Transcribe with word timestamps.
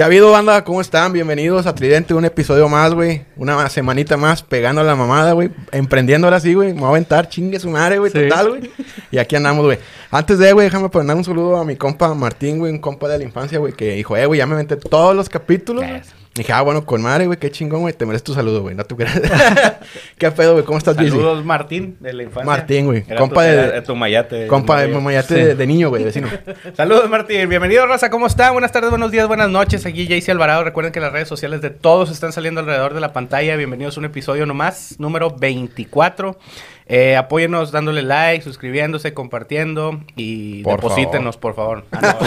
¿Qué 0.00 0.04
ha 0.04 0.06
habido, 0.06 0.30
banda? 0.30 0.64
¿Cómo 0.64 0.80
están? 0.80 1.12
Bienvenidos 1.12 1.66
a 1.66 1.74
Tridente, 1.74 2.14
un 2.14 2.24
episodio 2.24 2.70
más, 2.70 2.94
güey. 2.94 3.26
Una 3.36 3.68
semanita 3.68 4.16
más 4.16 4.42
pegando 4.42 4.80
a 4.80 4.84
la 4.84 4.96
mamada, 4.96 5.32
güey. 5.32 5.50
Emprendiendo 5.72 6.26
ahora 6.26 6.40
sí, 6.40 6.54
güey. 6.54 6.72
Me 6.72 6.80
voy 6.80 6.86
a 6.86 6.90
aventar, 6.92 7.28
chingue 7.28 7.60
su 7.60 7.68
madre, 7.68 7.98
güey, 7.98 8.10
Sí. 8.10 8.20
total, 8.22 8.48
güey. 8.48 8.70
Y 9.10 9.18
aquí 9.18 9.36
andamos, 9.36 9.62
güey. 9.66 9.78
Antes 10.10 10.38
de, 10.38 10.54
güey, 10.54 10.68
déjame 10.68 10.88
mandar 10.90 11.16
un 11.18 11.24
saludo 11.24 11.58
a 11.58 11.66
mi 11.66 11.76
compa 11.76 12.14
Martín, 12.14 12.60
güey, 12.60 12.72
un 12.72 12.78
compa 12.78 13.08
de 13.08 13.18
la 13.18 13.24
infancia, 13.24 13.58
güey, 13.58 13.74
que 13.74 13.96
dijo, 13.96 14.16
eh, 14.16 14.24
güey, 14.24 14.38
ya 14.38 14.46
me 14.46 14.54
aventé 14.54 14.76
todos 14.76 15.14
los 15.14 15.28
capítulos. 15.28 15.84
Dije, 16.32 16.52
ah, 16.52 16.62
bueno, 16.62 16.86
con 16.86 17.02
madre, 17.02 17.26
güey, 17.26 17.38
qué 17.40 17.50
chingón, 17.50 17.80
güey. 17.80 17.92
Te 17.92 18.06
mereces 18.06 18.22
tu 18.22 18.34
saludo, 18.34 18.62
güey. 18.62 18.76
No 18.76 18.84
te 18.84 18.94
creas. 18.94 19.20
¿Qué 20.16 20.30
pedo, 20.30 20.52
güey? 20.52 20.64
¿Cómo 20.64 20.78
estás? 20.78 20.94
Saludos, 20.94 21.44
Martín, 21.44 21.96
de 21.98 22.12
la 22.12 22.22
infancia. 22.22 22.44
Martín, 22.46 22.86
güey. 22.86 23.02
Compa 23.02 23.40
tu- 23.42 23.48
de- 23.48 23.52
era 23.64 23.82
tu 23.82 23.96
mayate. 23.96 24.46
Compa 24.46 24.80
de 24.80 25.22
Sí. 25.24 25.34
de, 25.34 25.54
de 25.56 25.66
niño, 25.66 25.88
güey, 25.88 26.04
vecino. 26.04 26.28
Saludos, 26.76 27.10
Martín. 27.10 27.48
Bienvenido, 27.48 27.84
Raza. 27.84 28.10
¿Cómo 28.10 28.28
están? 28.28 28.52
Buenas 28.52 28.70
tardes, 28.70 28.90
buenos 28.90 29.10
días, 29.10 29.26
buenas 29.26 29.50
noches. 29.50 29.84
Aquí 29.86 30.06
Jaycee 30.06 30.30
Alvarado. 30.30 30.62
Recuerden 30.62 30.92
que 30.92 31.00
las 31.00 31.12
redes 31.12 31.26
sociales 31.28 31.62
de 31.62 31.70
todos 31.70 32.12
están 32.12 32.32
saliendo 32.32 32.60
alrededor 32.60 32.94
de 32.94 33.00
la 33.00 33.12
pantalla. 33.12 33.56
Bienvenidos 33.56 33.96
a 33.96 34.00
un 34.00 34.06
episodio 34.06 34.46
nomás, 34.46 34.94
número 35.00 35.30
24. 35.36 36.38
Eh, 36.92 37.14
apóyennos 37.14 37.70
dándole 37.70 38.02
like, 38.02 38.42
suscribiéndose, 38.42 39.14
compartiendo 39.14 40.00
y 40.16 40.64
Por 40.64 40.80
deposítenos, 40.80 41.36
por 41.36 41.54
favor. 41.54 41.84
Ah, 41.92 42.18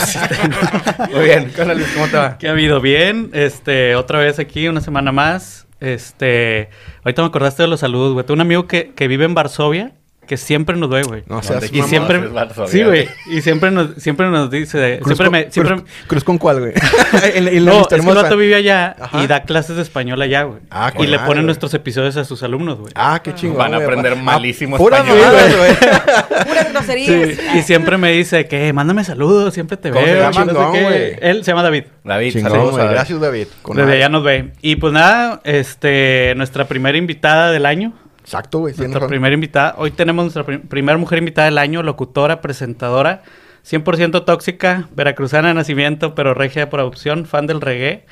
no. 0.48 1.08
Muy 1.18 1.26
bien. 1.26 1.52
¿Qué 1.54 1.62
onda, 1.64 1.74
Luis? 1.74 1.92
¿Cómo 1.94 2.08
te 2.08 2.16
va? 2.16 2.38
¿Qué 2.38 2.48
ha 2.48 2.52
habido? 2.52 2.80
Bien, 2.80 3.30
este, 3.34 3.98
otra 3.98 4.20
vez 4.20 4.40
aquí, 4.40 4.70
una 4.70 4.80
semana 4.80 5.12
más. 5.12 5.68
Este, 5.82 6.70
ahorita 7.04 7.24
me 7.24 7.28
acordaste 7.28 7.64
de 7.64 7.68
los 7.68 7.82
saludos, 7.82 8.14
güey. 8.14 8.26
Tengo 8.26 8.36
un 8.36 8.42
amigo 8.42 8.66
que, 8.66 8.94
que 8.94 9.10
vive 9.10 9.26
en 9.26 9.34
Varsovia, 9.34 9.92
que 10.26 10.38
siempre 10.38 10.76
nos 10.76 10.90
ve, 10.90 11.04
güey. 11.04 11.24
No 11.28 11.42
seas 11.44 11.62
¿Dónde 11.62 11.68
y 11.78 11.82
mamón. 11.82 11.90
siempre, 11.90 12.68
sí, 12.68 12.84
güey. 12.84 13.08
Y 13.28 13.42
siempre 13.42 13.72
nos, 13.72 13.96
siempre 13.98 14.28
nos 14.30 14.50
dice, 14.50 15.00
Cruz 15.02 15.18
siempre 15.18 15.26
con- 15.26 15.32
me, 15.32 15.52
siempre, 15.52 15.76
Cruz, 15.76 15.90
Cruz 16.08 16.24
con 16.24 16.38
cuál, 16.38 16.60
güey. 16.60 16.74
en, 17.36 17.48
en 17.48 17.66
la 17.66 17.72
no, 17.72 17.82
es 17.82 17.88
que 17.88 17.96
el 17.96 18.02
vato 18.02 18.38
vive 18.38 18.56
allá 18.56 18.96
Ajá. 19.00 19.24
y 19.24 19.28
da 19.28 19.44
clases 19.44 19.76
de 19.76 19.82
español 19.82 20.22
allá, 20.22 20.44
güey. 20.44 20.60
Ah, 20.72 20.92
y 20.98 21.08
le 21.08 21.18
ponen 21.20 21.34
güey. 21.36 21.46
nuestros 21.46 21.74
episodios 21.74 22.18
a 22.18 22.24
sus 22.26 22.42
alumnos, 22.44 22.80
güey. 22.80 22.92
Ah, 22.96 23.22
qué 23.24 23.34
chingón. 23.36 23.58
Van 23.58 23.74
a 23.74 23.78
güey. 23.78 23.86
aprender 23.88 24.14
Ah, 24.14 24.22
malísimo 24.22 24.78
pura 24.78 24.98
español. 25.00 25.20
mamadas, 25.22 25.58
güey. 25.58 25.74
Puras 26.48 26.72
groserías. 26.74 27.38
Sí, 27.38 27.42
y 27.58 27.62
siempre 27.62 27.98
me 27.98 28.12
dice 28.12 28.46
que 28.48 28.72
mándame 28.74 29.04
saludos, 29.04 29.54
siempre 29.54 29.78
te 29.78 29.90
¿Cómo 29.92 30.06
se 30.06 30.14
veo. 30.14 30.32
llama? 30.32 30.52
y 30.52 30.54
no 30.54 30.70
güey. 30.72 31.16
Él 31.22 31.44
se 31.44 31.52
llama 31.52 31.64
David. 31.64 31.84
David, 32.04 32.34
Chingón, 32.34 32.52
saludos. 32.52 32.72
güey. 32.72 32.88
Gracias, 32.90 33.20
David. 33.20 33.48
Desde 33.76 33.94
allá 33.94 34.10
nos 34.10 34.24
ve. 34.24 34.52
Y 34.62 34.76
pues 34.78 34.94
nada, 34.94 35.42
este, 35.44 36.34
nuestra 36.36 36.66
primera 36.66 36.98
invitada 36.98 37.52
del 37.52 37.66
año. 37.66 37.94
Exacto, 38.24 38.60
güey. 38.60 38.74
Nuestra 38.76 39.00
razón. 39.00 39.10
primera 39.10 39.34
invitada. 39.34 39.76
Hoy 39.78 39.92
tenemos 39.92 40.24
nuestra 40.24 40.44
prim- 40.46 40.62
primera 40.68 40.98
mujer 40.98 41.20
invitada 41.20 41.46
del 41.46 41.58
año, 41.58 41.84
locutora, 41.84 42.40
presentadora, 42.42 43.22
100% 43.70 44.24
tóxica, 44.26 44.88
veracruzana 44.96 45.50
de 45.50 45.54
nacimiento, 45.54 46.16
pero 46.16 46.34
regia 46.34 46.70
por 46.70 46.80
adopción, 46.80 47.26
fan 47.26 47.48
del 47.48 47.62
reggae, 47.62 48.06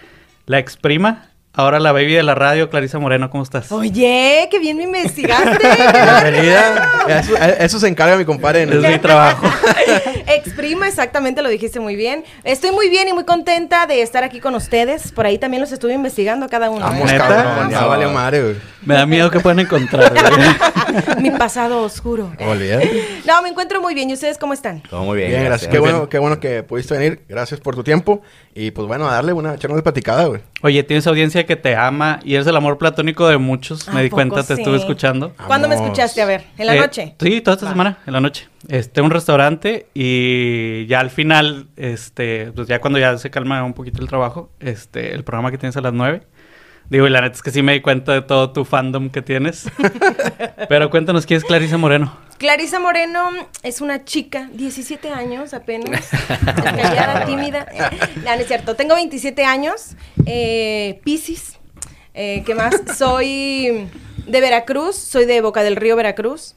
la 0.46 0.60
ex 0.60 0.78
prima, 0.78 1.30
ahora 1.54 1.80
la 1.80 1.92
baby 1.92 2.14
de 2.14 2.24
la 2.24 2.36
radio, 2.36 2.70
Clarisa 2.70 3.00
Moreno, 3.00 3.30
¿cómo 3.30 3.44
estás? 3.44 3.72
Oye, 3.72 4.48
qué 4.52 4.60
bien 4.60 4.78
me 4.78 4.84
investigaste. 4.84 5.60
Bienvenida. 6.24 6.90
Eso, 7.08 7.36
eso 7.38 7.80
se 7.80 7.88
encarga 7.88 8.16
mi 8.18 8.26
compadre. 8.26 8.64
En 8.64 8.74
Es 8.74 8.90
mi 8.90 9.00
trabajo. 9.00 9.46
Exprima, 10.36 10.88
exactamente, 10.88 11.42
lo 11.42 11.50
dijiste 11.50 11.80
muy 11.80 11.96
bien. 11.96 12.24
Estoy 12.44 12.72
muy 12.72 12.90
bien 12.90 13.08
y 13.08 13.14
muy 13.14 13.24
contenta 13.26 13.86
de 13.88 14.02
estar 14.02 14.24
aquí 14.24 14.40
con 14.40 14.56
ustedes. 14.56 15.12
Por 15.12 15.26
ahí 15.26 15.38
también 15.38 15.62
los 15.62 15.72
estuve 15.72 15.94
investigando 15.94 16.46
a 16.46 16.50
cada 16.50 16.70
uno. 16.70 16.86
Vamos, 16.86 17.12
¿eh? 17.12 17.18
Ya 17.70 17.86
vale 17.86 18.08
madre, 18.08 18.42
güey. 18.42 18.56
Me 18.86 18.96
da 18.96 19.06
miedo 19.06 19.30
que 19.30 19.40
puedan 19.40 19.60
encontrar. 19.60 20.12
güey. 20.14 21.22
Mi 21.22 21.32
pasado 21.32 21.82
oscuro. 21.84 22.32
Olvídate. 22.40 23.22
No, 23.26 23.42
me 23.42 23.50
encuentro 23.50 23.82
muy 23.82 23.94
bien. 23.94 24.10
¿Y 24.10 24.14
ustedes 24.14 24.38
cómo 24.38 24.54
están? 24.54 24.82
Todo 24.82 25.04
muy 25.04 25.18
bien. 25.18 25.30
Bien, 25.30 25.44
gracias. 25.46 25.70
Qué 25.72 25.80
bueno, 25.80 26.10
qué 26.10 26.18
bueno 26.20 26.40
que 26.40 26.64
pudiste 26.64 26.98
venir. 26.98 27.22
Gracias 27.30 27.60
por 27.60 27.76
tu 27.76 27.84
tiempo. 27.84 28.22
Y 28.54 28.72
pues 28.72 28.88
bueno, 28.88 29.08
a 29.08 29.14
darle 29.14 29.34
una 29.34 29.54
echarnos 29.54 29.78
de 29.78 29.84
platicada, 29.84 30.26
güey. 30.26 30.42
Oye, 30.64 30.84
tienes 30.84 31.06
audiencia 31.08 31.46
que 31.46 31.56
te 31.56 31.76
ama 31.76 32.20
y 32.24 32.36
eres 32.36 32.48
el 32.48 32.56
amor 32.56 32.78
platónico 32.78 33.28
de 33.28 33.38
muchos. 33.38 33.88
¿A 33.88 33.92
Me 33.94 34.04
di 34.04 34.10
cuenta, 34.10 34.44
te 34.44 34.54
estuve 34.56 34.78
escuchando. 34.78 35.34
¿Cuándo 35.48 35.68
me 35.70 35.76
escuchaste? 35.76 36.22
A 36.22 36.26
ver, 36.26 36.44
¿en 36.58 36.68
la 36.68 36.76
Eh, 36.76 36.80
noche? 36.80 37.16
Sí, 37.20 37.42
toda 37.42 37.56
esta 37.56 37.66
Va. 37.68 37.72
semana, 37.72 37.98
en 38.06 38.14
la 38.14 38.20
noche. 38.20 38.48
Este, 38.68 39.02
un 39.02 39.10
restaurante 39.10 39.88
y 39.94 40.86
ya 40.86 41.00
al 41.00 41.10
final, 41.10 41.68
este, 41.78 42.52
pues 42.52 42.68
ya 42.68 42.80
cuando 42.80 43.00
ya 43.00 43.18
se 43.18 43.32
calma 43.32 43.64
un 43.64 43.74
poquito 43.74 44.02
el 44.02 44.08
trabajo, 44.08 44.52
este, 44.60 45.14
el 45.14 45.24
programa 45.24 45.52
que 45.52 45.58
tienes 45.58 45.78
a 45.78 45.82
las 45.82 45.94
9. 45.94 46.22
Digo, 46.90 47.08
y 47.08 47.10
la 47.10 47.22
neta 47.22 47.36
es 47.36 47.42
que 47.42 47.52
sí 47.52 47.62
me 47.62 47.72
di 47.74 47.82
cuenta 47.82 48.12
de 48.12 48.22
todo 48.22 48.52
tu 48.52 48.66
fandom 48.66 49.10
que 49.10 49.22
tienes. 49.22 49.66
Pero 50.70 50.90
cuéntanos, 50.90 51.26
¿quién 51.26 51.38
es 51.38 51.46
Clarisa 51.46 51.78
Moreno? 51.78 52.14
Clarisa 52.38 52.80
Moreno 52.80 53.30
es 53.64 53.82
una 53.82 54.04
chica, 54.04 54.50
17 54.54 55.10
años 55.10 55.54
apenas, 55.54 56.10
callada, 56.44 57.26
tímida. 57.28 57.66
No, 58.26 58.36
no 58.36 58.42
es 58.42 58.48
cierto. 58.48 58.76
Tengo 58.76 58.96
27 58.96 59.46
años, 59.46 59.96
eh, 60.26 61.00
Piscis. 61.06 61.60
Eh, 62.14 62.44
¿Qué 62.46 62.56
más? 62.56 62.76
Soy 62.98 63.88
de 64.28 64.42
Veracruz, 64.42 64.98
soy 64.98 65.26
de 65.26 65.40
Boca 65.40 65.64
del 65.64 65.78
Río, 65.78 65.96
Veracruz. 65.96 66.56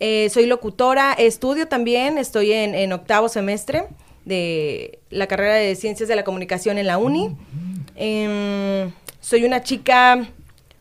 Eh, 0.00 0.28
soy 0.30 0.46
locutora, 0.46 1.12
estudio 1.12 1.68
también, 1.68 2.18
estoy 2.18 2.52
en, 2.52 2.74
en 2.74 2.92
octavo 2.92 3.28
semestre 3.28 3.84
de 4.24 4.98
la 5.10 5.26
carrera 5.26 5.54
de 5.54 5.76
Ciencias 5.76 6.08
de 6.08 6.16
la 6.16 6.24
Comunicación 6.24 6.78
en 6.78 6.86
la 6.86 6.98
Uni. 6.98 7.36
Em, 7.94 8.90
soy 9.20 9.44
una 9.44 9.62
chica 9.62 10.26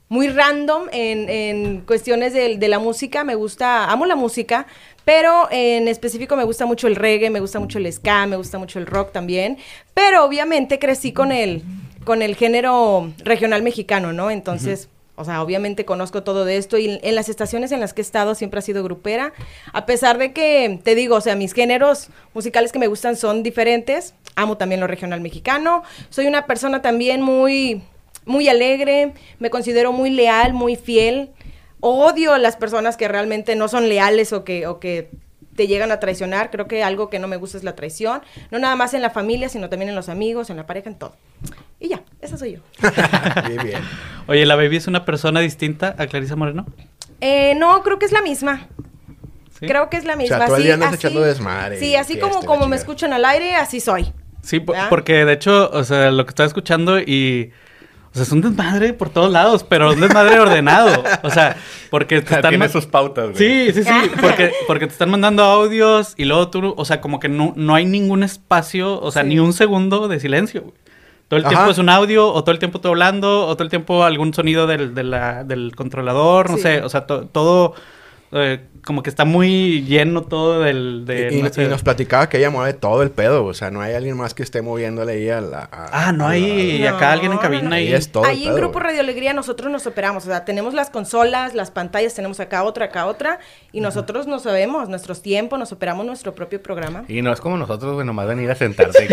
muy 0.10 0.28
random 0.28 0.88
en, 0.92 1.30
en 1.30 1.82
cuestiones 1.82 2.34
de, 2.34 2.58
de 2.58 2.68
la 2.68 2.80
música, 2.80 3.24
me 3.24 3.36
gusta, 3.36 3.92
amo 3.92 4.06
la 4.06 4.16
música, 4.16 4.66
pero 5.06 5.48
en 5.52 5.88
específico 5.88 6.36
me 6.36 6.44
gusta 6.44 6.66
mucho 6.66 6.88
el 6.88 6.96
reggae, 6.96 7.30
me 7.30 7.40
gusta 7.40 7.60
mucho 7.60 7.78
el 7.78 7.92
ska, 7.94 8.26
me 8.26 8.36
gusta 8.36 8.58
mucho 8.58 8.80
el 8.80 8.88
rock 8.88 9.12
también, 9.12 9.58
pero 9.94 10.26
obviamente 10.26 10.80
crecí 10.80 11.14
con 11.14 11.32
el, 11.32 11.62
con 12.04 12.22
el 12.22 12.36
género 12.36 13.12
regional 13.24 13.62
mexicano, 13.62 14.14
¿no? 14.14 14.32
Entonces... 14.32 14.90
O 15.22 15.26
sea, 15.26 15.42
obviamente 15.42 15.86
conozco 15.86 16.24
todo 16.24 16.44
de 16.46 16.58
esto 16.58 16.78
y 16.78 17.00
en 17.02 17.16
las 17.16 17.30
estaciones 17.30 17.72
en 17.72 17.80
las 17.80 17.94
que 17.94 18.02
he 18.02 18.04
estado 18.04 18.36
siempre 18.36 18.60
ha 18.60 18.62
sido 18.62 18.84
grupera. 18.84 19.34
A 19.72 19.86
pesar 19.86 20.18
de 20.18 20.34
que, 20.34 20.80
te 20.84 20.96
digo, 20.96 21.16
o 21.16 21.22
sea, 21.22 21.36
mis 21.36 21.54
géneros 21.54 22.10
musicales 22.34 22.72
que 22.72 22.80
me 22.80 22.88
gustan 22.88 23.16
son 23.16 23.44
diferentes. 23.44 24.14
Amo 24.36 24.58
también 24.58 24.82
lo 24.82 24.88
regional 24.88 25.22
mexicano. 25.22 25.84
Soy 26.10 26.28
una 26.28 26.46
persona 26.48 26.82
también 26.82 27.22
muy, 27.22 27.84
muy 28.26 28.50
alegre. 28.50 29.14
Me 29.40 29.50
considero 29.50 29.94
muy 29.94 30.10
leal, 30.10 30.54
muy 30.54 30.76
fiel. 30.76 31.30
Odio 31.80 32.34
a 32.34 32.40
las 32.40 32.58
personas 32.58 32.98
que 32.98 33.08
realmente 33.08 33.56
no 33.56 33.68
son 33.68 33.90
leales 33.90 34.34
o 34.34 34.44
que, 34.44 34.68
o 34.68 34.80
que 34.80 35.10
te 35.62 35.68
llegan 35.68 35.92
a 35.92 36.00
traicionar. 36.00 36.50
Creo 36.50 36.68
que 36.68 36.84
algo 36.84 37.12
que 37.12 37.20
no 37.20 37.28
me 37.28 37.38
gusta 37.38 37.56
es 37.56 37.64
la 37.64 37.76
traición. 37.76 38.24
No 38.50 38.58
nada 38.58 38.76
más 38.76 38.96
en 38.96 39.04
la 39.04 39.12
familia, 39.12 39.48
sino 39.48 39.70
también 39.70 39.90
en 39.90 39.96
los 39.96 40.10
amigos, 40.10 40.50
en 40.50 40.58
la 40.58 40.66
pareja, 40.66 40.90
en 40.90 40.96
todo. 40.96 41.16
Y 41.80 41.90
ya, 41.90 42.02
esa 42.20 42.36
soy 42.36 42.54
yo. 42.54 42.60
bien, 43.48 43.64
bien. 43.64 43.82
Oye, 44.26 44.44
¿la 44.48 44.56
baby 44.56 44.78
es 44.78 44.88
una 44.88 45.06
persona 45.06 45.40
distinta 45.40 45.94
a 46.00 46.08
Clarisa 46.08 46.36
Moreno? 46.36 46.66
Eh, 47.20 47.54
no, 47.58 47.84
creo 47.84 48.00
que 48.00 48.08
es 48.08 48.12
la 48.12 48.24
misma. 48.24 48.70
¿Sí? 49.60 49.68
Creo 49.68 49.88
que 49.92 49.98
es 49.98 50.04
la 50.06 50.14
sea, 50.16 50.40
misma. 50.40 50.48
sí, 50.58 50.64
día 50.64 50.74
andas 50.74 50.94
así- 50.94 50.98
echando 50.98 51.22
desmadre 51.22 51.78
Sí, 51.78 51.96
así 51.96 52.18
como, 52.18 52.42
como 52.42 52.66
me 52.66 52.76
escuchan 52.76 53.14
al 53.14 53.24
aire, 53.24 53.54
así 53.54 53.80
soy. 53.80 54.12
Sí, 54.42 54.66
porque 54.90 55.26
de 55.26 55.34
hecho, 55.34 55.70
o 55.72 55.84
sea, 55.84 56.10
lo 56.10 56.26
que 56.26 56.30
estaba 56.30 56.48
escuchando 56.48 57.00
y... 57.00 57.52
O 58.12 58.16
sea, 58.16 58.24
es 58.24 58.32
un 58.34 58.42
desmadre 58.42 58.92
por 58.94 59.10
todos 59.10 59.32
lados, 59.32 59.64
pero 59.64 59.94
un 59.94 60.02
desmadre 60.02 60.38
ordenado. 60.40 61.02
O 61.24 61.30
sea, 61.30 61.56
porque 61.90 62.22
te 62.22 62.36
están... 62.36 62.50
Tiene 62.50 62.68
sus 62.68 62.86
pautas, 62.86 63.32
güey. 63.32 63.38
Sí, 63.38 63.74
sí, 63.74 63.84
sí, 63.86 64.12
porque, 64.22 64.52
porque 64.68 64.88
te 64.88 64.92
están 64.92 65.10
mandando 65.10 65.44
audios 65.44 66.14
y 66.18 66.26
luego 66.26 66.50
tú, 66.50 66.74
o 66.76 66.84
sea, 66.86 67.00
como 67.00 67.20
que 67.22 67.30
no, 67.30 67.54
no 67.56 67.74
hay 67.74 67.86
ningún 67.86 68.24
espacio, 68.24 69.00
o 69.00 69.12
sea, 69.12 69.22
Sí. 69.24 69.30
ni 69.30 69.40
un 69.40 69.54
segundo 69.54 70.08
de 70.10 70.20
silencio. 70.20 70.62
güey. 70.64 70.74
Todo 71.30 71.38
el 71.40 71.46
Ajá. 71.46 71.56
tiempo 71.56 71.72
es 71.72 71.78
un 71.78 71.88
audio, 71.88 72.28
o 72.28 72.44
todo 72.44 72.52
el 72.52 72.60
tiempo 72.60 72.82
tú 72.82 72.90
hablando, 72.90 73.48
o 73.48 73.54
todo 73.56 73.64
el 73.64 73.70
tiempo 73.70 74.04
algún 74.04 74.34
sonido 74.34 74.68
del, 74.68 74.94
de 74.94 75.04
la- 75.04 75.46
del 75.46 75.74
controlador, 75.78 76.50
no 76.50 76.58
Sí. 76.58 76.64
sé, 76.64 76.82
o 76.82 76.90
sea, 76.90 77.06
to- 77.08 77.28
todo 77.28 77.74
eh, 78.34 78.60
como 78.86 79.04
que 79.04 79.10
está 79.10 79.26
muy 79.26 79.84
lleno 79.84 80.24
todo 80.24 80.62
del... 80.62 81.04
De, 81.06 81.30
y, 81.32 81.38
y- 81.38 81.42
no 81.44 81.50
sé. 81.54 81.64
y 81.64 81.68
nos 81.68 81.84
platicaba 81.84 82.30
que 82.30 82.38
ella 82.38 82.50
mueve 82.50 82.74
todo 82.74 83.04
el 83.04 83.12
pedo. 83.12 83.46
O 83.46 83.54
sea, 83.54 83.70
no 83.72 83.82
hay 83.82 83.94
alguien 83.94 84.18
más 84.18 84.34
que 84.34 84.42
esté 84.42 84.62
moviéndole 84.62 85.12
ahí 85.14 85.30
a 85.30 85.42
la. 85.42 85.70
a- 85.72 86.08
Ah, 86.08 86.12
no 86.12 86.26
a 86.26 86.30
la- 86.30 86.34
hay 86.34 86.80
No, 86.82 86.96
acá 86.96 87.12
alguien 87.12 87.32
en 87.34 87.38
cabina 87.38 87.70
no. 87.70 87.76
y... 87.78 87.80
Ahí 87.88 87.94
es 87.94 88.12
todo. 88.12 88.24
el 88.24 88.30
Ahí 88.32 88.44
en 88.44 88.50
pedo, 88.50 88.58
Grupo. 88.58 88.80
Radio 88.80 89.02
Alegría 89.02 89.34
nosotros 89.34 89.72
nos 89.72 89.86
operamos. 89.86 90.24
O 90.24 90.28
sea, 90.28 90.46
tenemos 90.46 90.74
las 90.74 90.90
consolas, 90.90 91.54
las 91.54 91.70
pantallas, 91.72 92.14
tenemos 92.16 92.40
acá 92.40 92.64
otra, 92.64 92.86
acá 92.86 93.06
otra. 93.06 93.40
Y 93.72 93.82
nosotros 93.82 94.26
nos 94.28 94.44
sabemos 94.44 94.90
nuestros 94.90 95.22
tiempos, 95.22 95.60
nos 95.60 95.72
operamos 95.72 96.06
nuestro 96.06 96.34
propio 96.34 96.62
programa. 96.64 97.04
Y 97.08 97.22
no 97.22 97.32
es 97.34 97.40
como 97.42 97.58
nosotros, 97.58 97.94
güey, 97.94 98.06
nomás 98.08 98.28
venir 98.28 98.50
a 98.50 98.56
sentarse 98.56 99.08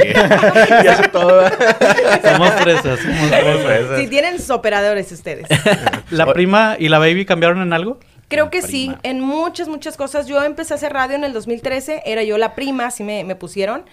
hace 0.88 1.08
todo. 1.12 1.42
Somos 2.22 2.50
fresas, 2.52 3.00
somos. 3.00 3.62
Fresas. 3.64 3.98
Si 4.00 4.06
tienen 4.06 4.38
sus 4.38 4.50
operadores 4.50 5.10
ustedes. 5.12 5.46
¿La 6.10 6.32
prima 6.32 6.76
y 6.78 6.88
la 6.88 6.98
baby 6.98 7.24
cambiaron 7.26 7.60
en 7.62 7.72
algo? 7.72 7.98
Creo 8.28 8.50
que 8.50 8.62
sí, 8.62 8.94
en 9.02 9.20
muchas, 9.20 9.68
muchas 9.68 9.96
cosas. 9.96 10.26
Yo 10.26 10.42
empecé 10.42 10.74
a 10.74 10.76
hacer 10.76 10.92
radio 10.92 11.16
en 11.16 11.24
el 11.24 11.32
2013, 11.32 12.02
era 12.04 12.22
yo 12.22 12.36
la 12.36 12.54
prima, 12.54 12.86
así 12.86 13.02
me, 13.02 13.24
me 13.24 13.34
pusieron, 13.36 13.86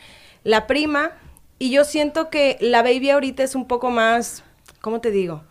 la 0.44 0.68
prima, 0.68 1.12
y 1.58 1.72
yo 1.72 1.86
siento 1.86 2.30
que 2.30 2.58
la 2.60 2.82
baby 2.82 3.12
ahorita 3.12 3.44
es 3.44 3.56
un 3.56 3.66
poco 3.66 3.90
más, 3.90 4.44
¿cómo 4.82 5.00
te 5.00 5.12
digo? 5.12 5.44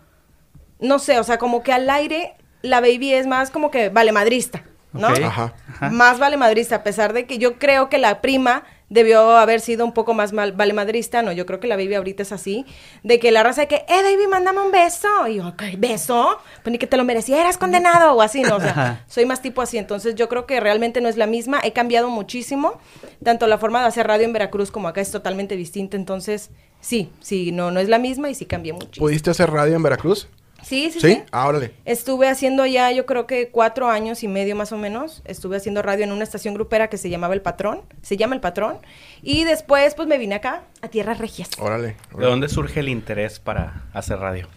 No 0.81 0.99
sé, 0.99 1.19
o 1.19 1.25
sea, 1.25 1.39
como 1.39 1.63
que 1.63 1.73
al 1.73 1.89
aire 1.89 2.35
la 2.61 2.81
baby 2.81 3.15
es 3.15 3.27
más 3.27 3.51
como 3.51 3.71
que 3.71 3.89
vale 3.89 4.13
madrista, 4.13 4.65
¿no? 4.93 5.09
Ajá. 5.09 5.55
Más 5.91 6.19
vale 6.19 6.37
madrista, 6.37 6.77
a 6.77 6.83
pesar 6.83 7.13
de 7.13 7.27
que 7.27 7.39
yo 7.39 7.59
creo 7.59 7.89
que 7.89 7.99
la 7.99 8.21
prima 8.21 8.65
debió 8.95 9.37
haber 9.37 9.61
sido 9.61 9.85
un 9.85 9.93
poco 9.93 10.15
más 10.15 10.33
mal, 10.33 10.53
valemadrista, 10.53 11.21
no, 11.21 11.33
yo 11.33 11.47
creo 11.47 11.59
que 11.59 11.67
la 11.67 11.75
baby 11.75 11.95
ahorita 11.95 12.23
es 12.23 12.31
así, 12.31 12.65
de 13.03 13.19
que 13.19 13.33
la 13.33 13.43
raza 13.43 13.63
de 13.63 13.67
que, 13.67 13.85
eh, 13.89 14.03
baby, 14.03 14.29
mándame 14.31 14.61
un 14.61 14.71
beso, 14.71 15.09
y 15.27 15.35
yo, 15.35 15.49
ok, 15.49 15.63
beso, 15.77 16.39
pues 16.63 16.71
ni 16.71 16.79
que 16.79 16.87
te 16.87 16.97
lo 16.97 17.05
merecieras, 17.05 17.59
condenado, 17.59 18.15
o 18.15 18.23
así, 18.23 18.43
no, 18.43 18.57
o 18.57 18.61
sea, 18.61 19.05
soy 19.09 19.27
más 19.27 19.43
tipo 19.43 19.63
así, 19.63 19.79
entonces 19.79 20.15
yo 20.15 20.29
creo 20.29 20.47
que 20.47 20.61
realmente 20.61 21.01
no 21.01 21.09
es 21.09 21.17
la 21.17 21.27
misma, 21.27 21.61
he 21.65 21.73
cambiado 21.73 22.09
muchísimo, 22.09 22.79
tanto 23.25 23.49
la 23.49 23.59
forma 23.59 23.81
de 23.81 23.89
hacer 23.89 24.07
radio 24.07 24.27
en 24.27 24.33
Veracruz 24.33 24.71
como 24.71 24.87
acá 24.87 25.01
es 25.01 25.11
totalmente 25.11 25.57
distinta, 25.57 25.97
entonces, 25.97 26.51
sí, 26.81 27.11
sí, 27.19 27.51
no, 27.51 27.73
no 27.73 27.81
es 27.81 27.89
la 27.89 27.99
misma 27.99 28.31
y 28.31 28.37
sí 28.37 28.47
cambié 28.47 28.75
muchísimo. 28.75 29.07
¿Pudiste 29.07 29.31
hacer 29.31 29.51
radio 29.51 29.75
en 29.75 29.83
Veracruz? 29.83 30.29
Sí, 30.65 30.91
sí, 30.91 31.01
¿Sí? 31.01 31.15
sí. 31.15 31.23
Ah, 31.31 31.47
órale. 31.47 31.73
Estuve 31.85 32.29
haciendo 32.29 32.65
ya, 32.67 32.91
yo 32.91 33.07
creo 33.07 33.27
que 33.27 33.49
cuatro 33.51 33.89
años 33.89 34.23
y 34.23 34.29
medio 34.29 34.57
más 34.57 34.73
o 34.73 34.77
menos. 34.77 35.23
Estuve 35.27 35.57
haciendo 35.57 35.83
radio 35.83 36.05
en 36.05 36.13
una 36.13 36.25
estación 36.25 36.55
grupera 36.55 36.89
que 36.89 36.97
se 36.97 37.11
llamaba 37.11 37.35
El 37.35 37.43
Patrón. 37.43 37.83
Se 38.03 38.17
llama 38.17 38.35
El 38.35 38.41
Patrón. 38.41 38.79
Y 39.23 39.45
después, 39.45 39.95
pues 39.95 40.09
me 40.09 40.19
vine 40.19 40.37
acá, 40.37 40.63
a 40.81 40.89
Tierras 40.89 41.19
Regias. 41.19 41.51
Órale. 41.59 41.97
¿De 42.17 42.27
dónde 42.27 42.49
surge 42.49 42.81
el 42.81 42.89
interés 42.89 43.39
para 43.39 43.85
hacer 43.93 44.19
radio? 44.19 44.49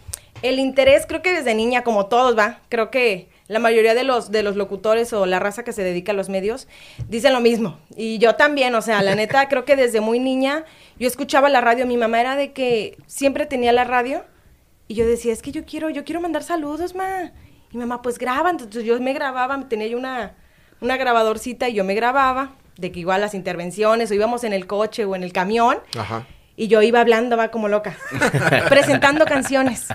El 0.42 0.58
interés, 0.58 1.04
creo 1.06 1.20
que 1.20 1.32
desde 1.32 1.54
niña, 1.54 1.82
como 1.82 2.06
todos, 2.06 2.38
va. 2.38 2.60
Creo 2.68 2.90
que 2.90 3.28
la 3.48 3.58
mayoría 3.58 3.94
de 3.94 4.04
los, 4.04 4.30
de 4.30 4.42
los 4.42 4.56
locutores 4.56 5.12
o 5.12 5.26
la 5.26 5.40
raza 5.40 5.64
que 5.64 5.72
se 5.72 5.82
dedica 5.82 6.12
a 6.12 6.14
los 6.14 6.28
medios 6.28 6.68
dicen 7.08 7.32
lo 7.32 7.40
mismo. 7.40 7.78
Y 7.96 8.18
yo 8.18 8.36
también, 8.36 8.74
o 8.74 8.82
sea, 8.82 9.02
la 9.02 9.14
neta, 9.14 9.48
creo 9.50 9.64
que 9.64 9.74
desde 9.74 10.00
muy 10.00 10.20
niña 10.20 10.64
yo 10.98 11.08
escuchaba 11.08 11.48
la 11.48 11.60
radio. 11.60 11.86
Mi 11.86 11.96
mamá 11.96 12.20
era 12.20 12.36
de 12.36 12.52
que 12.52 12.96
siempre 13.06 13.46
tenía 13.46 13.72
la 13.72 13.84
radio. 13.84 14.22
Y 14.88 14.94
yo 14.94 15.06
decía, 15.06 15.32
es 15.32 15.42
que 15.42 15.52
yo 15.52 15.64
quiero, 15.64 15.90
yo 15.90 16.04
quiero 16.04 16.20
mandar 16.20 16.42
saludos, 16.42 16.94
ma. 16.94 17.32
Y 17.70 17.76
mamá, 17.76 18.00
pues 18.02 18.18
graba. 18.18 18.50
Entonces 18.50 18.84
yo 18.84 18.98
me 19.00 19.12
grababa, 19.12 19.68
tenía 19.68 19.86
yo 19.86 19.98
una, 19.98 20.34
una 20.80 20.96
grabadorcita 20.96 21.68
y 21.68 21.74
yo 21.74 21.84
me 21.84 21.94
grababa. 21.94 22.52
De 22.76 22.92
que 22.92 23.00
igual 23.00 23.20
las 23.20 23.34
intervenciones, 23.34 24.10
o 24.10 24.14
íbamos 24.14 24.44
en 24.44 24.52
el 24.52 24.66
coche 24.66 25.04
o 25.04 25.14
en 25.16 25.24
el 25.24 25.32
camión. 25.32 25.78
Ajá. 25.98 26.26
Y 26.56 26.68
yo 26.68 26.80
iba 26.82 27.00
hablando, 27.00 27.36
va 27.36 27.52
como 27.52 27.68
loca, 27.68 27.96
presentando 28.68 29.24
canciones. 29.26 29.86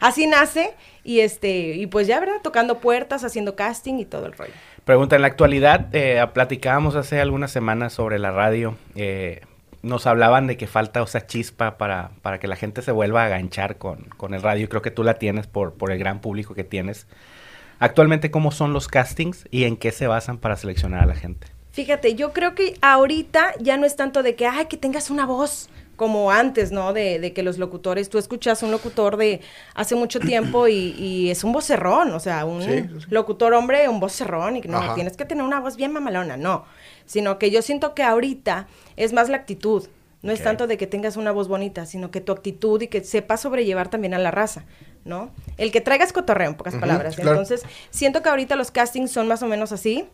Así 0.00 0.26
nace 0.26 0.74
y 1.02 1.20
este 1.20 1.74
y 1.74 1.86
pues 1.86 2.06
ya, 2.06 2.20
¿verdad? 2.20 2.36
Tocando 2.42 2.78
puertas, 2.78 3.24
haciendo 3.24 3.56
casting 3.56 3.94
y 3.94 4.04
todo 4.04 4.26
el 4.26 4.34
rollo. 4.34 4.52
Pregunta, 4.84 5.16
en 5.16 5.22
la 5.22 5.28
actualidad, 5.28 5.88
eh, 5.92 6.24
platicábamos 6.32 6.94
hace 6.94 7.20
algunas 7.20 7.50
semanas 7.50 7.92
sobre 7.92 8.18
la 8.18 8.30
radio. 8.30 8.76
eh, 8.94 9.40
nos 9.84 10.06
hablaban 10.06 10.46
de 10.46 10.56
que 10.56 10.66
falta 10.66 11.02
esa 11.02 11.26
chispa 11.26 11.78
para, 11.78 12.10
para 12.22 12.40
que 12.40 12.48
la 12.48 12.56
gente 12.56 12.82
se 12.82 12.90
vuelva 12.90 13.22
a 13.22 13.26
aganchar 13.26 13.78
con, 13.78 14.06
con 14.16 14.34
el 14.34 14.42
radio. 14.42 14.68
Creo 14.68 14.82
que 14.82 14.90
tú 14.90 15.04
la 15.04 15.14
tienes 15.14 15.46
por, 15.46 15.74
por 15.74 15.92
el 15.92 15.98
gran 15.98 16.20
público 16.20 16.54
que 16.54 16.64
tienes. 16.64 17.06
Actualmente, 17.78 18.30
¿cómo 18.30 18.50
son 18.50 18.72
los 18.72 18.88
castings 18.88 19.46
y 19.50 19.64
en 19.64 19.76
qué 19.76 19.92
se 19.92 20.06
basan 20.06 20.38
para 20.38 20.56
seleccionar 20.56 21.02
a 21.02 21.06
la 21.06 21.14
gente? 21.14 21.48
Fíjate, 21.72 22.14
yo 22.14 22.32
creo 22.32 22.54
que 22.54 22.78
ahorita 22.82 23.54
ya 23.60 23.76
no 23.76 23.84
es 23.84 23.96
tanto 23.96 24.22
de 24.22 24.36
que, 24.36 24.46
ay, 24.46 24.66
que 24.66 24.76
tengas 24.76 25.10
una 25.10 25.26
voz 25.26 25.68
como 25.96 26.30
antes, 26.30 26.72
¿no? 26.72 26.92
De, 26.92 27.18
de 27.18 27.32
que 27.32 27.42
los 27.42 27.58
locutores, 27.58 28.08
tú 28.08 28.18
escuchas 28.18 28.62
un 28.62 28.70
locutor 28.70 29.16
de 29.16 29.40
hace 29.74 29.94
mucho 29.94 30.20
tiempo 30.20 30.68
y, 30.68 30.94
y 30.98 31.30
es 31.30 31.44
un 31.44 31.52
vocerrón, 31.52 32.12
o 32.12 32.20
sea, 32.20 32.44
un 32.44 32.62
Sí, 32.62 32.70
sí. 33.00 33.06
locutor 33.10 33.52
hombre, 33.54 33.88
un 33.88 34.00
vocerrón, 34.00 34.56
y 34.56 34.60
que 34.60 34.68
no, 34.68 34.78
Ajá. 34.78 34.94
tienes 34.94 35.16
que 35.16 35.24
tener 35.24 35.44
una 35.44 35.60
voz 35.60 35.76
bien 35.76 35.92
mamalona, 35.92 36.36
no. 36.36 36.64
Sino 37.06 37.38
que 37.38 37.50
yo 37.50 37.62
siento 37.62 37.94
que 37.94 38.02
ahorita 38.02 38.66
es 38.96 39.12
más 39.12 39.28
la 39.28 39.36
actitud. 39.36 39.86
No 40.22 40.32
es 40.32 40.42
tanto 40.42 40.66
de 40.66 40.78
que 40.78 40.86
tengas 40.86 41.18
una 41.18 41.32
voz 41.32 41.48
bonita, 41.48 41.84
sino 41.84 42.10
que 42.10 42.22
tu 42.22 42.32
actitud 42.32 42.80
y 42.80 42.88
que 42.88 43.04
sepas 43.04 43.42
sobrellevar 43.42 43.88
también 43.90 44.14
a 44.14 44.18
la 44.18 44.30
raza, 44.30 44.64
¿no? 45.04 45.28
El 45.58 45.70
que 45.70 45.82
traigas 45.82 46.14
cotorreo, 46.14 46.48
en 46.48 46.54
pocas 46.56 46.76
palabras. 46.76 47.14
claro. 47.16 47.32
Entonces, 47.32 47.62
siento 47.90 48.22
que 48.22 48.30
ahorita 48.30 48.56
los 48.56 48.70
castings 48.70 49.10
son 49.10 49.28
más 49.28 49.42
o 49.42 49.46
menos 49.48 49.70
así 49.70 50.08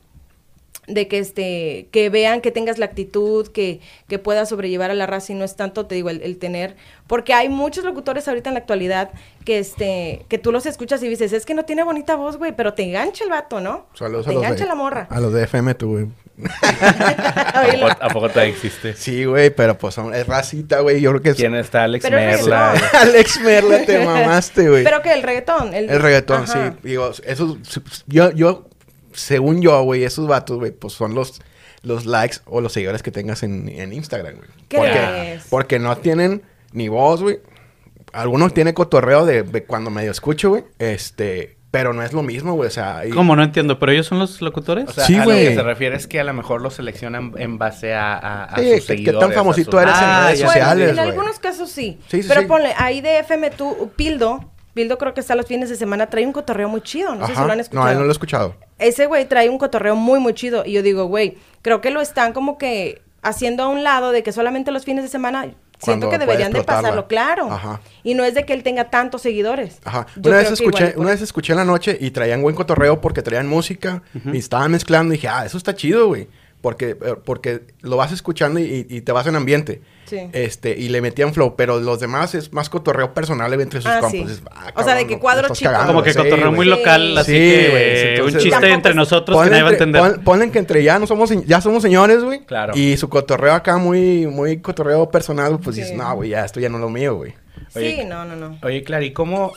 de 0.94 1.08
que 1.08 1.18
este 1.18 1.88
que 1.90 2.10
vean 2.10 2.40
que 2.40 2.50
tengas 2.50 2.78
la 2.78 2.86
actitud 2.86 3.48
que, 3.48 3.80
que 4.08 4.18
puedas 4.18 4.48
sobrellevar 4.48 4.90
a 4.90 4.94
la 4.94 5.06
raza 5.06 5.32
y 5.32 5.36
no 5.36 5.44
es 5.44 5.56
tanto 5.56 5.86
te 5.86 5.94
digo 5.94 6.10
el, 6.10 6.22
el 6.22 6.38
tener 6.38 6.76
porque 7.06 7.32
hay 7.34 7.48
muchos 7.48 7.84
locutores 7.84 8.28
ahorita 8.28 8.50
en 8.50 8.54
la 8.54 8.60
actualidad 8.60 9.10
que 9.44 9.58
este 9.58 10.24
que 10.28 10.38
tú 10.38 10.52
los 10.52 10.66
escuchas 10.66 11.02
y 11.02 11.08
dices 11.08 11.32
es 11.32 11.46
que 11.46 11.54
no 11.54 11.64
tiene 11.64 11.82
bonita 11.82 12.16
voz 12.16 12.36
güey 12.36 12.52
pero 12.52 12.74
te 12.74 12.82
engancha 12.82 13.24
el 13.24 13.30
vato 13.30 13.60
no 13.60 13.86
Saludos 13.94 14.26
te 14.26 14.30
a 14.30 14.34
los 14.34 14.42
engancha 14.42 14.64
de, 14.64 14.68
la 14.68 14.74
morra 14.74 15.06
A 15.10 15.20
los 15.20 15.32
de 15.32 15.44
FM, 15.44 15.74
tú, 15.74 15.90
güey. 15.90 16.06
¿A 18.00 18.08
poco 18.12 18.28
todavía 18.28 18.52
existe? 18.52 18.94
Sí, 18.94 19.24
güey, 19.24 19.50
pero 19.50 19.76
pues 19.76 19.94
son, 19.94 20.14
es 20.14 20.26
racita, 20.26 20.80
güey. 20.80 21.00
Yo 21.00 21.10
creo 21.10 21.22
que 21.22 21.30
es... 21.30 21.36
¿Quién 21.36 21.54
está? 21.54 21.84
Alex 21.84 22.02
Pero 22.02 22.18
es 22.18 22.38
Merla. 22.38 22.72
Alex 22.94 23.40
Merla, 23.40 23.84
te 23.84 23.98
mamaste, 24.04 24.68
güey. 24.68 24.84
pero 24.84 25.02
que 25.02 25.12
el 25.12 25.22
reggaetón 25.22 25.74
el, 25.74 25.90
El 25.90 26.00
reggaetón, 26.00 26.44
Ajá. 26.44 26.70
sí. 26.70 26.78
Digo, 26.82 27.10
esos... 27.24 27.58
Yo, 28.06 28.30
yo... 28.32 28.66
Según 29.12 29.60
yo, 29.62 29.82
güey, 29.82 30.04
esos 30.04 30.26
vatos, 30.26 30.58
güey, 30.58 30.70
pues 30.72 30.92
son 30.94 31.14
los... 31.14 31.40
Los 31.82 32.04
likes 32.04 32.38
o 32.44 32.60
los 32.60 32.74
seguidores 32.74 33.02
que 33.02 33.10
tengas 33.10 33.42
en, 33.42 33.66
en 33.70 33.94
Instagram, 33.94 34.36
güey. 34.36 34.48
¿Qué 34.68 34.76
Porque, 34.76 35.40
porque 35.48 35.78
no 35.78 35.96
tienen 35.96 36.42
ni 36.72 36.88
voz, 36.88 37.22
güey. 37.22 37.38
Algunos 38.12 38.52
tienen 38.52 38.74
cotorreo 38.74 39.24
de, 39.24 39.44
de 39.44 39.64
cuando 39.64 39.90
medio 39.90 40.10
escucho, 40.10 40.50
güey. 40.50 40.64
Este... 40.78 41.56
Pero 41.70 41.92
no 41.94 42.02
es 42.02 42.12
lo 42.12 42.22
mismo, 42.22 42.52
güey. 42.54 42.66
O 42.66 42.70
sea... 42.70 43.06
y- 43.06 43.10
¿Cómo? 43.10 43.34
No 43.36 43.42
entiendo. 43.44 43.78
¿Pero 43.78 43.92
ellos 43.92 44.06
son 44.06 44.18
los 44.18 44.42
locutores? 44.42 44.88
O 44.88 44.92
sea, 44.92 45.04
Sí, 45.06 45.14
a 45.16 45.24
lo 45.24 45.30
que 45.30 45.42
güey. 45.44 45.54
se 45.54 45.62
refiere 45.62 45.96
es 45.96 46.06
que 46.08 46.18
a 46.20 46.24
lo 46.24 46.34
mejor 46.34 46.60
los 46.60 46.74
seleccionan 46.74 47.32
en 47.38 47.56
base 47.58 47.94
a, 47.94 48.12
a, 48.14 48.44
a 48.44 48.58
Sí, 48.58 48.76
sus 48.80 48.86
¿qué- 48.86 49.12
tan 49.18 49.32
famosito 49.32 49.70
sus- 49.70 49.80
eres 49.82 49.94
en 49.96 50.04
Ah, 50.04 50.24
redes 50.26 50.40
ya. 50.40 50.46
Bueno, 50.46 50.60
sociales, 50.60 50.88
en 50.90 50.94
güey? 50.96 51.08
algunos 51.08 51.38
casos 51.38 51.70
sí. 51.70 51.98
Sí, 52.08 52.22
sí, 52.22 52.28
pero 52.28 52.42
sí. 52.42 52.46
ponle, 52.46 52.74
ahí 52.76 53.00
de 53.00 53.20
FM 53.20 53.50
tú, 53.52 53.90
Pildo, 53.96 54.50
Creo 54.88 55.14
que 55.14 55.20
está 55.20 55.34
los 55.34 55.46
fines 55.46 55.68
de 55.68 55.76
semana, 55.76 56.08
trae 56.08 56.26
un 56.26 56.32
cotorreo 56.32 56.68
muy 56.68 56.80
chido. 56.80 57.14
No 57.14 57.26
sé 57.26 57.34
si 57.34 57.40
lo 57.40 57.52
han 57.52 57.60
escuchado. 57.60 57.86
No, 57.86 57.90
él 57.90 57.98
no 57.98 58.04
lo 58.04 58.10
he 58.10 58.12
escuchado. 58.12 58.54
ese 58.78 59.06
güey 59.06 59.26
trae 59.26 59.48
un 59.48 59.58
cotorreo 59.58 59.96
muy, 59.96 60.20
muy 60.20 60.34
chido. 60.34 60.64
Y 60.64 60.72
yo 60.72 60.82
digo, 60.82 61.06
güey, 61.06 61.38
creo 61.62 61.80
que 61.80 61.90
lo 61.90 62.00
están 62.00 62.32
como 62.32 62.58
que 62.58 63.02
haciendo 63.22 63.64
a 63.64 63.68
un 63.68 63.82
lado 63.84 64.12
de 64.12 64.22
que 64.22 64.32
solamente 64.32 64.70
los 64.70 64.84
fines 64.84 65.04
de 65.04 65.10
semana 65.10 65.50
siento 65.78 66.10
que 66.10 66.18
deberían 66.18 66.52
de 66.52 66.62
pasarlo, 66.62 67.06
claro. 67.06 67.50
Ajá. 67.50 67.80
Y 68.02 68.14
no 68.14 68.24
es 68.24 68.34
de 68.34 68.44
que 68.44 68.52
él 68.52 68.62
tenga 68.62 68.90
tantos 68.90 69.22
seguidores. 69.22 69.78
Ajá. 69.84 70.06
Yo 70.16 70.30
Una 70.30 70.38
vez, 70.38 70.50
escuché, 70.50 70.90
igual 70.90 70.98
una 70.98 71.10
vez 71.10 71.22
escuché 71.22 71.52
en 71.52 71.58
la 71.58 71.64
noche 71.64 71.96
y 72.00 72.10
traían 72.10 72.42
buen 72.42 72.54
cotorreo 72.54 73.00
porque 73.00 73.22
traían 73.22 73.46
música 73.46 74.02
y 74.32 74.38
estaban 74.38 74.72
mezclando 74.72 75.14
y 75.14 75.16
dije, 75.16 75.28
ah, 75.28 75.44
eso 75.46 75.56
está 75.56 75.74
chido, 75.74 76.08
güey. 76.08 76.28
Porque, 76.60 76.90
eh, 76.90 77.14
porque 77.24 77.62
lo 77.80 77.96
vas 77.96 78.12
escuchando 78.12 78.60
y, 78.60 78.86
y 78.88 79.00
te 79.00 79.12
vas 79.12 79.26
en 79.26 79.34
ambiente. 79.36 79.80
Sí. 80.04 80.18
Este, 80.32 80.76
y 80.78 80.88
le 80.88 81.00
metían 81.00 81.32
flow, 81.32 81.54
pero 81.56 81.80
los 81.80 82.00
demás 82.00 82.34
es 82.34 82.52
más 82.52 82.68
cotorreo 82.68 83.14
personal 83.14 83.52
entre 83.58 83.80
sus 83.80 83.90
Ah, 83.90 84.00
compas. 84.00 84.30
sí. 84.32 84.42
Ah, 84.50 84.72
O 84.74 84.82
sea, 84.82 84.94
de 84.94 85.06
que 85.06 85.14
no, 85.14 85.20
cuadro 85.20 85.42
estás 85.46 85.58
chico. 85.58 85.70
cagando, 85.70 85.92
Como 85.94 86.02
que 86.04 86.12
sí, 86.12 86.18
cotorreo 86.18 86.52
muy 86.52 86.66
Sí. 86.66 86.70
local, 86.70 87.16
así 87.18 87.32
Sí, 87.32 87.38
que 87.38 87.68
güey, 88.20 88.34
un 88.34 88.38
chiste 88.40 88.68
entre 88.72 88.94
nosotros 88.94 89.42
que 89.42 89.50
nadie 89.50 89.62
va 89.62 89.68
a 89.68 89.72
entender. 89.72 90.02
pon- 90.02 90.24
ponle 90.24 90.50
que 90.50 90.58
entre 90.58 90.82
ya 90.82 90.98
no 90.98 91.06
somos, 91.06 91.30
ya 91.46 91.60
somos 91.60 91.82
señores, 91.82 92.22
güey. 92.24 92.40
Claro. 92.44 92.72
Y 92.76 92.96
su 92.96 93.08
cotorreo 93.08 93.54
acá 93.54 93.78
muy, 93.78 94.26
muy 94.26 94.58
cotorreo 94.58 95.10
personal, 95.10 95.58
pues 95.60 95.76
Sí. 95.76 95.82
dices, 95.82 95.96
no, 95.96 96.12
güey, 96.14 96.30
ya 96.30 96.44
esto 96.44 96.60
ya 96.60 96.68
no 96.68 96.76
es 96.76 96.82
lo 96.82 96.90
mío, 96.90 97.14
güey. 97.14 97.34
Sí, 97.68 98.00
no, 98.06 98.24
no, 98.24 98.34
no. 98.36 98.58
Oye, 98.64 98.82
Clary, 98.82 99.12
¿cómo, 99.12 99.52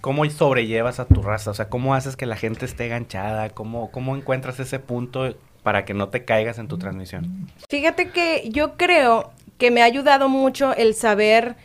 ¿cómo 0.00 0.24
sobrellevas 0.30 1.00
a 1.00 1.06
tu 1.06 1.20
raza? 1.20 1.50
O 1.50 1.54
sea, 1.54 1.68
¿cómo 1.68 1.94
haces 1.96 2.14
que 2.16 2.26
la 2.26 2.36
gente 2.36 2.64
esté 2.64 2.86
ganchada? 2.88 3.50
¿Cómo, 3.50 3.90
¿Cómo 3.90 4.14
encuentras 4.16 4.60
ese 4.60 4.78
punto 4.78 5.34
para 5.66 5.84
que 5.84 5.94
no 5.94 6.10
te 6.10 6.24
caigas 6.24 6.60
en 6.60 6.68
tu 6.68 6.78
transmisión? 6.78 7.50
Fíjate 7.68 8.10
que 8.10 8.50
yo 8.50 8.76
creo 8.76 9.32
que 9.58 9.72
me 9.72 9.82
ha 9.82 9.84
ayudado 9.84 10.28
mucho 10.28 10.72
el 10.72 10.94
saber 10.94 11.56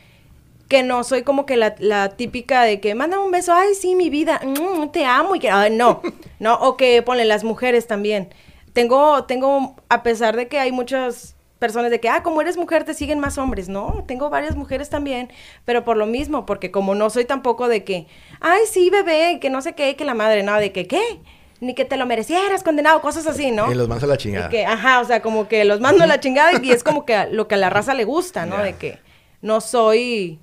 que 0.67 0.81
no 0.81 1.03
soy 1.03 1.21
como 1.21 1.45
que 1.45 1.55
la, 1.55 1.75
la 1.77 2.09
típica 2.09 2.63
de 2.63 2.79
que 2.79 2.95
manda 2.95 3.19
un 3.19 3.29
beso, 3.29 3.53
ay, 3.53 3.75
sí, 3.75 3.93
mi 3.93 4.09
vida, 4.09 4.41
mm, 4.43 4.89
te 4.89 5.05
amo 5.05 5.35
y 5.35 5.39
que, 5.39 5.51
no, 5.69 6.01
no, 6.39 6.55
o 6.55 6.77
que 6.77 7.03
ponle 7.03 7.25
las 7.25 7.43
mujeres 7.43 7.85
también. 7.85 8.33
Tengo, 8.73 9.25
tengo, 9.25 9.75
a 9.87 10.01
pesar 10.01 10.35
de 10.35 10.47
que 10.47 10.57
hay 10.57 10.71
muchas 10.71 11.35
personas 11.59 11.91
de 11.91 11.99
que, 11.99 12.09
ah, 12.09 12.23
como 12.23 12.41
eres 12.41 12.57
mujer 12.57 12.85
te 12.85 12.95
siguen 12.95 13.19
más 13.19 13.37
hombres, 13.37 13.69
no, 13.69 14.03
tengo 14.07 14.31
varias 14.31 14.55
mujeres 14.55 14.89
también, 14.89 15.31
pero 15.63 15.83
por 15.83 15.95
lo 15.95 16.07
mismo, 16.07 16.47
porque 16.47 16.71
como 16.71 16.95
no 16.95 17.11
soy 17.11 17.25
tampoco 17.25 17.67
de 17.67 17.83
que, 17.83 18.07
ay, 18.39 18.61
sí, 18.65 18.89
bebé, 18.89 19.37
que 19.39 19.51
no 19.51 19.61
sé 19.61 19.73
qué, 19.73 19.95
que 19.95 20.05
la 20.05 20.15
madre, 20.15 20.41
no, 20.41 20.55
de 20.55 20.71
que, 20.71 20.87
¿qué? 20.87 21.19
Ni 21.61 21.73
que 21.75 21.85
te 21.85 21.95
lo 21.95 22.05
merecieras, 22.05 22.63
condenado, 22.63 22.99
cosas 23.01 23.25
así, 23.27 23.51
¿no? 23.51 23.71
Y 23.71 23.75
los 23.75 23.87
mandas 23.87 24.03
a 24.03 24.07
la 24.07 24.15
Y 24.15 24.17
chingada. 24.17 24.49
que, 24.49 24.65
ajá, 24.65 24.99
o 24.99 25.05
sea, 25.05 25.21
como 25.21 25.47
que 25.47 25.63
los 25.63 25.79
mando 25.79 26.03
a 26.03 26.07
la 26.07 26.19
chingada 26.19 26.51
y 26.61 26.71
es 26.71 26.83
como 26.83 27.05
que 27.05 27.15
a- 27.15 27.27
lo 27.27 27.47
que 27.47 27.55
a 27.55 27.57
la 27.59 27.69
raza 27.69 27.93
le 27.93 28.03
gusta, 28.03 28.45
¿no? 28.45 28.57
De 28.61 28.73
que 28.73 28.97
no 29.41 29.61
soy, 29.61 30.39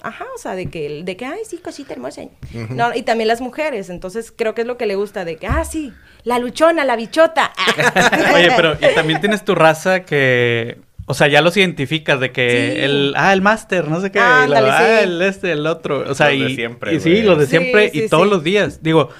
ajá, 0.00 0.24
o 0.34 0.38
sea, 0.38 0.54
de 0.54 0.66
que, 0.70 1.02
de 1.04 1.16
que, 1.16 1.26
ay, 1.26 1.40
sí, 1.46 1.58
cosita 1.58 1.92
hermosa. 1.92 2.22
No, 2.70 2.94
y 2.94 3.02
también 3.02 3.28
las 3.28 3.40
mujeres, 3.42 3.90
entonces 3.90 4.32
creo 4.34 4.54
que 4.54 4.62
es 4.62 4.66
lo 4.66 4.76
que 4.78 4.86
le 4.86 4.94
gusta, 4.96 5.24
de 5.26 5.36
que, 5.36 5.46
ah, 5.46 5.64
sí, 5.66 5.92
la 6.24 6.38
luchona, 6.38 6.84
la 6.86 6.96
bichota. 6.96 7.52
Oye, 8.34 8.48
pero 8.56 8.74
y 8.74 8.94
también 8.94 9.20
tienes 9.20 9.44
tu 9.44 9.54
raza 9.54 10.04
que, 10.04 10.78
o 11.04 11.12
sea, 11.14 11.28
ya 11.28 11.42
los 11.42 11.54
identificas 11.56 12.18
de 12.18 12.32
que 12.32 12.72
Sí. 12.76 12.80
el, 12.80 13.12
ah, 13.16 13.32
el 13.34 13.42
máster, 13.42 13.88
no 13.88 14.00
sé 14.00 14.10
qué, 14.10 14.20
y 14.20 14.22
Ándale, 14.22 14.60
luego, 14.68 14.76
sí. 14.78 14.82
ah, 14.84 15.00
el 15.02 15.20
este, 15.22 15.52
el 15.52 15.66
otro, 15.66 16.04
o 16.10 16.14
sea, 16.14 16.30
Los 16.30 16.38
de 16.46 16.50
y, 16.50 16.54
siempre, 16.54 16.94
y 16.94 17.00
sí, 17.00 17.20
los 17.22 17.38
de 17.38 17.46
siempre 17.46 17.90
sí, 17.90 18.04
y 18.04 18.08
todos 18.08 18.24
sí. 18.24 18.30
los 18.30 18.42
días. 18.42 18.82
Digo, 18.82 19.10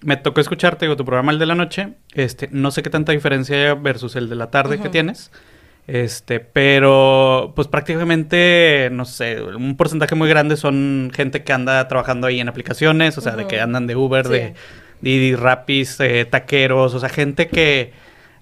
me 0.00 0.16
tocó 0.16 0.40
escucharte, 0.40 0.84
digo, 0.86 0.96
tu 0.96 1.04
programa 1.04 1.32
el 1.32 1.38
de 1.38 1.46
la 1.46 1.54
noche, 1.54 1.94
este, 2.14 2.48
no 2.52 2.70
sé 2.70 2.82
qué 2.82 2.90
tanta 2.90 3.12
diferencia 3.12 3.56
hay 3.72 3.78
versus 3.80 4.16
el 4.16 4.28
de 4.28 4.36
la 4.36 4.50
tarde 4.50 4.78
que 4.78 4.88
tienes. 4.88 5.30
Este, 5.86 6.38
pero 6.40 7.54
pues 7.56 7.66
prácticamente, 7.66 8.90
no 8.92 9.06
sé, 9.06 9.40
un 9.42 9.74
porcentaje 9.76 10.14
muy 10.14 10.28
grande 10.28 10.56
son 10.58 11.10
gente 11.14 11.42
que 11.44 11.52
anda 11.54 11.88
trabajando 11.88 12.26
ahí 12.26 12.40
en 12.40 12.48
aplicaciones, 12.48 13.16
o 13.16 13.22
sea, 13.22 13.36
de 13.36 13.46
que 13.46 13.58
andan 13.60 13.86
de 13.86 13.96
Uber, 13.96 14.26
Sí. 14.26 14.32
de 14.32 14.54
Didi, 15.00 15.34
Rapis, 15.34 15.98
eh, 16.00 16.26
taqueros, 16.26 16.92
o 16.94 17.00
sea, 17.00 17.08
gente 17.08 17.48
que 17.48 17.92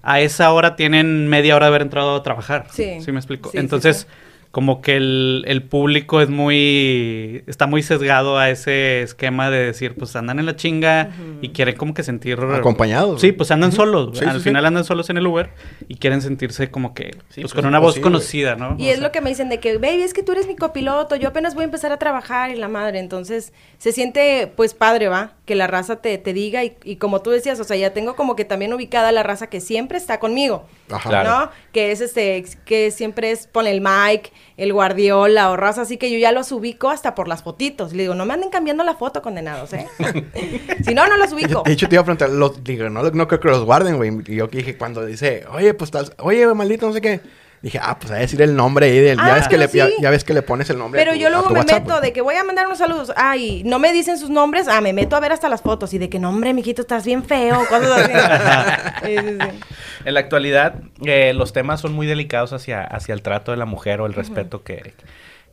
a 0.03 0.19
esa 0.19 0.51
hora 0.51 0.75
tienen 0.75 1.27
media 1.29 1.55
hora 1.55 1.67
de 1.67 1.69
haber 1.69 1.81
entrado 1.83 2.15
a 2.15 2.23
trabajar. 2.23 2.65
Sí. 2.71 2.99
¿Sí 2.99 3.11
me 3.13 3.19
explico? 3.19 3.49
Sí, 3.51 3.57
Entonces, 3.59 4.07
sí. 4.09 4.26
Como 4.57 4.81
que 4.81 4.95
el, 4.95 5.43
el 5.45 5.61
público 5.61 6.19
es 6.19 6.29
muy... 6.29 7.43
Está 7.45 7.67
muy 7.67 7.83
sesgado 7.83 8.39
a 8.39 8.49
ese 8.49 9.03
esquema 9.03 9.51
de 9.51 9.59
decir, 9.59 9.93
pues 9.93 10.15
andan 10.15 10.39
en 10.39 10.47
la 10.47 10.55
chinga 10.55 11.11
y 11.43 11.49
quieren 11.49 11.75
como 11.75 11.93
que 11.93 12.01
sentir... 12.01 12.39
Acompañados, 12.39 13.21
Sí, 13.21 13.33
pues 13.33 13.51
andan 13.51 13.71
solos. 13.71 14.17
Sí, 14.17 14.25
Al 14.25 14.31
sí, 14.31 14.37
sí. 14.39 14.43
final 14.45 14.65
andan 14.65 14.83
solos 14.83 15.11
en 15.11 15.17
el 15.17 15.27
Uber 15.27 15.51
y 15.87 15.97
quieren 15.97 16.23
sentirse 16.23 16.71
como 16.71 16.95
que... 16.95 17.11
Sí, 17.29 17.41
pues 17.41 17.43
pues, 17.43 17.53
con 17.53 17.67
una 17.67 17.77
voz 17.77 17.99
conocida, 17.99 18.55
¿no? 18.55 18.75
Y 18.79 18.87
O 18.87 18.89
es 18.89 18.95
sea, 18.95 19.03
lo 19.05 19.11
que 19.11 19.21
me 19.21 19.29
dicen 19.29 19.47
de 19.49 19.59
que, 19.59 19.77
baby, 19.77 20.01
es 20.01 20.15
que 20.15 20.23
tú 20.23 20.31
eres 20.31 20.47
mi 20.47 20.55
copiloto, 20.55 21.15
yo 21.17 21.27
apenas 21.27 21.53
voy 21.53 21.61
a 21.61 21.65
empezar 21.65 21.91
a 21.91 21.99
trabajar 21.99 22.49
y 22.49 22.55
la 22.55 22.67
madre. 22.67 22.97
Entonces, 22.97 23.53
se 23.77 23.91
siente, 23.91 24.51
pues, 24.55 24.73
padre, 24.73 25.07
¿va? 25.07 25.33
Que 25.45 25.53
la 25.53 25.67
raza 25.67 25.97
te, 25.97 26.17
te 26.17 26.33
diga 26.33 26.63
y, 26.63 26.77
y 26.83 26.95
como 26.95 27.21
tú 27.21 27.29
decías, 27.29 27.59
o 27.59 27.63
sea, 27.63 27.77
ya 27.77 27.93
tengo 27.93 28.15
como 28.15 28.35
que 28.35 28.43
también 28.43 28.73
ubicada 28.73 29.11
la 29.11 29.21
raza 29.21 29.51
que 29.51 29.61
siempre 29.61 29.99
está 29.99 30.19
conmigo. 30.19 30.65
Ajá. 30.89 31.09
Claro. 31.09 31.29
¿No? 31.29 31.51
Que 31.71 31.91
es 31.91 32.01
este, 32.01 32.43
que 32.65 32.89
siempre 32.89 33.29
es, 33.29 33.45
pone 33.45 33.69
el 33.69 33.81
Mike, 33.81 34.31
el 34.55 34.71
Guardiola 34.73 35.51
o 35.51 35.57
raza, 35.57 35.81
así 35.81 35.97
que 35.97 36.09
yo 36.11 36.17
ya 36.17 36.31
los 36.31 36.51
ubico 36.51 36.89
hasta 36.89 37.13
por 37.15 37.27
las 37.27 37.43
fotitos. 37.43 37.93
Le 37.93 38.03
digo, 38.03 38.15
no 38.15 38.25
me 38.25 38.33
anden 38.33 38.49
cambiando 38.49 38.83
la 38.83 38.95
foto, 38.95 39.21
condenados, 39.21 39.73
¿eh? 39.73 39.87
si 40.85 40.93
no, 40.93 41.07
no 41.07 41.17
los 41.17 41.31
ubico. 41.33 41.63
De 41.65 41.73
hecho, 41.73 41.87
te 41.89 41.95
iba 41.95 42.01
a 42.01 42.05
preguntar, 42.05 42.29
los, 42.29 42.63
digo, 42.63 42.89
no, 42.89 43.03
no 43.03 43.27
creo 43.27 43.39
que 43.39 43.47
los 43.49 43.65
guarden, 43.65 43.97
güey. 43.97 44.11
Y 44.27 44.35
yo 44.35 44.49
que 44.49 44.59
dije, 44.59 44.77
cuando 44.77 45.05
dice, 45.05 45.45
oye, 45.51 45.73
pues, 45.73 45.89
estás, 45.89 46.13
oye, 46.19 46.47
maldito, 46.53 46.87
no 46.87 46.93
sé 46.93 47.01
qué. 47.01 47.21
Dije, 47.59 47.79
ah, 47.81 47.97
pues 47.99 48.11
a 48.11 48.15
decir 48.15 48.39
el 48.43 48.55
nombre 48.55 48.85
ahí 48.85 48.99
del. 48.99 49.19
Ah, 49.19 49.29
ya, 49.29 49.33
ves 49.33 49.47
que 49.47 49.57
le, 49.57 49.67
ya, 49.99 50.11
ves 50.11 50.23
que 50.23 50.35
le 50.35 50.43
pones 50.43 50.69
el 50.69 50.77
nombre. 50.77 51.01
a 51.01 51.03
Pero 51.03 51.15
tu- 51.15 51.19
yo 51.21 51.27
a 51.27 51.29
luego 51.31 51.47
tu 51.47 51.53
me 51.55 51.61
WhatsApp, 51.61 51.87
meto 51.87 52.01
de 52.01 52.13
que 52.13 52.21
voy 52.21 52.35
a 52.35 52.43
mandar 52.43 52.67
unos 52.67 52.77
saludos. 52.77 53.11
Ay, 53.15 53.63
no 53.65 53.79
me 53.79 53.91
dicen 53.93 54.19
sus 54.19 54.29
nombres. 54.29 54.67
Ah, 54.67 54.79
me 54.79 54.93
meto 54.93 55.15
a 55.15 55.19
ver 55.19 55.31
hasta 55.31 55.49
las 55.49 55.63
fotos. 55.63 55.91
Y 55.95 55.97
de 55.97 56.07
que, 56.07 56.19
nombre, 56.19 56.53
mijito, 56.53 56.83
estás 56.83 57.03
bien 57.03 57.23
feo. 57.23 57.57
Cosas 57.67 57.89
así. 57.89 58.11
Sí, 59.03 59.17
sí, 59.17 59.37
sí. 59.39 59.59
En 60.05 60.13
la 60.13 60.19
actualidad, 60.19 60.75
eh, 61.05 61.33
los 61.33 61.53
temas 61.53 61.81
son 61.81 61.93
muy 61.93 62.07
delicados 62.07 62.53
hacia, 62.53 62.81
hacia 62.83 63.13
el 63.13 63.21
trato 63.21 63.51
de 63.51 63.57
la 63.57 63.65
mujer 63.65 64.01
o 64.01 64.05
el 64.05 64.13
respeto 64.13 64.63
que, 64.63 64.93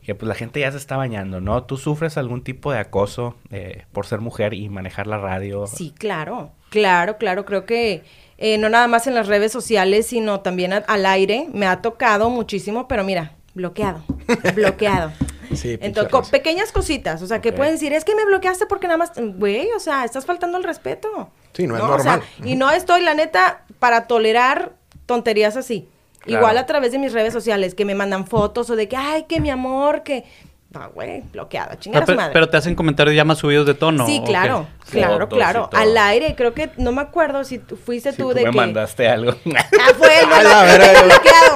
que 0.03 0.15
pues 0.15 0.27
la 0.27 0.35
gente 0.35 0.59
ya 0.59 0.71
se 0.71 0.77
está 0.77 0.97
bañando, 0.97 1.41
¿no? 1.41 1.63
¿Tú 1.63 1.77
sufres 1.77 2.17
algún 2.17 2.43
tipo 2.43 2.71
de 2.71 2.79
acoso 2.79 3.35
eh, 3.51 3.85
por 3.91 4.05
ser 4.05 4.19
mujer 4.19 4.53
y 4.53 4.69
manejar 4.69 5.07
la 5.07 5.17
radio? 5.17 5.67
Sí, 5.67 5.93
claro. 5.97 6.51
Claro, 6.69 7.17
claro. 7.17 7.45
Creo 7.45 7.65
que 7.65 8.03
eh, 8.37 8.57
no 8.57 8.69
nada 8.69 8.87
más 8.87 9.07
en 9.07 9.15
las 9.15 9.27
redes 9.27 9.51
sociales, 9.51 10.07
sino 10.07 10.41
también 10.41 10.73
a- 10.73 10.77
al 10.87 11.05
aire. 11.05 11.47
Me 11.53 11.65
ha 11.67 11.81
tocado 11.81 12.29
muchísimo, 12.29 12.87
pero 12.87 13.03
mira, 13.03 13.31
bloqueado. 13.53 14.03
bloqueado. 14.55 15.11
Sí, 15.53 15.77
Entonces, 15.79 16.29
pequeñas 16.31 16.71
cositas, 16.71 17.21
o 17.21 17.27
sea, 17.27 17.39
que 17.39 17.53
pueden 17.53 17.73
decir, 17.73 17.93
es 17.93 18.03
que 18.03 18.15
me 18.15 18.25
bloqueaste 18.25 18.65
porque 18.65 18.87
nada 18.87 18.97
más, 18.97 19.11
güey, 19.15 19.67
o 19.75 19.79
sea, 19.79 20.03
estás 20.03 20.25
faltando 20.25 20.57
el 20.57 20.63
respeto. 20.63 21.29
Sí, 21.55 21.65
no 21.67 21.75
es 21.77 21.83
normal. 21.83 22.21
sea, 22.37 22.45
y 22.47 22.55
no 22.55 22.69
estoy, 22.71 23.01
la 23.01 23.13
neta, 23.13 23.61
para 23.79 24.07
tolerar 24.07 24.73
tonterías 25.05 25.55
así. 25.57 25.87
Claro. 26.19 26.39
Igual 26.41 26.57
a 26.57 26.65
través 26.65 26.91
de 26.91 26.97
mis 26.99 27.13
redes 27.13 27.31
sociales, 27.33 27.75
que 27.75 27.85
me 27.85 27.95
mandan 27.95 28.25
fotos 28.27 28.69
o 28.69 28.75
de 28.75 28.87
que, 28.87 28.97
ay, 28.97 29.23
que 29.29 29.39
mi 29.39 29.49
amor, 29.49 30.03
que... 30.03 30.23
No, 30.71 30.89
güey, 30.89 31.21
bloqueada, 31.31 31.79
chingada 31.79 32.05
pero, 32.05 32.15
su 32.17 32.19
madre. 32.21 32.33
pero 32.33 32.49
te 32.49 32.57
hacen 32.57 32.75
comentarios 32.75 33.15
ya 33.15 33.23
más 33.23 33.37
subidos 33.37 33.65
de 33.65 33.75
tono. 33.75 34.05
sí, 34.05 34.19
¿o 34.21 34.25
claro, 34.25 34.67
qué? 34.91 34.97
claro, 34.99 35.29
claro. 35.29 35.69
Al 35.71 35.97
aire, 35.97 36.35
creo 36.35 36.53
que, 36.53 36.69
no 36.75 36.91
me 36.91 37.01
acuerdo 37.01 37.45
si 37.45 37.59
tú- 37.59 37.77
fuiste 37.77 38.11
Sí, 38.11 38.17
tú 38.17 38.29
tú 38.29 38.33
de 38.33 38.43
me 38.43 38.51
que... 38.51 38.57
mandaste 38.57 39.07
algo. 39.07 39.35
Ah, 39.55 39.93
fue 39.97 40.09
bloqueado. 41.05 41.55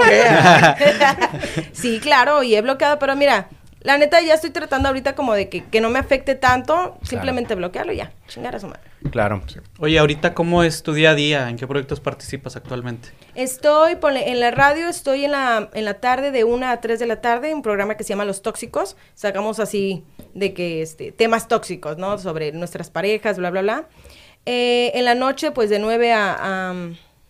sí, 1.73 1.99
claro, 1.99 2.43
y 2.43 2.55
he 2.55 2.61
bloqueado, 2.61 2.97
pero 2.99 3.15
mira, 3.17 3.47
la 3.81 3.97
neta 3.97 4.21
ya 4.21 4.35
estoy 4.35 4.51
tratando 4.51 4.87
ahorita 4.87 5.15
como 5.15 5.33
de 5.33 5.49
que, 5.49 5.65
que 5.65 5.81
no 5.81 5.89
me 5.89 5.99
afecte 5.99 6.35
tanto, 6.35 6.97
simplemente 7.03 7.55
bloquearlo 7.55 7.91
y 7.91 7.97
ya, 7.97 8.11
chingar 8.27 8.55
a 8.55 8.59
su 8.59 8.67
madre. 8.67 8.88
Claro. 9.11 9.41
Oye, 9.79 9.99
ahorita, 9.99 10.33
¿cómo 10.33 10.63
es 10.63 10.83
tu 10.83 10.93
día 10.93 11.11
a 11.11 11.15
día? 11.15 11.49
¿En 11.49 11.57
qué 11.57 11.67
proyectos 11.67 11.99
participas 11.99 12.55
actualmente? 12.55 13.09
Estoy 13.35 13.95
ponle, 13.95 14.31
en 14.31 14.39
la 14.39 14.51
radio, 14.51 14.87
estoy 14.87 15.25
en 15.25 15.31
la, 15.31 15.69
en 15.73 15.85
la 15.85 15.95
tarde 15.95 16.31
de 16.31 16.43
1 16.43 16.67
a 16.67 16.81
3 16.81 16.99
de 16.99 17.05
la 17.05 17.21
tarde, 17.21 17.53
un 17.53 17.61
programa 17.61 17.95
que 17.95 18.03
se 18.03 18.09
llama 18.09 18.25
Los 18.25 18.41
Tóxicos. 18.41 18.97
Sacamos 19.15 19.59
así 19.59 20.03
de 20.33 20.53
que 20.53 20.81
este, 20.81 21.11
temas 21.11 21.47
tóxicos, 21.47 21.97
¿no? 21.97 22.17
Sobre 22.17 22.51
nuestras 22.51 22.89
parejas, 22.89 23.37
bla, 23.37 23.49
bla, 23.49 23.61
bla. 23.61 23.87
Eh, 24.45 24.91
en 24.95 25.05
la 25.05 25.15
noche, 25.15 25.51
pues 25.51 25.69
de 25.69 25.79
9 25.79 26.11
a, 26.13 26.37
a, 26.39 26.73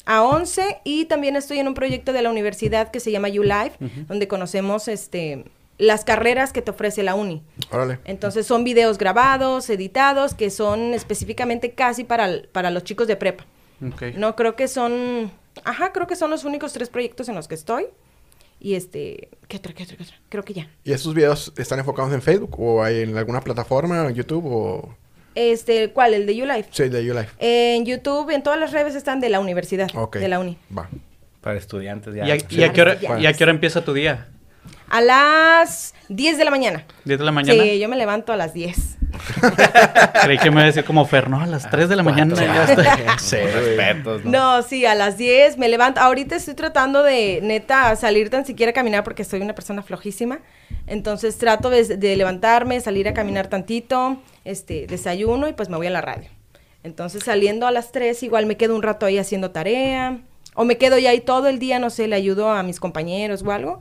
a 0.06 0.24
11. 0.24 0.82
Y 0.84 1.06
también 1.06 1.36
estoy 1.36 1.60
en 1.60 1.68
un 1.68 1.74
proyecto 1.74 2.14
de 2.14 2.22
la 2.22 2.30
universidad 2.30 2.92
que 2.92 3.00
se 3.00 3.12
llama 3.12 3.30
YouLife, 3.30 3.78
donde 4.08 4.28
conocemos 4.28 4.88
este, 4.88 5.46
las 5.80 6.06
carreras 6.06 6.54
que 6.54 6.62
te 6.62 6.70
ofrece 6.70 7.02
la 7.02 7.16
uni. 7.16 7.42
Órale. 7.72 7.98
Entonces 8.06 8.46
son 8.46 8.64
videos 8.64 8.98
grabados, 9.00 9.68
editados, 9.72 10.36
que 10.36 10.52
son 10.52 10.94
específicamente 10.94 11.72
casi 11.72 12.04
para, 12.04 12.26
el- 12.26 12.50
para 12.52 12.70
los 12.70 12.84
chicos 12.84 13.08
de 13.08 13.16
prepa. 13.16 13.46
Ok. 13.84 14.04
No, 14.16 14.36
creo 14.36 14.56
que 14.56 14.68
son. 14.68 15.32
Ajá, 15.64 15.92
creo 15.94 16.06
que 16.06 16.16
son 16.16 16.30
los 16.30 16.44
únicos 16.44 16.74
tres 16.74 16.90
proyectos 16.90 17.28
en 17.30 17.36
los 17.36 17.48
que 17.48 17.56
estoy. 17.56 17.86
Y 18.60 18.76
este. 18.76 19.30
¿Qué 19.48 19.58
otra, 19.58 19.74
qué 19.74 19.84
otra, 19.84 19.96
qué 19.98 20.04
otra? 20.04 20.16
Creo 20.28 20.44
que 20.44 20.54
ya. 20.54 20.70
¿Y 20.84 20.92
estos 20.92 21.14
videos 21.14 21.54
están 21.58 21.80
enfocados 21.80 22.14
en 22.14 22.22
Facebook 22.22 22.60
o 22.60 22.84
hay 22.84 23.02
en 23.04 23.18
alguna 23.18 23.40
plataforma, 23.42 24.06
en 24.08 24.14
YouTube 24.14 24.46
o...? 24.46 24.96
Este, 25.36 25.92
¿cuál? 25.92 26.14
El 26.14 26.26
de 26.26 26.36
YouLife. 26.36 26.70
Sí, 26.72 26.90
de 26.90 27.06
YouLife. 27.06 27.32
En 27.40 27.86
YouTube, 27.86 28.32
en 28.32 28.44
todas 28.44 28.60
las 28.60 28.74
redes 28.74 28.96
están 28.96 29.22
de 29.22 29.30
la 29.30 29.40
universidad. 29.40 29.90
Ok. 29.96 30.18
De 30.18 30.28
la 30.28 30.40
uni. 30.40 30.58
Va. 30.78 30.90
Para 31.40 31.58
estudiantes 31.58 32.14
ya. 32.14 32.26
¿Y, 32.28 32.32
a, 32.32 32.36
y 32.36 32.40
Sí. 32.50 32.64
a 32.64 32.74
qué 32.74 32.82
hora, 32.82 33.00
Ya. 33.00 33.18
y 33.20 33.26
a 33.28 33.32
qué 33.34 33.44
hora 33.46 33.54
empieza 33.54 33.86
tu 33.86 33.94
día? 33.94 34.28
A 34.90 35.02
las 35.02 35.94
10 36.10 36.38
de 36.38 36.46
la 36.46 36.52
mañana. 36.52 36.86
¿10 37.06 37.18
de 37.18 37.24
la 37.24 37.32
mañana? 37.32 37.64
Sí, 37.64 37.80
yo 37.80 37.88
me 37.88 37.96
levanto 37.96 38.34
a 38.34 38.38
las 38.38 38.54
10. 38.54 38.98
Creí 40.24 40.38
que 40.38 40.50
me 40.50 40.56
iba 40.56 40.62
a 40.64 40.66
decir 40.66 40.84
como 40.84 41.06
Fer, 41.06 41.30
no, 41.30 41.42
a 41.42 41.46
las 41.46 41.70
3 41.70 41.90
de 41.90 41.96
la 41.96 42.04
mañana 42.04 42.36
ya 42.36 42.66
estoy. 42.66 42.86
Sí, 43.20 43.38
respetos, 43.38 44.26
¿no? 44.26 44.32
No, 44.32 44.62
sí, 44.64 44.86
a 44.86 44.96
las 44.96 45.18
10 45.18 45.58
me 45.58 45.70
levanto. 45.70 46.00
Ahorita 46.02 46.36
estoy 46.36 46.56
tratando 46.56 47.04
de, 47.04 47.40
neta, 47.44 47.96
salir 47.96 48.30
tan 48.30 48.46
siquiera 48.46 48.72
a 48.72 48.74
caminar 48.74 49.04
porque 49.04 49.24
soy 49.24 49.42
una 49.42 49.54
persona 49.54 49.82
flojísima. 49.82 50.40
Entonces 50.88 51.38
trato 51.38 51.70
de, 51.70 51.98
de 51.98 52.16
levantarme, 52.16 52.80
salir 52.80 53.08
a 53.08 53.14
caminar 53.14 53.48
tantito, 53.48 54.22
este, 54.46 54.88
desayuno 54.88 55.48
y 55.48 55.54
pues 55.54 55.70
me 55.70 55.78
voy 55.78 55.88
a 55.88 55.92
la 55.92 56.02
radio. 56.02 56.30
Entonces 56.84 57.24
saliendo 57.24 57.68
a 57.68 57.72
las 57.72 57.92
3 57.92 58.24
igual 58.24 58.46
me 58.46 58.58
quedo 58.58 58.76
un 58.76 58.82
rato 58.82 59.06
ahí 59.06 59.18
haciendo 59.18 59.52
tarea. 59.52 60.20
O 60.56 60.66
me 60.66 60.78
quedo 60.78 60.98
ya 60.98 61.12
ahí 61.12 61.22
todo 61.22 61.48
el 61.48 61.60
día, 61.60 61.80
no 61.80 61.90
sé, 61.90 62.08
le 62.08 62.16
ayudo 62.16 62.50
a 62.52 62.64
mis 62.64 62.80
compañeros 62.80 63.44
o 63.44 63.52
algo. 63.52 63.80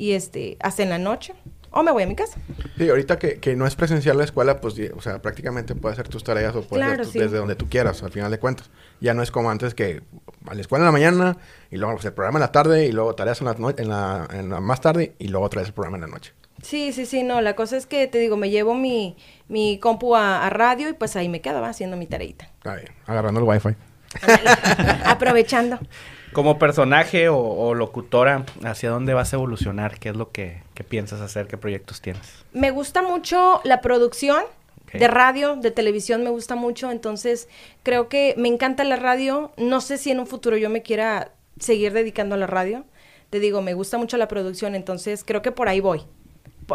Y 0.00 0.12
este, 0.12 0.56
hasta 0.60 0.82
en 0.82 0.88
la 0.88 0.98
noche. 0.98 1.34
O 1.72 1.82
me 1.84 1.92
voy 1.92 2.02
a 2.02 2.06
mi 2.06 2.16
casa. 2.16 2.40
Sí, 2.78 2.88
ahorita 2.88 3.18
que, 3.18 3.38
que 3.38 3.54
no 3.54 3.64
es 3.66 3.76
presencial 3.76 4.16
la 4.18 4.24
escuela, 4.24 4.60
pues, 4.60 4.74
o 4.96 5.00
sea, 5.00 5.20
prácticamente 5.22 5.74
puedes 5.76 5.96
hacer 5.98 6.08
tus 6.08 6.24
tareas 6.24 6.56
o 6.56 6.62
puedes 6.62 6.84
Claro, 6.86 7.04
sí. 7.04 7.18
desde 7.18 7.36
donde 7.36 7.54
tú 7.54 7.68
quieras, 7.68 8.02
al 8.02 8.10
final 8.10 8.30
de 8.30 8.38
cuentas. 8.40 8.70
Ya 9.00 9.14
no 9.14 9.22
es 9.22 9.30
como 9.30 9.50
antes 9.50 9.74
que 9.74 10.02
a 10.48 10.54
la 10.54 10.60
escuela 10.62 10.82
en 10.82 10.86
la 10.86 10.92
mañana 10.92 11.36
y 11.70 11.76
luego 11.76 11.94
pues, 11.94 12.06
el 12.06 12.12
programa 12.12 12.38
en 12.38 12.40
la 12.40 12.50
tarde 12.50 12.86
y 12.86 12.92
luego 12.92 13.14
tareas 13.14 13.40
en 13.40 13.46
la, 13.46 13.54
no- 13.54 13.70
en 13.70 13.88
la, 13.88 14.26
en 14.32 14.48
la 14.50 14.58
más 14.60 14.80
tarde 14.80 15.14
y 15.20 15.28
luego 15.28 15.46
otra 15.46 15.60
vez 15.60 15.68
el 15.68 15.74
programa 15.74 15.98
en 15.98 16.00
la 16.00 16.06
noche. 16.08 16.32
Sí, 16.62 16.92
sí, 16.92 17.06
sí, 17.06 17.22
no, 17.22 17.40
la 17.40 17.54
cosa 17.54 17.76
es 17.76 17.86
que 17.86 18.06
te 18.08 18.18
digo, 18.18 18.36
me 18.36 18.50
llevo 18.50 18.74
mi, 18.74 19.16
mi 19.48 19.78
compu 19.78 20.16
a, 20.16 20.44
a 20.44 20.50
radio 20.50 20.88
y 20.88 20.94
pues 20.94 21.14
ahí 21.14 21.28
me 21.28 21.40
quedo 21.40 21.60
¿va? 21.60 21.68
haciendo 21.68 21.96
mi 21.96 22.06
tareita. 22.06 22.46
Está 22.56 22.74
bien, 22.74 22.88
agarrando 23.06 23.38
el 23.40 23.46
wifi. 23.46 23.76
Aprovechando. 25.04 25.78
Como 26.32 26.58
personaje 26.58 27.28
o, 27.28 27.38
o 27.38 27.74
locutora, 27.74 28.44
¿hacia 28.64 28.90
dónde 28.90 29.14
vas 29.14 29.32
a 29.32 29.36
evolucionar? 29.36 29.98
¿Qué 29.98 30.10
es 30.10 30.16
lo 30.16 30.30
que, 30.30 30.62
que 30.74 30.84
piensas 30.84 31.20
hacer? 31.20 31.48
¿Qué 31.48 31.56
proyectos 31.56 32.00
tienes? 32.00 32.44
Me 32.52 32.70
gusta 32.70 33.02
mucho 33.02 33.60
la 33.64 33.80
producción 33.80 34.44
de 34.92 35.08
radio, 35.08 35.56
de 35.56 35.70
televisión, 35.70 36.24
me 36.24 36.30
gusta 36.30 36.56
mucho, 36.56 36.90
entonces 36.90 37.48
creo 37.82 38.08
que 38.08 38.34
me 38.36 38.48
encanta 38.48 38.84
la 38.84 38.96
radio, 38.96 39.52
no 39.56 39.80
sé 39.80 39.98
si 39.98 40.10
en 40.10 40.18
un 40.18 40.26
futuro 40.26 40.56
yo 40.56 40.68
me 40.68 40.82
quiera 40.82 41.32
seguir 41.58 41.92
dedicando 41.92 42.34
a 42.34 42.38
la 42.38 42.46
radio, 42.46 42.84
te 43.30 43.38
digo, 43.38 43.62
me 43.62 43.74
gusta 43.74 43.98
mucho 43.98 44.16
la 44.16 44.26
producción, 44.26 44.74
entonces 44.74 45.22
creo 45.24 45.42
que 45.42 45.52
por 45.52 45.68
ahí 45.68 45.80
voy, 45.80 46.02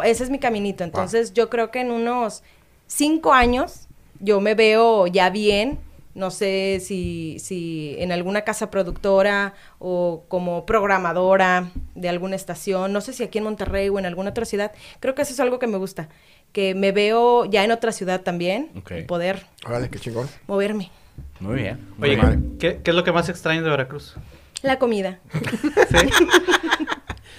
ese 0.04 0.24
es 0.24 0.30
mi 0.30 0.38
caminito, 0.38 0.84
entonces 0.84 1.34
yo 1.34 1.50
creo 1.50 1.70
que 1.70 1.80
en 1.80 1.90
unos 1.90 2.42
cinco 2.86 3.32
años 3.34 3.88
yo 4.20 4.40
me 4.40 4.54
veo 4.54 5.06
ya 5.06 5.28
bien, 5.28 5.78
no 6.16 6.30
sé 6.30 6.80
si, 6.82 7.36
si 7.38 7.94
en 7.98 8.10
alguna 8.10 8.40
casa 8.42 8.70
productora 8.70 9.54
o 9.78 10.24
como 10.28 10.66
programadora 10.66 11.68
de 11.94 12.08
alguna 12.08 12.34
estación, 12.36 12.92
no 12.92 13.00
sé 13.00 13.12
si 13.12 13.22
aquí 13.22 13.38
en 13.38 13.44
Monterrey 13.44 13.88
o 13.90 13.98
en 13.98 14.06
alguna 14.06 14.30
otra 14.30 14.44
ciudad, 14.46 14.72
creo 14.98 15.14
que 15.14 15.22
eso 15.22 15.32
es 15.32 15.40
algo 15.40 15.58
que 15.58 15.66
me 15.66 15.76
gusta, 15.78 16.08
que 16.52 16.74
me 16.74 16.90
veo 16.90 17.44
ya 17.44 17.62
en 17.64 17.70
otra 17.70 17.92
ciudad 17.92 18.22
también, 18.22 18.70
Ok. 18.78 18.92
y 18.98 19.02
poder 19.02 19.46
Órale, 19.66 19.88
qué 19.90 19.98
chingón. 20.00 20.28
moverme. 20.48 20.90
Muy 21.38 21.54
bien. 21.56 21.78
muy 21.98 22.08
Oye, 22.10 22.16
bien. 22.20 22.56
¿qué, 22.58 22.80
qué 22.82 22.90
es 22.90 22.94
lo 22.96 23.04
que 23.04 23.12
más 23.12 23.28
extrañas 23.28 23.62
de 23.64 23.70
Veracruz? 23.70 24.14
La 24.62 24.78
comida. 24.78 25.20
¿Sí? 25.90 26.08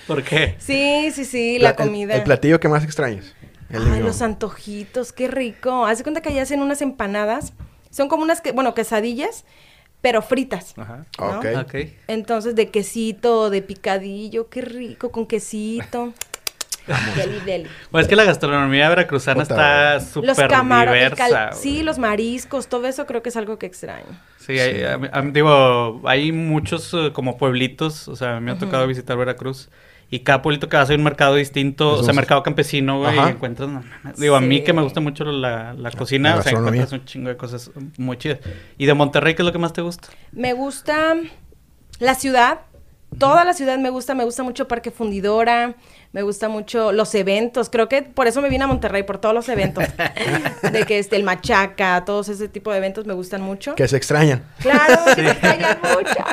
¿Por 0.07 0.23
qué? 0.23 0.55
Sí, 0.59 1.11
sí, 1.11 1.25
sí, 1.25 1.59
la 1.59 1.75
Pla- 1.75 1.83
el- 1.83 1.89
comida. 1.89 2.15
El, 2.15 2.23
platillo 2.23 2.59
que 2.59 2.69
más 2.69 2.83
extrañas. 2.83 3.33
Ay, 3.69 4.01
los 4.01 4.21
antojitos, 4.21 5.11
qué 5.11 5.27
rico. 5.27 5.85
Haz 5.85 5.97
de 5.97 6.03
cuenta 6.05 6.21
que 6.21 6.29
allá 6.29 6.43
hacen 6.43 6.61
unas 6.61 6.81
empanadas. 6.81 7.53
Son 7.89 8.07
como 8.09 8.23
unas, 8.23 8.41
que, 8.41 8.51
bueno, 8.51 8.73
quesadillas, 8.73 9.45
pero 10.01 10.21
fritas. 10.21 10.73
Ajá. 10.77 11.05
¿no? 11.19 11.39
Ok. 11.39 11.45
Ok. 11.61 11.75
Entonces, 12.07 12.55
de 12.55 12.69
quesito, 12.69 13.49
de 13.49 13.61
picadillo, 13.61 14.49
qué 14.49 14.61
rico, 14.61 15.11
con 15.11 15.25
quesito. 15.25 16.13
Deli, 17.17 17.39
deli. 17.45 17.69
Bueno, 17.91 18.03
es 18.03 18.07
que 18.07 18.15
la 18.15 18.23
gastronomía 18.23 18.87
veracruzana 18.87 19.41
Puta, 19.43 19.97
está 19.97 20.05
súper 20.09 20.35
diversa. 20.95 21.15
cal- 21.17 21.53
sí, 21.53 21.83
los 21.83 21.99
mariscos, 21.99 22.67
todo 22.67 22.87
eso 22.87 23.05
creo 23.05 23.21
que 23.21 23.27
es 23.27 23.35
algo 23.35 23.59
que 23.59 23.65
extraño. 23.65 24.05
Sí, 24.39 24.57
hay- 24.57 24.83
a 24.83 24.97
a 25.11 25.21
digo, 25.23 26.01
hay 26.05 26.31
muchos 26.31 26.93
eh, 26.93 27.11
como 27.11 27.37
pueblitos, 27.37 28.07
o 28.07 28.15
sea, 28.15 28.39
me 28.39 28.51
ha 28.51 28.57
tocado 28.57 28.87
visitar 28.87 29.17
Veracruz. 29.17 29.67
Y 30.09 30.19
cada 30.19 30.41
pueblito 30.41 30.69
que 30.69 30.77
vas 30.77 30.89
a 30.89 30.93
un 30.93 31.03
mercado 31.03 31.35
distinto, 31.35 31.95
o 31.95 32.03
sea, 32.03 32.13
mercado 32.13 32.41
campesino, 32.41 32.99
güey, 32.99 33.17
Ajá. 33.17 33.27
y 33.29 33.31
encuentras... 33.33 33.67
no 33.69 33.83
digo, 34.17 34.35
a 34.37 34.41
mí 34.41 34.57
Sí. 34.59 34.63
que 34.63 34.71
me 34.73 34.81
gusta 34.81 35.01
mucho 35.01 35.25
la, 35.25 35.73
la 35.73 35.91
cocina, 35.91 36.35
la 36.35 36.39
o 36.39 36.43
sea, 36.43 36.53
encuentras 36.53 36.93
un 36.93 37.03
chingo 37.05 37.27
de 37.29 37.35
cosas 37.35 37.71
muy 37.97 38.17
chidas. 38.17 38.39
¿Y 38.77 38.85
de 38.85 38.93
Monterrey 38.93 39.35
qué 39.35 39.41
es 39.41 39.45
lo 39.45 39.51
que 39.51 39.57
más 39.59 39.73
te 39.73 39.81
gusta? 39.81 40.07
Me 40.31 40.53
gusta 40.53 41.15
la 41.99 42.15
ciudad, 42.15 42.59
toda 43.19 43.43
la 43.43 43.53
ciudad 43.53 43.77
me 43.79 43.89
gusta, 43.89 44.15
me 44.15 44.23
gusta 44.23 44.43
mucho 44.43 44.65
Parque 44.69 44.91
Fundidora, 44.91 45.75
me 46.13 46.21
gusta 46.21 46.47
mucho 46.47 46.93
los 46.93 47.13
eventos, 47.13 47.69
creo 47.69 47.89
que 47.89 48.01
por 48.01 48.27
eso 48.27 48.41
me 48.41 48.47
vine 48.49 48.63
a 48.63 48.67
Monterrey, 48.67 49.03
por 49.03 49.17
todos 49.17 49.35
los 49.35 49.49
eventos, 49.49 49.83
de 50.71 50.85
que 50.85 50.99
este, 50.99 51.17
el 51.17 51.23
machaca, 51.23 52.05
todos 52.05 52.29
ese 52.29 52.47
tipo 52.47 52.71
de 52.71 52.77
eventos 52.77 53.05
me 53.05 53.13
gustan 53.13 53.41
mucho. 53.41 53.75
Que 53.75 53.89
se 53.89 53.97
extrañan. 53.97 54.41
Claro, 54.59 54.99
que 55.15 55.21
me 55.21 55.31
extrañan 55.31 55.79
mucho. 55.81 56.23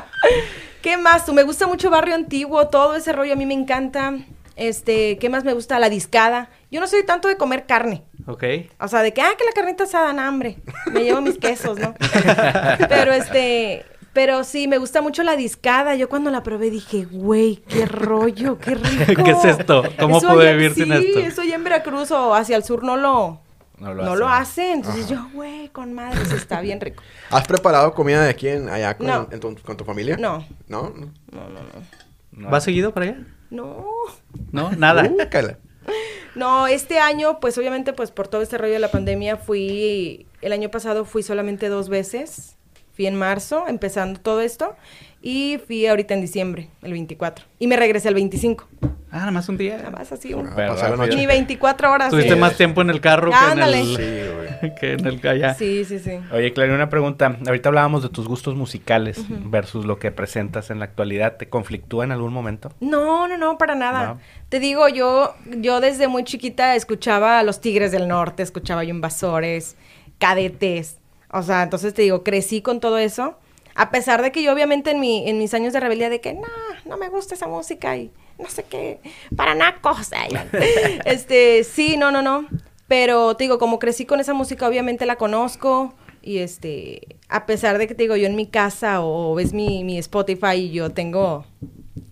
¿Qué 0.84 0.98
más? 0.98 1.24
Tú 1.24 1.32
me 1.32 1.44
gusta 1.44 1.66
mucho 1.66 1.88
Barrio 1.88 2.14
Antiguo, 2.14 2.68
todo 2.68 2.94
ese 2.94 3.14
rollo 3.14 3.32
a 3.32 3.36
mí 3.36 3.46
me 3.46 3.54
encanta. 3.54 4.18
Este, 4.54 5.16
¿qué 5.16 5.30
más 5.30 5.42
me 5.42 5.54
gusta? 5.54 5.78
La 5.78 5.88
discada. 5.88 6.50
Yo 6.70 6.78
no 6.78 6.86
soy 6.86 7.06
tanto 7.06 7.26
de 7.26 7.38
comer 7.38 7.64
carne. 7.64 8.02
¿Ok? 8.26 8.44
O 8.78 8.86
sea, 8.86 9.00
de 9.02 9.14
que, 9.14 9.22
ah, 9.22 9.30
que 9.38 9.44
la 9.46 9.52
carnita 9.52 9.84
asada, 9.84 10.12
no, 10.12 10.20
hambre. 10.20 10.58
Me 10.92 11.02
llevo 11.02 11.22
mis 11.22 11.38
quesos, 11.38 11.78
¿no? 11.78 11.94
pero 12.90 13.14
este, 13.14 13.86
pero 14.12 14.44
sí, 14.44 14.68
me 14.68 14.76
gusta 14.76 15.00
mucho 15.00 15.22
la 15.22 15.36
discada. 15.36 15.94
Yo 15.94 16.10
cuando 16.10 16.30
la 16.30 16.42
probé 16.42 16.68
dije, 16.68 17.06
güey, 17.10 17.62
qué 17.66 17.86
rollo, 17.86 18.58
qué 18.58 18.74
rico. 19.06 19.24
¿Qué 19.24 19.30
es 19.30 19.44
esto? 19.46 19.84
¿Cómo 19.98 20.18
Eso 20.18 20.28
allá- 20.38 20.52
vivir 20.52 20.74
sin 20.74 20.92
sí, 20.92 21.06
esto? 21.06 21.18
eso 21.20 21.42
ya 21.44 21.54
en 21.54 21.64
Veracruz 21.64 22.10
o 22.10 22.34
hacia 22.34 22.56
el 22.58 22.62
sur 22.62 22.84
no 22.84 22.98
lo, 22.98 23.40
No 23.78 23.88
no 23.88 23.94
lo 23.94 24.16
lo, 24.16 24.28
hacen. 24.28 24.78
Entonces 24.78 25.08
yo, 25.08 25.28
güey, 25.32 25.68
con 25.68 25.92
madres, 25.92 26.30
está 26.32 26.60
bien 26.60 26.80
rico. 26.80 27.02
¿Has 27.30 27.46
preparado 27.46 27.92
comida 27.94 28.22
de 28.22 28.30
aquí 28.30 28.48
en, 28.48 28.68
allá 28.68 28.96
con, 28.96 29.06
No. 29.06 29.28
en 29.30 29.40
tu, 29.40 29.56
con 29.56 29.76
tu 29.76 29.84
familia? 29.84 30.16
No. 30.16 30.46
¿No? 30.68 30.94
No. 31.30 32.50
¿Vas 32.50 32.64
seguido 32.64 32.92
para 32.94 33.06
allá? 33.06 33.18
No. 33.50 33.86
¿No? 34.52 34.70
Nada. 34.72 35.08
Uh. 35.86 35.90
No, 36.34 36.66
este 36.66 36.98
año, 36.98 37.40
pues 37.40 37.58
obviamente, 37.58 37.92
pues 37.92 38.10
por 38.10 38.26
todo 38.26 38.40
este 38.40 38.56
rollo 38.56 38.72
de 38.72 38.78
la 38.78 38.90
pandemia, 38.90 39.36
fui, 39.36 40.26
el 40.40 40.52
año 40.52 40.70
pasado 40.70 41.04
fui 41.04 41.22
solamente 41.22 41.68
dos 41.68 41.90
veces. 41.90 42.56
Fui 42.94 43.06
en 43.06 43.16
marzo, 43.16 43.66
empezando 43.68 44.18
todo 44.20 44.40
esto, 44.40 44.76
y 45.26 45.58
fui 45.66 45.86
ahorita 45.86 46.12
en 46.12 46.20
diciembre, 46.20 46.68
el 46.82 46.92
24. 46.92 47.46
Y 47.58 47.66
me 47.66 47.76
regresé 47.76 48.08
el 48.08 48.14
25. 48.14 48.68
Ah, 49.10 49.20
nada 49.20 49.30
más 49.30 49.48
un 49.48 49.56
día. 49.56 49.78
Nada 49.78 49.90
más 49.90 50.12
así, 50.12 50.34
un- 50.34 50.50
noche. 50.54 51.16
ni 51.16 51.24
24 51.24 51.90
horas. 51.90 52.10
Tuviste 52.10 52.34
sí. 52.34 52.38
más 52.38 52.58
tiempo 52.58 52.82
en 52.82 52.90
el 52.90 53.00
carro 53.00 53.30
que 53.30 53.52
en 53.52 53.62
el... 53.62 53.84
Sí, 53.86 53.94
güey. 53.96 54.74
que 54.78 54.92
en 54.92 55.06
el 55.06 55.26
allá. 55.26 55.54
Sí, 55.54 55.86
sí, 55.86 55.98
sí. 55.98 56.18
Oye, 56.30 56.52
Claudia, 56.52 56.74
una 56.74 56.90
pregunta. 56.90 57.38
Ahorita 57.46 57.70
hablábamos 57.70 58.02
de 58.02 58.10
tus 58.10 58.28
gustos 58.28 58.54
musicales 58.54 59.24
versus 59.46 59.86
lo 59.86 59.98
que 59.98 60.10
presentas 60.10 60.70
en 60.70 60.78
la 60.78 60.84
actualidad. 60.84 61.38
¿Te 61.38 61.48
conflictúa 61.48 62.04
en 62.04 62.12
algún 62.12 62.34
momento? 62.34 62.70
No, 62.80 63.26
no, 63.26 63.38
no, 63.38 63.56
para 63.56 63.74
nada. 63.74 64.06
No. 64.06 64.20
Te 64.50 64.60
digo, 64.60 64.90
yo, 64.90 65.34
yo 65.46 65.80
desde 65.80 66.06
muy 66.06 66.24
chiquita 66.24 66.76
escuchaba 66.76 67.38
a 67.38 67.42
los 67.44 67.62
Tigres 67.62 67.92
del 67.92 68.08
Norte, 68.08 68.42
escuchaba 68.42 68.84
yo 68.84 68.90
Invasores, 68.90 69.76
Cadetes. 70.18 70.98
O 71.30 71.42
sea, 71.42 71.62
entonces 71.62 71.94
te 71.94 72.02
digo, 72.02 72.22
crecí 72.24 72.60
con 72.60 72.78
todo 72.78 72.98
eso. 72.98 73.38
A 73.74 73.90
pesar 73.90 74.22
de 74.22 74.30
que 74.32 74.42
yo 74.42 74.52
obviamente 74.52 74.90
en, 74.90 75.00
mi, 75.00 75.28
en 75.28 75.38
mis 75.38 75.52
años 75.54 75.72
de 75.72 75.80
rebeldía 75.80 76.08
de 76.08 76.20
que 76.20 76.34
no, 76.34 76.48
no 76.84 76.96
me 76.96 77.08
gusta 77.08 77.34
esa 77.34 77.48
música 77.48 77.96
y 77.96 78.10
no 78.38 78.48
sé 78.48 78.64
qué, 78.64 79.00
para 79.36 79.54
nacos. 79.54 80.10
este, 81.04 81.64
sí, 81.64 81.96
no, 81.96 82.10
no, 82.10 82.22
no. 82.22 82.46
Pero 82.86 83.36
te 83.36 83.44
digo, 83.44 83.58
como 83.58 83.78
crecí 83.78 84.04
con 84.04 84.20
esa 84.20 84.34
música, 84.34 84.68
obviamente 84.68 85.06
la 85.06 85.16
conozco. 85.16 85.94
Y 86.26 86.38
este, 86.38 87.18
a 87.28 87.44
pesar 87.44 87.76
de 87.76 87.86
que 87.86 87.94
te 87.94 88.04
digo, 88.04 88.16
yo 88.16 88.26
en 88.26 88.34
mi 88.34 88.46
casa 88.46 89.02
o 89.02 89.34
ves 89.34 89.52
mi, 89.52 89.84
mi 89.84 89.98
Spotify 89.98 90.54
y 90.54 90.70
yo 90.72 90.88
tengo 90.90 91.44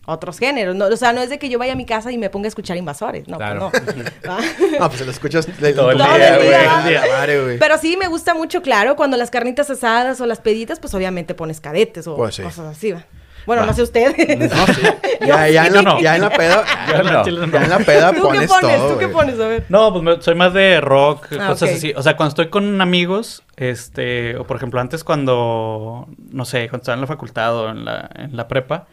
otros 0.05 0.39
géneros. 0.39 0.77
No, 0.77 0.87
o 0.87 0.97
sea, 0.99 1.15
no 1.15 1.23
es 1.23 1.31
de 1.31 1.39
que 1.39 1.49
yo 1.49 1.59
vaya 1.59 1.73
a 1.73 1.77
mi 1.77 1.87
casa 1.87 2.13
y 2.13 2.19
me 2.19 2.29
ponga 2.29 2.47
a 2.47 2.49
escuchar 2.49 2.77
invasores. 2.77 3.27
No, 3.27 3.39
Claro. 3.39 3.71
pues 3.71 3.97
no. 3.97 4.05
No, 4.81 4.87
pues 4.89 4.99
se 4.99 5.05
lo 5.07 5.13
escuchas 5.13 5.47
Todo 5.47 5.67
el 5.69 5.75
Todo 5.75 5.93
día, 5.95 6.37
güey. 6.37 6.49
día. 6.49 6.69
Todo 6.69 6.79
el 6.81 6.89
día, 6.89 7.03
madre, 7.11 7.43
güey. 7.43 7.59
Pero 7.59 7.79
sí, 7.79 7.97
me 7.97 8.09
gusta 8.09 8.35
mucho, 8.35 8.61
claro, 8.61 8.97
cuando 8.97 9.17
las 9.17 9.31
carnitas 9.31 9.71
asadas 9.71 10.21
o 10.21 10.27
las 10.27 10.41
peditas, 10.41 10.79
pues 10.79 10.93
obviamente 10.95 11.35
pones 11.35 11.61
cadetes 11.61 12.07
o 12.07 12.17
Pues 12.17 12.35
sí. 12.35 12.43
cosas 12.43 12.77
así, 12.77 12.93
va. 12.93 13.07
Bueno, 13.47 13.63
Va. 13.63 13.67
no 13.67 13.73
sé 13.75 13.83
ustedes. 13.83 14.39
No, 14.39 14.67
sí. 14.67 14.83
Ya, 15.27 15.49
ya, 15.49 15.67
en 15.69 15.75
la, 15.75 15.83
no. 15.83 16.01
ya 16.01 16.17
en 16.17 16.23
la 16.23 16.31
peda. 16.31 16.65
Yo 16.89 17.03
no. 17.05 17.47
Ya 17.53 17.63
en 17.63 17.71
la 17.71 17.79
peda 17.79 18.09
¿Tú 18.11 18.17
qué 18.17 18.21
pones 18.23 18.49
pones? 18.51 18.77
todo, 18.77 18.93
¿Tú 18.95 18.99
qué 18.99 19.09
pones? 19.09 19.39
A 19.39 19.47
ver. 19.47 19.65
No, 19.69 19.93
pues 19.93 20.03
me- 20.03 20.21
soy 20.21 20.35
más 20.35 20.53
de 20.53 20.81
rock, 20.81 21.27
Ah, 21.39 21.47
cosas 21.49 21.71
así. 21.75 21.93
O 21.97 22.03
sea, 22.03 22.17
cuando 22.17 22.31
estoy 22.31 22.49
con 22.49 22.81
amigos, 22.81 23.45
este, 23.57 24.37
o 24.37 24.45
por 24.45 24.57
ejemplo, 24.57 24.81
antes 24.81 25.05
cuando, 25.05 26.09
no 26.33 26.45
sé, 26.45 26.69
cuando 26.69 26.83
estaba 26.83 26.95
en 26.95 27.01
la 27.03 27.07
facultad 27.07 27.57
o 27.57 27.69
en 27.71 27.85
la, 27.85 28.11
en 28.17 28.37
la 28.37 28.49
prepa, 28.49 28.87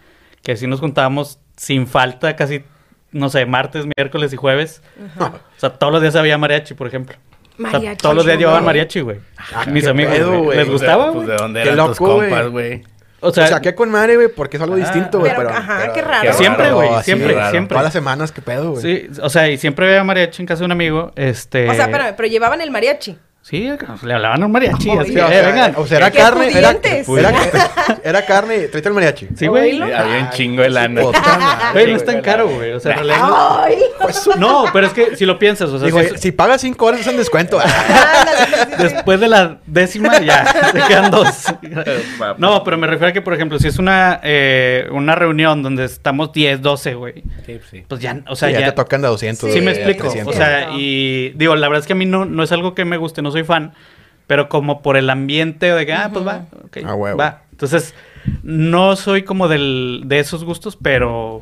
que 0.44 0.56
sí 0.56 0.68
nos 0.68 0.80
juntábamos 0.80 1.40
sin 1.58 1.88
falta 1.88 2.36
casi, 2.36 2.64
no 3.12 3.30
sé, 3.30 3.48
martes, 3.48 3.86
miércoles 3.98 4.32
y 4.32 4.36
jueves. 4.38 4.84
O 5.20 5.32
sea, 5.58 5.72
todos 5.72 5.92
los 5.92 6.02
días 6.02 6.16
había 6.16 6.38
mariachi, 6.38 6.76
por 6.76 6.86
ejemplo. 6.88 7.16
O 7.58 7.62
sea, 7.64 7.72
Mariachi, 7.72 7.98
todos 7.98 8.16
los 8.16 8.26
días 8.26 8.38
llevaban 8.38 8.64
mariachi, 8.64 9.02
güey. 9.02 9.18
Ah, 9.54 9.66
Mis 9.66 9.84
qué 9.84 9.90
amigos, 9.90 10.14
pedo. 10.14 10.44
¿Les 10.46 10.54
Pues 10.56 10.70
gustaba, 10.70 11.12
Pues 11.12 11.28
de 11.28 11.36
dónde 11.36 11.64
Qué 11.64 11.70
eran 11.70 11.88
loco, 11.88 12.16
güey. 12.16 12.30
compas, 12.30 12.50
güey. 12.50 12.84
O 13.22 13.32
sea, 13.32 13.46
O 13.46 13.48
sea, 13.48 13.60
qué 13.62 13.76
con 13.76 13.90
madre, 13.90 14.16
güey, 14.16 14.28
porque 14.30 14.58
es 14.58 14.64
algo 14.64 14.76
Ah, 14.76 14.80
distinto, 14.80 15.20
güey. 15.20 15.32
pero, 15.36 15.48
Pero, 15.50 15.60
ajá, 15.60 15.78
pero- 15.82 15.94
qué 15.94 16.02
raro. 16.02 16.34
Siempre, 16.34 16.72
güey, 16.72 16.90
siempre, 17.04 17.34
raro. 17.34 17.52
siempre. 17.52 17.76
Todas 17.76 17.84
las 17.84 17.94
semanas, 17.94 18.32
qué 18.32 18.42
pedo, 18.42 18.72
güey. 18.72 18.82
sí, 18.82 19.10
o 19.22 19.30
sea, 19.30 19.50
y 19.50 19.58
siempre 19.58 19.88
había 19.88 20.04
mariachi 20.04 20.42
en 20.42 20.48
casa 20.48 20.60
de 20.60 20.66
un 20.66 20.72
amigo, 20.72 21.12
este... 21.16 21.70
O 21.70 21.74
sea, 21.74 21.90
pero 22.16 22.28
llevaban 22.28 22.62
el 22.62 22.72
mariachi. 22.72 23.18
Sí, 23.50 23.68
le 24.04 24.14
hablaban 24.14 24.44
a 24.44 24.46
un 24.46 24.52
mariachi, 24.52 24.90
Oye, 24.92 25.00
así, 25.00 25.12
Sí, 25.14 25.20
o 25.20 25.26
eh, 25.28 25.30
sea, 25.32 25.42
vengan. 25.48 25.74
O 25.78 25.88
sea, 25.88 25.98
era 25.98 26.12
¡Qué 26.12 26.20
carne, 26.20 26.52
era, 26.56 26.78
era, 27.18 27.36
era 28.04 28.26
carne, 28.26 28.68
tráete 28.68 28.90
el 28.90 28.94
mariachi. 28.94 29.28
Sí, 29.36 29.48
güey. 29.48 29.82
Había 29.82 30.20
un 30.24 30.30
chingo 30.30 30.62
de 30.62 30.70
lana. 30.70 31.02
Güey, 31.74 31.92
no 31.92 31.98
es 31.98 32.06
tan 32.06 32.22
caro, 32.22 32.48
güey. 32.48 32.72
O 32.74 32.80
sea, 32.80 32.98
no- 32.98 33.62
¡Ay! 33.64 33.78
No, 34.38 34.66
pero 34.72 34.88
es 34.88 34.94
que 34.94 35.16
si 35.16 35.26
lo 35.26 35.38
piensas, 35.40 35.70
o 35.70 35.78
sea, 35.80 35.86
Digo, 35.88 36.00
si 36.00 36.06
es- 36.16 36.22
si 36.22 36.32
pagas 36.32 36.62
5 36.62 36.86
horas 36.86 37.02
es 37.02 37.08
un 37.08 37.18
descuento. 37.18 37.60
Después 38.78 39.20
de 39.20 39.28
la 39.28 39.58
décima 39.66 40.20
ya 40.22 40.46
te 40.72 40.82
quedan 40.88 41.12
dos. 41.12 41.46
No, 42.38 42.64
pero 42.64 42.78
me 42.78 42.88
refiero 42.88 43.08
a 43.10 43.14
que, 43.14 43.22
por 43.22 43.34
ejemplo, 43.34 43.60
si 43.60 43.68
es 43.68 43.78
una, 43.78 44.20
eh, 44.24 44.88
una 44.92 45.16
reunión 45.16 45.62
donde 45.64 45.86
estamos 45.86 46.32
10, 46.34 46.62
12, 46.62 46.94
güey, 46.96 47.24
Sí, 47.46 47.60
sí. 47.70 47.84
pues 47.88 48.02
ya, 48.02 48.22
o 48.28 48.36
sea, 48.36 48.50
ya, 48.50 48.60
ya, 48.60 48.66
te 48.68 48.72
tocan 48.74 49.02
de 49.02 49.08
200. 49.08 49.52
sí, 49.52 49.62
me 49.62 49.72
explico. 49.72 50.04
300. 50.04 50.34
O 50.34 50.38
sea, 50.38 50.70
y 50.76 51.30
digo, 51.36 51.56
la 51.56 51.68
verdad 51.68 51.82
es 51.82 51.88
que 51.88 51.94
a 51.94 51.96
mí 51.96 52.06
no, 52.06 52.26
no 52.26 52.44
es 52.44 52.52
algo 52.52 52.74
que 52.76 52.86
me 52.86 52.98
guste, 52.98 53.22
no 53.22 53.32
soy 53.32 53.39
fan, 53.44 53.74
pero 54.28 54.50
como 54.50 54.82
por 54.82 54.98
el 54.98 55.10
ambiente 55.10 55.72
de 55.74 55.86
que, 55.86 55.94
ah, 55.94 56.10
pues 56.14 56.26
va, 56.28 56.46
ok, 56.66 56.78
Ah, 56.86 56.94
huevo. 56.96 57.18
va. 57.18 57.42
Entonces, 57.52 57.94
no 58.42 58.96
soy 58.96 59.24
como 59.24 59.50
del, 59.50 60.04
de 60.06 60.20
esos 60.20 60.46
gustos, 60.46 60.78
pero 60.82 61.42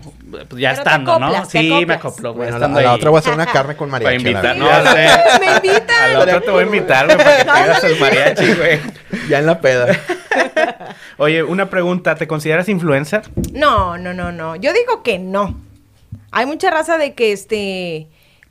pues 0.49 0.59
ya 0.61 0.69
Pero 0.71 0.83
te 0.83 0.89
estando, 0.89 1.19
¿no? 1.19 1.25
acoplas, 1.27 1.49
te 1.49 1.59
Sí, 1.59 1.85
me 1.85 1.93
acoplo, 1.93 2.33
güey. 2.33 2.49
Bueno, 2.49 2.65
a 2.65 2.81
la, 2.81 2.93
otra 2.93 3.09
voy 3.11 3.17
a 3.17 3.19
hacer 3.19 3.33
una 3.33 3.45
carne 3.45 3.75
con 3.75 3.91
Para 3.91 4.05
mariachi. 4.05 4.27
invitar, 4.27 4.57
la 4.57 4.83
no 4.83 4.91
sé. 4.93 5.07
Me 5.39 5.55
invitan. 5.69 6.03
A 6.03 6.07
la 6.13 6.19
otra 6.21 6.41
te 6.41 6.49
voy 6.49 6.63
a 6.63 6.65
invitar, 6.65 7.05
güey, 7.05 7.17
para 7.17 7.37
que 7.37 7.43
pidas 7.63 7.83
el 7.83 7.99
mariachi, 7.99 8.53
güey. 8.53 8.79
Ya 9.29 9.39
en 9.39 9.45
la 9.45 9.61
peda. 9.61 9.95
Oye, 11.17 11.43
una 11.43 11.69
pregunta. 11.69 12.15
¿Te 12.15 12.27
consideras 12.27 12.67
influencer? 12.69 13.21
No, 13.53 13.97
no, 13.99 14.13
no, 14.13 14.31
no. 14.31 14.55
Yo 14.55 14.73
digo 14.73 15.03
que 15.03 15.19
no. 15.19 15.55
Hay 16.31 16.45
mucha 16.47 16.71
raza 16.71 16.97
de 16.97 17.13
que 17.13 17.31
este 17.31 18.07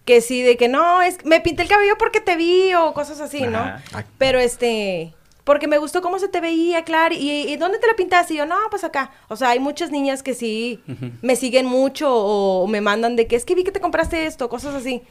que 0.06 0.22
sí, 0.22 0.40
de 0.42 0.56
que 0.56 0.68
no, 0.68 1.02
es 1.02 1.22
me 1.26 1.40
pinté 1.42 1.62
el 1.62 1.68
cabello 1.68 1.98
porque 1.98 2.20
te 2.20 2.36
vi 2.36 2.72
o 2.74 2.94
cosas 2.94 3.20
así, 3.20 3.42
¿no? 3.42 3.58
Ajá. 3.58 4.04
Pero 4.16 4.38
este 4.38 5.12
porque 5.46 5.68
me 5.68 5.78
gustó 5.78 6.02
cómo 6.02 6.18
se 6.18 6.26
te 6.26 6.40
veía, 6.40 6.82
claro. 6.82 7.14
¿Y, 7.16 7.30
y 7.30 7.56
dónde 7.56 7.78
te 7.78 7.86
la 7.86 7.94
pintaste? 7.94 8.34
Y 8.34 8.38
yo, 8.38 8.46
no, 8.46 8.56
pues 8.68 8.82
acá. 8.82 9.12
O 9.28 9.36
sea, 9.36 9.50
hay 9.50 9.60
muchas 9.60 9.92
niñas 9.92 10.24
que 10.24 10.34
sí 10.34 10.82
me 11.22 11.36
siguen 11.36 11.66
mucho 11.66 12.12
o, 12.12 12.66
me 12.66 12.80
mandan 12.80 13.14
de 13.14 13.28
que 13.28 13.36
es 13.36 13.44
que 13.44 13.54
vi 13.54 13.62
que 13.62 13.70
te 13.70 13.80
compraste 13.80 14.26
esto, 14.26 14.48
cosas 14.48 14.74
así. 14.74 15.02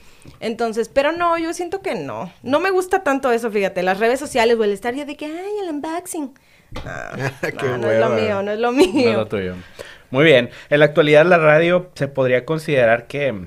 Entonces, 0.42 0.90
pero 0.90 1.14
no, 1.14 1.38
yo 1.38 1.54
siento 1.54 1.82
que 1.82 1.96
no. 1.96 2.30
No 2.44 2.60
me 2.60 2.70
gusta 2.72 3.02
tanto 3.02 3.32
eso, 3.32 3.50
fíjate. 3.50 3.82
Las 3.82 3.98
redes 3.98 4.20
sociales 4.20 4.58
o 4.60 4.64
el 4.66 4.74
estar 4.74 4.94
yo 4.94 5.06
de 5.06 5.16
que, 5.16 5.26
ay, 5.26 5.60
el 5.64 5.70
unboxing. 5.70 6.34
No, 6.74 6.82
Qué 7.42 7.68
no, 7.68 7.78
no 7.78 7.92
es 7.92 8.00
lo 8.02 8.10
mío, 8.10 8.44
no 8.44 8.52
es 8.52 8.60
lo 8.60 8.74
No 8.74 8.82
es 8.82 8.94
mío. 8.94 9.14
lo 9.14 9.28
tuyo. 9.28 9.56
Muy 10.12 10.26
bien. 10.26 10.50
En 10.70 10.80
la 10.80 10.86
actualidad 10.86 11.26
la 11.26 11.38
radio 11.38 11.92
se 11.96 12.10
podría 12.10 12.44
considerar 12.44 13.08
que 13.08 13.46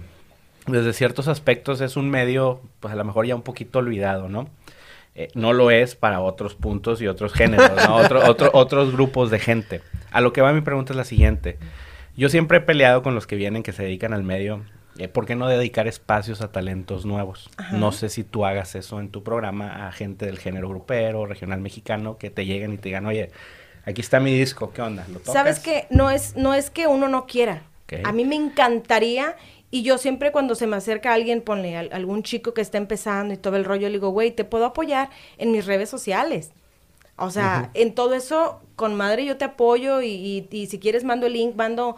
desde 0.71 0.93
ciertos 0.93 1.29
aspectos 1.29 1.81
es 1.81 1.97
un 1.97 2.11
medio, 2.11 2.61
pues 2.81 2.93
a 2.93 2.97
lo 2.97 3.05
mejor 3.05 3.27
ya 3.27 3.35
un 3.35 3.43
poquito 3.43 3.79
olvidado, 3.79 4.29
¿no? 4.29 4.49
Eh, 5.15 5.29
no 5.35 5.53
lo 5.53 5.71
es 5.71 5.95
para 5.97 6.21
otros 6.21 6.55
puntos 6.55 7.01
y 7.03 7.09
otros 7.09 7.33
géneros, 7.33 7.71
¿no? 7.87 7.97
Otro- 8.05 8.29
otro- 8.31 8.51
otros 8.53 8.93
grupos 8.93 9.31
de 9.31 9.39
gente. 9.41 9.81
A 10.13 10.21
lo 10.21 10.33
que 10.33 10.41
va 10.41 10.53
mi 10.53 10.61
pregunta 10.61 10.93
es 10.93 10.97
la 10.97 11.05
siguiente. 11.05 11.59
Yo 12.17 12.29
siempre 12.29 12.59
he 12.59 12.61
peleado 12.61 13.03
con 13.03 13.15
los 13.15 13.27
que 13.27 13.37
vienen, 13.37 13.63
que 13.63 13.73
se 13.73 13.83
dedican 13.83 14.13
al 14.13 14.23
medio. 14.23 14.63
eh, 14.99 15.09
¿Por 15.09 15.27
qué 15.27 15.35
no 15.37 15.49
dedicar 15.49 15.87
espacios 15.89 16.41
a 16.41 16.51
talentos 16.53 17.05
nuevos? 17.07 17.51
No 17.73 17.91
sé 17.93 18.09
si 18.11 18.23
tú 18.25 18.45
hagas 18.47 18.75
eso 18.75 19.01
en 19.01 19.09
tu 19.11 19.23
programa 19.23 19.87
a 19.89 19.93
gente 19.93 20.27
del 20.27 20.39
género 20.39 20.69
grupero, 20.69 21.27
regional 21.27 21.61
mexicano, 21.61 22.17
que 22.19 22.31
te 22.31 22.45
lleguen 22.47 22.73
y 22.75 22.77
te 22.79 22.89
digan, 22.91 23.07
oye, 23.07 23.31
aquí 23.87 24.01
está 24.01 24.21
mi 24.21 24.33
disco, 24.37 24.73
¿qué 24.73 24.83
onda? 24.83 25.05
¿Lo 25.09 25.19
tocas? 25.21 25.33
¿Sabes 25.35 25.59
qué? 25.61 25.87
No 25.91 26.11
es, 26.11 26.37
no 26.37 26.55
es 26.55 26.71
que 26.71 26.87
uno 26.87 27.09
no 27.09 27.27
quiera. 27.27 27.63
A 28.05 28.13
mí 28.13 28.25
me 28.25 28.37
encantaría 28.37 29.35
Y 29.71 29.83
yo 29.83 29.99
siempre 29.99 30.33
cuando 30.33 30.55
se 30.55 30.67
me 30.67 30.77
acerca 30.77 31.13
alguien, 31.13 31.43
ponle 31.43 31.77
al- 31.77 31.91
algún 31.93 32.23
chico 32.23 32.55
que 32.55 32.63
está 32.63 32.79
empezando 32.79 33.35
y 33.35 33.37
todo 33.37 33.57
el 33.57 33.65
rollo, 33.65 33.89
le 33.89 33.95
digo, 33.95 34.11
güey, 34.11 34.31
te 34.31 34.45
puedo 34.45 34.65
apoyar 34.65 35.11
en 35.37 35.53
mis 35.53 35.67
redes 35.67 35.91
sociales. 35.91 36.53
O 37.17 37.31
sea, 37.31 37.71
en 37.75 37.95
todo 37.95 38.15
eso, 38.15 38.61
con 38.77 38.95
madre 38.95 39.25
yo 39.25 39.37
te 39.37 39.45
apoyo 39.45 40.01
y, 40.01 40.09
y- 40.11 40.49
y 40.51 40.67
si 40.69 40.79
quieres 40.79 41.05
mando 41.05 41.27
el 41.27 41.33
link, 41.35 41.55
mando... 41.57 41.97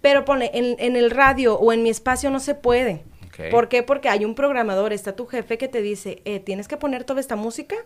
Pero 0.00 0.24
ponle, 0.24 0.50
en, 0.54 0.76
en 0.78 0.96
el 0.96 1.10
radio 1.10 1.58
o 1.58 1.72
en 1.74 1.82
mi 1.82 1.90
espacio 1.90 2.30
no 2.30 2.40
se 2.40 2.54
puede. 2.54 3.04
¿Por 3.50 3.68
qué? 3.68 3.82
Porque 3.82 4.08
hay 4.08 4.24
un 4.24 4.34
programador, 4.34 4.94
está 4.94 5.14
tu 5.14 5.26
jefe 5.26 5.58
que 5.58 5.68
te 5.68 5.82
dice, 5.82 6.22
eh, 6.24 6.40
tienes 6.40 6.68
que 6.68 6.78
poner 6.78 7.04
toda 7.04 7.20
esta 7.20 7.36
música, 7.36 7.76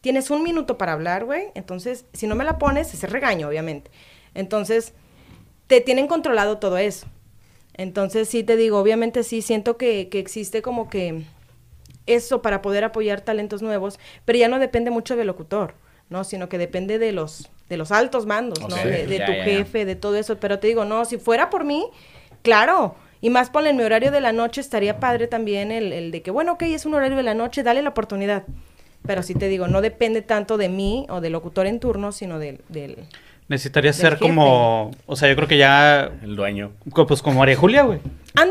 tienes 0.00 0.30
un 0.30 0.44
minuto 0.44 0.78
para 0.78 0.92
hablar, 0.92 1.24
güey. 1.24 1.46
Entonces, 1.54 2.04
si 2.12 2.28
no 2.28 2.36
me 2.36 2.44
la 2.44 2.58
pones, 2.58 2.94
ese 2.94 3.08
regaño, 3.08 3.48
obviamente. 3.48 3.90
Entonces, 4.34 4.92
te 5.66 5.80
tienen 5.80 6.06
controlado 6.06 6.58
todo 6.58 6.78
eso. 6.78 7.06
Entonces, 7.76 8.28
sí 8.28 8.44
te 8.44 8.56
digo, 8.56 8.78
obviamente 8.78 9.24
sí, 9.24 9.42
siento 9.42 9.76
que, 9.76 10.08
que 10.08 10.20
existe 10.20 10.62
como 10.62 10.88
que 10.88 11.22
eso 12.06 12.42
para 12.42 12.62
poder 12.62 12.84
apoyar 12.84 13.20
talentos 13.20 13.62
nuevos, 13.62 13.98
pero 14.24 14.38
ya 14.38 14.48
no 14.48 14.58
depende 14.58 14.90
mucho 14.90 15.16
del 15.16 15.26
locutor, 15.26 15.74
¿no? 16.08 16.22
Sino 16.22 16.48
que 16.48 16.58
depende 16.58 16.98
de 16.98 17.12
los, 17.12 17.50
de 17.68 17.76
los 17.76 17.90
altos 17.90 18.26
mandos, 18.26 18.60
¿no? 18.60 18.76
De, 18.76 19.06
de 19.06 19.18
ya, 19.18 19.26
tu 19.26 19.32
ya, 19.32 19.38
ya. 19.38 19.44
jefe, 19.44 19.84
de 19.84 19.96
todo 19.96 20.16
eso. 20.16 20.36
Pero 20.38 20.58
te 20.58 20.68
digo, 20.68 20.84
no, 20.84 21.04
si 21.04 21.18
fuera 21.18 21.50
por 21.50 21.64
mí, 21.64 21.86
claro. 22.42 22.94
Y 23.20 23.30
más 23.30 23.50
ponle 23.50 23.70
en 23.70 23.76
mi 23.76 23.82
horario 23.82 24.12
de 24.12 24.20
la 24.20 24.32
noche, 24.32 24.60
estaría 24.60 25.00
padre 25.00 25.26
también 25.26 25.72
el, 25.72 25.92
el 25.92 26.10
de 26.10 26.22
que, 26.22 26.30
bueno, 26.30 26.52
ok, 26.52 26.62
es 26.62 26.86
un 26.86 26.94
horario 26.94 27.16
de 27.16 27.22
la 27.22 27.34
noche, 27.34 27.62
dale 27.62 27.82
la 27.82 27.88
oportunidad. 27.90 28.44
Pero 29.06 29.22
sí 29.22 29.34
te 29.34 29.48
digo, 29.48 29.66
no 29.66 29.80
depende 29.80 30.22
tanto 30.22 30.58
de 30.58 30.68
mí 30.68 31.06
o 31.08 31.20
del 31.20 31.32
locutor 31.32 31.66
en 31.66 31.80
turno, 31.80 32.12
sino 32.12 32.38
del... 32.38 32.60
del 32.68 32.98
Necesitaría 33.48 33.92
ser 33.92 34.12
jefe. 34.14 34.20
como, 34.22 34.90
o 35.06 35.16
sea, 35.16 35.28
yo 35.28 35.36
creo 35.36 35.48
que 35.48 35.58
ya, 35.58 36.10
El 36.22 36.34
dueño. 36.36 36.72
pues 37.06 37.20
como 37.22 37.40
María 37.40 37.56
Julia, 37.56 37.82
güey. 37.82 38.00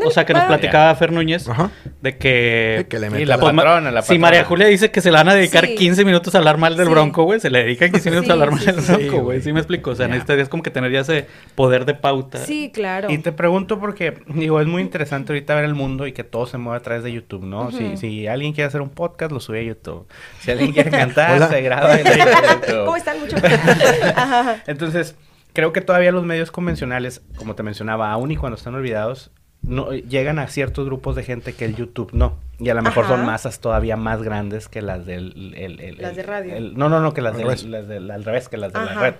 O 0.06 0.10
sea, 0.10 0.24
que 0.24 0.32
nos 0.32 0.44
platicaba 0.44 0.94
Fer 0.94 1.12
Núñez 1.12 1.46
Ajá. 1.46 1.70
de 2.00 2.16
que... 2.16 2.76
Sí, 2.80 2.84
que 2.86 2.98
le 2.98 3.10
mete 3.10 3.26
la 3.26 3.36
Pues, 3.38 3.54
patrona, 3.54 3.90
la 3.90 4.00
Si 4.00 4.06
patrona. 4.14 4.20
María 4.22 4.44
Julia 4.44 4.66
dice 4.68 4.90
que 4.90 5.02
se 5.02 5.10
le 5.10 5.18
van 5.18 5.28
a 5.28 5.34
dedicar 5.34 5.66
Sí. 5.66 5.74
15 5.74 6.06
minutos 6.06 6.34
a 6.34 6.38
hablar 6.38 6.56
mal 6.56 6.74
del 6.78 6.86
Sí. 6.86 6.92
bronco, 6.92 7.24
güey, 7.24 7.38
se 7.38 7.50
le 7.50 7.64
dedican 7.64 7.90
15 7.92 8.08
minutos 8.10 8.24
Sí, 8.26 8.30
a 8.30 8.32
hablar 8.32 8.50
mal 8.52 8.60
sí, 8.60 8.66
del 8.72 8.76
bronco, 8.80 9.22
güey. 9.24 9.42
Sí, 9.42 9.52
me 9.52 9.60
explico. 9.60 9.90
O 9.90 9.94
sea, 9.94 10.06
Ya. 10.06 10.12
necesitarías 10.12 10.48
como 10.48 10.62
que 10.62 10.70
tener 10.70 10.90
ya 10.90 11.00
ese 11.00 11.26
poder 11.54 11.84
de 11.84 11.92
pauta. 11.94 12.38
Sí, 12.38 12.70
claro. 12.72 13.10
Y 13.10 13.18
te 13.18 13.32
pregunto 13.32 13.78
porque, 13.78 14.14
digo, 14.28 14.58
es 14.60 14.66
muy 14.66 14.80
interesante 14.80 15.32
ahorita 15.34 15.54
ver 15.54 15.64
el 15.66 15.74
mundo 15.74 16.06
y 16.06 16.12
que 16.12 16.24
todo 16.24 16.46
se 16.46 16.56
mueve 16.56 16.78
a 16.78 16.82
través 16.82 17.02
de 17.04 17.12
YouTube, 17.12 17.44
¿no? 17.44 17.70
si, 17.70 17.98
si 17.98 18.26
alguien 18.26 18.54
quiere 18.54 18.68
hacer 18.68 18.80
un 18.80 18.88
podcast, 18.90 19.32
lo 19.32 19.40
sube 19.40 19.60
a 19.60 19.64
YouTube. 19.64 20.06
Si 20.40 20.50
alguien 20.50 20.72
quiere 20.72 20.90
cantar, 20.90 21.46
se 21.50 21.60
graba 21.60 21.94
en 22.00 22.06
YouTube. 22.06 22.84
¿Cómo 22.86 22.96
están? 22.96 23.20
Mucho 23.20 23.36
Ajá. 24.16 24.62
Entonces, 24.66 25.14
creo 25.52 25.74
que 25.74 25.82
todavía 25.82 26.10
los 26.10 26.24
medios 26.24 26.50
convencionales, 26.50 27.20
como 27.36 27.54
te 27.54 27.62
mencionaba, 27.62 28.10
aún 28.12 28.30
y 28.30 28.36
cuando 28.36 28.56
están 28.56 28.74
olvidados, 28.74 29.30
no 29.66 29.90
llegan 29.92 30.38
a 30.38 30.46
ciertos 30.48 30.86
grupos 30.86 31.16
de 31.16 31.22
gente 31.24 31.52
que 31.52 31.64
el 31.64 31.74
YouTube 31.76 32.10
no. 32.12 32.36
Y 32.60 32.68
a 32.68 32.74
lo 32.74 32.82
mejor 32.82 33.06
son 33.08 33.24
masas 33.26 33.58
todavía 33.58 33.96
más 33.96 34.22
grandes 34.22 34.68
que 34.68 34.80
las 34.80 35.04
del... 35.06 35.54
el- 35.56 35.80
el- 35.80 35.96
Las 35.98 36.10
el- 36.10 36.16
de 36.16 36.22
radio. 36.22 36.54
el- 36.54 36.78
no, 36.78 36.88
no, 36.88 37.00
no, 37.00 37.12
que 37.12 37.20
las, 37.20 37.32
Al 37.32 37.38
del- 37.38 37.46
revés. 37.48 37.64
las 37.64 37.88
del- 37.88 38.10
al 38.10 38.22
revés, 38.24 38.48
que 38.48 38.56
las 38.56 38.72
de 38.72 38.78
la 38.78 38.94
red. 38.94 39.14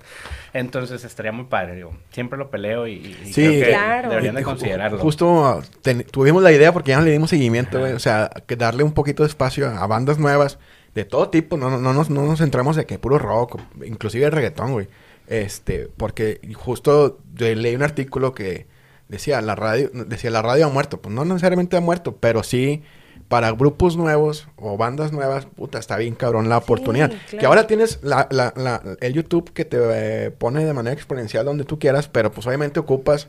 Entonces, 0.52 1.02
estaría 1.04 1.32
muy 1.32 1.46
padre, 1.46 1.74
digo. 1.74 1.96
Siempre 2.10 2.38
lo 2.38 2.48
peleo 2.50 2.86
y, 2.86 2.92
y 2.92 3.32
Sí, 3.32 3.42
creo 3.42 3.50
que 3.64 3.66
claro. 3.70 4.08
deberían 4.10 4.36
de 4.36 4.42
considerarlo. 4.44 4.98
Justo 4.98 5.62
ten- 5.82 6.04
tuvimos 6.04 6.42
la 6.44 6.52
idea 6.52 6.72
porque 6.72 6.90
ya 6.92 6.98
no 6.98 7.04
le 7.04 7.10
dimos 7.10 7.30
seguimiento, 7.30 7.80
güey. 7.80 7.92
O 7.92 7.98
sea, 7.98 8.30
que 8.46 8.54
darle 8.56 8.84
un 8.84 8.92
poquito 8.92 9.24
de 9.24 9.28
espacio 9.28 9.68
a, 9.68 9.82
a 9.82 9.86
bandas 9.88 10.18
nuevas 10.18 10.58
de 10.94 11.04
todo 11.04 11.28
tipo. 11.28 11.56
No, 11.56 11.70
no, 11.70 11.78
no, 11.78 11.92
nos, 11.92 12.10
no 12.10 12.24
nos 12.24 12.38
centramos 12.38 12.76
de 12.76 12.86
que 12.86 13.00
puro 13.00 13.18
rock, 13.18 13.60
inclusive 13.84 14.26
el 14.26 14.32
reggaetón, 14.32 14.72
güey. 14.72 14.86
Este, 15.26 15.88
porque 15.96 16.40
justo 16.54 17.18
leí 17.36 17.74
un 17.74 17.82
artículo 17.82 18.32
que 18.32 18.66
decía 19.08 19.40
la 19.40 19.54
radio, 19.54 19.90
decía 19.92 20.30
la 20.30 20.42
radio 20.42 20.66
ha 20.66 20.68
muerto. 20.68 21.00
Pues 21.00 21.14
no 21.14 21.24
necesariamente 21.24 21.76
ha 21.76 21.80
muerto, 21.80 22.16
pero 22.16 22.42
sí 22.42 22.82
para 23.28 23.50
grupos 23.52 23.96
nuevos 23.96 24.48
o 24.56 24.76
bandas 24.76 25.12
nuevas, 25.12 25.46
puta, 25.46 25.78
está 25.78 25.96
bien 25.96 26.14
cabrón 26.14 26.48
la 26.48 26.58
oportunidad. 26.58 27.10
Que 27.10 27.38
claro. 27.38 27.48
ahora 27.48 27.66
tienes 27.66 28.00
la, 28.02 28.28
la, 28.30 28.52
la- 28.56 28.82
el 29.00 29.12
YouTube 29.14 29.52
que 29.52 29.64
te 29.64 29.78
eh, 29.80 30.30
pone 30.30 30.64
de 30.64 30.72
manera 30.74 30.94
exponencial 30.94 31.44
donde 31.44 31.64
tú 31.64 31.78
quieras, 31.78 32.06
pero 32.08 32.30
pues 32.30 32.46
obviamente 32.46 32.80
ocupas 32.80 33.28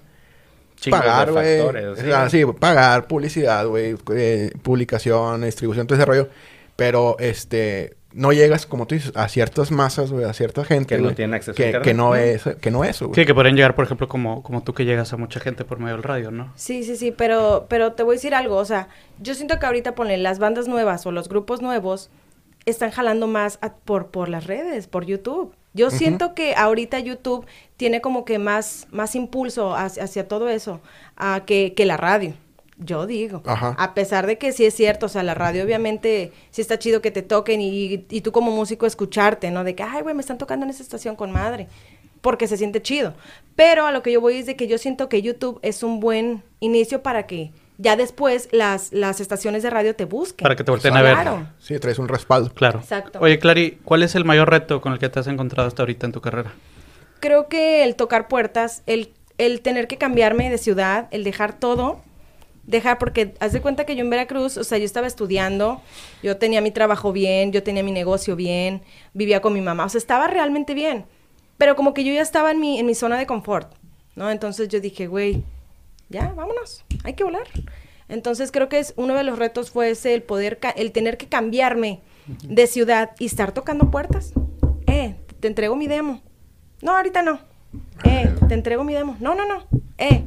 Chingos 0.75 0.99
pagar, 0.99 1.31
güey. 1.31 1.59
O 1.61 1.95
sí. 1.95 2.01
sea, 2.01 2.29
sí, 2.29 2.43
pagar, 2.59 3.07
publicidad, 3.07 3.65
güey, 3.65 3.95
eh, 4.13 4.51
publicación, 4.61 5.41
distribución, 5.43 5.87
todo 5.87 5.97
ese 5.97 6.05
rollo. 6.05 6.27
Pero, 6.75 7.15
este, 7.19 7.95
no 8.11 8.31
llegas, 8.31 8.65
como 8.65 8.85
tú 8.87 8.95
dices, 8.95 9.11
a 9.15 9.27
ciertas 9.27 9.71
masas, 9.71 10.11
güey, 10.11 10.25
a 10.25 10.33
cierta 10.33 10.63
gente, 10.63 10.95
Que 10.95 11.01
no 11.01 11.13
tiene 11.13 11.35
acceso 11.35 11.55
que, 11.55 11.93
no 11.93 12.15
es, 12.15 12.43
que 12.61 12.71
no 12.71 12.83
es, 12.83 13.01
güey. 13.01 13.13
Sí, 13.15 13.25
que 13.25 13.33
podrían 13.33 13.55
llegar, 13.55 13.75
por 13.75 13.85
ejemplo, 13.85 14.07
como, 14.07 14.41
como 14.43 14.63
tú 14.63 14.73
que 14.73 14.85
llegas 14.85 15.11
a 15.13 15.17
mucha 15.17 15.39
gente 15.39 15.65
por 15.65 15.79
medio 15.79 15.93
del 15.95 16.03
radio, 16.03 16.31
¿no? 16.31 16.51
Sí, 16.55 16.83
sí, 16.83 16.95
sí, 16.95 17.11
pero, 17.11 17.65
pero 17.69 17.93
te 17.93 18.03
voy 18.03 18.13
a 18.13 18.17
decir 18.17 18.33
algo, 18.35 18.55
o 18.57 18.65
sea, 18.65 18.87
yo 19.19 19.35
siento 19.35 19.59
que 19.59 19.65
ahorita 19.65 19.95
ponle 19.95 20.17
las 20.17 20.39
bandas 20.39 20.67
nuevas 20.67 21.05
o 21.05 21.11
los 21.11 21.27
grupos 21.29 21.61
nuevos 21.61 22.09
están 22.65 22.91
jalando 22.91 23.27
más 23.27 23.59
a- 23.61 23.73
por, 23.75 24.07
por 24.07 24.27
las 24.29 24.45
redes, 24.47 24.87
por 24.87 25.05
YouTube. 25.05 25.53
Yo 25.73 25.91
siento 25.91 26.33
que 26.33 26.55
ahorita 26.55 26.99
YouTube 26.99 27.45
tiene 27.75 27.99
como 27.99 28.23
que 28.23 28.39
más, 28.39 28.87
más 28.91 29.13
impulso 29.13 29.75
hacia, 29.75 30.05
hacia 30.05 30.25
todo 30.25 30.47
eso 30.47 30.79
ah, 31.17 31.43
que, 31.45 31.73
que 31.75 31.85
la 31.85 31.97
radio. 31.97 32.33
Yo 32.77 33.05
digo. 33.07 33.41
Ajá. 33.45 33.75
A 33.77 33.93
pesar 33.93 34.27
de 34.27 34.37
que 34.37 34.51
sí 34.51 34.65
es 34.65 34.73
cierto, 34.73 35.05
o 35.05 35.09
sea, 35.09 35.23
la 35.23 35.33
radio 35.33 35.63
obviamente 35.63 36.33
sí 36.51 36.61
está 36.61 36.77
chido 36.77 37.01
que 37.01 37.11
te 37.11 37.21
toquen 37.21 37.61
y, 37.61 38.05
y 38.09 38.21
tú 38.21 38.31
como 38.31 38.51
músico 38.51 38.85
escucharte, 38.85 39.51
¿no? 39.51 39.63
De 39.63 39.75
que, 39.75 39.83
ay, 39.83 40.01
güey, 40.01 40.13
me 40.13 40.21
están 40.21 40.37
tocando 40.37 40.65
en 40.65 40.69
esa 40.69 40.83
estación 40.83 41.15
con 41.15 41.31
madre. 41.31 41.67
Porque 42.21 42.47
se 42.47 42.57
siente 42.57 42.81
chido. 42.81 43.13
Pero 43.55 43.85
a 43.85 43.91
lo 43.91 44.01
que 44.01 44.11
yo 44.11 44.19
voy 44.19 44.37
es 44.37 44.45
de 44.45 44.55
que 44.55 44.67
yo 44.67 44.77
siento 44.77 45.09
que 45.09 45.21
YouTube 45.21 45.59
es 45.61 45.83
un 45.83 45.99
buen 45.99 46.43
inicio 46.59 47.03
para 47.03 47.27
que 47.27 47.51
ya 47.77 47.95
después 47.95 48.49
las, 48.51 48.91
las 48.91 49.19
estaciones 49.19 49.61
de 49.63 49.69
radio 49.69 49.95
te 49.95 50.05
busquen. 50.05 50.43
Para 50.43 50.55
que 50.55 50.63
te 50.63 50.71
volteen 50.71 50.97
a 50.97 51.01
ver. 51.01 51.13
Claro. 51.13 51.47
Sí, 51.59 51.77
traes 51.79 51.99
un 51.99 52.07
respaldo. 52.07 52.51
Claro. 52.51 52.79
Exacto. 52.79 53.19
Oye, 53.21 53.37
Clary, 53.39 53.79
¿cuál 53.85 54.03
es 54.03 54.15
el 54.15 54.25
mayor 54.25 54.49
reto 54.49 54.81
con 54.81 54.91
el 54.93 54.99
que 54.99 55.07
te 55.09 55.19
has 55.19 55.27
encontrado 55.27 55.67
hasta 55.67 55.83
ahorita 55.83 56.07
en 56.07 56.11
tu 56.11 56.21
carrera? 56.21 56.53
creo 57.25 57.47
que 57.47 57.83
el 57.83 57.95
tocar 57.95 58.27
puertas, 58.27 58.83
el, 58.85 59.11
el 59.39 59.61
tener 59.61 59.87
que 59.87 59.97
cambiarme 59.97 60.49
de 60.51 60.59
ciudad, 60.59 61.07
el 61.09 61.23
dejar 61.23 61.57
todo, 61.57 61.99
dejar, 62.67 62.97
porque 62.97 63.33
haz 63.39 63.53
de 63.53 63.61
cuenta 63.61 63.85
que 63.85 63.95
yo 63.95 64.01
en 64.01 64.09
Veracruz, 64.09 64.57
o 64.57 64.63
sea, 64.63 64.77
yo 64.77 64.85
estaba 64.85 65.07
estudiando, 65.07 65.81
yo 66.23 66.37
tenía 66.37 66.61
mi 66.61 66.71
trabajo 66.71 67.11
bien, 67.11 67.51
yo 67.51 67.63
tenía 67.63 67.83
mi 67.83 67.91
negocio 67.91 68.35
bien, 68.35 68.81
vivía 69.13 69.41
con 69.41 69.53
mi 69.53 69.61
mamá, 69.61 69.85
o 69.85 69.89
sea, 69.89 69.99
estaba 69.99 70.27
realmente 70.27 70.73
bien, 70.73 71.05
pero 71.57 71.75
como 71.75 71.93
que 71.93 72.03
yo 72.03 72.13
ya 72.13 72.21
estaba 72.21 72.51
en 72.51 72.59
mi, 72.59 72.79
en 72.79 72.85
mi 72.85 72.95
zona 72.95 73.17
de 73.17 73.25
confort, 73.25 73.73
¿no? 74.15 74.31
Entonces 74.31 74.67
yo 74.69 74.79
dije, 74.79 75.07
güey, 75.07 75.43
ya, 76.09 76.33
vámonos, 76.35 76.83
hay 77.03 77.13
que 77.13 77.23
volar. 77.23 77.47
Entonces 78.07 78.51
creo 78.51 78.69
que 78.69 78.79
es 78.79 78.93
uno 78.97 79.15
de 79.15 79.23
los 79.23 79.39
retos 79.39 79.71
fue 79.71 79.89
ese, 79.89 80.13
el 80.13 80.21
poder, 80.21 80.59
el 80.75 80.91
tener 80.91 81.17
que 81.17 81.27
cambiarme 81.27 82.01
de 82.43 82.67
ciudad 82.67 83.11
y 83.19 83.25
estar 83.25 83.51
tocando 83.51 83.89
puertas. 83.89 84.33
Eh, 84.87 85.15
te 85.39 85.47
entrego 85.47 85.75
mi 85.75 85.87
demo. 85.87 86.21
No, 86.81 86.95
ahorita 86.95 87.23
no. 87.23 87.39
Eh, 88.03 88.33
te 88.47 88.53
entrego 88.53 88.83
mi 88.83 88.93
demo. 88.93 89.17
No, 89.19 89.33
no, 89.33 89.47
no. 89.47 89.65
Eh. 89.97 90.23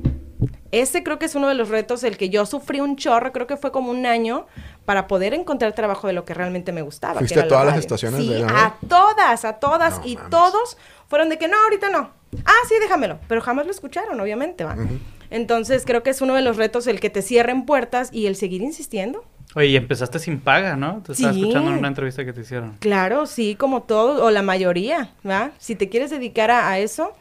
Ese 0.70 1.02
creo 1.02 1.18
que 1.18 1.26
es 1.26 1.35
uno 1.35 1.48
de 1.48 1.54
los 1.54 1.68
retos, 1.70 2.04
el 2.04 2.16
que 2.18 2.28
yo 2.28 2.44
sufrí 2.46 2.81
un 2.81 2.96
chorro, 2.96 3.33
creo 3.33 3.46
que 3.46 3.57
fue 3.57 3.72
como 3.72 3.90
un 3.90 4.04
año 4.07 4.46
para 4.85 5.07
poder 5.07 5.33
encontrar 5.35 5.72
trabajo 5.72 6.07
de 6.07 6.12
lo 6.12 6.24
que 6.24 6.35
realmente 6.35 6.72
me 6.72 6.83
gustaba. 6.83 7.14
que 7.14 7.18
¿Fuiste 7.20 7.35
era 7.38 7.42
a 7.42 7.46
la 7.46 7.48
todas 7.48 7.66
las 7.66 7.78
estaciones 7.78 8.20
Sí, 8.20 8.28
de 8.33 8.40
la 8.40 8.66
a 8.66 8.74
todas, 8.88 9.44
a 9.44 9.54
todas. 9.54 9.98
No 10.00 10.07
y 10.07 10.16
mames. 10.16 10.31
todos 10.31 10.76
fueron 11.09 11.28
de 11.31 11.38
que 11.38 11.48
no, 11.48 11.57
ahorita 11.64 11.88
no. 11.88 12.11
Ah, 12.44 12.52
sí, 12.68 12.74
déjamelo. 12.81 13.18
Pero 13.28 13.40
jamás 13.40 13.64
lo 13.64 13.70
escucharon, 13.72 14.20
obviamente, 14.20 14.64
va. 14.64 14.76
Entonces 15.31 15.85
creo 15.87 16.02
que 16.02 16.11
es 16.11 16.20
uno 16.20 16.35
de 16.35 16.42
los 16.42 16.57
retos 16.57 16.87
el 16.87 17.00
que 17.00 17.11
te 17.11 17.22
cierren 17.22 17.64
puertas 17.66 18.11
y 18.12 18.26
el 18.26 18.37
seguir 18.37 18.61
insistiendo. 18.62 19.24
Oye, 19.54 19.68
y 19.68 19.76
empezaste 19.76 20.18
sin 20.18 20.40
paga, 20.40 20.76
¿no? 20.76 21.02
Te 21.02 21.12
estaba 21.12 21.33
Sí. 21.33 21.40
escuchando 21.40 21.70
en 21.70 21.78
una 21.78 21.88
entrevista 21.88 22.22
que 22.26 22.35
te 22.35 22.42
hicieron. 22.42 22.76
Claro, 22.81 23.24
sí, 23.26 23.54
como 23.57 23.83
todos, 23.83 24.20
o 24.20 24.31
la 24.31 24.42
mayoría, 24.42 25.11
¿va? 25.26 25.52
Si 25.59 25.74
te 25.74 25.88
quieres 25.88 26.11
dedicar 26.11 26.50
a, 26.50 26.68
a 26.68 26.78
eso, 26.78 27.14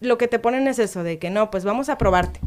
lo 0.00 0.18
que 0.18 0.28
te 0.28 0.38
ponen 0.38 0.66
es 0.68 0.78
eso, 0.78 1.02
de 1.02 1.18
que 1.18 1.30
no, 1.30 1.50
pues 1.50 1.64
vamos 1.64 1.88
a 1.88 1.98
probarte, 1.98 2.40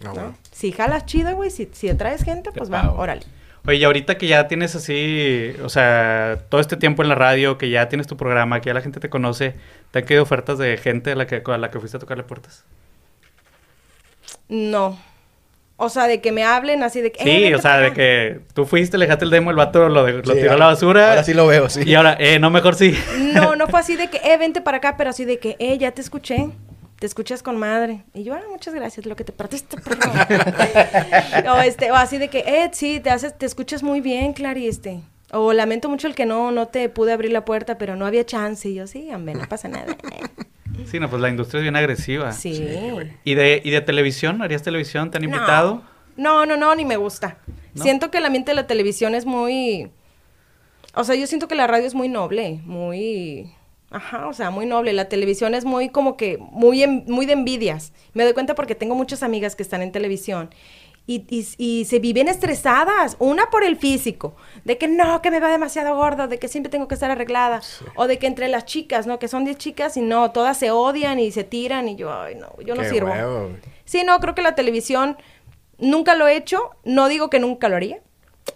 Ah, 0.00 0.04
¿no? 0.04 0.12
bueno. 0.14 0.34
Si 0.52 0.72
jalas 0.72 1.06
chido, 1.06 1.34
güey, 1.36 1.50
si, 1.50 1.68
si 1.72 1.88
atraes 1.88 2.22
gente, 2.24 2.50
Te 2.50 2.58
pues 2.58 2.72
va, 2.72 2.92
órale. 2.92 3.22
Oye, 3.66 3.78
y 3.78 3.84
ahorita 3.84 4.18
que 4.18 4.26
ya 4.26 4.46
tienes 4.46 4.74
así, 4.74 5.54
o 5.62 5.70
sea, 5.70 6.38
todo 6.50 6.60
este 6.60 6.76
tiempo 6.76 7.02
en 7.02 7.08
la 7.08 7.14
radio, 7.14 7.56
que 7.56 7.70
ya 7.70 7.88
tienes 7.88 8.06
tu 8.06 8.16
programa, 8.18 8.60
que 8.60 8.66
ya 8.66 8.74
la 8.74 8.82
gente 8.82 9.00
te 9.00 9.08
conoce, 9.08 9.54
¿te 9.90 10.00
han 10.00 10.04
caído 10.04 10.22
ofertas 10.22 10.58
de 10.58 10.76
gente 10.76 11.12
a 11.12 11.14
la 11.14 11.26
que, 11.26 11.42
a 11.46 11.56
la 11.58 11.70
que 11.70 11.78
fuiste 11.80 11.96
a 11.96 12.00
tocarle 12.00 12.24
puertas? 12.24 12.64
No. 14.48 14.98
O 15.76 15.88
sea, 15.88 16.06
de 16.06 16.20
que 16.20 16.30
me 16.30 16.44
hablen 16.44 16.82
así 16.82 17.00
de 17.00 17.10
que... 17.10 17.22
eh, 17.22 17.24
Sí, 17.24 17.40
vente 17.42 17.54
o 17.56 17.60
sea, 17.60 17.78
de 17.78 17.92
que 17.92 18.40
tú 18.54 18.64
fuiste, 18.64 18.96
le 18.96 19.06
dejaste 19.06 19.24
el 19.24 19.30
demo, 19.30 19.50
el 19.50 19.56
vato 19.56 19.88
lo, 19.88 20.04
de- 20.04 20.12
lo 20.12 20.22
Sí, 20.22 20.32
tiró 20.34 20.50
a 20.50 20.52
ahora- 20.52 20.58
la 20.58 20.66
basura. 20.66 21.08
Ahora 21.10 21.24
sí 21.24 21.34
lo 21.34 21.46
veo, 21.46 21.68
sí. 21.68 21.82
Y 21.84 21.94
ahora, 21.94 22.16
eh, 22.20 22.38
no, 22.38 22.50
mejor 22.50 22.74
sí. 22.76 22.94
No, 23.32 23.56
no 23.56 23.66
fue 23.66 23.80
así 23.80 23.96
de 23.96 24.08
que, 24.08 24.18
eh, 24.18 24.36
vente 24.38 24.60
para 24.60 24.76
acá, 24.76 24.96
pero 24.96 25.10
así 25.10 25.24
de 25.24 25.38
que, 25.38 25.56
eh, 25.58 25.76
ya 25.78 25.90
te 25.90 26.00
escuché. 26.00 26.48
Te 26.98 27.06
escuchas 27.06 27.42
con 27.42 27.56
madre. 27.56 28.04
Y 28.14 28.24
yo, 28.24 28.34
ah, 28.34 28.42
muchas 28.50 28.74
gracias, 28.74 29.06
lo 29.06 29.16
que 29.16 29.24
te 29.24 29.32
partiste, 29.32 29.76
perro. 29.76 30.10
o, 31.52 31.60
este, 31.60 31.90
o 31.90 31.94
así 31.94 32.18
de 32.18 32.28
que, 32.28 32.38
eh, 32.40 32.70
sí, 32.72 33.00
te 33.00 33.10
haces, 33.10 33.36
te 33.36 33.46
escuchas 33.46 33.82
muy 33.82 34.00
bien, 34.00 34.32
Clary, 34.32 34.68
este. 34.68 35.00
O 35.32 35.52
lamento 35.52 35.88
mucho 35.88 36.06
el 36.06 36.14
que 36.14 36.26
no, 36.26 36.52
no 36.52 36.68
te 36.68 36.88
pude 36.88 37.12
abrir 37.12 37.32
la 37.32 37.44
puerta, 37.44 37.76
pero 37.76 37.96
no 37.96 38.06
había 38.06 38.24
chance. 38.24 38.68
Y 38.68 38.74
yo, 38.74 38.86
sí, 38.86 39.10
hombre, 39.12 39.34
no 39.34 39.48
pasa 39.48 39.68
nada. 39.68 39.96
Sí, 40.86 40.98
no, 40.98 41.08
pues 41.08 41.22
la 41.22 41.28
industria 41.28 41.60
es 41.60 41.62
bien 41.62 41.76
agresiva. 41.76 42.32
Sí. 42.32 42.66
¿Y 43.24 43.34
de, 43.34 43.62
¿Y 43.64 43.70
de 43.70 43.80
televisión? 43.80 44.42
¿Harías 44.42 44.62
televisión? 44.62 45.10
¿Te 45.10 45.18
han 45.18 45.24
invitado? 45.24 45.82
No, 46.16 46.46
no, 46.46 46.56
no, 46.56 46.74
ni 46.74 46.84
me 46.84 46.96
gusta. 46.96 47.38
¿No? 47.74 47.82
Siento 47.82 48.10
que 48.10 48.18
el 48.18 48.24
ambiente 48.24 48.50
de 48.50 48.56
la 48.56 48.66
televisión 48.66 49.14
es 49.14 49.24
muy... 49.24 49.90
O 50.94 51.04
sea, 51.04 51.14
yo 51.14 51.26
siento 51.26 51.48
que 51.48 51.54
la 51.54 51.66
radio 51.66 51.86
es 51.86 51.94
muy 51.94 52.08
noble, 52.08 52.60
muy... 52.64 53.52
Ajá, 53.94 54.26
o 54.26 54.32
sea, 54.32 54.50
muy 54.50 54.66
noble. 54.66 54.92
La 54.92 55.08
televisión 55.08 55.54
es 55.54 55.64
muy 55.64 55.88
como 55.88 56.16
que, 56.16 56.36
muy, 56.38 56.82
en- 56.82 57.04
muy 57.06 57.26
de 57.26 57.32
envidias. 57.34 57.92
Me 58.12 58.24
doy 58.24 58.32
cuenta 58.34 58.54
porque 58.54 58.74
tengo 58.74 58.94
muchas 58.94 59.22
amigas 59.22 59.54
que 59.54 59.62
están 59.62 59.82
en 59.82 59.92
televisión 59.92 60.50
y, 61.06 61.24
y- 61.28 61.46
y 61.58 61.84
se 61.84 61.98
viven 62.00 62.26
estresadas. 62.28 63.16
Una 63.20 63.50
por 63.50 63.62
el 63.62 63.76
físico, 63.76 64.34
de 64.64 64.78
que 64.78 64.88
no, 64.88 65.22
que 65.22 65.30
me 65.30 65.38
va 65.38 65.48
demasiado 65.50 65.94
gorda, 65.96 66.26
de 66.26 66.38
que 66.38 66.48
siempre 66.48 66.70
tengo 66.70 66.88
que 66.88 66.94
estar 66.94 67.10
arreglada. 67.10 67.60
O 67.94 68.06
de 68.08 68.18
que 68.18 68.26
entre 68.26 68.48
las 68.48 68.64
chicas, 68.64 69.06
¿no? 69.06 69.18
Que 69.20 69.28
son 69.28 69.44
10 69.44 69.58
chicas 69.58 69.96
y 69.96 70.00
no, 70.00 70.32
todas 70.32 70.56
se 70.58 70.70
odian 70.72 71.20
y 71.20 71.30
se 71.30 71.44
tiran 71.44 71.88
y 71.88 71.94
yo, 71.96 72.12
ay, 72.12 72.34
no, 72.34 72.48
yo 72.64 72.74
no 72.74 72.82
sirvo. 72.90 73.10
huevo. 73.12 73.50
Sí, 73.84 74.02
no, 74.04 74.18
creo 74.18 74.34
que 74.34 74.42
la 74.42 74.54
televisión 74.56 75.16
nunca 75.78 76.14
lo 76.16 76.26
he 76.26 76.36
hecho. 76.36 76.70
No 76.84 77.08
digo 77.08 77.30
que 77.30 77.38
nunca 77.38 77.68
lo 77.68 77.76
haría. 77.76 78.00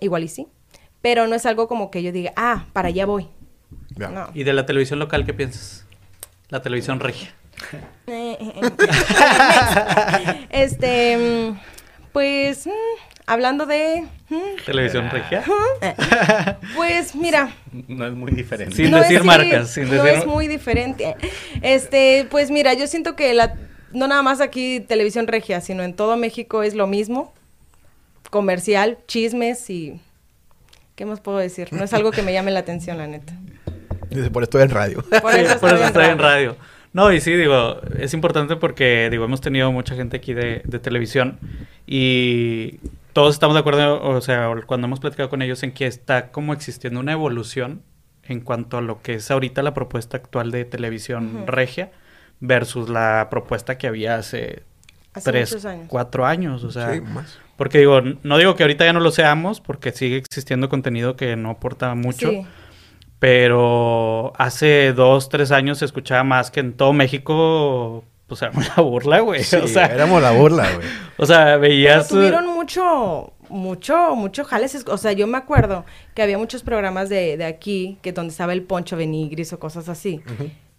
Igual 0.00 0.24
y 0.24 0.28
sí. 0.28 0.48
Pero 1.00 1.28
no 1.28 1.36
es 1.36 1.46
algo 1.46 1.68
como 1.68 1.90
que 1.92 2.02
yo 2.02 2.10
diga, 2.10 2.32
ah, 2.34 2.66
para 2.72 2.88
allá 2.88 3.06
voy. 3.06 3.28
Ya. 3.96 4.08
No. 4.08 4.28
¿Y 4.34 4.44
de 4.44 4.52
la 4.52 4.66
televisión 4.66 4.98
local 4.98 5.24
qué 5.26 5.34
piensas? 5.34 5.84
La 6.50 6.62
televisión 6.62 7.00
regia. 7.00 7.34
Eh, 8.06 8.36
eh, 8.40 8.52
eh. 8.62 10.46
este, 10.50 11.16
mm, 11.52 11.58
pues, 12.12 12.66
mm, 12.66 12.70
hablando 13.26 13.66
de... 13.66 14.04
mm, 14.28 14.64
¿Televisión 14.64 15.10
regia? 15.10 15.42
eh, 15.82 15.94
pues 16.76 17.14
mira, 17.14 17.50
No 17.88 18.06
es 18.06 18.12
muy 18.14 18.30
diferente. 18.32 18.74
Sin 18.76 18.90
no 18.90 18.98
decir 19.00 19.18
es- 19.18 19.24
marcas, 19.24 19.70
sin 19.70 19.84
no 19.94 20.02
decir- 20.02 20.18
es 20.20 20.26
muy 20.26 20.46
diferente. 20.48 21.16
Este, 21.62 22.26
pues 22.30 22.50
mira, 22.50 22.74
yo 22.74 22.86
siento 22.86 23.16
que 23.16 23.34
la, 23.34 23.54
no 23.92 24.06
nada 24.06 24.22
más 24.22 24.40
aquí 24.40 24.80
televisión 24.80 25.26
regia, 25.26 25.60
sino 25.60 25.82
en 25.82 25.94
todo 25.94 26.16
México 26.16 26.62
es 26.62 26.74
lo 26.74 26.86
mismo. 26.86 27.32
Comercial, 28.30 28.98
chismes 29.06 29.68
y... 29.70 30.00
¿Qué 30.94 31.06
más 31.06 31.20
puedo 31.20 31.38
decir? 31.38 31.72
No 31.72 31.84
es 31.84 31.94
algo 31.94 32.10
que 32.10 32.22
me 32.22 32.32
llame 32.32 32.50
la 32.50 32.58
atención, 32.60 32.98
la 32.98 33.06
neta. 33.06 33.32
Dice, 34.10 34.30
por 34.30 34.42
esto 34.42 34.60
en 34.60 34.70
radio. 34.70 35.02
Por 35.22 35.32
Sí, 35.32 35.40
eso 35.40 35.58
por 35.60 35.72
eso 35.74 35.84
estoy 35.84 36.06
en 36.06 36.18
radio. 36.18 36.56
No, 36.92 37.12
y 37.12 37.20
sí, 37.20 37.32
digo, 37.32 37.80
es 37.98 38.14
importante 38.14 38.56
porque, 38.56 39.08
digo, 39.10 39.24
hemos 39.24 39.40
tenido 39.40 39.70
mucha 39.72 39.94
gente 39.94 40.16
aquí 40.16 40.32
de, 40.34 40.62
de 40.64 40.78
televisión 40.78 41.38
y 41.86 42.78
todos 43.12 43.34
estamos 43.34 43.54
de 43.54 43.60
acuerdo, 43.60 44.02
o 44.02 44.20
sea, 44.20 44.50
cuando 44.66 44.86
hemos 44.86 45.00
platicado 45.00 45.28
con 45.28 45.42
ellos 45.42 45.62
en 45.62 45.72
que 45.72 45.86
está 45.86 46.30
como 46.30 46.52
existiendo 46.52 47.00
una 47.00 47.12
evolución 47.12 47.82
en 48.24 48.40
cuanto 48.40 48.78
a 48.78 48.80
lo 48.80 49.02
que 49.02 49.14
es 49.14 49.30
ahorita 49.30 49.62
la 49.62 49.74
propuesta 49.74 50.16
actual 50.16 50.50
de 50.50 50.64
televisión 50.64 51.44
regia 51.46 51.90
versus 52.40 52.88
la 52.88 53.28
propuesta 53.30 53.78
que 53.78 53.86
había 53.86 54.16
hace, 54.16 54.62
Hace 55.14 55.30
tres, 55.32 55.64
años. 55.64 55.86
cuatro 55.88 56.26
años, 56.26 56.62
o 56.64 56.70
sea, 56.70 56.92
Sí, 56.94 57.00
más. 57.00 57.38
porque 57.56 57.78
digo, 57.78 58.00
no 58.22 58.38
digo 58.38 58.54
que 58.54 58.62
ahorita 58.62 58.84
ya 58.84 58.92
no 58.92 59.00
lo 59.00 59.10
seamos 59.10 59.60
porque 59.60 59.92
sigue 59.92 60.18
existiendo 60.18 60.68
contenido 60.68 61.16
que 61.16 61.36
no 61.36 61.50
aporta 61.50 61.94
mucho. 61.94 62.30
Sí. 62.30 62.46
Pero 63.18 64.32
hace 64.36 64.92
dos, 64.92 65.28
tres 65.28 65.50
años 65.50 65.78
se 65.78 65.84
escuchaba 65.84 66.22
más 66.24 66.50
que 66.50 66.60
en 66.60 66.72
todo 66.74 66.92
México, 66.92 68.04
pues 68.26 68.42
era 68.42 68.52
una 68.54 68.74
burla, 68.76 69.20
güey. 69.20 69.42
Sí, 69.42 69.56
o, 69.56 69.66
sea, 69.66 69.86
éramos 69.86 70.22
la 70.22 70.30
burla, 70.32 70.68
güey. 70.74 70.86
o 71.18 71.26
sea, 71.26 71.56
veías... 71.56 72.06
eh, 72.06 72.14
tuvieron 72.14 72.46
mucho, 72.46 73.32
mucho, 73.48 74.14
mucho 74.14 74.44
jales. 74.44 74.74
es- 74.76 74.86
O 74.86 74.98
sea, 74.98 75.12
yo 75.12 75.26
me 75.26 75.36
acuerdo 75.38 75.84
que 76.14 76.22
había 76.22 76.38
muchos 76.38 76.62
programas 76.62 77.08
de, 77.08 77.36
de 77.36 77.44
aquí, 77.44 77.98
que 78.02 78.12
donde 78.12 78.30
estaba 78.30 78.52
el 78.52 78.62
Poncho 78.62 78.96
Benigris 78.96 79.52
o 79.52 79.58
cosas 79.58 79.88
así. 79.88 80.20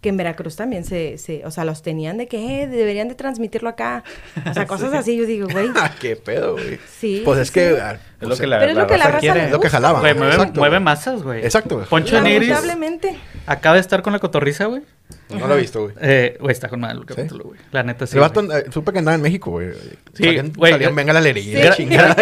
Que 0.01 0.07
en 0.09 0.15
Veracruz 0.15 0.55
también 0.55 0.85
se, 0.85 1.17
se, 1.17 1.45
o 1.45 1.51
sea, 1.51 1.65
los 1.65 1.81
tenían 1.81 2.17
de 2.17 2.27
que 2.29 2.63
eh, 2.63 2.67
deberían 2.67 3.09
de 3.09 3.15
transmitirlo 3.15 3.67
acá. 3.67 4.05
O 4.49 4.53
sea, 4.53 4.65
cosas 4.67 4.93
así. 4.93 5.17
Yo 5.17 5.25
digo, 5.25 5.47
güey, 5.51 5.67
Ah, 5.75 5.91
qué 5.99 6.15
pedo, 6.15 6.53
güey. 6.53 6.79
Sí, 6.99 7.21
Pues 7.25 7.37
sí, 7.37 7.41
es 7.43 7.51
que... 7.51 7.77
ah, 7.81 7.99
Es 8.21 8.25
o 8.25 8.29
lo 8.29 8.35
sea, 8.37 8.43
que 8.43 8.47
la, 8.47 8.59
Pero 8.59 8.71
es 8.71 8.77
lo 8.77 8.87
que 8.87 8.97
la 8.97 9.05
raza 9.07 9.19
quiere. 9.19 9.39
Es 9.45 9.51
lo 9.51 9.59
que 9.59 9.67
gusta. 9.67 9.69
jalaba. 9.77 9.99
Güey, 9.99 10.13
mueve, 10.13 10.33
Exacto, 10.35 10.59
mueve 10.61 10.75
güey. 10.77 10.83
masas, 10.85 11.21
güey. 11.23 11.43
Exacto, 11.43 11.75
güey. 11.75 11.87
Poncho 11.87 12.21
Nigris 12.21 12.47
lamentablemente. 12.47 13.17
acaba 13.45 13.75
de 13.75 13.81
estar 13.81 14.01
con 14.01 14.13
la 14.13 14.19
cotorriza, 14.19 14.65
güey. 14.67 14.83
No 15.29 15.47
lo 15.47 15.55
he 15.57 15.61
visto, 15.61 15.81
güey. 15.83 15.95
Eh, 16.01 16.37
güey, 16.39 16.53
está 16.53 16.69
con 16.69 16.79
mal 16.79 16.97
el 16.97 17.05
capítulo, 17.05 17.43
güey. 17.45 17.59
La 17.71 17.83
neta 17.83 18.07
sí. 18.07 18.15
el 18.15 18.21
vato, 18.21 18.43
güey. 18.45 18.57
eh, 18.57 18.65
supe 18.71 18.93
que 18.93 18.99
andaba 18.99 19.15
en 19.15 19.21
México, 19.21 19.51
güey. 19.51 19.71
Sí, 20.13 20.23
güey, 20.55 20.71
salían, 20.71 20.93
gra- 20.93 20.95
venga 20.95 21.13
la 21.13 21.19
alegría. 21.19 21.75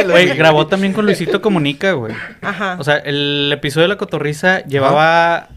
Güey, 0.09 0.35
grabó 0.35 0.65
también 0.67 0.93
con 0.93 1.05
Luisito 1.05 1.41
Comunica, 1.41 1.91
güey. 1.93 2.13
Ajá. 2.41 2.75
O 2.79 2.83
sea, 2.83 2.97
el 2.97 3.51
episodio 3.53 3.83
de 3.83 3.89
la 3.89 3.97
cotorriza 3.97 4.63
llevaba, 4.65 5.49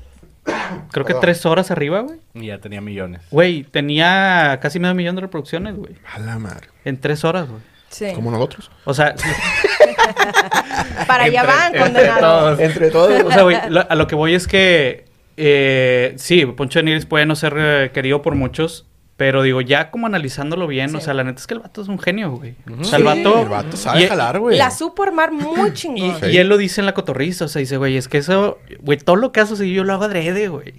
creo 0.93 1.05
que 1.05 1.13
Perdón. 1.15 1.21
tres 1.21 1.47
horas 1.47 1.71
arriba, 1.71 2.01
güey. 2.01 2.19
Y 2.35 2.47
ya 2.47 2.59
tenía 2.59 2.81
millones. 2.81 3.23
Güey, 3.31 3.65
tenía 3.65 4.59
casi 4.63 4.79
medio 4.79 4.95
millón 4.95 5.15
de 5.17 5.23
reproducciones, 5.23 5.77
güey. 5.77 5.95
A 6.15 6.19
la 6.19 6.39
madre. 6.39 6.69
En 6.85 6.99
tres 7.01 7.25
horas, 7.25 7.49
güey. 7.49 7.61
sí. 7.89 8.13
Como 8.15 8.31
nosotros. 8.31 8.71
O 8.85 8.95
sea, 8.95 9.15
Para 11.07 11.25
allá 11.25 11.41
Entre- 11.41 11.55
van, 11.55 11.67
entre 11.67 11.81
condenados. 11.83 12.21
todos. 12.21 12.61
Entre 12.61 12.91
todos. 12.91 13.23
o 13.25 13.31
sea, 13.33 13.43
güey, 13.43 13.57
lo- 13.69 13.91
a 13.91 13.95
lo 13.95 14.07
que 14.07 14.15
voy 14.15 14.35
es 14.35 14.47
que 14.47 15.05
eh, 15.37 16.15
sí, 16.17 16.45
Poncho 16.47 16.79
de 16.79 16.85
Nigris 16.85 17.07
puede 17.07 17.27
no 17.27 17.35
ser 17.37 17.55
eh, 17.57 17.91
querido 17.93 18.23
por 18.23 18.35
muchos, 18.35 18.87
pero 19.21 19.43
digo, 19.43 19.61
ya 19.61 19.91
como 19.91 20.07
analizándolo 20.07 20.67
bien, 20.67 20.97
o 20.97 21.01
sea, 21.03 21.13
la 21.13 21.25
neta 21.25 21.41
es 21.41 21.47
que 21.47 21.53
el 21.53 21.61
vato 21.61 21.83
es 21.83 21.89
un 21.89 21.99
genio, 21.99 22.31
güey. 22.31 22.55
O 22.81 22.85
sea, 22.85 22.97
el 22.97 23.03
Sí, 23.03 23.07
vato... 23.23 23.43
el 23.43 23.49
vato 23.51 23.77
sabe 23.77 24.05
y- 24.05 24.07
jalar, 24.07 24.39
güey. 24.39 24.57
La 24.57 24.71
supo 24.71 25.03
armar 25.03 25.31
muy 25.31 25.69
Y, 25.69 25.73
chingón. 25.75 26.17
Sí. 26.21 26.27
y 26.31 26.39
él 26.39 26.49
lo 26.49 26.57
dice 26.57 26.81
en 26.81 26.87
la 26.87 26.95
cotorriza, 26.95 27.45
o 27.45 27.49
sea, 27.49 27.61
dice, 27.61 27.77
güey, 27.77 27.99
es 27.99 28.09
que 28.09 28.17
eso, 28.17 28.57
güey, 28.81 28.97
todo 28.97 29.17
lo 29.17 29.31
que 29.31 29.41
haces 29.41 29.59
yo 29.59 29.85
lo 29.85 29.93
hago 29.93 30.05
adrede, 30.05 30.49
güey. 30.49 30.73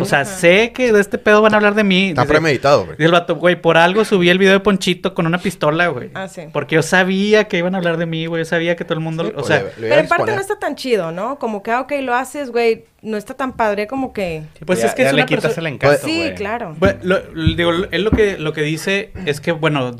O 0.00 0.04
sea, 0.04 0.24
sé 0.24 0.72
que 0.72 0.92
de 0.92 1.00
este 1.00 1.18
pedo 1.18 1.42
van 1.42 1.52
a 1.54 1.56
hablar 1.56 1.74
de 1.74 1.84
mí. 1.84 2.10
Está 2.10 2.22
Dice- 2.22 2.32
premeditado, 2.32 2.84
güey. 2.84 2.92
Dice 2.96 3.04
el 3.06 3.12
vato, 3.12 3.36
güey, 3.36 3.60
por 3.60 3.76
algo 3.76 4.04
subí 4.04 4.28
el 4.30 4.38
video 4.38 4.52
de 4.52 4.60
Ponchito 4.60 5.14
con 5.14 5.26
una 5.26 5.38
pistola, 5.38 5.88
güey. 5.88 6.10
Ah, 6.14 6.28
sí. 6.28 6.42
Porque 6.52 6.76
yo 6.76 6.82
sabía 6.82 7.44
que 7.48 7.58
iban 7.58 7.74
a 7.74 7.78
hablar 7.78 7.96
de 7.96 8.06
mí, 8.06 8.26
güey. 8.26 8.42
Yo 8.42 8.44
sabía 8.46 8.76
que 8.76 8.84
todo 8.84 8.94
el 8.94 9.00
mundo... 9.00 9.24
Sí, 9.24 9.30
o 9.30 9.34
pues, 9.34 9.46
sea, 9.46 9.58
le- 9.58 9.64
le 9.64 9.86
iba 9.86 9.96
Pero 9.96 10.00
en 10.00 10.08
parte 10.08 10.34
no 10.34 10.40
está 10.40 10.58
tan 10.58 10.74
chido, 10.76 11.12
¿no? 11.12 11.38
Como 11.38 11.62
que, 11.62 11.70
ah, 11.70 11.80
ok, 11.82 11.92
lo 12.02 12.14
haces, 12.14 12.50
güey, 12.50 12.84
no 13.02 13.16
está 13.16 13.34
tan 13.34 13.52
padre 13.54 13.86
como 13.86 14.12
que... 14.12 14.42
pues 14.64 14.80
Ya- 14.80 14.86
es 14.86 14.94
que 14.94 15.02
ya 15.02 15.08
es 15.08 15.14
le 15.14 15.20
una 15.22 15.26
quitas 15.26 15.44
persona- 15.44 15.68
el 15.68 15.74
encanto, 15.74 15.98
sí, 16.06 16.16
güey. 16.16 16.34
claro. 16.34 16.74
Bueno, 16.78 16.98
lo- 17.02 17.20
lo- 17.32 17.56
digo, 17.56 17.70
él 17.90 18.02
lo 18.04 18.10
que, 18.10 18.38
lo 18.38 18.52
que 18.52 18.62
dice 18.62 19.12
es 19.26 19.40
que, 19.40 19.52
bueno, 19.52 19.90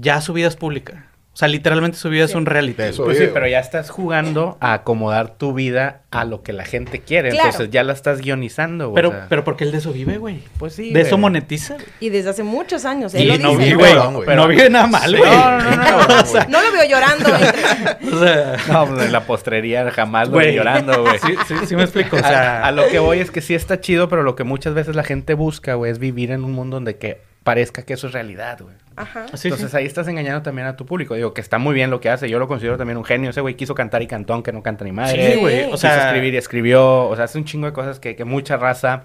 ya 0.00 0.20
su 0.20 0.32
vida 0.32 0.48
es 0.48 0.56
pública. 0.56 1.06
O 1.34 1.36
sea, 1.36 1.48
literalmente 1.48 1.98
su 1.98 2.10
vida 2.10 2.26
es 2.26 2.36
un 2.36 2.46
reality. 2.46 2.80
Pues 2.96 3.18
sí, 3.18 3.24
pero 3.34 3.48
ya 3.48 3.58
estás 3.58 3.90
jugando 3.90 4.56
a 4.60 4.72
acomodar 4.72 5.30
tu 5.36 5.52
vida 5.52 6.02
a 6.12 6.24
lo 6.24 6.44
que 6.44 6.52
la 6.52 6.64
gente 6.64 7.00
quiere. 7.00 7.30
Claro. 7.30 7.46
Entonces 7.50 7.70
ya 7.72 7.82
la 7.82 7.92
estás 7.92 8.20
guionizando, 8.20 8.90
güey. 8.90 8.94
Pero, 8.94 9.08
o 9.08 9.12
sea, 9.12 9.26
pero 9.28 9.42
porque 9.42 9.64
él 9.64 9.72
de 9.72 9.78
eso 9.78 9.92
vive, 9.92 10.18
güey. 10.18 10.38
pues 10.60 10.74
sí. 10.74 10.92
de 10.92 11.00
eso 11.00 11.18
monetiza. 11.18 11.76
Y 11.98 12.10
desde 12.10 12.30
hace 12.30 12.44
muchos 12.44 12.84
años, 12.84 13.14
Y 13.16 13.22
él 13.22 13.28
lo 13.30 13.38
no 13.38 13.50
dice. 13.58 13.64
vive, 13.74 13.94
¿no? 13.94 14.12
güey. 14.12 14.24
Güey. 14.26 14.36
No 14.36 14.46
vive 14.46 14.70
nada 14.70 14.86
mal, 14.86 15.10
Sí, 15.10 15.16
güey. 15.16 15.28
No, 15.28 15.58
no, 15.60 15.70
no, 15.70 15.76
no, 15.76 16.24
no, 16.48 16.62
lo 16.62 16.72
veo 16.72 16.84
llorando. 16.88 17.28
entre- 17.28 18.14
O 18.14 18.20
sea, 18.24 18.56
No, 18.72 18.86
pues 18.86 19.02
en 19.06 19.10
la 19.12 19.26
postrería 19.26 19.90
jamás 19.90 20.28
lo 20.28 20.34
Güey. 20.34 20.50
vi 20.50 20.56
llorando, 20.56 21.02
güey. 21.02 21.18
sí, 21.18 21.34
sí, 21.48 21.54
sí 21.66 21.74
me 21.74 21.82
explico. 21.82 22.14
O 22.14 22.20
sea, 22.20 22.28
sea, 22.28 22.64
a, 22.66 22.70
lo 22.70 22.86
que 22.86 23.00
voy 23.00 23.18
es 23.18 23.32
que 23.32 23.40
sí 23.40 23.56
está 23.56 23.80
chido, 23.80 24.08
pero 24.08 24.22
lo 24.22 24.36
que 24.36 24.44
muchas 24.44 24.74
veces 24.74 24.94
la 24.94 25.02
gente 25.02 25.34
busca, 25.34 25.74
güey, 25.74 25.90
es 25.90 25.98
vivir 25.98 26.30
en 26.30 26.44
un 26.44 26.52
mundo 26.52 26.76
donde 26.76 26.96
que 26.96 27.18
parezca 27.44 27.82
que 27.82 27.92
eso 27.94 28.06
es 28.08 28.12
realidad, 28.12 28.58
güey. 28.60 28.74
Ajá. 28.96 29.26
sí, 29.34 29.48
Entonces 29.48 29.70
sí. 29.70 29.76
ahí 29.76 29.84
estás 29.86 30.08
engañando 30.08 30.42
también 30.42 30.66
a 30.66 30.76
tu 30.76 30.86
público. 30.86 31.14
Digo, 31.14 31.32
que 31.34 31.40
está 31.40 31.58
muy 31.58 31.74
bien 31.74 31.90
lo 31.90 32.00
que 32.00 32.08
hace. 32.10 32.28
Yo 32.28 32.38
lo 32.38 32.48
considero 32.48 32.76
también 32.78 32.96
un 32.96 33.04
genio. 33.04 33.30
Ese 33.30 33.40
güey 33.40 33.54
quiso 33.54 33.74
cantar 33.74 34.02
y 34.02 34.06
cantó, 34.06 34.32
aunque 34.34 34.50
no 34.52 34.62
canta 34.62 34.84
ni 34.84 34.92
madre. 34.92 35.34
Sí, 35.34 35.38
güey. 35.40 35.60
O 35.62 35.66
Quiso 35.66 35.76
sea, 35.78 36.06
escribir 36.08 36.34
y 36.34 36.36
escribió. 36.38 37.06
O 37.08 37.14
sea, 37.16 37.26
hace 37.26 37.38
un 37.38 37.44
chingo 37.44 37.66
de 37.66 37.72
cosas 37.72 38.00
que, 38.00 38.16
que 38.16 38.24
mucha 38.24 38.56
raza 38.56 39.04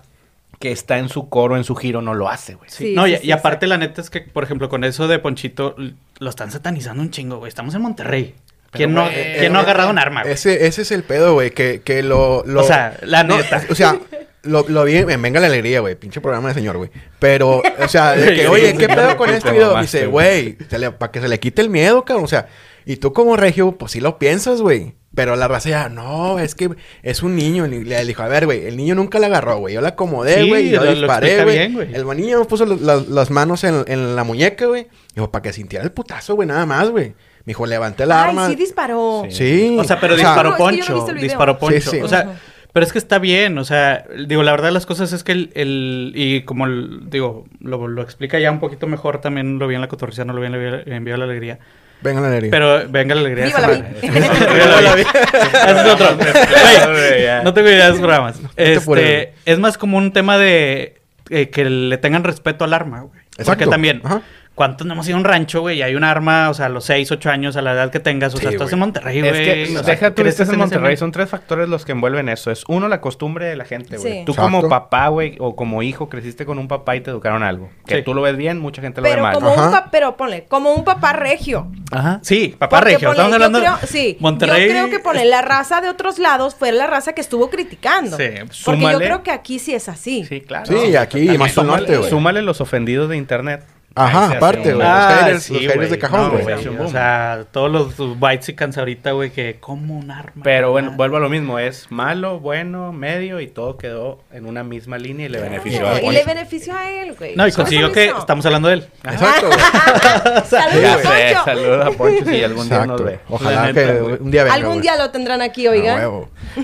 que 0.59 0.71
está 0.71 0.97
en 0.97 1.09
su 1.09 1.29
coro, 1.29 1.57
en 1.57 1.63
su 1.63 1.75
giro, 1.75 2.01
no 2.01 2.13
lo 2.13 2.27
hace, 2.29 2.55
güey. 2.55 2.69
Sí, 2.69 2.87
Sí, 2.87 2.93
no, 2.95 3.05
sí, 3.05 3.13
y, 3.13 3.17
sí, 3.17 3.27
y 3.27 3.31
aparte 3.31 3.65
la 3.67 3.77
neta 3.77 4.01
es 4.01 4.09
que, 4.09 4.21
por 4.21 4.43
ejemplo, 4.43 4.67
con 4.69 4.83
eso 4.83 5.07
de 5.07 5.19
Ponchito, 5.19 5.75
lo 6.19 6.29
están 6.29 6.51
satanizando 6.51 7.01
un 7.01 7.11
chingo, 7.11 7.37
güey. 7.37 7.47
Estamos 7.49 7.73
en 7.75 7.81
Monterrey. 7.81 8.35
¿Quién, 8.71 8.93
no, 8.93 9.07
¿quién 9.09 9.51
no 9.51 9.59
ha 9.59 9.63
agarrado 9.63 9.89
un 9.89 9.97
arma, 9.97 10.21
güey? 10.21 10.33
Ese, 10.33 10.67
ese 10.67 10.83
es 10.83 10.91
el 10.91 11.03
pedo, 11.03 11.33
güey, 11.33 11.51
que, 11.51 11.81
que 11.81 12.03
lo, 12.03 12.43
lo- 12.45 12.61
O 12.61 12.63
sea, 12.63 12.95
la 13.01 13.23
no, 13.23 13.37
neta. 13.37 13.63
O 13.69 13.75
sea, 13.75 13.97
lo, 14.43 14.65
lo 14.67 14.83
vi 14.85 14.97
en 14.97 15.21
Venga 15.21 15.39
la 15.39 15.47
Alegría, 15.47 15.79
güey. 15.81 15.95
Pinche 15.95 16.21
programa 16.21 16.49
de 16.49 16.53
señor, 16.55 16.77
güey. 16.77 16.89
Pero, 17.19 17.61
o 17.79 17.87
sea, 17.87 18.11
de 18.13 18.33
que, 18.35 18.41
Sí, 18.41 18.47
oye, 18.49 18.71
sí, 18.71 18.77
¿qué 18.77 18.85
sí, 18.87 18.93
pedo 18.95 19.11
sí, 19.11 19.15
con 19.17 19.29
te 19.29 19.37
este 19.37 19.51
video? 19.51 19.79
Dice, 19.79 20.05
güey. 20.07 20.57
para 20.97 21.11
que 21.11 21.21
se 21.21 21.27
le 21.27 21.39
quite 21.39 21.61
el 21.61 21.69
miedo, 21.69 22.05
cabrón. 22.05 22.23
O 22.25 22.27
sea, 22.27 22.47
y 22.85 22.97
tú 22.97 23.13
como 23.13 23.35
regio, 23.37 23.73
pues 23.73 23.91
sí 23.91 23.99
lo 23.99 24.17
piensas, 24.17 24.61
güey. 24.61 24.95
Pero 25.15 25.35
la 25.35 25.47
raza 25.47 25.69
ya, 25.69 25.89
no, 25.89 26.37
es 26.39 26.53
que 26.53 26.69
es 27.01 27.23
un 27.23 27.35
niño. 27.35 27.65
Y 27.65 27.83
Le 27.83 28.05
dijo, 28.05 28.21
a 28.21 28.27
ver, 28.27 28.45
güey, 28.45 28.67
el 28.67 28.77
niño 28.77 28.93
nunca 28.95 29.17
la 29.19 29.25
agarró, 29.27 29.57
güey. 29.57 29.73
Yo 29.73 29.81
la 29.81 29.89
acomodé, 29.89 30.43
Sí, 30.43 30.49
güey, 30.49 30.67
y 30.67 30.69
yo 30.69 30.79
lo- 30.79 30.85
lo 30.85 30.91
disparé, 30.95 31.43
güey. 31.73 31.93
El 31.93 32.05
niño 32.15 32.45
puso 32.45 32.65
lo- 32.65 33.01
las 33.01 33.31
manos 33.31 33.63
en, 33.63 33.83
en 33.87 34.15
la 34.15 34.23
muñeca, 34.23 34.67
güey. 34.67 34.87
Dijo, 35.15 35.31
para 35.31 35.41
que 35.41 35.51
sintiera 35.51 35.83
el 35.83 35.91
putazo, 35.91 36.35
güey, 36.35 36.47
nada 36.47 36.65
más, 36.67 36.89
güey. 36.91 37.07
Me 37.45 37.51
dijo, 37.51 37.65
levanté 37.65 38.03
el 38.03 38.11
Ay, 38.11 38.29
arma. 38.29 38.47
sí 38.47 38.55
disparó. 38.55 39.23
Sí. 39.29 39.35
Sí. 39.71 39.77
O 39.79 39.83
sea, 39.83 39.99
pero 39.99 40.13
o 40.13 40.17
sea, 40.17 40.27
disparó 40.29 40.49
No, 40.51 40.55
es 40.55 40.57
que 40.57 40.61
yo 40.61 40.67
no 40.67 40.69
he 40.69 40.77
Poncho. 40.87 40.93
visto 40.95 41.09
el 41.09 41.15
video. 41.15 41.27
disparó 41.29 41.57
Poncho. 41.57 41.81
Sí, 41.81 41.89
sí. 41.97 42.01
O 42.01 42.07
sea. 42.07 42.39
Pero 42.73 42.85
es 42.85 42.91
que 42.91 42.97
está 42.99 43.19
bien. 43.19 43.57
O 43.57 43.63
sea, 43.65 44.05
digo, 44.27 44.43
la 44.43 44.51
verdad 44.51 44.67
de 44.67 44.73
las 44.73 44.85
cosas 44.85 45.11
es 45.13 45.23
que 45.23 45.31
el... 45.31 45.51
el- 45.55 46.11
y 46.15 46.41
como, 46.43 46.65
el- 46.65 47.09
digo, 47.09 47.45
lo, 47.61 47.87
lo 47.87 48.01
explica 48.01 48.39
ya 48.39 48.51
un 48.51 48.59
poquito 48.59 48.87
mejor. 48.87 49.21
También 49.21 49.59
lo 49.59 49.67
vi 49.67 49.75
en 49.75 49.81
la 49.81 49.87
cotorricía, 49.87 50.25
no 50.25 50.33
lo 50.33 50.41
vi 50.41 50.47
en 50.47 50.85
la 50.87 50.95
Envío 50.95 51.17
la 51.17 51.25
Alegría. 51.25 51.59
Venga 52.01 52.21
la 52.21 52.27
alegría. 52.27 52.51
Pero 52.51 52.89
venga 52.89 53.13
la 53.13 53.19
alegría. 53.21 53.45
Viva 53.47 53.59
la 53.59 53.67
madre. 53.67 53.85
vi. 54.01 54.07
Viva 54.09 54.81
la 54.81 54.95
vi. 54.95 55.01
Ese 55.01 55.81
es 55.81 55.93
otro. 55.93 56.07
No 57.43 57.53
tengo 57.53 57.69
idea 57.69 57.91
de 57.91 57.99
programas. 57.99 58.39
Este, 58.55 59.33
es 59.45 59.59
más 59.59 59.77
como 59.77 59.97
un 59.97 60.13
tema 60.13 60.37
de 60.37 61.01
eh, 61.29 61.49
que 61.49 61.65
le 61.69 61.97
tengan 61.97 62.23
respeto 62.23 62.63
al 62.63 62.73
arma, 62.73 63.01
güey. 63.01 63.11
Porque 63.11 63.41
Exacto. 63.41 63.69
también, 63.69 64.01
Ajá. 64.03 64.21
¿Cuántos 64.59 64.85
no 64.85 64.91
hemos 64.91 65.07
ido 65.07 65.15
a 65.15 65.19
un 65.19 65.23
rancho, 65.23 65.61
güey? 65.61 65.77
Y 65.77 65.81
hay 65.83 65.95
un 65.95 66.03
arma, 66.03 66.49
o 66.49 66.53
sea, 66.53 66.65
a 66.65 66.69
los 66.69 66.83
6, 66.83 67.09
8 67.13 67.29
años, 67.29 67.55
a 67.55 67.61
la 67.61 67.71
edad 67.71 67.89
que 67.91 68.01
tengas. 68.01 68.33
O 68.35 68.37
sea, 68.37 68.49
Sí, 68.49 68.55
estás 68.55 68.73
en 68.73 68.79
Monterrey, 68.79 69.19
Es 69.19 69.23
güey. 69.31 69.45
que, 69.45 69.63
o 69.63 69.83
sea, 69.83 69.93
deja 69.93 70.13
tú 70.13 70.21
estés 70.23 70.49
en 70.49 70.57
Monterrey, 70.57 70.97
son 70.97 71.13
tres 71.13 71.29
factores 71.29 71.69
los 71.69 71.85
que 71.85 71.93
envuelven 71.93 72.27
eso. 72.27 72.51
Es 72.51 72.65
uno, 72.67 72.89
la 72.89 72.99
costumbre 72.99 73.45
de 73.45 73.55
la 73.55 73.63
gente, 73.63 73.95
güey. 73.95 74.19
Sí. 74.19 74.23
Tú 74.25 74.33
Exacto. 74.33 74.51
como 74.57 74.67
papá, 74.67 75.07
güey, 75.07 75.37
o 75.39 75.55
como 75.55 75.81
hijo, 75.81 76.09
creciste 76.09 76.45
con 76.45 76.59
un 76.59 76.67
papá 76.67 76.97
y 76.97 76.99
te 76.99 77.09
educaron 77.09 77.41
algo. 77.41 77.69
Que 77.85 77.97
Sí. 77.99 78.01
tú 78.03 78.13
lo 78.13 78.21
ves 78.21 78.35
bien, 78.35 78.59
mucha 78.59 78.81
gente 78.81 78.99
lo 78.99 79.09
ve 79.09 79.15
mal. 79.15 79.33
como 79.33 79.53
un 79.53 79.73
pero 79.91 80.17
ponle, 80.17 80.43
como 80.49 80.73
un 80.73 80.83
papá 80.83 81.13
regio. 81.13 81.67
Ajá. 81.91 82.19
Sí, 82.21 82.53
papá 82.59 82.79
Porque, 82.79 82.95
regio. 82.95 83.07
ponle, 83.07 83.21
Estamos 83.21 83.33
hablando 83.35 83.59
creo- 83.59 83.77
de 83.79 83.87
sí, 83.87 84.17
Monterrey. 84.19 84.63
Yo 84.67 84.71
creo 84.71 84.89
que 84.89 84.99
ponle 84.99 85.23
la 85.23 85.41
raza 85.41 85.79
de 85.79 85.87
otros 85.87 86.19
lados 86.19 86.53
fue 86.55 86.73
la 86.73 86.85
raza 86.85 87.13
que 87.13 87.21
estuvo 87.21 87.49
criticando. 87.49 88.17
Sí, 88.17 88.23
Porque 88.39 88.53
súmale. 88.53 88.91
yo 88.93 88.99
creo 88.99 89.23
que 89.23 89.31
aquí 89.31 89.57
sí 89.57 89.73
es 89.73 89.87
así. 89.87 90.25
Sí, 90.25 90.41
claro. 90.41 90.65
Sí, 90.65 90.97
aquí, 90.97 91.37
más 91.37 91.57
al 91.57 91.67
norte, 91.67 91.95
güey. 91.97 92.09
Súmale 92.09 92.41
los 92.41 92.59
ofendidos 92.59 93.07
de 93.07 93.15
internet. 93.15 93.63
Ajá, 94.05 94.31
aparte, 94.37 94.69
un- 94.69 94.75
güey. 94.75 94.87
Ah, 94.89 95.09
los 95.09 95.19
haters, 95.23 95.43
sí, 95.43 95.53
los 95.53 95.61
haters 95.61 95.77
güey. 95.77 95.89
de 95.89 95.99
cajón, 95.99 96.21
No, 96.21 96.29
güey. 96.31 96.43
güey. 96.43 96.77
O 96.79 96.87
sea, 96.89 97.45
todos 97.51 97.71
los 97.71 97.99
whites 98.19 98.49
y 98.49 98.79
ahorita, 98.79 99.11
güey, 99.11 99.31
que 99.31 99.57
como 99.59 99.97
un 99.97 100.11
arma. 100.11 100.41
Pero 100.43 100.71
bueno, 100.71 100.91
Ah. 100.91 100.95
vuelvo 100.97 101.17
a 101.17 101.19
lo 101.19 101.29
mismo. 101.29 101.59
Es 101.59 101.91
malo, 101.91 102.39
bueno, 102.39 102.91
medio 102.93 103.39
y 103.39 103.47
todo 103.47 103.77
quedó 103.77 104.19
en 104.31 104.45
una 104.45 104.63
misma 104.63 104.97
línea 104.97 105.25
y 105.25 105.29
le 105.29 105.39
benefició 105.41 105.87
a 105.87 105.97
y 105.97 106.01
Poncho. 106.05 106.11
le 106.11 106.23
benefició 106.25 106.73
a 106.75 106.89
él, 106.89 107.15
güey. 107.17 107.35
No, 107.35 107.47
y 107.47 107.51
consiguió 107.51 107.91
que 107.91 108.05
estamos 108.17 108.45
hablando 108.45 108.67
de 108.69 108.73
él. 108.75 108.85
Exacto, 109.03 109.47
güey. 109.47 109.59
Saludos, 110.45 110.97
Poncho. 111.01 111.43
saludos 111.45 111.85
a 111.87 111.91
Poncho 111.97 112.25
si 112.25 112.43
algún 112.43 112.69
día 112.69 112.85
nos 112.85 113.03
ve. 113.03 113.19
Ojalá 113.29 113.73
que 113.73 114.01
un 114.19 114.31
día 114.31 114.43
venga, 114.43 114.55
Algún 114.55 114.81
día 114.81 114.95
lo 114.97 115.09
tendrán 115.11 115.41
aquí, 115.41 115.67
oigan. 115.67 116.09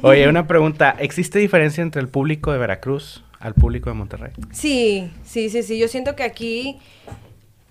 Oye, 0.02 0.28
una 0.28 0.48
pregunta. 0.48 0.96
¿Existe 1.00 1.40
diferencia 1.40 1.82
entre 1.82 2.02
el 2.02 2.08
público 2.08 2.52
de 2.52 2.58
Veracruz 2.58 3.24
al 3.40 3.54
público 3.54 3.90
de 3.90 3.96
Monterrey? 3.96 4.32
Sí, 4.52 5.12
sí, 5.24 5.50
sí, 5.50 5.64
sí. 5.64 5.78
Yo 5.78 5.88
siento 5.88 6.16
que 6.16 6.24
aquí, 6.24 6.80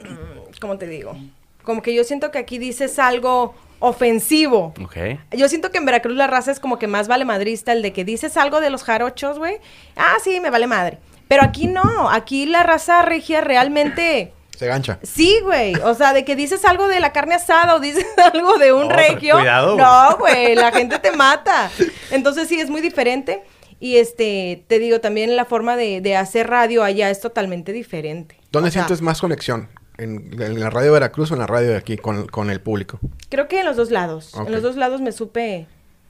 ¿cómo 0.61 0.79
te 0.79 0.87
digo? 0.87 1.17
Como 1.63 1.83
que 1.83 1.95
yo 1.95 2.05
siento 2.05 2.31
que 2.31 2.39
aquí 2.39 2.59
dices 2.59 2.99
algo 2.99 3.55
ofensivo. 3.81 4.75
Ok. 4.83 4.97
Yo 5.33 5.49
siento 5.49 5.71
que 5.71 5.79
en 5.79 5.85
Veracruz 5.87 6.15
la 6.17 6.27
raza 6.27 6.51
es 6.51 6.61
como 6.61 6.79
que 6.79 6.87
más 6.87 7.09
vale 7.09 7.25
madrista, 7.25 7.73
el 7.73 7.83
de 7.83 7.93
que 7.93 8.05
dices 8.05 8.37
algo 8.37 8.61
de 8.61 8.71
los 8.71 8.83
jarochos, 8.85 9.39
güey. 9.39 9.59
Ah, 9.97 10.17
sí, 10.23 10.41
me 10.41 10.51
vale 10.51 10.67
madre. 10.67 10.99
Pero 11.29 11.43
aquí 11.43 11.67
no, 11.67 12.11
aquí 12.11 12.47
la 12.47 12.63
raza 12.63 13.03
regia 13.03 13.41
realmente... 13.41 14.33
Se 14.57 14.67
gancha. 14.67 15.01
Sí, 15.03 15.41
güey. 15.43 15.75
O 15.77 15.95
sea, 15.95 16.13
de 16.13 16.25
que 16.25 16.37
dices 16.37 16.65
algo 16.65 16.87
de 16.87 17.01
la 17.01 17.13
carne 17.13 17.35
asada 17.35 17.75
o 17.75 17.81
dices 17.81 18.07
algo 18.33 18.57
de 18.59 18.73
un 18.73 18.89
No, 18.89 18.95
regio. 18.95 19.35
cuidado, 19.37 19.77
No, 19.77 20.17
güey, 20.19 20.55
la 20.55 20.71
gente 20.71 20.99
te 21.01 21.11
mata. 21.13 21.71
Entonces 22.11 22.47
sí, 22.49 22.61
es 22.61 22.71
muy 22.71 22.81
diferente. 22.81 23.43
Y 23.81 23.97
este, 23.97 24.65
te 24.69 24.79
digo, 24.79 25.01
también 25.01 25.35
la 25.35 25.45
forma 25.45 25.77
de, 25.77 26.01
de 26.01 26.15
hacer 26.17 26.49
radio 26.49 26.85
allá 26.85 27.11
es 27.11 27.21
totalmente 27.21 27.73
diferente. 27.73 28.39
¿Dónde 28.53 28.69
O 28.69 28.73
sea, 28.73 28.83
sientes 28.85 29.03
más 29.03 29.21
conexión? 29.21 29.69
¿En, 29.97 30.41
en 30.43 30.61
la 30.61 30.71
radio 30.71 30.87
de 30.89 30.93
Veracruz 30.95 31.31
o 31.31 31.35
en 31.35 31.41
la 31.41 31.47
radio 31.47 31.69
de 31.71 31.77
aquí 31.77 31.97
con, 31.97 32.27
con 32.27 32.51
el 32.51 32.61
público? 32.61 32.99
Creo 33.29 33.47
que 33.49 33.61
en 33.61 33.67
los 33.67 33.77
dos 33.77 33.91
lados. 33.91 34.35
Ok. 34.35 34.47
En 34.47 34.53
los 34.53 34.63
dos 34.63 34.77
lados 34.77 35.01
me 35.01 35.13
supe, 35.13 35.67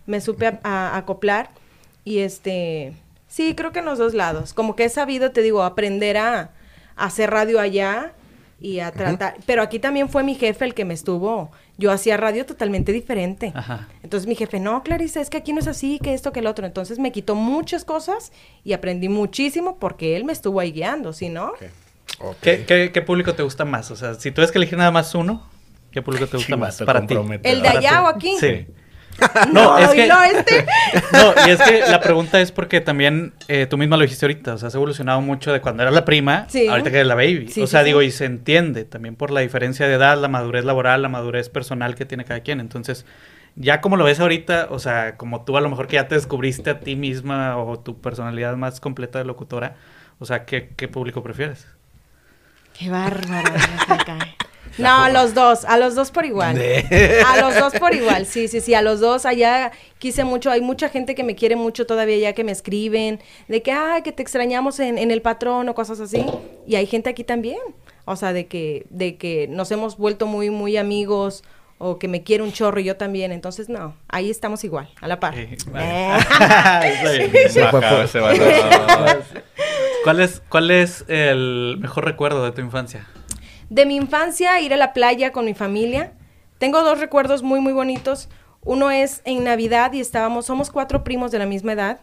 me 0.07 0.21
supe 0.21 0.47
a- 0.47 0.61
a- 0.63 0.97
acoplar. 0.97 1.51
Y 2.05 2.19
este, 2.21 2.95
sí, 3.29 3.55
creo 3.55 3.73
que 3.73 3.81
en 3.81 3.85
los 3.85 3.99
dos 3.99 4.15
lados. 4.15 4.53
Como 4.55 4.75
que 4.77 4.85
he 4.85 4.89
sabido, 4.89 5.31
te 5.33 5.43
digo, 5.43 5.63
aprender 5.63 6.17
a, 6.17 6.51
a 6.97 7.05
hacer 7.05 7.31
radio 7.31 7.61
allá 7.61 8.13
y 8.61 8.81
a 8.81 8.91
tratar. 8.93 9.37
Pero 9.47 9.61
aquí 9.63 9.79
también 9.79 10.09
fue 10.09 10.23
mi 10.23 10.35
jefe 10.35 10.65
el 10.65 10.73
que 10.75 10.85
me 10.87 10.95
estuvo. 10.95 11.51
Yo 11.77 11.91
hacía 11.91 12.17
radio 12.17 12.47
totalmente 12.47 12.93
diferente. 12.93 13.53
Ajá. 13.55 13.89
Entonces 14.03 14.27
mi 14.27 14.35
jefe, 14.37 14.61
no, 14.61 14.83
Clarice, 14.83 15.21
es 15.21 15.29
que 15.29 15.37
aquí 15.39 15.53
no 15.53 15.59
es 15.61 15.67
así, 15.67 15.99
que 15.99 16.15
esto, 16.15 16.33
que 16.33 16.41
el 16.41 16.47
otro. 16.47 16.65
Entonces 16.65 16.99
me 16.99 17.13
quitó 17.13 17.35
muchas 17.35 17.85
cosas 17.85 18.33
y 18.63 18.73
aprendí 18.73 19.09
muchísimo 19.11 19.77
porque 19.79 20.17
él 20.17 20.25
me 20.25 20.33
estuvo 20.33 20.61
ahí 20.61 20.73
guiando, 20.73 21.13
¿sí 21.13 21.29
no? 21.29 21.53
¿Qué, 22.41 22.65
qué, 22.67 22.91
qué 22.93 23.03
público 23.03 23.35
te 23.35 23.43
gusta 23.43 23.65
más? 23.65 23.91
O 23.91 23.97
sea, 23.97 24.15
si 24.15 24.31
tú 24.31 24.41
ves 24.41 24.51
que 24.53 24.59
elegir 24.59 24.79
nada 24.79 24.91
más 24.91 25.15
uno, 25.15 25.49
¿qué 25.91 26.01
público 26.03 26.27
te 26.27 26.37
gusta 26.37 26.57
más 26.57 26.81
para 26.83 27.07
ti? 27.07 27.15
¿El 27.43 27.63
de 27.63 27.69
allá 27.69 28.03
o 28.03 28.07
aquí? 28.09 28.37
Sí. 28.39 28.67
No, 29.53 29.79
No, 29.79 29.79
es 29.79 29.93
y 29.95 29.97
que- 29.97 30.07
no, 30.09 30.25
este. 30.25 30.67
No, 31.13 31.47
y 31.47 31.51
es 31.51 31.63
que 31.63 31.81
la 31.89 32.01
pregunta 32.01 32.41
es 32.41 32.51
porque 32.51 32.81
también 32.81 33.33
eh, 33.47 33.67
tú 33.71 33.79
misma 33.79 33.97
lo 33.97 34.03
dijiste 34.03 34.27
ahorita, 34.27 34.55
o 34.55 34.59
sea, 34.59 34.67
has 34.69 34.75
evolucionado 34.75 35.21
mucho 35.21 35.53
de 35.53 35.61
cuando 35.61 35.83
eras 35.85 35.95
la 35.95 36.05
prima, 36.05 36.47
Sí. 36.49 36.67
ahorita 36.67 36.91
que 36.91 36.97
eres 36.97 37.07
la 37.07 37.15
baby. 37.15 37.47
Sí, 37.49 37.63
o 37.63 37.69
sea, 37.69 37.81
sí. 37.81 37.87
digo, 37.87 38.03
y 38.03 38.11
se 38.11 38.25
entiende 38.25 38.85
también 38.85 39.15
por 39.15 39.31
la 39.31 39.39
diferencia 39.41 39.87
de 39.87 39.95
edad, 39.95 40.19
la 40.19 40.27
madurez 40.27 40.65
laboral, 40.65 41.01
la 41.03 41.09
madurez 41.09 41.49
personal 41.49 41.95
que 41.95 42.05
tiene 42.07 42.25
cada 42.25 42.41
quien. 42.41 42.59
Entonces, 42.59 43.07
ya 43.55 43.81
como 43.81 43.97
lo 43.97 44.03
ves 44.03 44.19
ahorita, 44.19 44.67
o 44.71 44.81
sea, 44.81 45.17
como 45.17 45.45
tú 45.45 45.57
a 45.57 45.61
lo 45.61 45.69
mejor 45.71 45.87
que 45.87 45.95
ya 45.95 46.09
te 46.09 46.17
descubriste 46.17 46.71
a 46.71 46.81
ti 46.81 46.97
misma 46.97 47.57
o 47.57 47.79
tu 47.79 48.01
personalidad 48.01 48.57
más 48.57 48.81
completa 48.81 49.21
de 49.21 49.27
locutora, 49.27 49.77
o 50.19 50.25
sea, 50.27 50.45
¿qué, 50.45 50.71
qué 50.77 50.89
público 50.89 51.23
prefieres? 51.23 51.69
Qué 52.79 52.91
bárbaro. 52.91 53.55
No, 54.77 55.05
a 55.05 55.09
los 55.09 55.35
dos, 55.35 55.65
a 55.65 55.79
los 55.79 55.95
dos 55.95 56.11
por 56.11 56.25
igual. 56.25 56.61
A 57.27 57.41
los 57.41 57.55
dos 57.55 57.75
por 57.75 57.95
igual, 57.95 58.27
sí, 58.27 58.49
sí, 58.49 58.61
sí, 58.61 58.75
a 58.75 58.83
los 58.83 58.99
dos. 58.99 59.25
Allá 59.25 59.71
quise 59.99 60.25
mucho, 60.25 60.51
hay 60.51 60.61
mucha 60.61 60.89
gente 60.89 61.15
que 61.15 61.23
me 61.23 61.37
quiere 61.37 61.55
mucho 61.55 61.87
todavía 61.87 62.17
ya 62.17 62.33
que 62.33 62.43
me 62.43 62.53
escriben, 62.53 63.21
de 63.47 63.63
que, 63.63 63.71
ay, 63.71 64.03
que 64.03 64.11
te 64.11 64.23
extrañamos 64.23 64.81
en, 64.81 64.99
en 64.99 65.13
el 65.13 65.23
patrón 65.23 65.69
o 65.69 65.75
cosas 65.77 66.01
así, 66.01 66.27
y 66.67 66.75
hay 66.75 66.87
gente 66.87 67.09
aquí 67.09 67.23
también, 67.23 67.61
o 68.05 68.17
sea, 68.17 68.33
de 68.33 68.47
que, 68.47 68.87
de 68.91 69.17
que 69.17 69.47
nos 69.49 69.71
hemos 69.71 69.97
vuelto 69.97 70.27
muy, 70.27 70.51
muy 70.51 70.77
amigos, 70.77 71.45
o 71.79 71.99
que 71.99 72.09
me 72.09 72.23
quiere 72.23 72.43
un 72.43 72.53
chorro 72.53 72.81
y 72.81 72.85
yo 72.85 72.97
también, 72.97 73.33
entonces 73.33 73.69
no, 73.69 73.95
ahí 74.09 74.31
estamos 74.31 74.65
igual, 74.65 74.91
a 75.01 75.09
la 75.09 75.21
par. 75.21 75.35
Vale. 75.71 76.17
Está 77.47 77.71
¿Cuál 80.05 80.21
es, 80.21 80.43
¿Cuál 80.51 80.71
es 80.71 81.07
el 81.09 81.79
mejor 81.81 82.05
recuerdo 82.05 82.45
de 82.45 82.53
tu 82.53 82.61
infancia? 82.61 83.07
De 83.71 83.87
mi 83.87 83.97
infancia, 83.97 84.61
ir 84.61 84.75
a 84.75 84.77
la 84.77 84.93
playa 84.93 85.33
con 85.33 85.47
mi 85.47 85.55
familia. 85.55 86.13
Tengo 86.59 86.83
dos 86.83 87.01
recuerdos 87.01 87.43
muy, 87.43 87.61
muy 87.61 87.73
bonitos. 87.73 88.29
Uno 88.61 88.91
es 88.91 89.23
en 89.25 89.45
Navidad 89.45 89.95
y 89.95 90.01
estábamos, 90.01 90.45
somos 90.45 90.71
cuatro 90.71 91.05
primos 91.05 91.31
de 91.31 91.39
la 91.39 91.47
misma 91.47 91.73
edad. 91.73 92.01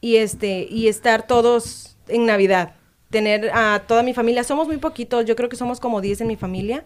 Y 0.00 0.18
este, 0.18 0.68
y 0.70 0.86
estar 0.86 1.26
todos 1.26 1.96
en 2.06 2.24
Navidad. 2.24 2.76
Tener 3.10 3.50
a 3.52 3.82
toda 3.88 4.04
mi 4.04 4.14
familia. 4.14 4.44
Somos 4.44 4.68
muy 4.68 4.76
poquitos, 4.76 5.24
yo 5.24 5.34
creo 5.34 5.48
que 5.48 5.56
somos 5.56 5.80
como 5.80 6.00
10 6.00 6.20
en 6.20 6.28
mi 6.28 6.36
familia. 6.36 6.84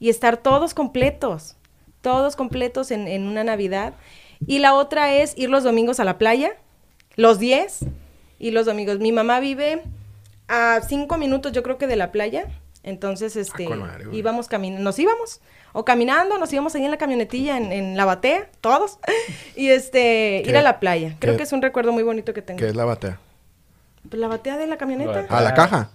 Y 0.00 0.08
estar 0.08 0.38
todos 0.38 0.72
completos. 0.72 1.56
Todos 2.00 2.36
completos 2.36 2.90
en, 2.90 3.06
en 3.06 3.28
una 3.28 3.44
Navidad. 3.44 3.92
Y 4.46 4.60
la 4.60 4.72
otra 4.72 5.12
es 5.12 5.36
ir 5.36 5.50
los 5.50 5.62
domingos 5.62 6.00
a 6.00 6.04
la 6.04 6.16
playa. 6.16 6.56
Los 7.16 7.38
10 7.38 7.84
y 8.38 8.50
los 8.50 8.66
domingos. 8.66 8.98
Mi 8.98 9.12
mamá 9.12 9.40
vive 9.40 9.82
a 10.48 10.80
cinco 10.86 11.16
minutos, 11.16 11.52
yo 11.52 11.62
creo 11.62 11.78
que 11.78 11.86
de 11.86 11.96
la 11.96 12.12
playa. 12.12 12.46
Entonces, 12.82 13.34
este, 13.36 13.66
madre, 13.68 14.04
güey. 14.04 14.18
íbamos 14.18 14.46
caminando, 14.46 14.84
nos 14.84 14.98
íbamos, 14.98 15.40
o 15.72 15.86
caminando, 15.86 16.36
nos 16.36 16.52
íbamos 16.52 16.74
ahí 16.74 16.84
en 16.84 16.90
la 16.90 16.98
camionetilla, 16.98 17.56
en, 17.56 17.72
en 17.72 17.96
la 17.96 18.04
batea, 18.04 18.50
todos, 18.60 18.98
y 19.56 19.68
este, 19.70 20.42
ir 20.44 20.56
a 20.56 20.62
la 20.62 20.80
playa. 20.80 21.16
Creo 21.18 21.32
¿Qué? 21.32 21.38
que 21.38 21.42
es 21.44 21.52
un 21.52 21.62
recuerdo 21.62 21.92
muy 21.92 22.02
bonito 22.02 22.34
que 22.34 22.42
tengo. 22.42 22.58
¿Qué 22.58 22.68
es 22.68 22.76
la 22.76 22.84
batea? 22.84 23.18
Pues 24.08 24.20
la 24.20 24.28
batea 24.28 24.58
de 24.58 24.66
la 24.66 24.76
camioneta. 24.76 25.26
¿A 25.30 25.40
la 25.40 25.54
caja? 25.54 25.90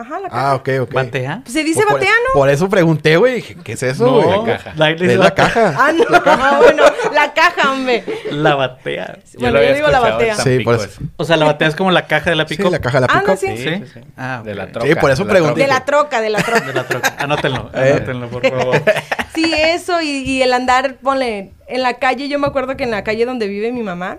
Ajá, 0.00 0.20
la 0.20 0.28
caja. 0.28 0.50
Ah, 0.50 0.54
ok, 0.54 0.68
ok. 0.82 0.92
¿Batea? 0.92 1.40
Pues 1.42 1.52
se 1.52 1.64
dice 1.64 1.82
Por- 1.82 1.94
batea, 1.94 2.10
¿no? 2.28 2.34
Por 2.38 2.48
eso 2.48 2.68
pregunté, 2.68 3.16
güey. 3.16 3.36
Dije, 3.36 3.56
¿qué 3.64 3.72
es 3.72 3.82
eso, 3.82 4.12
güey? 4.12 4.28
No, 4.28 4.44
caja. 4.44 4.72
la, 4.76 4.90
Es 4.90 5.16
la 5.16 5.34
caja. 5.34 5.74
Ah, 5.76 5.92
no, 5.92 6.58
bueno, 6.62 6.82
la 7.12 7.32
caja, 7.34 7.72
hombre. 7.72 8.04
La 8.30 8.54
batea. 8.54 9.18
Bueno, 9.38 9.62
yo 9.62 9.74
digo 9.74 9.88
la 9.88 10.00
batea. 10.00 10.36
Sí, 10.36 10.60
por 10.60 10.76
eso. 10.76 10.88
O 11.16 11.24
sea, 11.24 11.36
la 11.36 11.46
batea 11.46 11.68
es 11.68 11.76
como 11.76 11.90
la 11.90 12.06
caja 12.06 12.30
de 12.30 12.36
la 12.36 12.46
Sí, 12.46 12.56
pico. 12.56 12.70
la 12.70 12.78
caja 12.78 13.00
de 13.00 13.06
la 13.06 13.12
Ah, 13.12 13.20
pico. 13.20 13.32
no, 13.32 13.36
sí. 13.36 13.46
¿Sí? 13.48 13.56
Sí, 13.58 13.70
sí, 13.84 13.90
sí. 13.94 14.00
Ah, 14.16 14.42
De 14.44 14.54
la 14.54 14.70
troca. 14.70 14.86
Sí, 14.86 14.94
por 14.94 15.10
eso 15.10 15.22
de 15.24 15.26
la 15.28 15.32
pregunté. 15.32 15.60
De 15.60 15.66
la 15.66 15.84
troca, 15.84 16.20
de 16.20 16.30
la 16.30 16.42
troca. 16.42 16.60
De 16.60 16.72
la 16.74 16.84
troca. 16.84 17.14
Anótenlo, 17.18 17.70
Eh. 17.74 17.92
anótenlo, 17.96 18.28
por 18.28 18.48
favor. 18.48 18.82
Sí, 19.34 19.52
eso, 19.54 20.00
y, 20.00 20.08
y 20.22 20.42
el 20.42 20.52
andar, 20.52 20.96
ponle, 21.02 21.52
en 21.66 21.82
la 21.82 21.94
calle, 21.94 22.28
yo 22.28 22.38
me 22.38 22.46
acuerdo 22.46 22.76
que 22.76 22.84
en 22.84 22.90
la 22.90 23.04
calle 23.04 23.24
donde 23.24 23.46
vive 23.48 23.72
mi 23.72 23.82
mamá, 23.82 24.18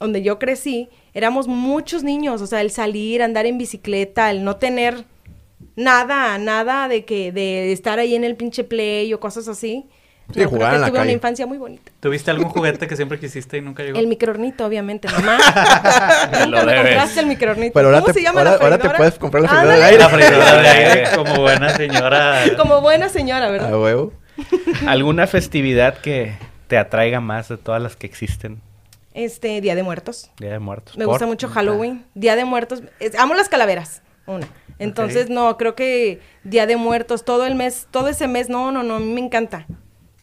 donde 0.00 0.22
yo 0.22 0.38
crecí, 0.38 0.88
éramos 1.14 1.48
muchos 1.48 2.02
niños, 2.04 2.40
o 2.42 2.46
sea, 2.46 2.60
el 2.60 2.70
salir, 2.70 3.22
andar 3.22 3.46
en 3.46 3.58
bicicleta, 3.58 4.30
el 4.30 4.44
no 4.44 4.56
tener 4.56 5.04
nada, 5.76 6.38
nada 6.38 6.88
de 6.88 7.04
que, 7.04 7.32
de 7.32 7.72
estar 7.72 7.98
ahí 7.98 8.14
en 8.14 8.24
el 8.24 8.36
pinche 8.36 8.64
play 8.64 9.12
o 9.14 9.20
cosas 9.20 9.48
así. 9.48 9.86
Sí, 10.34 10.40
No, 10.40 10.48
jugar 10.50 10.58
creo 10.60 10.70
que 10.70 10.74
en 10.76 10.80
la 10.82 10.86
tuve 10.88 10.96
calle. 10.98 11.08
una 11.08 11.12
infancia 11.14 11.46
muy 11.46 11.56
bonita. 11.56 11.90
¿Tuviste 12.00 12.30
algún 12.30 12.50
juguete 12.50 12.86
que 12.86 12.96
siempre 12.96 13.18
quisiste 13.20 13.56
y 13.56 13.60
nunca 13.62 13.82
llegó? 13.82 13.98
El 13.98 14.06
microornito, 14.08 14.66
obviamente, 14.66 15.08
mamá. 15.12 15.38
Nunca 15.38 16.64
me 16.64 16.72
debes. 16.72 16.76
compraste 16.84 17.20
el 17.20 17.26
microornito. 17.26 17.72
Pero 17.72 17.86
ahora 17.88 18.00
¿Cómo 18.02 18.12
te- 18.12 18.18
se 18.18 18.22
llama 18.22 18.40
ahora- 18.40 18.50
la 18.58 18.64
ahora 18.64 18.78
te 18.78 18.90
puedes 18.90 19.14
comprar 19.18 19.42
la 19.44 19.48
freidora 19.48 19.76
de 19.78 19.84
Ándale. 19.84 19.90
aire. 19.96 20.02
La 20.04 20.08
freidora 20.10 20.62
de 20.62 20.68
aire, 20.68 21.04
como 21.16 21.34
buena 21.40 21.70
señora. 21.76 22.42
Como 22.58 22.80
buena 22.82 23.08
señora, 23.08 23.50
¿verdad? 23.50 23.72
A 23.72 23.78
huevo. 23.80 24.12
¿Alguna 24.86 25.26
festividad 25.26 25.96
que 25.98 26.34
te 26.66 26.76
atraiga 26.76 27.20
más 27.20 27.48
de 27.48 27.56
todas 27.56 27.80
las 27.82 27.96
que 27.96 28.06
existen? 28.06 28.60
Este, 29.18 29.60
Día 29.60 29.74
de 29.74 29.82
Muertos. 29.82 30.30
Día 30.38 30.52
de 30.52 30.58
Muertos. 30.58 30.96
Me 30.96 31.04
¿Por? 31.04 31.14
gusta 31.14 31.26
mucho 31.26 31.48
Halloween. 31.48 32.04
Día 32.14 32.36
de 32.36 32.44
Muertos. 32.44 32.82
es- 33.00 33.18
amo 33.18 33.34
las 33.34 33.48
calaveras. 33.48 34.02
Una. 34.26 34.46
Entonces, 34.78 35.28
no, 35.28 35.56
creo 35.56 35.74
que 35.74 36.20
Día 36.44 36.66
de 36.66 36.76
Muertos, 36.76 37.24
todo 37.24 37.44
el 37.46 37.54
mes, 37.56 37.88
todo 37.90 38.08
ese 38.08 38.28
mes, 38.28 38.48
no, 38.48 38.70
no, 38.70 38.82
no, 38.84 38.96
a 38.96 39.00
mí 39.00 39.12
me 39.12 39.20
encanta. 39.20 39.66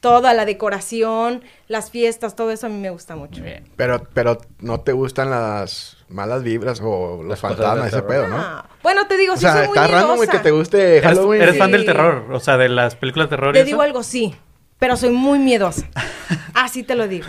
toda 0.02 0.36
la 0.36 0.46
decoración, 0.46 1.44
las 1.68 1.90
fiestas, 1.90 2.36
todo 2.36 2.52
eso 2.52 2.68
a 2.68 2.70
mí 2.70 2.78
me 2.80 2.92
gusta 2.92 3.16
mucho. 3.16 3.42
Bien. 3.42 3.64
Pero, 3.76 4.04
pero 4.14 4.38
no 4.60 4.82
te 4.82 4.92
gustan 4.92 5.32
las 5.32 5.98
malas 6.10 6.44
vibras 6.44 6.80
o 6.84 7.18
los 7.24 7.26
Las 7.28 7.40
fantasmas, 7.40 7.88
ese 7.88 8.04
pedo, 8.04 8.28
¿no? 8.28 8.36
Ah, 8.38 8.70
bueno, 8.84 9.08
te 9.08 9.18
digo, 9.18 9.34
o 9.34 9.36
sí 9.36 9.42
sea, 9.42 9.54
soy 9.54 9.68
muy 9.70 9.78
está 9.80 9.88
random, 9.88 10.20
que 10.28 10.38
te 10.38 10.52
guste 10.52 10.98
Eres, 10.98 11.04
Halloween. 11.10 11.42
eres 11.42 11.58
fan 11.58 11.72
del 11.72 11.86
terror, 11.86 12.28
o 12.32 12.40
sea, 12.40 12.56
de 12.58 12.70
las 12.70 12.96
películas 12.96 13.32
de 13.32 13.36
terror. 13.36 13.50
y 13.50 13.54
Te 13.54 13.60
eso? 13.62 13.66
digo 13.66 13.82
algo, 13.82 14.04
sí, 14.04 14.36
pero 14.80 14.98
soy 14.98 15.10
muy 15.12 15.40
miedosa. 15.40 15.88
Así 16.54 16.84
te 16.84 16.96
lo 16.96 17.08
digo. 17.08 17.28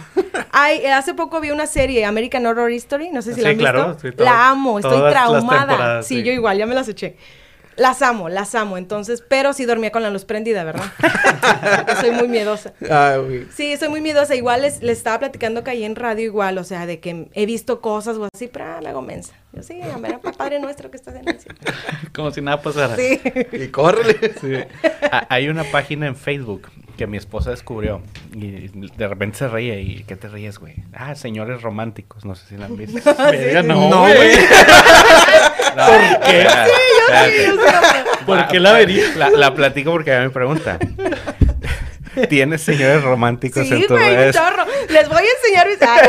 Ay, 0.53 0.79
eh, 0.83 0.93
hace 0.93 1.15
poco 1.15 1.41
vi 1.41 1.51
una 1.51 1.67
serie, 1.67 2.05
American 2.05 2.47
Horror 2.47 2.71
Story, 2.73 3.11
no 3.11 3.23
sé 3.23 3.31
si 3.31 3.37
Sí, 3.37 3.43
la 3.43 3.51
han 3.51 3.57
claro, 3.57 3.89
visto. 3.89 4.09
sí, 4.09 4.15
todo- 4.17 4.25
la 4.25 4.49
amo, 4.49 4.79
estoy 4.79 5.11
traumada. 5.11 6.03
sí, 6.03 6.17
sí. 6.19 6.23
yo 6.23 6.33
igual, 6.33 6.59
ya 6.59 6.67
me 6.67 6.75
las 6.75 6.89
eché. 6.89 7.17
Las 7.77 8.01
amo, 8.01 8.31
las 8.31 8.55
amo, 8.55 8.79
entonces, 8.79 9.23
pero 9.29 9.53
sí 9.53 9.67
dormía 9.67 9.93
con 9.93 10.03
la 10.03 10.09
luz 10.09 10.25
prendida, 10.25 10.65
¿verdad? 10.65 10.87
Porque 10.99 11.97
soy 12.01 12.11
muy 12.13 12.27
miedosa. 12.27 12.73
Ah. 12.91 13.19
Sí, 13.55 13.77
soy 13.77 13.91
muy 13.91 14.01
miedosa. 14.01 14.35
Igual 14.35 14.63
les, 14.63 14.83
les 14.83 14.97
estaba 14.97 15.19
platicando 15.19 15.63
que 15.63 15.73
ahí 15.73 15.85
en 15.85 15.95
radio 15.95 16.25
igual, 16.25 16.57
o 16.57 16.65
sea, 16.65 16.87
de 16.87 17.01
que 17.01 17.29
he 17.35 17.45
visto 17.45 17.83
cosas 17.83 18.17
o 18.17 18.27
así, 18.35 18.49
pero 18.49 18.65
ah, 18.65 18.81
me 18.83 18.89
hago 18.89 19.03
mensa. 19.03 19.35
Yo 19.53 19.63
sí, 19.63 19.79
a 19.83 19.99
ver, 19.99 20.19
Padre 20.39 20.59
nuestro 20.59 20.91
que 20.91 20.97
estás 20.97 21.17
en 21.17 21.29
el 21.29 21.39
cielo. 21.39 21.59
Como 22.15 22.31
si 22.31 22.41
nada 22.41 22.63
pasara. 22.63 22.97
Sí. 22.97 23.21
Y 23.53 23.69
córrele. 23.69 24.69
Ah, 25.13 25.27
Hay 25.29 25.49
una 25.51 25.65
página 25.65 26.07
en 26.07 26.17
Facebook 26.17 26.69
que 26.97 27.07
mi 27.07 27.17
esposa 27.17 27.51
descubrió 27.51 28.01
y 28.35 28.69
de 28.69 29.09
repente 29.09 29.39
se 29.39 29.49
ríe 29.49 29.81
y 29.81 30.05
¿qué 30.05 30.17
te 30.17 30.29
ríes, 30.29 30.59
güey? 30.59 30.75
Ah, 30.93 31.15
señores 31.15 31.63
románticos, 31.63 32.25
no 32.25 32.35
sé 32.35 32.47
si 32.49 32.57
la 32.57 32.67
han 32.67 32.77
visto. 32.77 32.99
Verga, 33.19 33.63
no, 33.63 33.89
No, 33.91 34.01
güey. 34.01 34.37
¿Por 35.77 36.21
qué? 36.21 36.47
Sí, 36.49 37.47
yo 37.47 37.53
sí, 37.53 38.25
¿Por 38.25 38.49
qué 38.49 38.61
la 38.61 38.73
vería? 38.73 39.05
La, 39.17 39.31
la 39.31 39.55
platico 39.55 39.93
porque 39.93 40.13
a 40.15 40.19
mí 40.21 40.25
me 40.25 40.31
pregunta. 40.31 40.79
¿Tienes 42.29 42.62
señores 42.62 43.03
románticos 43.03 43.71
en 43.71 43.79
Sí, 43.81 43.87
tus 43.87 43.97
güey, 43.99 44.11
un 44.11 44.17
redes? 44.17 44.37
chorro. 44.37 44.64
Les 44.89 45.09
voy 45.09 45.19
a 45.19 45.37
enseñar 45.43 45.69
mis... 45.69 45.77
Ah, 45.87 46.01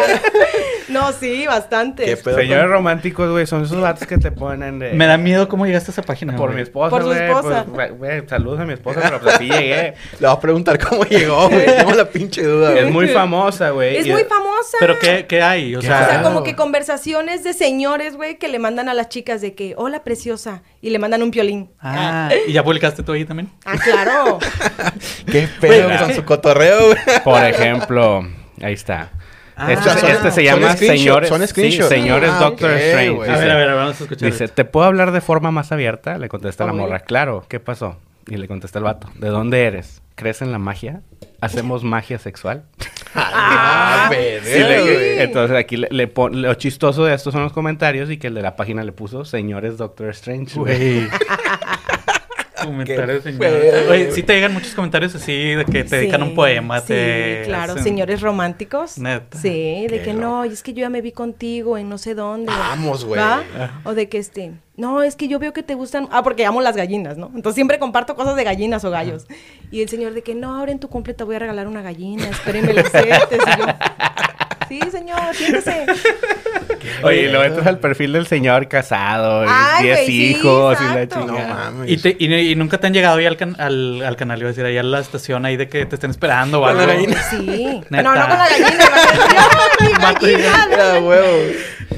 no, 0.89 1.12
sí, 1.12 1.45
bastante. 1.45 2.16
Señores 2.16 2.64
con- 2.64 2.72
románticos, 2.72 3.30
güey, 3.30 3.45
son 3.45 3.64
esos 3.64 3.80
vatos 3.82 4.08
que 4.08 4.18
te 4.18 4.32
ponen 4.32 4.80
de... 4.80 4.93
Me 4.93 5.05
da 5.05 5.18
miedo 5.18 5.47
cómo 5.49 5.66
llegaste 5.66 5.91
a 5.91 5.93
esa 5.93 6.01
página. 6.01 6.36
Por 6.36 6.47
güey. 6.49 6.55
mi 6.58 6.62
esposa, 6.64 6.89
Por 6.89 7.01
su 7.01 7.08
güey, 7.10 7.22
esposa. 7.24 7.66
pues, 7.66 7.91
güey, 7.97 8.16
güey, 8.20 8.30
saludos 8.30 8.60
a 8.62 8.66
mi 8.66 8.74
esposa, 8.74 9.01
pero 9.03 9.20
pues 9.20 9.36
así 9.36 9.45
llegué. 9.49 9.93
Le 10.20 10.28
voy 10.28 10.36
a 10.36 10.39
preguntar 10.39 10.80
cómo 10.80 11.03
llegó, 11.03 11.49
güey. 11.49 11.66
Tengo 11.66 11.91
la 11.91 12.05
pinche 12.10 12.41
duda, 12.43 12.74
Es 12.74 12.82
güey. 12.84 12.91
muy 12.93 13.08
famosa, 13.10 13.70
güey. 13.72 13.97
Es 13.97 14.05
y- 14.08 14.12
muy 14.12 14.24
famosa. 14.24 14.78
¿Pero 14.80 14.97
qué, 14.99 15.26
qué 15.28 15.41
hay? 15.41 15.76
O 15.76 15.80
¿Qué 15.82 15.88
O 15.88 15.89
sea, 15.89 16.08
sea, 16.10 16.22
como 16.24 16.43
que 16.43 16.55
conversaciones 16.55 17.43
de 17.43 17.53
señores, 17.53 18.16
güey, 18.16 18.38
que 18.38 18.47
le 18.47 18.58
mandan 18.60 18.88
a 18.89 18.93
las 18.93 19.10
chicas 19.10 19.41
de 19.41 19.53
que, 19.53 19.74
hola, 19.78 20.03
preciosa, 20.03 20.64
y 20.82 20.89
le 20.89 20.99
mandan 20.99 21.22
un 21.22 21.32
piolín. 21.32 21.70
ah, 21.82 22.30
¿y 22.47 22.53
ya 22.53 22.64
publicaste 22.64 23.03
tú 23.03 23.12
ahí 23.12 23.26
también? 23.26 23.49
Ah, 23.66 23.76
claro. 23.84 24.39
Qué 25.30 25.47
pedo 25.60 25.86
Güey, 25.88 25.97
con 26.06 26.14
su 26.14 26.24
cotorreo, 26.26 26.88
güey. 26.88 26.98
Por 27.24 27.43
ejemplo, 27.43 28.28
ahí 28.62 28.74
está. 28.74 29.12
Ah, 29.60 29.72
este, 29.74 30.12
este 30.12 30.32
se 30.32 30.43
llama 30.43 30.78
señores, 30.78 31.30
son 31.30 31.48
sí, 31.48 31.72
señores 31.72 32.30
Ah, 32.32 32.39
Doctor 32.41 32.70
ok, 32.72 32.78
Strange. 32.78 33.10
güey. 33.10 33.30
A 33.30 33.34
Dice, 33.34 33.45
ver, 33.45 33.52
a 33.52 33.58
ver, 33.58 33.76
vamos 33.76 34.00
a 34.00 34.04
escuchar. 34.04 34.32
dice, 34.32 34.48
¿te 34.50 34.66
puedo 34.66 34.86
hablar 34.86 35.12
de 35.12 35.20
forma 35.22 35.50
más 35.52 35.72
abierta? 35.72 36.18
Le 36.20 36.30
contesta 36.30 36.66
la 36.66 36.74
morra. 36.74 37.00
Claro, 37.00 37.43
¿qué 37.50 37.60
pasó? 37.60 37.98
Y 38.28 38.38
le 38.38 38.48
contesta 38.48 38.78
el 38.78 38.86
vato, 38.86 39.10
¿de 39.16 39.30
dónde 39.30 39.64
eres? 39.66 40.02
¿Crees 40.16 40.41
en 40.43 40.52
la 40.52 40.60
magia? 40.60 41.02
¿Hacemos 41.41 41.84
magia 41.84 42.20
sexual? 42.20 42.64
Ah, 43.20 44.10
Sí, 44.12 44.60
le- 44.60 45.24
entonces 45.24 45.58
aquí 45.58 45.76
le, 45.78 45.88
le 45.89 46.08
pon- 46.08 46.39
lo 46.39 46.54
chistoso 46.54 47.04
de 47.06 47.16
estos 47.16 47.34
son 47.34 47.41
los 47.41 47.52
comentarios 47.52 48.12
y 48.12 48.18
que 48.18 48.28
el 48.28 48.36
de 48.36 48.43
la 48.43 48.56
página 48.56 48.84
le 48.84 48.91
puso 48.91 49.26
señores 49.26 49.78
Doctor 49.78 50.10
Strange. 50.10 50.60
güey. 50.60 51.08
Comentarios, 52.66 53.24
Qué 53.24 53.32
señor. 53.34 53.49
feo, 53.49 53.91
Oye, 53.91 54.12
sí 54.12 54.24
te 54.24 54.34
llegan 54.34 54.53
muchos 54.53 54.74
comentarios 54.74 55.14
así 55.16 55.53
de 55.55 55.66
que 55.66 55.84
te 55.84 55.97
dedican 55.97 56.24
un 56.24 56.30
Sí, 56.30 56.36
poema. 56.36 56.80
Sí, 56.82 56.88
te 56.88 57.41
claro, 57.45 57.74
hacen- 57.74 57.84
señores 57.84 58.22
románticos. 58.22 58.97
Neta. 58.97 59.38
Sí, 59.38 59.86
de 59.88 59.97
Qué 59.99 60.01
que 60.03 60.14
no, 60.14 60.45
y 60.45 60.49
es 60.49 60.64
que 60.64 60.74
yo 60.74 60.82
ya 60.82 60.89
me 60.89 61.01
vi 61.01 61.12
contigo 61.12 61.78
en 61.78 61.89
no 61.89 61.97
sé 61.97 62.16
dónde. 62.16 62.51
Vamos, 62.51 63.05
güey. 63.05 63.22
O 63.84 63.93
de 63.93 64.10
que 64.10 64.18
este, 64.18 64.53
no, 64.76 65.03
es 65.03 65.16
que 65.16 65.28
yo 65.28 65.39
veo 65.39 65.53
que 65.53 65.64
te 65.64 65.74
gustan, 65.76 66.08
ah, 66.12 66.24
porque 66.24 66.45
amo 66.45 66.62
las 66.62 66.76
gallinas, 66.76 67.18
¿no? 67.18 67.28
Entonces 67.36 67.55
siempre 67.55 67.80
comparto 67.80 68.16
cosas 68.16 68.36
de 68.36 68.43
gallinas 68.43 68.84
o 68.86 68.91
gallos. 68.91 69.26
Y 69.72 69.82
el 69.82 69.89
señor 69.89 70.14
de 70.14 70.22
que 70.24 70.36
no, 70.36 70.55
ahora 70.58 70.72
en 70.72 70.80
tu 70.80 70.88
cumple 70.89 71.14
te 71.14 71.24
voy 71.24 71.36
a 71.36 71.39
regalar 71.39 71.68
una 71.68 71.82
gallina, 71.82 72.28
espérenme 72.30 72.74
la 72.74 72.82
aceptes. 72.82 73.39
Y 73.55 73.60
yo, 73.60 73.66
sí, 74.68 74.80
señor, 74.91 75.20
siéntese. 75.34 75.86
Oye, 77.03 77.30
luego 77.30 77.43
entras 77.43 77.68
al 77.68 77.80
perfil 77.80 78.13
del 78.13 78.28
señor 78.28 78.68
casado, 78.68 79.45
Ay, 79.47 79.84
10 79.84 79.95
güey, 79.95 80.05
sí, 80.07 80.26
hijos 80.32 80.78
y 80.80 80.84
la 80.84 81.01
exacto. 81.03 81.26
No 81.26 81.36
chingada. 81.36 81.53
mames. 81.72 81.91
¿Y, 81.91 81.97
te- 81.97 82.15
y, 82.20 82.34
y 82.51 82.55
nunca 82.55 82.78
te 82.80 82.88
han 82.88 82.93
llegado 82.93 83.18
ahí 83.18 83.26
al, 83.26 83.38
can- 83.38 83.55
al, 83.59 84.01
al 84.03 84.15
canal, 84.15 84.39
iba 84.39 84.47
a 84.49 84.51
decir, 84.51 84.65
ahí 84.65 84.78
a 84.78 84.84
la 84.84 84.99
estación 84.99 85.45
ahí 85.45 85.57
de 85.57 85.68
que 85.70 85.86
te 85.86 85.95
estén 85.95 86.11
esperando 86.11 86.59
o 86.61 86.65
Con 86.65 86.76
la 86.78 86.84
algo? 86.84 86.93
gallina. 86.93 87.22
Sí. 87.30 87.82
Neta. 87.89 88.03
No, 88.03 88.15
no 88.15 88.28
con 88.28 88.38
la 88.38 88.47
gallina. 88.49 88.86
¡Ay, 89.80 89.88
mi 89.88 89.93
Vato, 90.03 90.26
gallina! 90.26 90.99
Huevo. 91.01 91.38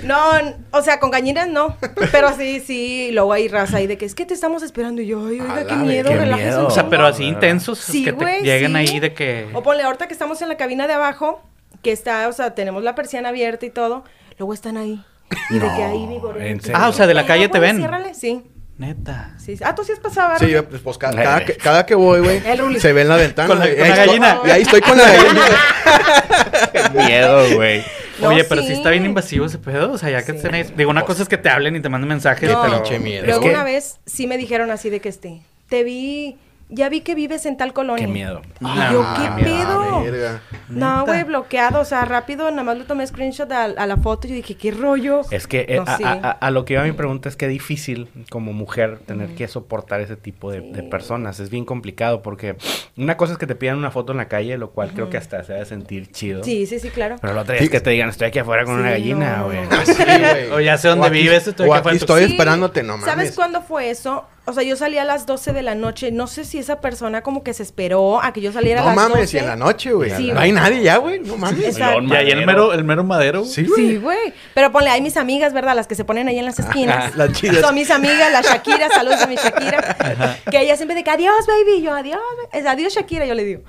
No, 0.03 0.37
n- 0.37 0.55
o 0.71 0.81
sea, 0.81 0.99
con 0.99 1.11
gallinas 1.11 1.47
no. 1.47 1.77
Pero 2.11 2.33
sí, 2.35 2.59
sí, 2.65 3.09
luego 3.11 3.33
hay 3.33 3.47
raza 3.47 3.77
ahí 3.77 3.87
de 3.87 3.97
que 3.97 4.05
es 4.05 4.15
que 4.15 4.25
te 4.25 4.33
estamos 4.33 4.63
esperando. 4.63 5.01
Y 5.01 5.07
yo, 5.07 5.25
ay, 5.27 5.39
A 5.39 5.43
oiga, 5.43 5.55
la 5.55 5.65
qué 5.67 5.75
miedo, 5.75 6.09
qué 6.09 6.17
relájese 6.17 6.47
miedo. 6.49 6.59
un 6.61 6.65
O 6.65 6.69
sea, 6.71 6.83
chingo. 6.83 6.89
pero 6.89 7.05
así 7.05 7.23
intensos 7.25 7.79
Sí, 7.79 8.03
que 8.03 8.13
te 8.13 8.23
güey, 8.23 8.41
lleguen 8.43 8.71
sí. 8.71 8.77
ahí 8.77 8.99
de 8.99 9.13
que... 9.13 9.47
O 9.53 9.61
ponle, 9.63 9.83
ahorita 9.83 10.07
que 10.07 10.13
estamos 10.13 10.41
en 10.41 10.49
la 10.49 10.57
cabina 10.57 10.87
de 10.87 10.93
abajo, 10.93 11.41
que 11.81 11.91
está, 11.91 12.27
o 12.27 12.33
sea, 12.33 12.55
tenemos 12.55 12.83
la 12.83 12.95
persiana 12.95 13.29
abierta 13.29 13.65
y 13.65 13.69
todo, 13.69 14.03
luego 14.37 14.53
están 14.53 14.77
ahí. 14.77 15.03
Y 15.49 15.53
de 15.59 15.59
que 15.59 15.83
ahí 15.83 16.05
vivorean. 16.07 16.47
¿en 16.47 16.57
Que- 16.59 16.65
serio? 16.65 16.77
Ah, 16.81 16.89
o 16.89 16.93
sea, 16.93 17.07
de 17.07 17.13
la 17.13 17.25
calle 17.25 17.49
te 17.49 17.59
ven. 17.59 17.77
Ciérrale, 17.77 18.13
sí. 18.13 18.43
Neta. 18.77 19.33
sí. 19.37 19.57
sí. 19.57 19.63
Ah, 19.65 19.75
tú 19.75 19.83
sí 19.83 19.91
has 19.91 19.99
pasado, 19.99 20.29
¿verdad? 20.29 20.45
Sí, 20.47 20.51
yo, 20.53 20.67
pues, 20.69 20.81
pues, 20.81 20.97
ca- 20.97 21.11
cada, 21.11 21.43
que, 21.43 21.55
cada 21.57 21.85
que 21.85 21.95
voy, 21.95 22.21
güey, 22.21 22.41
se 22.79 22.93
ve 22.93 23.01
en 23.01 23.09
la 23.09 23.17
ventana. 23.17 23.47
Con 23.47 23.59
la- 23.59 23.65
güey. 23.65 23.77
con 23.77 23.83
Ahí 23.85 23.89
la 23.91 23.95
estoy- 24.05 24.19
gallina. 24.19 24.39
Y 24.45 24.49
ahí 24.51 24.61
estoy 24.61 24.81
con 24.81 24.97
la 24.97 25.03
gallina. 25.03 25.41
Qué 26.71 26.89
miedo, 26.97 27.55
güey. 27.55 27.83
No, 28.21 28.29
Oye, 28.29 28.43
pero 28.43 28.61
sí. 28.61 28.67
sí 28.67 28.73
está 28.73 28.89
bien 28.89 29.05
invasivo 29.05 29.45
ese 29.45 29.57
pedo. 29.59 29.91
O 29.93 29.97
sea, 29.97 30.09
ya 30.09 30.23
que 30.25 30.33
Sí. 30.39 30.47
ahí- 30.51 30.63
Digo, 30.75 30.89
una 30.91 31.03
cosa 31.03 31.23
es 31.23 31.29
que 31.29 31.37
te 31.37 31.49
hablen 31.49 31.75
y 31.75 31.81
te 31.81 31.89
manden 31.89 32.09
mensajes, 32.09 32.49
No, 32.51 32.61
pero... 32.61 32.75
pinche 32.83 32.99
miedo. 32.99 33.25
Luego 33.25 33.41
Es 33.41 33.45
que- 33.47 33.53
una 33.53 33.63
vez 33.63 33.99
sí 34.05 34.27
me 34.27 34.37
dijeron 34.37 34.71
así 34.71 34.89
de 34.89 34.99
que 34.99 35.09
este, 35.09 35.41
te 35.69 35.83
vi, 35.83 36.37
ya 36.69 36.87
vi 36.89 37.01
que 37.01 37.15
vives 37.15 37.45
en 37.45 37.57
tal 37.57 37.73
colonia. 37.73 38.05
Qué 38.05 38.11
miedo. 38.11 38.41
Y 38.61 38.63
yo, 38.65 39.03
Ah, 39.03 39.35
¿qué 39.37 39.43
pedo? 39.43 40.03
verga. 40.03 40.41
No, 40.69 41.05
güey, 41.05 41.23
bloqueado, 41.23 41.81
o 41.81 41.85
sea, 41.85 42.05
rápido, 42.05 42.49
nada 42.51 42.63
más 42.63 42.77
le 42.77 42.83
tomé 42.83 43.05
screenshot 43.07 43.51
a, 43.51 43.63
a 43.65 43.85
la 43.87 43.97
foto 43.97 44.27
y 44.27 44.29
yo 44.31 44.35
dije, 44.35 44.55
¿qué 44.55 44.71
rollo? 44.71 45.21
Es 45.31 45.47
que 45.47 45.65
eh, 45.67 45.77
No, 45.77 45.83
a, 45.87 45.97
sí. 45.97 46.03
a- 46.03 46.11
a- 46.11 46.31
a 46.31 46.51
lo 46.51 46.65
que 46.65 46.73
iba 46.73 46.83
mi 46.83 46.91
pregunta 46.91 47.27
es 47.27 47.35
que 47.35 47.47
difícil 47.47 48.07
como 48.29 48.53
mujer 48.53 48.99
tener 49.05 49.33
que 49.35 49.47
soportar 49.47 49.99
ese 50.01 50.15
tipo 50.15 50.51
de, 50.51 50.61
personas. 50.83 51.39
Es 51.39 51.49
bien 51.49 51.65
complicado 51.65 52.21
porque 52.21 52.55
una 52.97 53.17
cosa 53.17 53.33
es 53.33 53.39
que 53.39 53.47
te 53.47 53.55
pidan 53.55 53.77
una 53.77 53.91
foto 53.91 54.11
en 54.11 54.17
la 54.19 54.27
calle, 54.27 54.57
lo 54.57 54.69
cual 54.71 54.91
creo 54.93 55.09
que 55.09 55.17
hasta 55.17 55.43
se 55.43 55.53
debe 55.53 55.65
sentir 55.65 56.11
chido. 56.11 56.43
Sí, 56.43 56.65
sí, 56.67 56.79
sí, 56.79 56.89
claro. 56.89 57.15
Pero 57.21 57.33
la 57.33 57.41
otra 57.41 57.55
es 57.57 57.69
que 57.69 57.81
te 57.81 57.89
digan, 57.89 58.09
estoy 58.09 58.27
aquí 58.27 58.39
afuera 58.39 58.63
con 58.63 58.75
Sí, 58.75 58.81
una 58.81 58.91
gallina, 58.91 59.43
güey. 59.43 59.57
no. 60.49 60.55
O 60.55 60.59
ya 60.59 60.77
sé 60.77 60.87
dónde 60.87 61.05
O 61.05 61.09
aquí- 61.09 61.19
vives, 61.21 61.47
estoy 61.47 61.67
o 61.67 61.73
aquí 61.73 61.79
afuera 61.79 61.97
estoy 61.97 62.25
Sí. 62.25 62.31
esperándote, 62.33 62.83
no 62.83 62.93
mames. 62.97 63.05
¿Sabes 63.05 63.35
cuándo 63.35 63.61
fue 63.61 63.89
eso? 63.89 64.25
O 64.49 64.53
sea, 64.53 64.63
yo 64.63 64.75
salí 64.75 64.97
a 64.97 65.05
las 65.05 65.25
12 65.25 65.53
de 65.53 65.61
la 65.61 65.75
noche. 65.75 66.11
No 66.11 66.25
sé 66.27 66.43
si 66.43 66.57
esa 66.57 66.81
persona 66.81 67.21
como 67.21 67.43
que 67.43 67.53
se 67.53 67.61
esperó 67.63 68.21
a 68.21 68.33
que 68.33 68.41
yo 68.41 68.51
saliera 68.51 68.81
a 68.81 68.83
No 68.83 68.89
las 68.89 68.95
mames, 68.95 69.17
12. 69.21 69.37
y 69.37 69.39
en 69.39 69.45
la 69.47 69.55
noche, 69.55 69.91
güey. 69.93 70.11
Sí, 70.17 70.31
no 70.31 70.39
hay 70.39 70.51
nadie 70.51 70.81
ya, 70.81 70.97
güey. 70.97 71.19
No 71.19 71.37
mames. 71.37 71.77
Y 71.77 71.81
ahí 71.81 72.31
el 72.31 72.45
mero, 72.45 72.73
el 72.73 72.83
mero 72.83 73.03
madero. 73.03 73.45
Sí, 73.45 73.65
güey. 73.65 73.87
Sí, 73.89 73.97
güey. 73.97 74.33
Pero 74.55 74.71
ponle, 74.71 74.89
hay 74.89 75.01
mis 75.01 75.17
amigas, 75.17 75.53
¿verdad? 75.53 75.75
Las 75.75 75.85
que 75.87 75.95
se 75.95 76.03
ponen 76.03 76.27
ahí 76.27 76.39
en 76.39 76.45
las 76.45 76.57
esquinas. 76.59 77.15
Las 77.19 77.31
chidas. 77.33 77.61
Son 77.61 77.75
mis 77.75 77.91
amigas, 77.91 78.31
la 78.31 78.41
Shakira, 78.41 78.89
saludos 78.93 79.21
a 79.21 79.27
mi 79.27 79.35
Shakira. 79.35 80.37
Que 80.49 80.61
ella 80.61 80.75
siempre 80.75 81.03
que 81.03 81.09
adiós, 81.09 81.45
baby. 81.47 81.81
Yo, 81.83 81.93
adiós, 81.93 82.19
es 82.51 82.65
adiós, 82.65 82.93
Shakira, 82.93 83.25
yo 83.25 83.35
le 83.35 83.43
digo. 83.43 83.61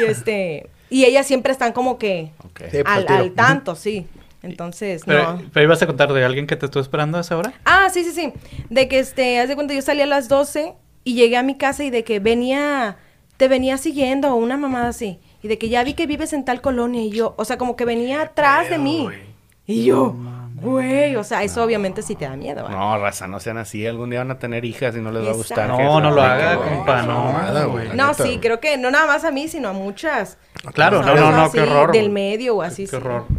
Y 0.00 0.04
este, 0.04 0.70
y 0.90 1.04
ellas 1.04 1.26
siempre 1.26 1.52
están 1.52 1.72
como 1.72 1.98
que 1.98 2.30
Ok. 2.44 2.60
Sí, 2.70 2.82
pues, 2.82 2.86
al, 2.86 3.06
al 3.08 3.32
tanto, 3.32 3.74
sí. 3.74 4.06
Entonces, 4.42 5.02
Pero, 5.04 5.32
no. 5.34 5.42
pero 5.52 5.64
ibas 5.64 5.82
a 5.82 5.86
contar 5.86 6.12
de 6.12 6.24
alguien 6.24 6.46
que 6.46 6.56
te 6.56 6.66
estuvo 6.66 6.80
esperando 6.80 7.18
a 7.18 7.22
esa 7.22 7.36
hora. 7.36 7.52
Ah, 7.64 7.88
sí, 7.92 8.04
sí, 8.04 8.12
sí. 8.12 8.32
De 8.70 8.88
que 8.88 8.98
este, 9.00 9.40
haz 9.40 9.48
de 9.48 9.54
cuenta, 9.56 9.74
yo 9.74 9.82
salí 9.82 10.00
a 10.00 10.06
las 10.06 10.28
12 10.28 10.74
y 11.04 11.14
llegué 11.14 11.36
a 11.36 11.42
mi 11.42 11.56
casa 11.56 11.82
y 11.84 11.90
de 11.90 12.04
que 12.04 12.20
venía, 12.20 12.98
te 13.36 13.48
venía 13.48 13.78
siguiendo 13.78 14.34
una 14.36 14.56
mamada 14.56 14.88
así. 14.88 15.20
Y 15.42 15.48
de 15.48 15.58
que 15.58 15.68
ya 15.68 15.82
vi 15.84 15.94
que 15.94 16.06
vives 16.06 16.32
en 16.32 16.44
tal 16.44 16.60
colonia 16.60 17.02
y 17.02 17.10
yo, 17.10 17.34
o 17.36 17.44
sea, 17.44 17.58
como 17.58 17.74
que 17.76 17.84
venía 17.84 18.22
atrás 18.22 18.70
de 18.70 18.78
mí. 18.78 19.08
Y 19.66 19.84
yo, 19.84 20.14
güey, 20.62 21.14
o 21.16 21.24
sea, 21.24 21.42
eso 21.42 21.62
obviamente 21.62 22.02
sí 22.02 22.14
te 22.14 22.24
da 22.24 22.36
miedo. 22.36 22.64
¿va? 22.64 22.70
No, 22.70 22.98
raza, 22.98 23.26
no 23.28 23.38
sean 23.38 23.58
así. 23.58 23.86
Algún 23.86 24.08
día 24.10 24.20
van 24.20 24.30
a 24.30 24.38
tener 24.38 24.64
hijas 24.64 24.96
y 24.96 25.00
no 25.00 25.12
les 25.12 25.26
va 25.26 25.30
a 25.30 25.34
gustar. 25.34 25.68
No, 25.68 26.00
no 26.00 26.10
lo 26.10 26.22
haga, 26.22 26.56
compa, 26.56 27.02
no. 27.02 27.24
mamada, 27.24 27.64
güey. 27.66 27.88
No, 27.88 28.08
neta, 28.08 28.14
sí, 28.24 28.38
creo 28.40 28.60
que 28.60 28.78
no 28.78 28.90
nada 28.90 29.06
más 29.06 29.24
a 29.24 29.30
mí, 29.30 29.46
sino 29.48 29.68
a 29.68 29.72
muchas. 29.72 30.38
Claro, 30.72 31.02
no, 31.02 31.14
no, 31.14 31.30
no, 31.32 31.42
Así, 31.42 31.58
qué 31.58 31.62
horror. 31.64 31.92
Del 31.92 32.10
medio 32.10 32.56
o 32.56 32.62
así. 32.62 32.86
Qué 32.86 32.96
horror. 32.96 33.24
Sí, 33.28 33.34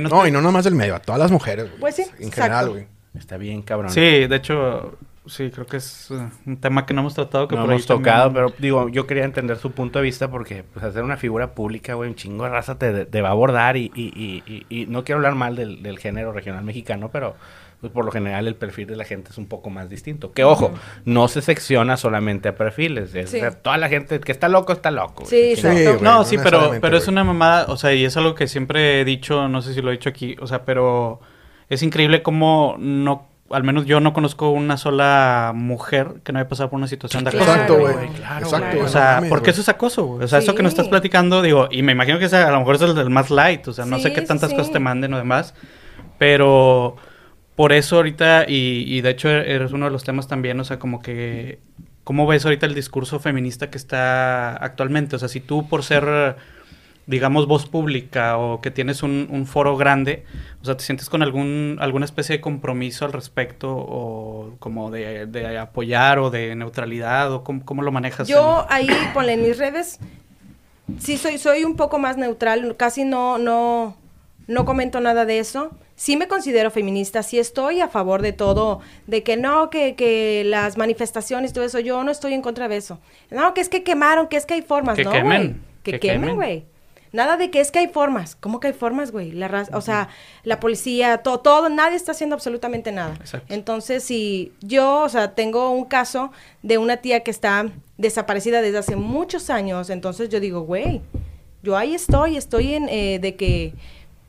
no, 0.00 0.08
No, 0.08 0.22
te- 0.22 0.28
y 0.28 0.32
no 0.32 0.40
nomás 0.40 0.64
del 0.64 0.74
medio, 0.74 0.94
a 0.94 0.98
todas 1.00 1.18
las 1.20 1.30
mujeres, 1.30 1.66
güey. 1.68 1.80
Pues 1.80 1.96
sí, 1.96 2.02
En 2.02 2.08
exacto. 2.28 2.34
general, 2.34 2.70
güey. 2.70 2.86
Está 3.18 3.36
bien, 3.36 3.62
cabrón. 3.62 3.90
Sí, 3.90 4.00
de 4.26 4.36
hecho, 4.36 4.96
sí, 5.26 5.50
creo 5.50 5.66
que 5.66 5.76
es 5.76 6.10
eh, 6.10 6.28
un 6.46 6.56
tema 6.56 6.86
que 6.86 6.94
no 6.94 7.00
hemos 7.02 7.14
tratado. 7.14 7.46
Que 7.46 7.56
no 7.56 7.62
por 7.62 7.72
hemos 7.72 7.84
tocado, 7.86 8.24
también- 8.32 8.46
pero 8.46 8.54
digo, 8.58 8.88
yo 8.88 9.06
quería 9.06 9.24
entender 9.24 9.58
su 9.58 9.70
punto 9.72 9.98
de 9.98 10.04
vista 10.04 10.30
porque 10.30 10.64
pues 10.64 10.84
hacer 10.84 11.02
una 11.04 11.16
figura 11.16 11.54
pública, 11.54 11.94
güey, 11.94 12.08
un 12.08 12.16
chingo 12.16 12.44
de 12.44 12.50
raza 12.50 12.78
te, 12.78 13.04
te 13.04 13.20
va 13.22 13.28
a 13.28 13.32
abordar 13.32 13.76
y, 13.76 13.90
y, 13.94 14.42
y, 14.46 14.64
y- 14.70 14.82
y 14.82 14.86
no 14.86 15.04
quiero 15.04 15.18
hablar 15.18 15.34
mal 15.34 15.56
del, 15.56 15.82
del 15.82 15.98
género 15.98 16.32
regional 16.32 16.64
mexicano, 16.64 17.10
pero 17.12 17.36
pues 17.82 17.92
por 17.92 18.04
lo 18.06 18.12
general 18.12 18.46
el 18.48 18.54
perfil 18.54 18.86
de 18.86 18.96
la 18.96 19.04
gente 19.04 19.30
es 19.32 19.36
un 19.38 19.46
poco 19.46 19.68
más 19.68 19.90
distinto. 19.90 20.32
Que 20.32 20.44
ojo, 20.44 20.72
no 21.04 21.28
se 21.28 21.42
secciona 21.42 21.98
solamente 21.98 22.48
a 22.48 22.54
perfiles. 22.54 23.14
Es, 23.14 23.28
Sí. 23.30 23.36
o 23.36 23.40
sea, 23.40 23.50
toda 23.50 23.76
la 23.76 23.88
gente 23.90 24.18
que 24.20 24.32
está 24.32 24.48
loco, 24.48 24.72
está 24.72 24.90
loco. 24.90 25.24
Sí, 25.26 25.54
güey, 25.60 26.00
No, 26.00 26.24
sí, 26.24 26.36
pero, 26.42 26.72
pero 26.80 26.96
es 26.96 27.08
una 27.08 27.24
mamada, 27.24 27.66
o 27.68 27.76
sea, 27.76 27.92
y 27.92 28.04
es 28.06 28.16
algo 28.16 28.34
que 28.34 28.46
siempre 28.46 29.00
he 29.00 29.04
dicho, 29.04 29.48
no 29.48 29.60
sé 29.60 29.74
si 29.74 29.82
lo 29.82 29.90
he 29.90 29.92
dicho 29.92 30.08
aquí, 30.08 30.36
o 30.40 30.46
sea, 30.46 30.64
pero 30.64 31.20
es 31.68 31.82
increíble 31.82 32.22
cómo 32.22 32.76
no, 32.78 33.26
al 33.50 33.64
menos 33.64 33.84
yo 33.84 33.98
no 33.98 34.12
conozco 34.12 34.50
una 34.50 34.76
sola 34.76 35.52
mujer 35.54 36.20
que 36.22 36.32
no 36.32 36.38
haya 36.38 36.48
pasado 36.48 36.70
por 36.70 36.76
una 36.78 36.86
situación 36.86 37.24
de 37.24 37.30
acoso. 37.30 37.44
Exacto, 37.50 37.76
Claro, 37.78 37.82
güey. 37.94 38.06
güey, 38.06 38.08
claro, 38.20 38.46
Exacto, 38.46 38.78
O 38.78 38.82
no 38.82 38.88
sea, 38.88 39.14
mames, 39.16 39.28
porque 39.28 39.50
eso 39.50 39.60
es 39.60 39.68
acoso, 39.68 40.04
güey. 40.04 40.24
O 40.24 40.28
sea, 40.28 40.38
eso 40.38 40.54
que 40.54 40.62
nos 40.62 40.70
estás 40.70 40.86
Sí. 40.86 40.90
platicando, 40.90 41.42
digo, 41.42 41.66
y 41.70 41.82
me 41.82 41.90
imagino 41.92 42.18
que 42.20 42.26
ese 42.26 42.36
a 42.36 42.50
lo 42.52 42.60
mejor 42.60 42.76
es 42.76 42.82
el, 42.82 42.96
el 42.96 43.10
más 43.10 43.28
light, 43.30 43.66
o 43.66 43.72
sea, 43.72 43.84
no 43.86 43.98
sé 43.98 44.08
Sí, 44.10 44.14
qué 44.14 44.20
sí, 44.20 44.26
tantas 44.28 44.50
sí. 44.50 44.56
cosas 44.56 44.72
te 44.72 44.78
manden 44.78 45.12
o 45.14 45.18
demás, 45.18 45.54
pero 46.18 46.96
por 47.56 47.72
eso 47.72 47.96
ahorita, 47.96 48.46
y, 48.48 48.84
y 48.86 49.00
de 49.02 49.10
hecho 49.10 49.28
eres 49.28 49.72
uno 49.72 49.86
de 49.86 49.90
los 49.90 50.04
temas 50.04 50.26
también, 50.26 50.58
o 50.58 50.64
sea, 50.64 50.78
como 50.78 51.02
que, 51.02 51.58
¿cómo 52.04 52.26
ves 52.26 52.44
ahorita 52.44 52.66
el 52.66 52.74
discurso 52.74 53.20
feminista 53.20 53.70
que 53.70 53.78
está 53.78 54.56
actualmente? 54.56 55.16
O 55.16 55.18
sea, 55.18 55.28
si 55.28 55.40
tú 55.40 55.68
por 55.68 55.82
ser, 55.82 56.36
digamos, 57.06 57.46
voz 57.46 57.66
pública 57.66 58.38
o 58.38 58.60
que 58.60 58.70
tienes 58.70 59.02
un, 59.02 59.46
foro 59.46 59.76
grande, 59.76 60.24
o 60.62 60.64
sea, 60.64 60.76
¿te 60.76 60.84
sientes 60.84 61.08
con 61.08 61.22
algún 61.22 61.76
alguna 61.80 62.04
especie 62.04 62.36
de 62.36 62.40
compromiso 62.40 63.04
al 63.04 63.12
respecto 63.12 63.70
o 63.70 64.56
como 64.58 64.90
de, 64.90 65.26
de 65.26 65.58
apoyar 65.58 66.18
o 66.18 66.30
de 66.30 66.54
neutralidad 66.56 67.32
o 67.32 67.44
cómo, 67.44 67.64
cómo 67.64 67.82
lo 67.82 67.92
manejas? 67.92 68.28
Yo 68.28 68.66
ahí, 68.70 68.88
ponle 69.12 69.34
en 69.34 69.42
mis 69.42 69.58
redes, 69.58 69.98
sí 70.98 71.18
soy, 71.18 71.38
soy 71.38 71.64
un 71.64 71.76
poco 71.76 71.98
más 71.98 72.16
neutral, 72.16 72.76
casi 72.76 73.04
no, 73.04 73.38
no, 73.38 73.96
no 74.46 74.64
comento 74.64 75.00
nada 75.00 75.24
de 75.24 75.38
eso. 75.38 75.72
Sí 76.02 76.16
me 76.16 76.26
considero 76.26 76.72
feminista, 76.72 77.22
sí 77.22 77.38
estoy 77.38 77.80
a 77.80 77.86
favor 77.86 78.22
de 78.22 78.32
todo, 78.32 78.80
de 79.06 79.22
que 79.22 79.36
no, 79.36 79.70
que, 79.70 79.94
que 79.94 80.42
las 80.44 80.76
manifestaciones 80.76 81.52
y 81.52 81.54
todo 81.54 81.62
eso, 81.64 81.78
yo 81.78 82.02
no 82.02 82.10
estoy 82.10 82.34
en 82.34 82.42
contra 82.42 82.66
de 82.66 82.76
eso. 82.76 82.98
No, 83.30 83.54
que 83.54 83.60
es 83.60 83.68
que 83.68 83.84
quemaron, 83.84 84.26
que 84.26 84.36
es 84.36 84.44
que 84.44 84.54
hay 84.54 84.62
formas, 84.62 84.96
Que 84.96 85.04
no, 85.04 85.12
quemen, 85.12 85.42
güey. 85.42 85.54
Que, 85.84 85.92
que 85.92 86.00
quemen, 86.00 86.20
quemen. 86.22 86.34
güey. 86.34 86.64
Nada 87.12 87.36
de 87.36 87.52
que 87.52 87.60
es 87.60 87.70
que 87.70 87.78
hay 87.78 87.86
formas. 87.86 88.34
¿Cómo 88.34 88.58
que 88.58 88.66
hay 88.66 88.72
formas, 88.72 89.12
güey? 89.12 89.30
La 89.30 89.46
raza- 89.46 89.76
o 89.76 89.80
sea, 89.80 90.08
la 90.42 90.58
policía, 90.58 91.18
todo, 91.18 91.38
todo, 91.38 91.68
nadie 91.68 91.94
está 91.94 92.10
haciendo 92.10 92.34
absolutamente 92.34 92.90
nada. 92.90 93.14
Exacto. 93.20 93.54
Entonces, 93.54 94.02
si 94.02 94.52
yo, 94.60 95.02
o 95.02 95.08
sea, 95.08 95.36
tengo 95.36 95.70
un 95.70 95.84
caso 95.84 96.32
de 96.64 96.78
una 96.78 96.96
tía 96.96 97.20
que 97.22 97.30
está 97.30 97.66
desaparecida 97.96 98.60
desde 98.60 98.78
hace 98.78 98.96
muchos 98.96 99.50
años, 99.50 99.88
entonces 99.88 100.30
yo 100.30 100.40
digo, 100.40 100.62
güey, 100.62 101.00
yo 101.62 101.76
ahí 101.76 101.94
estoy, 101.94 102.36
estoy 102.36 102.74
en 102.74 102.88
eh, 102.88 103.20
de 103.20 103.36
que, 103.36 103.74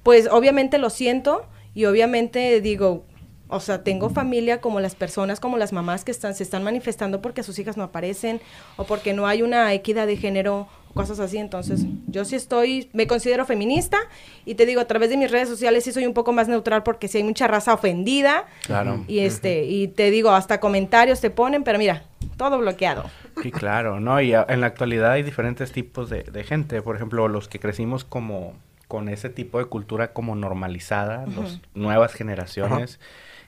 pues 0.04 0.28
obviamente 0.30 0.78
lo 0.78 0.92
siento 0.92 1.48
y 1.74 1.86
obviamente 1.86 2.60
digo, 2.62 3.06
o 3.50 3.60
sea, 3.60 3.84
tengo 3.84 4.10
familia 4.10 4.62
como 4.62 4.80
las 4.80 4.96
personas, 4.96 5.40
como 5.40 5.58
las 5.58 5.74
mamás 5.74 6.04
que 6.04 6.12
están, 6.12 6.34
se 6.34 6.42
están 6.44 6.64
manifestando 6.64 7.22
porque 7.22 7.44
sus 7.44 7.60
hijas 7.60 7.78
no 7.78 7.84
aparecen 7.84 8.42
o 8.78 8.86
porque 8.86 9.14
no 9.14 9.28
hay 9.28 9.42
una 9.44 9.72
equidad 9.74 10.08
de 10.08 10.18
género 10.18 10.68
o 10.90 10.94
cosas 10.96 11.20
así. 11.20 11.38
Entonces, 11.38 11.86
yo 12.08 12.26
sí 12.26 12.36
estoy, 12.36 12.90
me 12.94 13.06
considero 13.06 13.46
feminista 13.46 13.98
y 14.46 14.56
te 14.56 14.66
digo, 14.66 14.82
a 14.82 14.86
través 14.86 15.10
de 15.12 15.18
mis 15.18 15.30
redes 15.30 15.50
sociales 15.50 15.84
sí 15.84 15.92
soy 15.92 16.08
un 16.08 16.14
poco 16.16 16.32
más 16.34 16.48
neutral 16.48 16.82
porque 16.82 17.08
sí 17.08 17.20
hay 17.20 17.24
mucha 17.24 17.48
raza 17.48 17.74
ofendida. 17.76 18.46
Claro. 18.66 19.04
Y 19.08 19.20
este, 19.20 19.66
y 19.66 19.88
te 19.88 20.10
digo, 20.10 20.32
hasta 20.32 20.60
comentarios 20.60 21.22
te 21.22 21.30
ponen, 21.30 21.64
pero 21.64 21.78
mira, 21.78 22.06
todo 22.38 22.58
bloqueado. 22.58 23.04
Sí, 23.44 23.52
claro, 23.52 24.00
¿no? 24.00 24.20
Y 24.20 24.34
a- 24.34 24.46
en 24.50 24.62
la 24.62 24.68
actualidad 24.68 25.12
hay 25.12 25.22
diferentes 25.22 25.72
tipos 25.72 26.10
de, 26.10 26.24
de 26.24 26.44
gente. 26.44 26.82
Por 26.82 26.96
ejemplo, 26.96 27.28
los 27.28 27.48
que 27.48 27.60
crecimos 27.60 28.04
como 28.04 28.54
con 28.94 29.10
ese 29.10 29.28
tipo 29.28 29.58
de 29.58 29.66
cultura 29.66 30.14
como 30.14 30.36
normalizada, 30.36 31.26
las 31.26 31.60
nuevas 31.74 32.14
generaciones, 32.14 33.00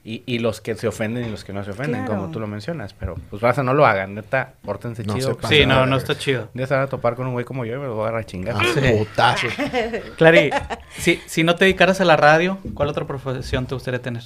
y, 0.03 0.23
y 0.25 0.39
los 0.39 0.59
que 0.59 0.73
se 0.73 0.87
ofenden 0.87 1.23
y 1.27 1.29
los 1.29 1.43
que 1.43 1.53
no 1.53 1.63
se 1.63 1.69
ofenden, 1.69 2.03
Claro. 2.05 2.19
como 2.21 2.31
tú 2.31 2.39
lo 2.39 2.47
mencionas. 2.47 2.95
Pero, 2.95 3.13
pues, 3.29 3.43
raza, 3.43 3.61
no 3.61 3.75
lo 3.75 3.85
hagan, 3.85 4.15
neta, 4.15 4.53
pórtense 4.63 5.03
No 5.03 5.13
chido. 5.13 5.37
Sí, 5.47 5.67
no, 5.67 5.85
no 5.85 5.97
está 5.97 6.17
chido. 6.17 6.49
Día 6.55 6.65
se 6.65 6.73
van 6.73 6.81
a 6.81 6.87
topar 6.87 7.15
con 7.15 7.27
un 7.27 7.33
güey 7.33 7.45
como 7.45 7.63
yo 7.63 7.75
y 7.75 7.77
me 7.77 7.85
lo 7.85 7.93
voy 7.93 8.05
a 8.05 8.07
agarrar 8.07 8.21
a 8.21 8.25
chingar. 8.25 8.55
Ah, 8.57 8.91
putazo. 8.97 9.47
Clary, 10.17 10.49
si, 10.97 11.21
si 11.27 11.43
no 11.43 11.53
te 11.53 11.65
dedicaras 11.65 12.01
a 12.01 12.05
la 12.05 12.17
radio, 12.17 12.57
¿cuál 12.73 12.89
otra 12.89 13.05
profesión 13.05 13.67
te 13.67 13.75
gustaría 13.75 14.01
tener? 14.01 14.23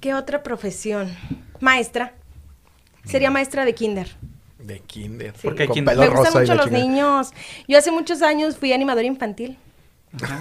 ¿Qué 0.00 0.14
otra 0.14 0.44
profesión? 0.44 1.10
Maestra. 1.58 2.12
Sería 3.04 3.32
maestra 3.32 3.64
de 3.64 3.74
kinder. 3.74 4.08
De 4.60 4.78
kinder. 4.78 5.32
¿Por 5.42 5.56
qué 5.56 5.66
Con 5.66 5.74
kinder? 5.74 5.98
Me 5.98 6.08
gustan 6.08 6.40
mucho 6.40 6.54
los 6.54 6.70
niños. 6.70 7.32
Yo 7.66 7.78
hace 7.78 7.90
muchos 7.90 8.22
años 8.22 8.56
fui 8.56 8.72
animadora 8.72 9.08
infantil. 9.08 9.58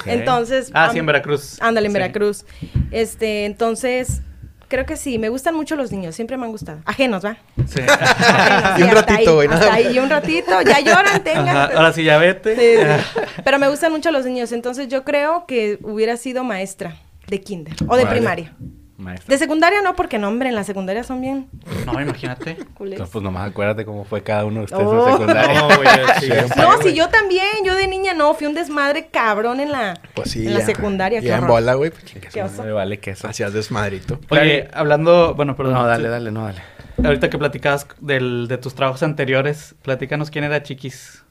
Entonces. 0.06 0.72
Ah, 0.74 0.90
sí, 0.92 1.00
en 1.00 1.06
Veracruz. 1.06 1.58
Ándale, 1.62 1.88
en 1.88 1.92
Sí. 1.94 1.98
Veracruz. 2.00 2.46
Este, 2.92 3.46
entonces, 3.46 4.22
creo 4.68 4.86
que 4.86 4.98
sí, 4.98 5.18
me 5.18 5.30
gustan 5.30 5.56
mucho 5.56 5.76
los 5.76 5.92
niños, 5.92 6.16
siempre 6.16 6.38
me 6.38 6.46
han 6.46 6.52
gustado. 6.52 6.80
Ajenos, 6.86 7.24
¿va? 7.26 7.38
Sí. 7.68 7.80
Ajenos, 7.88 8.80
Y 8.80 8.84
un 8.84 8.92
ratito, 8.92 9.36
güey, 9.36 9.48
Hasta 9.50 9.74
ahí, 9.74 9.88
y 9.96 10.00
un 10.00 10.10
ratito, 10.10 10.62
ya 10.62 10.80
lloran, 10.80 11.24
tengan. 11.24 11.50
Ajá, 11.50 11.72
ahora 11.78 11.94
sí 11.94 12.04
ya 12.04 12.18
vete. 12.18 12.56
Sí, 12.56 12.82
sí. 13.14 13.22
Pero 13.44 13.60
me 13.60 13.70
gustan 13.70 13.92
mucho 13.92 14.12
los 14.12 14.26
niños, 14.26 14.52
entonces 14.52 14.88
yo 14.88 15.04
creo 15.04 15.46
que 15.46 15.80
hubiera 15.84 16.18
sido 16.18 16.44
maestra 16.44 16.98
de 17.28 17.42
kinder 17.42 17.76
o 17.88 17.96
de 17.98 18.04
Vale. 18.04 18.16
primaria. 18.18 18.54
Maestra. 19.02 19.34
De 19.34 19.38
secundaria 19.38 19.82
no, 19.82 19.96
porque 19.96 20.18
no, 20.20 20.28
hombre, 20.30 20.50
en 20.50 20.56
la 20.56 20.64
secundaria 20.64 21.04
son 21.04 21.20
bien 21.22 21.50
No, 21.86 22.00
imagínate. 22.00 22.58
pues 22.78 23.16
nomás 23.24 23.50
acuérdate 23.50 23.84
cómo 23.86 24.04
fue 24.06 24.24
cada 24.24 24.46
uno 24.46 24.60
de 24.60 24.66
ustedes 24.66 24.84
Oh. 24.86 25.08
en 25.08 25.12
secundaria. 25.14 25.60
No, 25.62 25.68
güey, 25.68 25.88
sí, 26.20 26.90
si 26.90 26.94
yo 26.96 27.10
también, 27.10 27.48
yo 27.66 27.76
de 27.76 27.88
niña 27.88 28.14
no, 28.14 28.34
fui 28.34 28.48
un 28.48 28.54
desmadre 28.54 29.08
cabrón 29.08 29.60
en 29.60 29.72
la, 29.72 30.00
Pues 30.14 30.32
sí. 30.32 30.46
en 30.48 30.54
la 30.54 30.62
secundaria. 30.66 31.20
Ya 31.20 31.36
qué 31.38 31.42
en 31.42 31.48
bola, 31.48 31.74
güey. 31.74 31.92
pues, 31.92 32.04
Qué 32.32 32.44
oso. 32.44 32.64
Me 32.64 32.72
vale 32.72 33.00
que 33.00 33.12
eso. 33.12 33.28
Hacías 33.28 33.52
desmadrito. 33.54 34.20
Oye, 34.30 34.70
hablando, 34.74 35.34
bueno, 35.36 35.56
perdón. 35.56 35.74
No, 35.74 35.86
dale, 35.86 36.08
dale, 36.10 36.32
no, 36.32 36.46
dale. 36.46 36.62
Ahorita 37.04 37.30
que 37.30 37.38
platicabas 37.38 37.88
del, 38.00 38.48
de 38.48 38.58
tus 38.58 38.76
trabajos 38.76 39.02
anteriores, 39.04 39.76
platícanos 39.82 40.30
quién 40.30 40.44
era 40.44 40.62
Chiquis. 40.62 41.24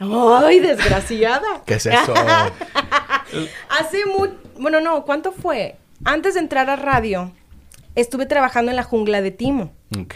Ay, 0.00 0.60
desgraciada. 0.60 1.62
¿Qué 1.66 1.74
es 1.74 1.84
eso? 1.84 2.14
Hace 3.68 4.06
muy, 4.06 4.30
bueno, 4.58 4.80
no, 4.80 5.04
¿cuánto 5.04 5.32
fue? 5.32 5.76
Antes 6.04 6.34
de 6.34 6.40
entrar 6.40 6.70
a 6.70 6.76
radio, 6.76 7.32
estuve 7.94 8.26
trabajando 8.26 8.70
en 8.70 8.76
la 8.76 8.82
jungla 8.82 9.20
de 9.22 9.30
Timo. 9.30 9.72
Ok. 10.00 10.14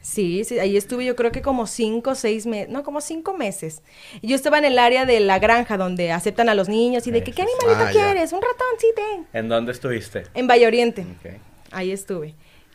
Sí, 0.00 0.44
sí, 0.44 0.58
ahí 0.58 0.76
estuve 0.76 1.04
yo 1.04 1.14
creo 1.14 1.30
que 1.30 1.42
como 1.42 1.66
cinco, 1.66 2.14
seis 2.14 2.46
meses, 2.46 2.68
no, 2.70 2.82
como 2.82 3.00
cinco 3.00 3.34
meses. 3.34 3.82
Y 4.22 4.28
yo 4.28 4.34
estaba 4.36 4.58
en 4.58 4.64
el 4.64 4.78
área 4.78 5.04
de 5.06 5.20
la 5.20 5.38
granja 5.38 5.76
donde 5.76 6.10
aceptan 6.10 6.48
a 6.48 6.54
los 6.54 6.68
niños 6.68 7.06
y 7.06 7.10
de 7.10 7.22
que, 7.22 7.32
¿qué 7.32 7.42
animalito 7.42 7.84
Ah, 7.88 7.92
ya. 7.92 8.12
quieres? 8.12 8.32
Un 8.32 8.40
ratón, 8.42 8.66
sí, 8.78 8.88
ten. 8.96 9.26
¿En 9.32 9.48
dónde 9.48 9.72
estuviste? 9.72 10.24
En 10.34 10.46
Valle 10.48 10.66
Oriente. 10.66 11.02
Ok. 11.02 11.32
Ahí 11.72 11.92
estuve. 11.92 12.34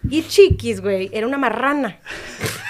Y 0.10 0.24
Chiquis, 0.28 0.82
güey, 0.82 1.10
era 1.14 1.26
una 1.26 1.38
marrana. 1.38 1.98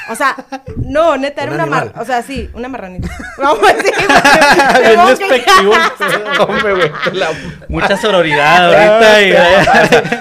O 0.09 0.15
sea, 0.15 0.36
no, 0.78 1.17
neta, 1.17 1.41
era 1.43 1.51
Un 1.51 1.55
una 1.55 1.65
marrana. 1.65 2.01
O 2.01 2.05
sea, 2.05 2.21
sí, 2.21 2.49
una 2.53 2.69
marranita. 2.69 3.09
Vamos 3.38 3.59
a 3.67 3.73
decir, 3.73 3.91
que- 3.93 5.28
despectivo. 5.30 5.73
Mucha 7.67 7.97
sororidad 7.97 8.67
ahorita. 8.67 9.21
y, 9.21 9.32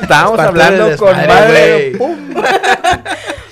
Estábamos 0.02 0.40
hablando 0.40 0.96
con 0.96 1.16
madre. 1.16 1.92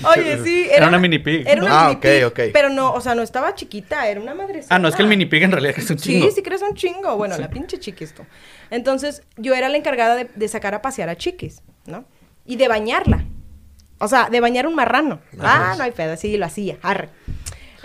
Oye, 0.04 0.38
sí. 0.42 0.68
Era 0.70 0.88
una 0.88 0.98
mini 0.98 1.18
pig, 1.20 1.46
Era 1.46 1.62
una 1.62 1.80
Ah, 1.80 1.84
mini 1.88 1.96
ok, 1.96 2.02
pig, 2.02 2.24
ok. 2.24 2.40
Pero 2.52 2.68
no, 2.70 2.92
o 2.92 3.00
sea, 3.00 3.14
no 3.14 3.22
estaba 3.22 3.54
chiquita, 3.54 4.08
era 4.08 4.20
una 4.20 4.34
madre. 4.34 4.64
ah, 4.68 4.78
no, 4.78 4.88
es 4.88 4.96
que 4.96 5.02
el 5.02 5.08
mini 5.08 5.26
pig 5.26 5.42
en 5.44 5.52
realidad 5.52 5.74
es 5.78 5.88
un 5.90 5.96
chingo. 5.96 6.26
Sí, 6.26 6.32
sí 6.36 6.42
crees 6.42 6.62
un 6.62 6.74
chingo. 6.74 7.16
Bueno, 7.16 7.38
la 7.38 7.48
pinche 7.48 7.78
chiquis 7.78 8.12
tú. 8.14 8.24
Entonces, 8.70 9.22
yo 9.36 9.54
era 9.54 9.68
la 9.68 9.76
encargada 9.76 10.16
de, 10.16 10.28
de 10.34 10.48
sacar 10.48 10.74
a 10.74 10.82
pasear 10.82 11.08
a 11.08 11.16
chiquis, 11.16 11.62
¿no? 11.86 12.04
Y 12.44 12.56
de 12.56 12.66
bañarla. 12.66 13.24
O 14.02 14.08
sea, 14.08 14.28
de 14.28 14.40
bañar 14.40 14.66
un 14.66 14.74
marrano. 14.74 15.20
Ah, 15.38 15.76
no 15.78 15.84
hay 15.84 15.92
pedo, 15.92 16.16
sí, 16.16 16.36
lo 16.36 16.44
hacía. 16.44 16.76
Arre. 16.82 17.08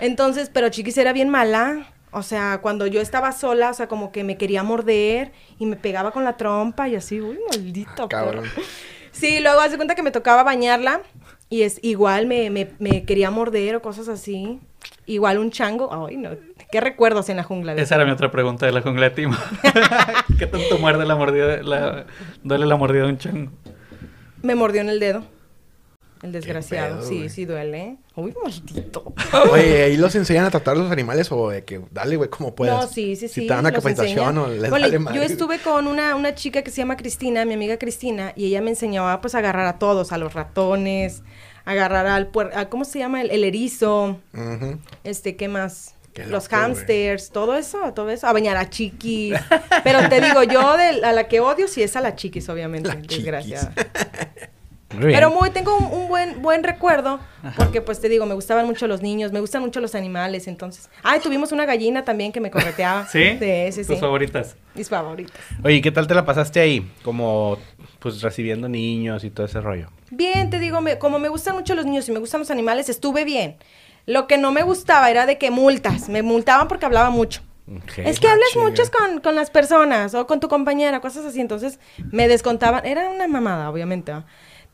Entonces, 0.00 0.50
pero 0.52 0.68
chiquis 0.68 0.98
era 0.98 1.12
bien 1.12 1.28
mala. 1.28 1.92
O 2.10 2.24
sea, 2.24 2.58
cuando 2.60 2.88
yo 2.88 3.00
estaba 3.00 3.30
sola, 3.30 3.70
o 3.70 3.74
sea, 3.74 3.86
como 3.86 4.10
que 4.10 4.24
me 4.24 4.36
quería 4.36 4.64
morder 4.64 5.30
y 5.60 5.66
me 5.66 5.76
pegaba 5.76 6.10
con 6.10 6.24
la 6.24 6.36
trompa 6.36 6.88
y 6.88 6.96
así, 6.96 7.20
uy, 7.20 7.38
maldito. 7.48 8.02
Ah, 8.02 8.08
cabrón. 8.08 8.42
perro. 8.52 8.66
Sí, 9.12 9.38
luego 9.38 9.60
hace 9.60 9.76
cuenta 9.76 9.94
que 9.94 10.02
me 10.02 10.10
tocaba 10.10 10.42
bañarla 10.42 11.02
y 11.50 11.62
es 11.62 11.78
igual 11.82 12.26
me, 12.26 12.50
me, 12.50 12.68
me 12.80 13.04
quería 13.04 13.30
morder 13.30 13.76
o 13.76 13.82
cosas 13.82 14.08
así. 14.08 14.58
Igual 15.06 15.38
un 15.38 15.52
chango. 15.52 16.04
Ay, 16.04 16.16
no. 16.16 16.30
¿Qué 16.72 16.80
recuerdos 16.80 17.28
en 17.28 17.36
la 17.36 17.44
jungla? 17.44 17.76
de 17.76 17.82
Esa 17.82 17.94
era 17.94 18.04
mi 18.04 18.10
otra 18.10 18.32
pregunta 18.32 18.66
de 18.66 18.72
la 18.72 18.82
jungla 18.82 19.10
de 19.10 19.14
Timo. 19.14 19.36
¿Qué 20.38 20.48
tanto 20.48 20.78
muerde 20.78 21.06
la 21.06 21.14
mordida? 21.14 21.62
La, 21.62 22.06
duele 22.42 22.66
la 22.66 22.74
mordida 22.74 23.04
de 23.04 23.08
un 23.08 23.18
chango. 23.18 23.52
Me 24.42 24.56
mordió 24.56 24.80
en 24.80 24.88
el 24.88 24.98
dedo. 24.98 25.37
El 26.22 26.32
desgraciado. 26.32 26.98
pedo, 27.00 27.08
sí, 27.08 27.28
sí 27.28 27.44
duele. 27.44 27.96
Uy, 28.16 28.34
maldito. 28.42 29.12
Oye, 29.52 29.82
¿ahí 29.84 29.96
los 29.96 30.14
enseñan 30.14 30.46
a 30.46 30.50
tratar 30.50 30.76
a 30.76 30.78
los 30.80 30.90
animales 30.90 31.30
o 31.30 31.50
de 31.50 31.64
que 31.64 31.80
dale, 31.90 32.16
güey, 32.16 32.28
como 32.28 32.54
puedas? 32.54 32.74
No, 32.84 32.88
sí, 32.90 33.14
sí, 33.16 33.28
sí. 33.28 33.34
Si 33.34 33.40
te 33.42 33.48
dan 33.54 33.60
una 33.60 33.72
capacitación 33.72 34.36
enseñan. 34.36 34.38
o 34.38 34.48
les 34.48 34.70
vale 34.70 34.98
madre. 34.98 35.16
Yo 35.18 35.22
estuve 35.22 35.58
con 35.60 35.86
una, 35.86 36.16
una 36.16 36.34
chica 36.34 36.62
que 36.62 36.70
se 36.70 36.78
llama 36.78 36.96
Cristina, 36.96 37.44
mi 37.44 37.54
amiga 37.54 37.78
Cristina, 37.78 38.32
y 38.34 38.46
ella 38.46 38.60
me 38.60 38.70
enseñaba 38.70 39.20
pues 39.20 39.34
a 39.34 39.38
agarrar 39.38 39.66
a 39.66 39.78
todos, 39.78 40.10
a 40.12 40.18
los 40.18 40.34
ratones, 40.34 41.22
a 41.64 41.70
agarrar 41.72 42.06
al 42.06 42.26
puer 42.28 42.50
a- 42.56 42.68
¿cómo 42.68 42.84
se 42.84 42.98
llama? 42.98 43.20
El, 43.20 43.30
el 43.30 43.44
erizo, 43.44 44.18
este, 45.04 45.36
¿qué 45.36 45.48
más? 45.48 45.94
Los 46.26 46.48
hamsters, 46.48 47.30
todo 47.30 47.56
eso, 47.56 47.92
todo 47.94 48.10
eso, 48.10 48.26
a 48.26 48.32
bañar 48.32 48.56
a 48.56 48.68
chiquis. 48.68 49.36
Pero 49.84 50.08
te 50.08 50.20
digo, 50.20 50.42
yo 50.42 50.76
de, 50.76 51.04
a 51.04 51.12
la 51.12 51.28
que 51.28 51.38
odio 51.38 51.68
sí 51.68 51.80
es 51.84 51.94
a 51.94 52.00
la 52.00 52.16
chiquis, 52.16 52.48
obviamente, 52.48 52.88
La 52.92 53.00
chiquis. 53.02 53.60
Muy. 54.94 55.12
Pero 55.12 55.30
muy, 55.30 55.50
tengo 55.50 55.76
un, 55.76 55.84
un 55.84 56.08
buen, 56.08 56.40
buen 56.40 56.64
recuerdo, 56.64 57.20
porque 57.56 57.82
pues 57.82 58.00
te 58.00 58.08
digo, 58.08 58.24
me 58.24 58.34
gustaban 58.34 58.64
mucho 58.66 58.86
los 58.86 59.02
niños, 59.02 59.32
me 59.32 59.40
gustan 59.40 59.60
mucho 59.62 59.80
los 59.80 59.94
animales, 59.94 60.48
entonces. 60.48 60.88
Ay, 61.02 61.20
tuvimos 61.20 61.52
una 61.52 61.66
gallina 61.66 62.04
también 62.04 62.32
que 62.32 62.40
me 62.40 62.50
correteaba. 62.50 63.06
¿Sí? 63.06 63.22
Sí, 63.38 63.72
sí, 63.72 63.84
sí. 63.84 63.88
Tus 63.92 64.00
favoritas. 64.00 64.56
Mis 64.74 64.88
favoritas. 64.88 65.36
Oye, 65.62 65.82
¿qué 65.82 65.90
tal 65.92 66.06
te 66.06 66.14
la 66.14 66.24
pasaste 66.24 66.60
ahí? 66.60 66.90
Como, 67.02 67.58
pues, 67.98 68.22
recibiendo 68.22 68.68
niños 68.68 69.24
y 69.24 69.30
todo 69.30 69.44
ese 69.46 69.60
rollo. 69.60 69.88
Bien, 70.10 70.48
te 70.48 70.58
digo, 70.58 70.80
me- 70.80 70.98
como 70.98 71.18
me 71.18 71.28
gustan 71.28 71.54
mucho 71.54 71.74
los 71.74 71.84
niños 71.84 72.08
y 72.08 72.12
me 72.12 72.18
gustan 72.18 72.40
los 72.40 72.50
animales, 72.50 72.88
estuve 72.88 73.24
bien. 73.24 73.56
Lo 74.06 74.26
que 74.26 74.38
no 74.38 74.52
me 74.52 74.62
gustaba 74.62 75.10
era 75.10 75.26
de 75.26 75.36
que 75.36 75.50
multas, 75.50 76.08
me 76.08 76.22
multaban 76.22 76.66
porque 76.66 76.86
hablaba 76.86 77.10
mucho. 77.10 77.42
Ok. 77.70 77.98
Es 77.98 78.18
que 78.18 78.26
Ah, 78.28 78.32
hablas 78.32 78.48
chinga. 78.54 78.64
mucho 78.70 78.82
con, 78.90 79.20
con 79.20 79.34
las 79.34 79.50
personas 79.50 80.14
o 80.14 80.26
con 80.26 80.40
tu 80.40 80.48
compañera, 80.48 81.00
cosas 81.00 81.26
así. 81.26 81.40
Entonces 81.42 81.78
me 82.10 82.26
descontaban. 82.26 82.86
Era 82.86 83.10
una 83.10 83.28
mamada, 83.28 83.68
obviamente. 83.68 84.12
¿va? 84.12 84.24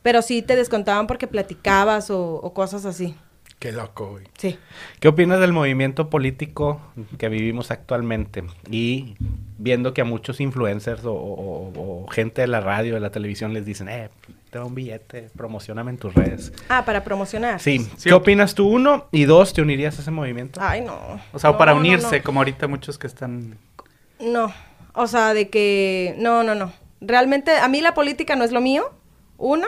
Pero 0.05 0.21
sí 0.21 0.43
te 0.43 0.55
descontaban 0.55 1.07
porque 1.07 1.25
platicabas 1.25 2.11
o, 2.11 2.35
o 2.35 2.53
cosas 2.53 2.85
así. 2.85 3.15
Qué 3.57 3.71
loco, 3.71 4.11
güey. 4.11 4.25
Sí. 4.37 4.59
¿Qué 4.99 5.07
opinas 5.07 5.39
del 5.39 5.51
movimiento 5.51 6.11
político 6.11 6.79
que 7.17 7.27
vivimos 7.27 7.71
actualmente? 7.71 8.43
Y 8.69 9.15
viendo 9.57 9.95
que 9.95 10.01
a 10.01 10.05
muchos 10.05 10.39
influencers 10.41 11.03
o, 11.05 11.11
o- 11.13 11.71
o- 11.75 12.03
o 12.03 12.07
gente 12.07 12.41
de 12.41 12.47
la 12.47 12.59
radio, 12.59 12.93
de 12.93 12.99
la 12.99 13.09
televisión 13.09 13.51
les 13.55 13.65
dicen, 13.65 13.89
eh, 13.89 14.09
te 14.51 14.59
da 14.59 14.65
un 14.65 14.75
billete, 14.75 15.31
promocioname 15.35 15.89
en 15.89 15.97
tus 15.97 16.13
redes. 16.13 16.53
Ah, 16.69 16.85
para 16.85 17.03
promocionar. 17.03 17.59
Sí. 17.59 17.79
Sí. 17.97 18.09
¿Qué 18.09 18.13
opinas 18.13 18.53
tú, 18.53 18.67
uno? 18.67 19.07
Y 19.11 19.23
dos, 19.25 19.53
¿te 19.53 19.63
unirías 19.63 19.97
a 19.97 20.01
ese 20.03 20.11
movimiento? 20.11 20.59
Ay, 20.61 20.81
no. 20.81 20.99
O 21.33 21.39
sea, 21.39 21.49
No, 21.49 21.57
para 21.57 21.73
no, 21.73 21.79
unirse, 21.79 22.17
no. 22.19 22.23
como 22.23 22.41
ahorita 22.41 22.67
muchos 22.67 22.99
que 22.99 23.07
están... 23.07 23.57
No, 24.19 24.53
o 24.93 25.07
sea, 25.07 25.33
de 25.33 25.49
que 25.49 26.13
no, 26.19 26.43
no, 26.43 26.53
no. 26.53 26.71
Realmente 27.01 27.57
a 27.57 27.67
mí 27.69 27.81
la 27.81 27.95
política 27.95 28.35
no 28.35 28.43
es 28.43 28.51
lo 28.51 28.61
mío, 28.61 28.91
uno. 29.39 29.65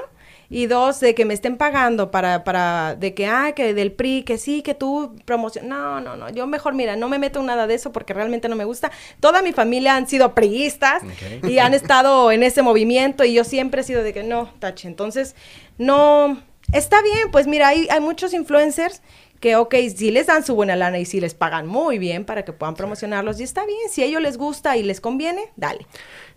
Y 0.50 0.68
dos, 0.68 1.00
de 1.02 1.14
que 1.14 1.26
me 1.26 1.34
estén 1.34 1.58
pagando 1.58 2.10
para, 2.10 2.44
para, 2.44 2.96
de 2.96 3.14
que, 3.14 3.28
ah, 3.28 3.52
que 3.54 3.74
del 3.74 3.92
PRI, 3.92 4.24
que 4.24 4.38
sí, 4.38 4.62
que 4.62 4.74
tú 4.74 5.16
promocionas. 5.26 5.70
No, 5.70 6.00
no, 6.00 6.16
no. 6.16 6.30
Yo 6.30 6.48
mejor, 6.48 6.74
mira, 6.74 6.96
no 6.96 7.10
me 7.10 7.20
meto 7.20 7.42
en 7.42 7.48
nada 7.48 7.68
de 7.68 7.74
eso 7.74 7.92
porque 7.92 8.14
realmente 8.14 8.48
no 8.48 8.56
me 8.56 8.64
gusta. 8.64 8.92
Toda 9.20 9.42
mi 9.42 9.52
familia 9.52 9.96
han 9.96 10.08
sido 10.08 10.34
priistas 10.34 11.04
Ok. 11.04 11.50
y 11.50 11.60
han 11.60 11.74
estado 11.74 12.32
en 12.32 12.44
ese 12.44 12.62
movimiento 12.62 13.26
y 13.26 13.34
yo 13.34 13.44
siempre 13.44 13.82
he 13.82 13.84
sido 13.84 14.04
de 14.04 14.14
que 14.14 14.24
no, 14.24 14.50
tache. 14.60 14.88
Entonces, 14.88 15.36
no, 15.78 16.42
está 16.72 17.02
bien, 17.02 17.30
pues 17.32 17.48
mira, 17.48 17.68
hay, 17.68 17.88
hay 17.90 18.00
muchos 18.00 18.34
influencers 18.34 19.02
que, 19.40 19.56
ok, 19.56 19.76
sí 19.96 20.12
les 20.12 20.28
dan 20.28 20.44
su 20.46 20.56
buena 20.56 20.76
lana 20.76 20.98
y 21.00 21.06
sí 21.06 21.20
les 21.20 21.34
pagan 21.34 21.68
muy 21.68 22.00
bien 22.00 22.26
para 22.26 22.44
que 22.44 22.54
puedan 22.54 22.76
promocionarlos 22.76 23.40
y 23.40 23.44
está 23.44 23.66
bien, 23.66 23.80
si 23.92 24.02
a 24.02 24.06
ellos 24.06 24.22
les 24.22 24.38
gusta 24.38 24.78
y 24.78 24.84
les 24.84 25.00
conviene, 25.02 25.52
dale. 25.56 25.86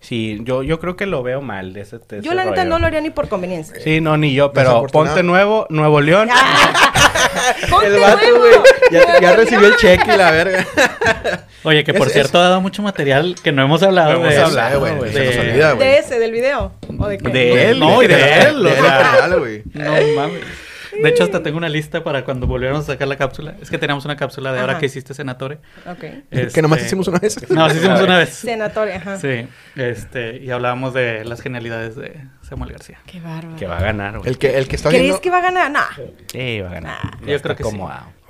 Sí, 0.01 0.39
yo, 0.45 0.63
yo 0.63 0.81
creo 0.81 0.97
que 0.97 1.07
lo 1.07 1.23
veo 1.23 1.43
mal 1.43 1.73
de 1.75 1.83
ese, 1.83 1.99
de 1.99 2.21
Yo 2.23 2.31
ese 2.33 2.35
la 2.35 2.45
neta 2.45 2.65
no 2.65 2.79
lo 2.79 2.87
haría 2.87 3.01
ni 3.01 3.11
por 3.11 3.29
conveniencia. 3.29 3.77
Sí, 3.83 4.01
no, 4.01 4.17
ni 4.17 4.33
yo, 4.35 4.53
pero 4.53 4.87
ponte 4.87 5.23
nuevo, 5.23 5.67
Nuevo 5.71 6.01
León. 6.01 6.29
¡Ponte 7.71 7.87
el 7.89 8.01
vato, 8.01 8.19
nuevo! 8.19 8.39
güey. 8.39 9.03
Ya, 9.21 9.35
recibió 9.37 9.67
el 9.69 9.77
cheque 9.77 10.15
y 10.15 10.17
la 10.17 10.31
verga. 10.31 10.67
Oye, 11.65 11.85
que 11.85 11.93
por 11.95 12.07
Es- 12.07 12.13
cierto 12.15 12.39
ha 12.39 12.43
dado 12.43 12.61
mucho 12.61 12.83
material 12.83 13.35
que 13.43 13.53
no 13.53 13.63
hemos 13.63 13.83
hablado 13.83 14.13
No 14.15 14.19
de 14.21 14.25
hemos 14.25 14.35
eso. 14.35 14.45
hablado, 14.47 14.81
güey. 14.81 15.13
Se 15.13 15.25
nos 15.25 15.35
De- 15.35 15.41
olvida, 15.41 15.73
güey. 15.73 15.89
¿De 15.89 15.99
ese, 15.99 16.19
del 16.19 16.33
video? 16.33 16.73
¿O 16.99 17.07
de 17.09 17.19
qué? 17.19 17.29
De 17.29 17.71
él, 17.71 17.81
No, 17.81 18.03
y 18.03 18.07
de 18.07 18.15
él, 18.15 18.63
De 18.63 18.69
o 18.71 18.75
él, 18.75 18.83
sea. 18.83 19.29
No 19.75 20.15
mames. 20.17 20.41
De 20.93 21.09
hecho, 21.09 21.25
hasta 21.25 21.43
tengo 21.43 21.57
una 21.59 21.69
lista 21.69 22.03
para 22.03 22.25
cuando 22.25 22.47
volviéramos 22.47 22.85
a 22.85 22.93
sacar 22.93 23.09
la 23.09 23.17
cápsula. 23.17 23.55
Es 23.61 23.71
que 23.71 23.79
teníamos 23.79 24.05
una 24.05 24.17
cápsula 24.17 24.53
de 24.53 24.61
ahora 24.61 24.73
Ajá. 24.73 24.81
que 24.81 24.87
hiciste 24.87 25.15
senatore. 25.15 25.59
Ok. 25.87 26.53
Que 26.53 26.63
nomás 26.63 26.79
Este, 26.79 26.89
hicimos 26.89 27.09
una 27.09 27.19
vez. 27.19 27.51
No, 27.51 27.69
sí 27.71 27.77
hicimos 27.79 28.01
una 28.01 28.19
vez. 28.19 28.31
Senatoria, 28.31 28.97
ajá. 28.97 29.19
Sí, 29.19 29.47
este, 29.77 30.37
y 30.39 30.51
hablábamos 30.51 30.95
de 30.95 31.25
las 31.25 31.41
genialidades 31.41 31.97
de 31.97 32.21
Samuel 32.43 32.73
García. 32.73 32.99
Qué 33.07 33.21
bárbaro. 33.21 33.57
Que 33.57 33.67
va 33.67 33.79
a 33.79 33.83
ganar, 33.83 34.19
güey. 34.19 34.29
El 34.31 34.39
que, 34.39 34.59
el 34.59 34.69
que 34.69 34.77
está 34.77 34.89
¿Crees 34.89 35.03
viendo... 35.03 35.21
que 35.21 35.31
va 35.31 35.39
a 35.39 35.43
ganar? 35.43 35.71
No. 35.71 35.81
Sí, 36.31 36.61
va 36.61 36.71
a 36.71 36.73
ganar. 36.75 36.99
Yo 37.27 37.41
creo 37.41 37.57
que 37.57 37.65
sí. 37.65 37.79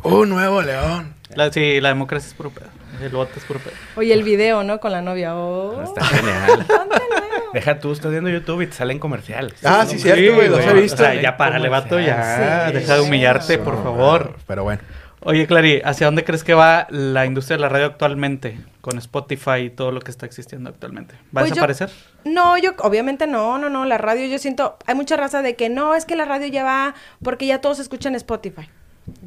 ¡Uh, 0.03 0.25
Nuevo 0.25 0.63
León! 0.63 1.15
La, 1.35 1.53
sí, 1.53 1.81
la 1.81 1.89
democracia 1.91 2.29
es 2.29 2.35
puro 2.35 2.51
pedo. 2.51 2.69
El 3.03 3.11
voto 3.11 3.33
es 3.37 3.45
puro 3.45 3.61
pedo. 3.61 3.75
Oye, 3.97 4.13
el 4.15 4.23
video, 4.23 4.63
¿no? 4.65 4.81
Con 4.81 4.93
la 4.93 5.03
novia. 5.03 5.35
Oh. 5.37 5.83
Está 5.83 6.05
genial. 6.05 6.67
Deja 7.53 7.79
tú, 7.81 7.93
estás 7.93 8.11
viendo 8.11 8.31
YouTube 8.31 8.63
y 8.63 8.67
te 8.67 8.73
salen 8.75 8.99
comerciales. 8.99 9.55
Ah, 9.65 9.85
sí, 9.87 9.99
cierto, 9.99 10.35
güey, 10.35 10.49
los 10.49 10.61
he 10.65 10.73
visto. 10.75 11.03
O 11.03 11.07
sea, 11.07 11.21
ya 11.21 11.37
párale, 11.37 11.69
vato, 11.69 11.99
ya. 11.99 12.69
Sí. 12.69 12.75
Deja 12.75 12.95
de 12.95 13.01
humillarte, 13.01 13.59
por 13.59 13.83
favor. 13.83 14.37
Pero 14.47 14.63
bueno. 14.65 14.81
Oye, 15.23 15.47
Clary, 15.47 15.83
¿hacia 15.85 16.07
dónde 16.07 16.25
crees 16.25 16.43
que 16.45 16.55
va 16.55 16.87
la 16.89 17.27
industria 17.27 17.59
de 17.59 17.61
la 17.61 17.69
radio 17.69 17.87
actualmente? 17.87 18.59
Con 18.81 18.97
Spotify 18.97 19.65
y 19.67 19.71
todo 19.71 19.91
lo 19.91 20.01
que 20.01 20.11
está 20.11 20.25
existiendo 20.25 20.71
actualmente. 20.71 21.15
¿Va 21.37 21.43
a 21.43 21.45
Pues 21.45 21.49
yo- 21.51 21.55
desaparecer? 21.57 21.91
No, 22.25 22.57
yo 22.57 22.71
obviamente 22.79 23.27
no, 23.27 23.59
no, 23.59 23.69
no, 23.69 23.85
la 23.85 23.99
radio 23.99 24.27
yo 24.27 24.39
siento, 24.39 24.79
hay 24.87 24.95
mucha 24.95 25.17
raza 25.19 25.43
de 25.43 25.57
que 25.57 25.69
no, 25.69 25.95
es 25.95 26.07
que 26.07 26.17
la 26.17 26.25
radio 26.25 26.47
ya 26.47 26.65
va 26.65 26.95
porque 27.23 27.47
ya 27.47 27.61
todos 27.61 27.81
escuchan 27.81 28.15
Spotify. 28.15 28.71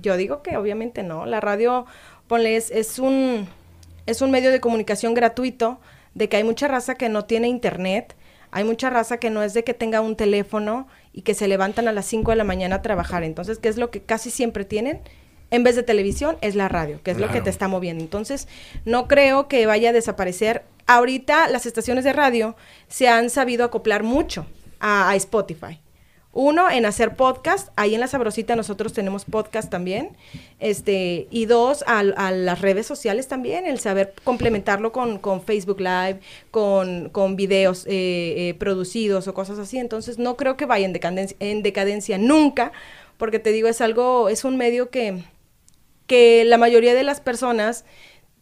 Yo 0.02 0.18
digo 0.18 0.42
que 0.42 0.58
obviamente 0.58 1.04
no, 1.04 1.28
la 1.28 1.40
radio, 1.42 1.86
ponle, 2.28 2.56
es, 2.56 2.72
es 2.72 2.98
un, 2.98 3.48
es 4.08 4.22
un 4.24 4.32
medio 4.32 4.50
de 4.50 4.60
comunicación 4.60 5.14
gratuito, 5.14 5.80
de 6.14 6.30
que 6.30 6.38
hay 6.38 6.44
mucha 6.44 6.68
raza 6.68 6.96
que 6.96 7.10
no 7.10 7.26
tiene 7.26 7.48
internet, 7.48 8.16
hay 8.52 8.64
mucha 8.64 8.90
raza 8.90 9.18
que 9.18 9.30
no 9.30 9.42
es 9.42 9.54
de 9.54 9.64
que 9.64 9.74
tenga 9.74 10.02
un 10.02 10.16
teléfono 10.16 10.88
y 11.12 11.24
que 11.24 11.34
se 11.34 11.48
levantan 11.48 11.88
a 11.88 11.92
las 11.92 12.06
5 12.06 12.32
de 12.32 12.38
la 12.38 12.44
mañana 12.44 12.76
a 12.78 12.82
trabajar. 12.82 13.24
Entonces, 13.24 13.58
¿qué 13.58 13.68
es 13.68 13.78
lo 13.78 13.90
que 13.90 14.02
casi 14.02 14.30
siempre 14.30 14.64
tienen? 14.64 15.02
En 15.50 15.64
vez 15.64 15.76
de 15.76 15.84
televisión, 15.84 16.38
es 16.42 16.56
la 16.56 16.70
radio, 16.70 17.02
que 17.04 17.12
es 17.12 17.18
lo 17.18 17.30
que 17.30 17.42
te 17.42 17.50
está 17.50 17.68
moviendo. 17.68 18.04
Entonces, 18.04 18.48
no 18.86 19.08
creo 19.08 19.48
que 19.48 19.66
vaya 19.66 19.90
a 19.90 19.94
desaparecer. 19.94 20.64
Ahorita 20.86 21.48
las 21.48 21.66
estaciones 21.66 22.04
de 22.04 22.14
radio 22.14 22.56
se 22.88 23.08
han 23.08 23.30
sabido 23.30 23.66
acoplar 23.66 24.04
mucho 24.04 24.46
a, 24.80 25.10
a 25.10 25.16
Spotify. 25.16 25.80
Uno, 26.36 26.70
en 26.72 26.86
hacer 26.88 27.16
podcast. 27.16 27.70
Ahí 27.76 27.94
en 27.94 28.00
La 28.00 28.08
Sabrosita 28.08 28.56
nosotros 28.56 28.92
tenemos 28.92 29.24
podcast 29.24 29.70
también. 29.70 30.18
Este, 30.60 31.28
y 31.30 31.46
dos, 31.46 31.84
al- 31.86 32.16
a, 32.18 32.32
las 32.32 32.60
redes 32.60 32.88
sociales 32.88 33.28
también, 33.28 33.68
el 33.68 33.80
saber 33.80 34.16
complementarlo 34.24 34.92
con, 34.92 35.20
con 35.20 35.44
Facebook 35.44 35.80
Live, 35.80 36.20
con, 36.50 37.10
con 37.10 37.36
videos 37.36 37.86
eh, 37.86 38.50
eh, 38.50 38.54
producidos 38.58 39.28
o 39.28 39.34
cosas 39.36 39.60
así. 39.60 39.78
Entonces, 39.78 40.18
no 40.18 40.36
creo 40.36 40.58
que 40.58 40.66
vaya 40.66 40.86
en 40.86 40.94
decadencia, 40.94 41.38
en 41.40 41.62
decadencia 41.62 42.18
nunca, 42.18 42.72
porque 43.18 43.38
te 43.38 43.52
digo, 43.52 43.68
es 43.68 43.80
algo, 43.80 44.28
es 44.28 44.44
un 44.44 44.58
medio 44.58 44.90
que, 44.90 45.24
que 46.08 46.46
la 46.46 46.58
mayoría 46.58 46.96
de 46.96 47.04
las 47.04 47.22
personas 47.22 47.86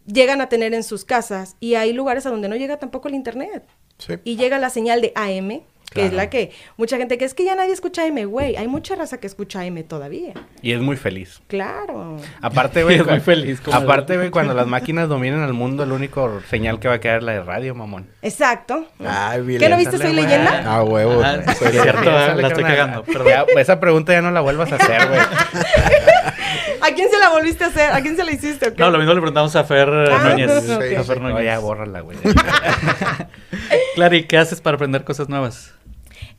llegan 0.05 0.39
a 0.39 0.47
tener 0.47 0.73
en 0.73 0.83
sus 0.83 1.03
casas 1.03 1.57
y 1.59 1.75
hay 1.75 1.91
lugares 1.91 2.25
a 2.25 2.29
donde 2.29 2.47
no 2.47 2.55
llega 2.55 2.77
tampoco 2.77 3.09
el 3.09 3.15
internet. 3.15 3.63
Sí. 3.97 4.13
Y 4.23 4.37
llega 4.37 4.57
la 4.59 4.69
señal 4.69 5.01
de 5.01 5.11
AM, 5.15 5.61
que 5.91 6.05
es 6.05 6.13
la 6.13 6.29
que 6.29 6.51
mucha 6.77 6.95
gente 6.97 7.17
que 7.17 7.25
es 7.25 7.33
que 7.33 7.43
ya 7.43 7.53
nadie 7.53 7.73
escucha 7.73 8.03
AM, 8.05 8.23
güey, 8.29 8.55
hay 8.55 8.67
mucha 8.67 8.95
raza 8.95 9.19
que 9.19 9.27
escucha 9.27 9.59
AM 9.61 9.83
todavía. 9.83 10.33
Y 10.61 10.71
es 10.71 10.79
muy 10.79 10.95
feliz. 10.95 11.41
Claro. 11.47 12.17
Aparte, 12.41 12.83
güey. 12.85 12.95
Es 12.97 13.05
muy 13.05 13.19
feliz, 13.19 13.59
como 13.59 13.75
Aparte, 13.75 14.15
güey, 14.15 14.29
cuando 14.29 14.53
las 14.53 14.67
máquinas 14.67 15.09
dominen 15.09 15.41
al 15.41 15.53
mundo, 15.53 15.83
el 15.83 15.91
único 15.91 16.41
señal 16.49 16.79
que 16.79 16.87
va 16.87 16.95
a 16.95 16.99
quedar 16.99 17.17
es 17.17 17.23
la 17.23 17.33
de 17.33 17.43
radio, 17.43 17.75
mamón. 17.75 18.07
Exacto. 18.21 18.87
Ay. 19.05 19.57
¿Qué 19.59 19.67
no 19.67 19.77
viste 19.77 19.97
Soy 19.97 20.13
leyenda? 20.13 20.63
Ah, 20.65 20.83
huevo. 20.83 21.21
Ah, 21.23 21.53
Soy 21.55 21.67
es 21.75 21.81
cierto, 21.81 22.09
la 22.09 22.47
estoy 22.47 22.63
cagando, 22.63 23.03
perdón. 23.03 23.27
Ya, 23.27 23.45
esa 23.59 23.79
pregunta 23.81 24.13
ya 24.13 24.21
no 24.21 24.31
la 24.31 24.39
vuelvas 24.41 24.71
a 24.71 24.75
hacer, 24.75 25.07
güey. 25.09 25.19
¿A 26.81 26.93
quién 26.95 27.09
se 27.11 27.19
la 27.19 27.29
volviste 27.29 27.63
a 27.63 27.67
hacer? 27.67 27.91
¿A 27.91 28.01
quién 28.01 28.15
se 28.15 28.23
la 28.23 28.31
hiciste? 28.31 28.69
o 28.69 28.73
qué? 28.73 28.79
No, 28.81 28.89
lo 28.89 28.97
mismo 28.97 29.13
le 29.13 29.19
preguntamos 29.19 29.55
a 29.55 29.63
Fer 29.63 29.87
Ah, 29.89 30.29
Núñez. 30.29 30.49
A 30.49 31.03
Fer 31.03 31.21
Núñez. 31.21 31.35
No, 31.35 31.41
ya 31.41 31.59
bórrala, 31.59 31.99
güey. 32.01 32.17
Clary, 33.95 34.23
¿qué 34.23 34.37
haces 34.37 34.61
para 34.61 34.75
aprender 34.75 35.03
cosas 35.03 35.29
nuevas? 35.29 35.73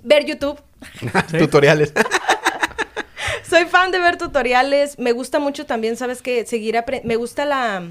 Ver 0.03 0.25
YouTube. 0.25 0.61
¿Sí? 1.31 1.39
Tutoriales. 1.39 1.93
Soy 3.49 3.65
fan 3.67 3.91
de 3.91 3.99
ver 3.99 4.17
tutoriales. 4.19 4.99
Me 4.99 5.13
gusta 5.13 5.39
mucho 5.39 5.67
también, 5.67 5.97
¿sabes 5.97 6.23
qué? 6.23 6.47
Seguir 6.47 6.75
apre- 6.77 7.03
Me 7.05 7.17
gusta 7.17 7.45
la 7.45 7.83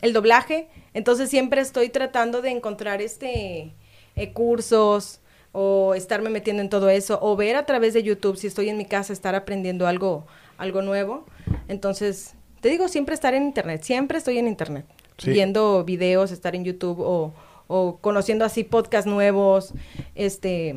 el 0.00 0.12
doblaje. 0.12 0.68
Entonces 0.94 1.30
siempre 1.30 1.60
estoy 1.60 1.88
tratando 1.88 2.42
de 2.42 2.50
encontrar 2.50 3.00
este 3.00 3.72
eh, 4.16 4.32
cursos 4.32 5.20
o 5.52 5.94
estarme 5.94 6.30
metiendo 6.30 6.62
en 6.62 6.68
todo 6.70 6.88
eso 6.88 7.18
o 7.22 7.36
ver 7.36 7.56
a 7.56 7.66
través 7.66 7.94
de 7.94 8.02
YouTube 8.02 8.36
si 8.36 8.46
estoy 8.46 8.68
en 8.70 8.76
mi 8.78 8.86
casa 8.86 9.12
estar 9.12 9.34
aprendiendo 9.34 9.86
algo 9.86 10.26
algo 10.58 10.82
nuevo. 10.82 11.26
Entonces, 11.68 12.34
te 12.60 12.68
digo, 12.68 12.88
siempre 12.88 13.14
estar 13.14 13.34
en 13.34 13.42
internet, 13.44 13.82
siempre 13.82 14.18
estoy 14.18 14.38
en 14.38 14.46
internet, 14.48 14.86
Sí. 15.18 15.30
viendo 15.30 15.84
videos, 15.84 16.30
estar 16.30 16.54
en 16.54 16.64
YouTube 16.64 17.00
o, 17.00 17.32
o 17.66 17.98
conociendo 18.00 18.44
así 18.44 18.64
podcasts 18.64 19.10
nuevos, 19.10 19.72
este 20.14 20.76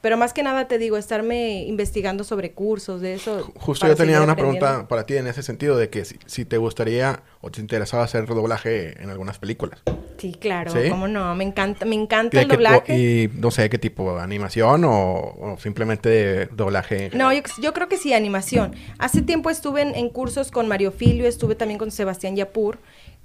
pero 0.00 0.16
más 0.16 0.32
que 0.32 0.42
nada 0.42 0.68
te 0.68 0.78
digo, 0.78 0.96
estarme 0.96 1.64
investigando 1.64 2.24
sobre 2.24 2.52
cursos 2.52 3.00
de 3.00 3.14
eso. 3.14 3.52
Justo 3.56 3.86
yo 3.86 3.96
tenía 3.96 4.22
una 4.22 4.36
pregunta 4.36 4.86
para 4.88 5.06
ti 5.06 5.16
en 5.16 5.26
ese 5.26 5.42
sentido 5.42 5.76
de 5.76 5.90
que 5.90 6.04
si, 6.04 6.18
si 6.26 6.44
te 6.44 6.56
gustaría 6.56 7.22
o 7.40 7.50
te 7.50 7.60
interesaba 7.60 8.04
hacer 8.04 8.26
doblaje 8.26 9.02
en 9.02 9.10
algunas 9.10 9.38
películas. 9.38 9.80
Sí, 10.18 10.32
claro, 10.32 10.72
¿Sí? 10.72 10.88
cómo 10.90 11.06
no, 11.06 11.34
me 11.36 11.44
encanta, 11.44 11.84
me 11.84 11.94
encanta 11.94 12.36
¿De 12.36 12.42
el 12.42 12.48
doblaje. 12.48 12.98
y 12.98 13.28
no 13.34 13.50
sé 13.50 13.70
qué 13.70 13.78
tipo, 13.78 14.18
animación 14.18 14.84
o, 14.84 14.92
o 14.94 15.56
simplemente 15.58 16.46
doblaje. 16.46 17.10
No, 17.14 17.30
yo, 17.32 17.72
creo 17.72 17.88
que 17.88 17.96
sí, 17.96 18.12
animación. 18.12 18.74
Hace 18.98 19.22
tiempo 19.22 19.50
estuve 19.50 19.82
en, 19.82 19.94
en 19.94 20.08
cursos 20.08 20.50
con 20.50 20.66
Mario 20.66 20.90
Filio, 20.90 21.26
estuve 21.28 21.54
también 21.54 21.78
con 21.78 21.92
Sebastián 21.92 22.34
Yapur, 22.34 22.78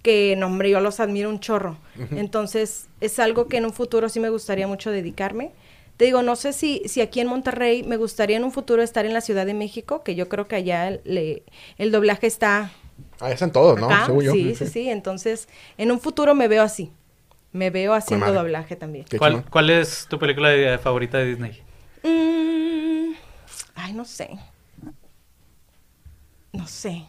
que, 0.03 0.35
no, 0.37 0.47
hombre, 0.47 0.69
yo 0.69 0.81
los 0.81 0.99
admiro 0.99 1.29
un 1.29 1.39
chorro. 1.39 1.77
Entonces, 2.11 2.89
es 2.99 3.19
algo 3.19 3.47
que 3.47 3.57
en 3.57 3.65
un 3.65 3.73
futuro 3.73 4.09
sí 4.09 4.19
me 4.19 4.29
gustaría 4.29 4.67
mucho 4.67 4.91
dedicarme. 4.91 5.51
Te 5.97 6.05
digo, 6.05 6.21
no 6.23 6.35
sé 6.35 6.53
si, 6.53 6.81
si 6.85 7.01
aquí 7.01 7.19
en 7.19 7.27
Monterrey 7.27 7.83
me 7.83 7.97
gustaría 7.97 8.37
en 8.37 8.43
un 8.43 8.51
futuro 8.51 8.81
estar 8.81 9.05
en 9.05 9.13
la 9.13 9.21
Ciudad 9.21 9.45
de 9.45 9.53
México, 9.53 10.03
que 10.03 10.15
yo 10.15 10.27
creo 10.27 10.47
que 10.47 10.55
allá 10.55 10.87
el, 10.87 11.01
le- 11.05 11.43
el 11.77 11.91
doblaje 11.91 12.27
está 12.27 12.71
Ah, 13.19 13.31
están 13.31 13.51
todos, 13.51 13.79
¿no? 13.79 13.85
acá. 13.87 14.05
Según 14.07 14.23
yo. 14.23 14.31
Sí, 14.33 14.55
sí, 14.55 14.65
sí. 14.67 14.89
Entonces, 14.89 15.47
en 15.77 15.91
un 15.91 15.99
futuro 15.99 16.35
me 16.35 16.47
veo 16.47 16.63
así. 16.63 16.91
Me 17.51 17.69
veo 17.69 17.93
haciendo 17.93 18.25
madre. 18.25 18.39
doblaje 18.39 18.75
también. 18.75 19.05
¿Cuál, 19.17 19.45
cuál 19.49 19.69
es 19.69 20.07
tu 20.09 20.17
película 20.17 20.49
de- 20.49 20.77
favorita 20.79 21.19
de 21.19 21.25
Disney? 21.25 21.61
Mm, 22.03 23.13
ay, 23.75 23.93
no 23.93 24.03
sé. 24.05 24.37
No 26.51 26.67
sé. 26.67 27.05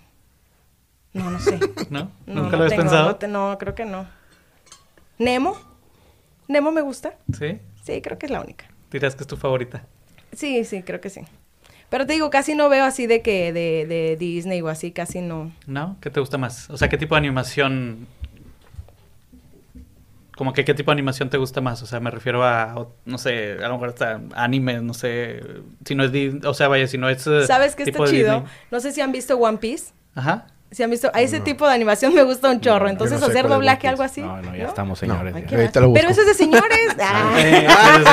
No, 1.14 1.30
no 1.30 1.39
sé. 1.41 1.59
¿No? 1.91 2.11
No, 2.26 2.43
¿Nunca 2.43 2.51
no 2.53 2.59
lo 2.59 2.64
has 2.64 2.70
tengo, 2.70 2.82
pensado? 2.82 3.09
No, 3.09 3.16
te- 3.16 3.28
no, 3.28 3.57
creo 3.59 3.74
que 3.74 3.85
no. 3.87 4.07
¿Nemo? 5.18 5.57
¿Nemo 6.49 6.70
me 6.72 6.82
gusta? 6.82 7.14
¿Sí? 7.39 7.59
Sí, 7.82 8.03
creo 8.03 8.18
que 8.18 8.26
es 8.26 8.32
la 8.32 8.41
única. 8.41 8.66
Dirás 8.95 9.16
que 9.16 9.24
es 9.24 9.26
tu 9.26 9.36
favorita. 9.36 9.84
Sí, 10.32 10.64
sí, 10.64 10.84
creo 10.84 11.01
que 11.01 11.11
sí. 11.11 11.22
Pero 11.90 12.07
te 12.07 12.12
digo, 12.12 12.30
casi 12.30 12.55
no 12.55 12.68
veo 12.68 12.84
así 12.84 13.09
de 13.09 13.22
que 13.22 13.53
de, 13.53 13.86
de 13.86 14.16
Disney 14.16 14.61
o 14.62 14.68
así, 14.68 14.92
casi 14.92 15.20
no. 15.20 15.51
¿No? 15.66 15.97
¿Qué 16.01 16.11
te 16.11 16.20
gusta 16.20 16.38
más? 16.38 16.70
O 16.70 16.76
sea, 16.76 16.88
¿qué 16.88 16.97
tipo 16.97 17.16
de 17.16 17.18
animación... 17.18 18.07
Como 20.36 20.53
que 20.53 20.64
qué 20.64 20.74
tipo 20.74 20.92
de 20.92 20.95
animación 20.95 21.28
te 21.28 21.38
gusta 21.38 21.61
más? 21.61 21.82
O 21.82 21.86
sea, 21.86 21.99
me 21.99 22.12
refiero 22.12 22.45
a, 22.45 22.88
no 23.05 23.18
sé, 23.18 23.55
a 23.55 23.66
lo 23.66 23.74
mejor 23.74 23.88
hasta 23.88 24.20
anime, 24.36 24.80
no 24.80 24.95
sé, 24.95 25.40
si 25.84 25.97
no 25.97 26.05
es 26.05 26.12
Disney, 26.12 26.42
o 26.45 26.55
sea, 26.55 26.68
vaya, 26.68 26.86
si 26.86 26.97
no 26.97 27.09
es... 27.09 27.26
eh, 27.26 27.47
¿Sabes 27.49 27.74
qué 27.74 27.82
está 27.82 28.05
chido? 28.05 28.34
Disney. 28.34 28.53
No 28.70 28.78
sé 28.78 28.92
si 28.92 29.01
han 29.01 29.11
visto 29.11 29.36
One 29.36 29.59
Piece. 29.59 29.92
Ajá. 30.14 30.47
Si 30.74 30.82
han 30.82 30.90
visto, 30.90 31.10
a 31.14 31.20
ese 31.20 31.40
tipo 31.40 31.66
de 31.68 31.74
animación 31.74 32.12
me 32.14 32.22
gusta 32.24 32.50
un 32.50 32.60
chorro. 32.60 32.88
Entonces, 32.88 33.20
no 33.20 33.26
sé 33.26 33.32
hacer 33.32 33.44
es 33.46 33.50
doblaje, 33.50 33.78
Piece. 33.78 33.88
algo 33.88 34.02
así. 34.02 34.20
No, 34.22 34.42
no, 34.42 34.56
ya 34.56 34.62
¿no? 34.64 34.68
estamos, 34.68 34.98
señores. 34.98 35.34
Ya. 35.48 35.70
Pero 35.70 36.08
eso 36.08 36.20
es 36.22 36.26
de 36.26 36.34
señores. 36.34 36.78
Ah. 37.00 37.34
Eh, 37.38 37.66
sí, 37.68 38.04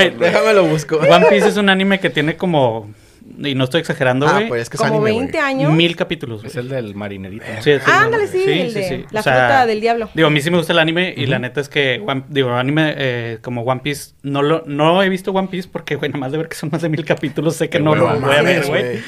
sí, 0.00 0.10
Déjame 0.18 0.52
lo 0.54 0.64
busco. 0.64 0.96
One 0.96 1.26
Piece 1.30 1.48
es 1.48 1.56
un 1.56 1.68
anime 1.68 1.98
que 2.00 2.10
tiene 2.10 2.36
como, 2.36 2.90
y 3.38 3.54
no 3.54 3.64
estoy 3.64 3.80
exagerando, 3.80 4.26
Ah, 4.26 4.32
güey, 4.34 4.48
pues 4.48 4.62
es 4.62 4.70
que 4.70 4.76
es 4.76 4.80
Como 4.82 4.94
anime, 4.94 5.10
20 5.18 5.32
güey. 5.38 5.44
años. 5.44 5.72
mil 5.72 5.94
capítulos. 5.96 6.44
Es 6.44 6.54
güey. 6.54 6.64
el 6.64 6.70
del 6.70 6.94
marinerito. 6.94 7.44
Sí, 7.60 7.70
es 7.72 7.82
Ah, 7.86 8.02
ándale, 8.04 8.26
sí, 8.26 8.42
el 8.44 8.74
de 8.74 9.06
la 9.10 9.22
fruta 9.22 9.66
del 9.66 9.80
diablo. 9.80 10.08
Digo, 10.14 10.28
a 10.28 10.30
mí 10.30 10.40
sí 10.40 10.50
me 10.50 10.56
gusta 10.58 10.72
el 10.72 10.78
anime 10.78 11.14
y 11.16 11.26
la 11.26 11.38
neta 11.38 11.60
es 11.60 11.68
que, 11.68 12.02
One- 12.06 12.24
digo, 12.28 12.52
anime 12.54 12.94
eh, 12.96 13.38
como 13.42 13.62
One 13.62 13.80
Piece, 13.82 14.12
no 14.22 14.42
lo 14.42 14.62
no 14.66 15.02
he 15.02 15.08
visto 15.08 15.30
One 15.32 15.48
Piece 15.48 15.68
porque, 15.70 15.96
güey, 15.96 16.10
nada 16.10 16.20
más 16.20 16.32
de 16.32 16.38
ver 16.38 16.48
que 16.48 16.56
son 16.56 16.70
más 16.72 16.82
de 16.82 16.88
mil 16.88 17.04
capítulos, 17.04 17.56
sé 17.56 17.68
que 17.68 17.78
Qué 17.78 17.84
no 17.84 17.94
lo 17.94 18.06
voy 18.18 18.34
a 18.34 18.42
ver, 18.42 18.66
güey. 18.66 19.00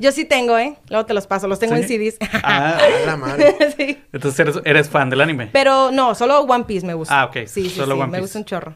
Yo 0.00 0.10
sí 0.12 0.24
tengo, 0.24 0.58
¿eh? 0.58 0.76
Luego 0.88 1.06
te 1.06 1.14
los 1.14 1.26
paso. 1.26 1.46
Los 1.46 1.58
tengo 1.58 1.76
¿Sí? 1.76 1.82
en 1.82 1.88
CDs. 1.88 2.16
Ah, 2.42 2.78
la 3.06 3.16
madre. 3.16 3.54
sí. 3.76 4.02
entonces 4.12 4.40
eres, 4.40 4.56
eres 4.64 4.88
fan 4.88 5.08
del 5.10 5.20
anime. 5.20 5.48
Pero 5.52 5.90
no, 5.92 6.14
solo 6.14 6.40
One 6.40 6.64
Piece 6.64 6.86
me 6.86 6.94
gusta. 6.94 7.20
Ah, 7.20 7.26
ok, 7.26 7.46
Sí, 7.46 7.68
sí, 7.68 7.70
solo 7.70 7.94
sí, 7.94 8.00
One 8.00 8.06
me 8.10 8.18
Piece. 8.18 8.20
gusta 8.22 8.38
un 8.40 8.44
chorro. 8.44 8.74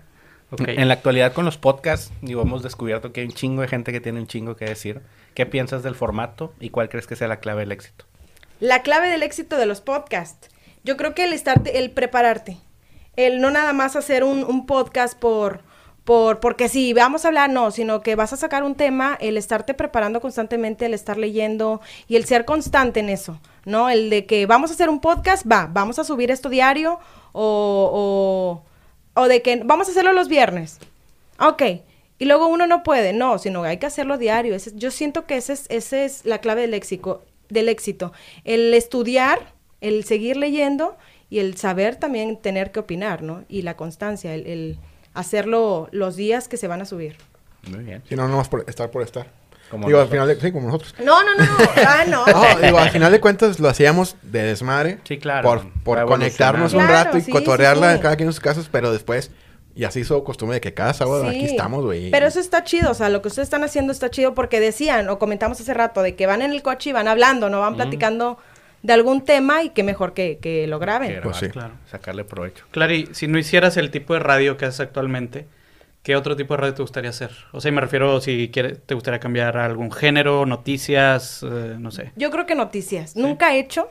Ok. 0.51 0.63
En 0.69 0.89
la 0.89 0.95
actualidad 0.95 1.33
con 1.33 1.45
los 1.45 1.59
podcasts, 1.59 2.11
digo, 2.23 2.41
hemos 2.43 2.63
descubierto 2.63 3.13
que 3.13 3.21
hay 3.21 3.27
un 3.27 3.33
chingo 3.33 3.63
de 3.63 3.69
gente 3.69 3.93
que 3.93 4.01
tiene 4.01 4.19
un 4.21 4.27
chingo 4.27 4.57
que 4.57 4.65
decir. 4.65 5.01
¿Qué 5.35 5.45
piensas 5.45 5.83
del 5.83 5.95
formato 5.95 6.55
y 6.59 6.71
cuál 6.71 6.89
crees 6.89 7.07
que 7.07 7.17
sea 7.17 7.29
la 7.29 7.41
clave 7.41 7.61
del 7.61 7.73
éxito? 7.73 8.05
La 8.61 8.83
clave 8.83 9.09
del 9.09 9.23
éxito 9.23 9.57
de 9.57 9.67
los 9.67 9.81
podcasts. 9.81 10.49
Yo 10.85 10.97
creo 10.97 11.15
que 11.15 11.25
el 11.25 11.33
estarte, 11.33 11.79
el 11.79 11.91
prepararte. 11.91 12.57
El 13.17 13.41
no 13.41 13.51
nada 13.51 13.73
más 13.73 13.95
hacer 13.97 14.25
un, 14.25 14.43
un 14.45 14.65
podcast 14.67 15.19
por, 15.19 15.61
por, 16.09 16.41
porque 16.41 16.71
sí, 16.71 16.95
vamos 16.95 17.27
a 17.27 17.29
hablar, 17.29 17.51
no, 17.51 17.71
sino 17.71 18.01
que 18.01 18.17
vas 18.17 18.33
a 18.33 18.39
sacar 18.39 18.63
un 18.63 18.75
tema, 18.75 19.19
el 19.21 19.37
estarte 19.37 19.75
preparando 19.75 20.23
constantemente, 20.23 20.87
el 20.87 20.95
estar 20.95 21.19
leyendo 21.19 21.83
y 22.09 22.17
el 22.17 22.25
ser 22.25 22.47
constante 22.47 23.01
en 23.01 23.11
eso, 23.11 23.39
¿no? 23.67 23.91
El 23.91 24.09
de 24.09 24.25
que 24.25 24.47
vamos 24.47 24.71
a 24.71 24.73
hacer 24.73 24.89
un 24.89 25.01
podcast, 25.01 25.45
va, 25.47 25.69
vamos 25.71 25.99
a 25.99 26.05
subir 26.05 26.31
esto 26.31 26.49
diario 26.49 26.99
o, 27.33 28.63
o, 29.15 29.21
o 29.23 29.29
de 29.29 29.43
que 29.43 29.61
vamos 29.63 29.89
a 29.89 29.91
hacerlo 29.91 30.15
los 30.15 30.29
viernes. 30.29 30.79
Ok. 31.41 31.63
Y 32.19 32.25
luego 32.25 32.47
uno 32.49 32.67
no 32.67 32.83
puede, 32.85 33.13
no, 33.13 33.39
sino 33.39 33.65
hay 33.65 33.77
que 33.77 33.85
hacerlo 33.85 34.17
diario. 34.17 34.55
Ese- 34.55 34.73
yo 34.77 34.91
siento 34.91 35.27
que 35.27 35.37
esa 35.37 35.53
es, 35.53 35.67
ese 35.69 36.07
es 36.07 36.25
la 36.25 36.39
clave 36.39 36.63
del 36.63 36.73
éxito, 36.73 37.23
del 37.51 37.69
éxito. 37.69 38.15
El 38.45 38.73
estudiar, 38.73 39.53
el 39.83 40.05
seguir 40.05 40.39
leyendo 40.39 40.97
y 41.29 41.41
el 41.41 41.59
saber 41.59 41.97
también 41.97 42.39
tener 42.39 42.73
que 42.73 42.81
opinar, 42.81 43.23
¿no? 43.23 43.45
Y 43.47 43.61
la 43.61 43.77
constancia, 43.77 44.35
el, 44.35 44.47
el 44.47 44.79
hacerlo 45.19 45.89
los 45.93 46.17
días 46.17 46.49
que 46.49 46.57
se 46.57 46.69
van 46.69 46.81
a 46.83 46.85
subir. 46.85 47.17
Muy 47.71 47.85
bien. 47.85 48.03
Si 48.09 48.15
no, 48.17 48.29
nomás 48.29 48.49
por 48.49 48.65
estar 48.69 48.91
por 48.91 49.03
estar. 49.03 49.27
Como 49.71 49.87
digo, 49.87 49.99
al 50.01 50.07
nosotros. 50.09 50.27
final 50.29 50.29
de... 50.41 50.41
Sí, 50.47 50.53
como 50.53 50.67
nosotros. 50.69 50.95
No, 51.05 51.23
no, 51.23 51.35
no, 51.35 51.45
no. 51.45 51.59
Ah, 51.87 52.05
no. 52.09 52.25
No, 52.27 52.61
digo, 52.67 52.79
al 52.79 52.91
final 52.91 53.13
de 53.13 53.21
cuentas 53.21 53.61
lo 53.61 53.69
hacíamos 53.69 54.17
de 54.23 54.43
desmadre. 54.43 54.99
Sí, 55.05 55.19
claro. 55.19 55.47
Por, 55.47 55.71
por 55.83 56.07
conectarnos 56.07 56.73
un 56.73 56.81
evolucionar. 56.81 57.07
rato 57.07 57.19
y 57.19 57.21
Claro, 57.23 57.27
sí, 57.27 57.33
cotorrearla 57.33 57.91
sí, 57.91 57.97
sí. 57.97 58.03
cada 58.03 58.17
quien 58.17 58.29
en 58.29 58.33
sus 58.33 58.41
casas, 58.41 58.69
pero 58.73 58.91
después 58.93 59.31
ya 59.75 59.91
se 59.91 60.01
hizo 60.01 60.25
costumbre 60.25 60.55
de 60.55 60.61
que 60.63 60.73
cada 60.73 60.95
sábado 60.95 61.27
aquí 61.29 61.41
Sí. 61.41 61.47
estamos, 61.51 61.85
güey. 61.85 62.11
Pero 62.11 62.27
eso 62.27 62.41
está 62.41 62.65
chido, 62.65 62.91
o 62.91 62.95
sea, 62.95 63.11
lo 63.11 63.21
que 63.21 63.29
ustedes 63.29 63.47
están 63.47 63.63
haciendo 63.63 63.93
está 63.93 64.09
chido 64.11 64.35
porque 64.35 64.59
decían, 64.59 65.09
o 65.11 65.19
comentamos 65.19 65.61
hace 65.61 65.75
rato, 65.75 66.03
de 66.03 66.17
que 66.17 66.27
van 66.27 66.41
en 66.43 66.53
el 66.53 66.63
coche 66.63 66.91
y 66.91 66.93
van 66.95 67.07
hablando, 67.07 67.51
no 67.51 67.61
van 67.61 67.77
platicando 67.77 68.39
de 68.83 68.93
algún 68.93 69.25
tema 69.25 69.63
y 69.63 69.71
qué 69.71 69.83
mejor 69.83 70.15
que, 70.15 70.39
que 70.41 70.67
lo 70.67 70.79
graben. 70.79 71.15
Que 71.15 71.21
Pues 71.21 71.37
sí. 71.37 71.49
Claro. 71.49 71.75
Sacarle 71.91 72.25
provecho. 72.25 72.65
Clary, 72.71 73.09
si 73.13 73.27
no 73.27 73.39
hicieras 73.39 73.77
el 73.77 73.91
tipo 73.91 74.15
de 74.15 74.21
radio 74.21 74.57
que 74.57 74.67
haces 74.67 74.81
actualmente, 74.81 75.47
¿qué 76.03 76.17
otro 76.17 76.37
tipo 76.37 76.55
de 76.55 76.59
radio 76.59 76.75
te 76.75 76.83
gustaría 76.83 77.11
hacer? 77.11 77.31
O 77.53 77.61
sea, 77.61 77.71
y 77.71 77.73
me 77.73 77.81
refiero 77.81 78.21
si 78.21 78.51
quieres, 78.53 78.81
te 78.85 78.95
gustaría 78.95 79.21
cambiar 79.21 79.57
a 79.59 79.65
algún 79.65 79.91
género, 79.91 80.47
noticias, 80.47 81.43
eh, 81.43 81.77
no 81.79 81.91
sé. 81.91 82.13
Yo 82.17 82.31
creo 82.31 82.47
que 82.47 82.55
noticias. 82.55 83.17
Nunca 83.17 83.55
he 83.55 83.59
hecho, 83.59 83.89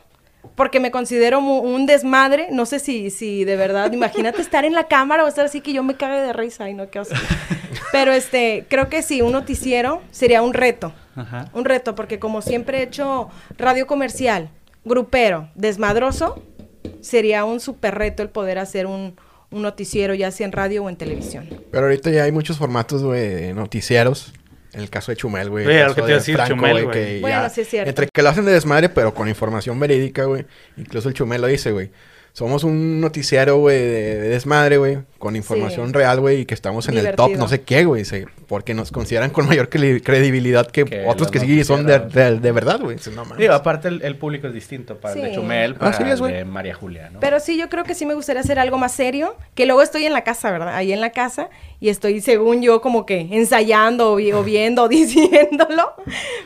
porque 0.55 0.79
me 0.79 0.91
considero 0.91 1.39
un 1.39 1.85
desmadre. 1.85 2.47
No 2.51 2.65
sé 2.65 2.79
si, 2.79 3.09
si 3.09 3.43
de 3.43 3.55
verdad, 3.55 3.91
imagínate 3.91 4.41
estar 4.41 4.65
en 4.65 4.73
la 4.73 4.87
cámara 4.87 5.23
o 5.25 5.27
estar 5.27 5.45
así 5.45 5.61
que 5.61 5.73
yo 5.73 5.83
me 5.83 5.95
cague 5.95 6.21
de 6.21 6.33
risa 6.33 6.69
y 6.69 6.73
no 6.73 6.89
qué 6.89 6.99
hacer. 6.99 7.17
Pero 7.91 8.11
este, 8.11 8.65
creo 8.69 8.89
que 8.89 9.01
sí, 9.01 9.21
un 9.21 9.31
noticiero 9.31 10.01
sería 10.11 10.41
un 10.41 10.53
reto. 10.53 10.93
Ajá. 11.15 11.49
Un 11.53 11.65
reto, 11.65 11.95
porque 11.95 12.19
como 12.19 12.41
siempre 12.41 12.79
he 12.79 12.83
hecho 12.83 13.29
radio 13.57 13.87
comercial, 13.87 14.49
grupero, 14.87 15.49
desmadroso, 15.55 16.41
sería 17.01 17.45
un 17.45 17.59
súper 17.59 17.95
reto 17.95 18.23
el 18.23 18.29
poder 18.29 18.59
hacer 18.59 18.85
un, 18.85 19.15
un 19.51 19.61
noticiero, 19.61 20.13
ya 20.13 20.31
sea 20.31 20.45
en 20.45 20.51
radio 20.51 20.83
o 20.83 20.89
en 20.89 20.95
televisión. 20.95 21.49
Pero 21.71 21.85
ahorita 21.85 22.09
ya 22.09 22.23
hay 22.23 22.31
muchos 22.31 22.57
formatos, 22.57 23.03
güey, 23.03 23.27
de 23.27 23.53
noticieros. 23.53 24.33
En 24.73 24.81
el 24.81 24.89
caso 24.89 25.11
de 25.11 25.15
Chumel, 25.15 25.49
güey. 25.49 25.65
Sí, 25.65 25.71
el 25.71 25.77
era 25.77 25.87
lo 25.87 25.95
caso 25.95 25.95
que 25.95 26.01
te 26.01 26.11
iba 26.11 26.17
a 26.17 26.19
de 26.19 26.19
decir, 26.19 26.55
Chumel, 26.55 26.85
güey. 26.85 27.21
Bueno, 27.21 27.49
sí 27.49 27.61
es 27.61 27.69
cierto. 27.69 27.89
Entre 27.89 28.07
que 28.13 28.21
lo 28.21 28.29
hacen 28.29 28.45
de 28.45 28.51
desmadre, 28.51 28.89
pero 28.89 29.13
con 29.13 29.27
información 29.27 29.79
verídica, 29.79 30.25
güey. 30.25 30.45
Incluso 30.75 31.09
el 31.09 31.15
Chumel 31.15 31.41
lo 31.41 31.47
dice, 31.47 31.71
güey. 31.71 31.89
Somos 32.37 32.63
un 32.63 33.01
noticiero, 33.01 33.57
güey, 33.57 33.79
de, 33.79 34.15
de 34.21 34.29
desmadre, 34.29 34.77
güey. 34.77 34.99
Con 35.17 35.35
información 35.35 35.87
Sí. 35.87 35.93
real, 35.93 36.19
güey. 36.19 36.41
Y 36.41 36.45
que 36.45 36.53
estamos 36.53 36.87
en 36.87 36.95
el 36.99 37.15
top, 37.15 37.31
no 37.35 37.47
sé 37.47 37.61
qué, 37.63 37.83
güey. 37.83 38.05
sí, 38.05 38.25
Porque 38.45 38.75
nos 38.75 38.91
consideran 38.91 39.31
con 39.31 39.47
mayor 39.47 39.71
cre- 39.71 40.03
credibilidad 40.03 40.67
que, 40.69 40.85
Que 40.85 41.05
otros 41.07 41.31
que 41.31 41.39
sí 41.39 41.63
son 41.63 41.87
de, 41.87 41.97
de- 41.97 42.39
de 42.39 42.51
verdad, 42.51 42.79
güey. 42.79 42.97
No. 43.15 43.23
Digo, 43.35 43.55
aparte 43.55 43.87
el, 43.87 44.03
el 44.03 44.17
público 44.17 44.45
es 44.45 44.53
distinto 44.53 44.97
para 44.97 45.15
el 45.15 45.21
de. 45.29 45.33
Chumel, 45.33 45.73
para 45.73 45.89
Así 45.89 46.03
es, 46.03 46.09
el 46.11 46.17
güey. 46.19 46.33
de 46.35 46.45
María 46.45 46.75
Julia, 46.75 47.09
¿no? 47.09 47.19
Pero 47.21 47.39
sí, 47.39 47.57
yo 47.57 47.69
creo 47.69 47.83
que 47.85 47.95
sí 47.95 48.05
me 48.05 48.13
gustaría 48.13 48.41
hacer 48.43 48.59
algo 48.59 48.77
más 48.77 48.91
serio, 48.91 49.35
que 49.55 49.65
luego 49.65 49.81
estoy 49.81 50.05
en 50.05 50.13
la 50.13 50.23
casa, 50.23 50.51
¿verdad? 50.51 50.75
Ahí 50.75 50.93
en 50.93 51.01
la 51.01 51.09
casa 51.09 51.49
y 51.79 51.89
estoy, 51.89 52.21
según 52.21 52.61
yo, 52.61 52.81
como 52.81 53.07
que 53.07 53.19
ensayando 53.31 54.11
o, 54.11 54.15
vi- 54.17 54.31
o 54.33 54.43
viendo 54.43 54.83
o 54.83 54.87
diciéndolo, 54.87 55.91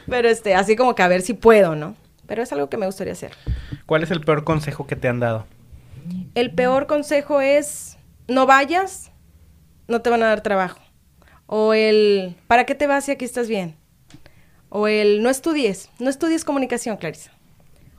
pero 0.08 0.30
este, 0.30 0.56
así 0.56 0.78
como 0.78 0.96
que 0.96 1.04
a 1.04 1.10
ver 1.10 1.22
si 1.22 1.34
puedo, 1.34 1.76
¿no? 1.76 1.96
Pero 2.28 2.44
es 2.44 2.54
algo 2.54 2.70
que 2.70 2.78
me 2.78 2.86
gustaría 2.86 3.12
hacer. 3.12 3.32
¿Cuál 3.86 4.04
es 4.04 4.12
el 4.12 4.22
peor 4.22 4.46
consejo 4.46 4.88
que 4.88 4.96
te 4.96 5.10
han 5.10 5.20
dado? 5.20 5.46
El 6.36 6.52
peor 6.54 6.88
consejo 6.88 7.41
es, 7.41 7.97
no 8.28 8.45
vayas, 8.45 9.12
no 9.88 10.02
te 10.02 10.10
van 10.10 10.24
a 10.24 10.28
dar 10.28 10.41
trabajo. 10.41 10.80
O 11.47 11.74
el, 11.74 12.36
¿para 12.47 12.66
qué 12.66 12.76
te 12.76 12.88
vas 12.88 13.06
si 13.06 13.12
aquí 13.12 13.26
estás 13.26 13.47
bien? 13.47 13.76
O 14.70 14.88
el, 14.88 15.22
no 15.22 15.30
estudies, 15.30 15.89
no 15.99 16.10
estudies 16.10 16.45
comunicación, 16.45 16.95
Clarisa. 16.97 17.32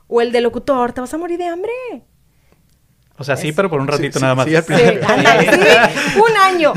O 0.07 0.21
el 0.21 0.31
de 0.31 0.41
locutor, 0.41 0.91
te 0.93 1.01
vas 1.01 1.13
a 1.13 1.17
morir 1.17 1.37
de 1.37 1.45
hambre. 1.45 1.71
O 3.17 3.23
sea, 3.23 3.37
sí, 3.37 3.49
Es- 3.49 3.55
pero 3.55 3.69
por 3.69 3.79
un 3.79 3.87
ratito 3.87 4.17
sí, 4.17 4.23
nada 4.23 4.33
más. 4.33 4.47
sí, 4.47 4.55
al 4.55 4.63
Sí, 4.63 4.73
principio. 4.73 5.07
ándale, 5.07 5.51
sí, 5.51 6.19
un 6.19 6.37
año. 6.37 6.73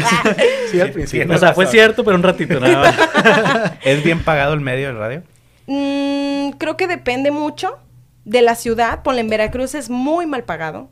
Sí, 0.70 0.81
al 0.83 0.91
principio. 0.93 1.35
o 1.35 1.39
sea, 1.39 1.55
fue 1.55 1.66
cierto, 1.66 2.05
pero 2.05 2.16
un 2.16 2.22
ratito 2.22 2.61
nada 2.61 2.93
más. 2.93 3.72
¿Es 3.85 4.05
bien 4.05 4.22
pagado 4.22 4.53
el 4.53 4.61
medio 4.61 4.89
del 4.89 4.99
radio? 4.99 5.22
Mm, 5.66 6.51
creo 6.59 6.77
que 6.77 6.87
depende 6.87 7.31
mucho 7.31 7.79
de 8.27 8.43
la 8.43 8.55
ciudad. 8.55 9.03
Ponle 9.03 9.22
en 9.22 9.29
Veracruz 9.31 9.74
es 9.74 9.89
muy 9.89 10.27
mal 10.27 10.45
pagado. 10.45 10.91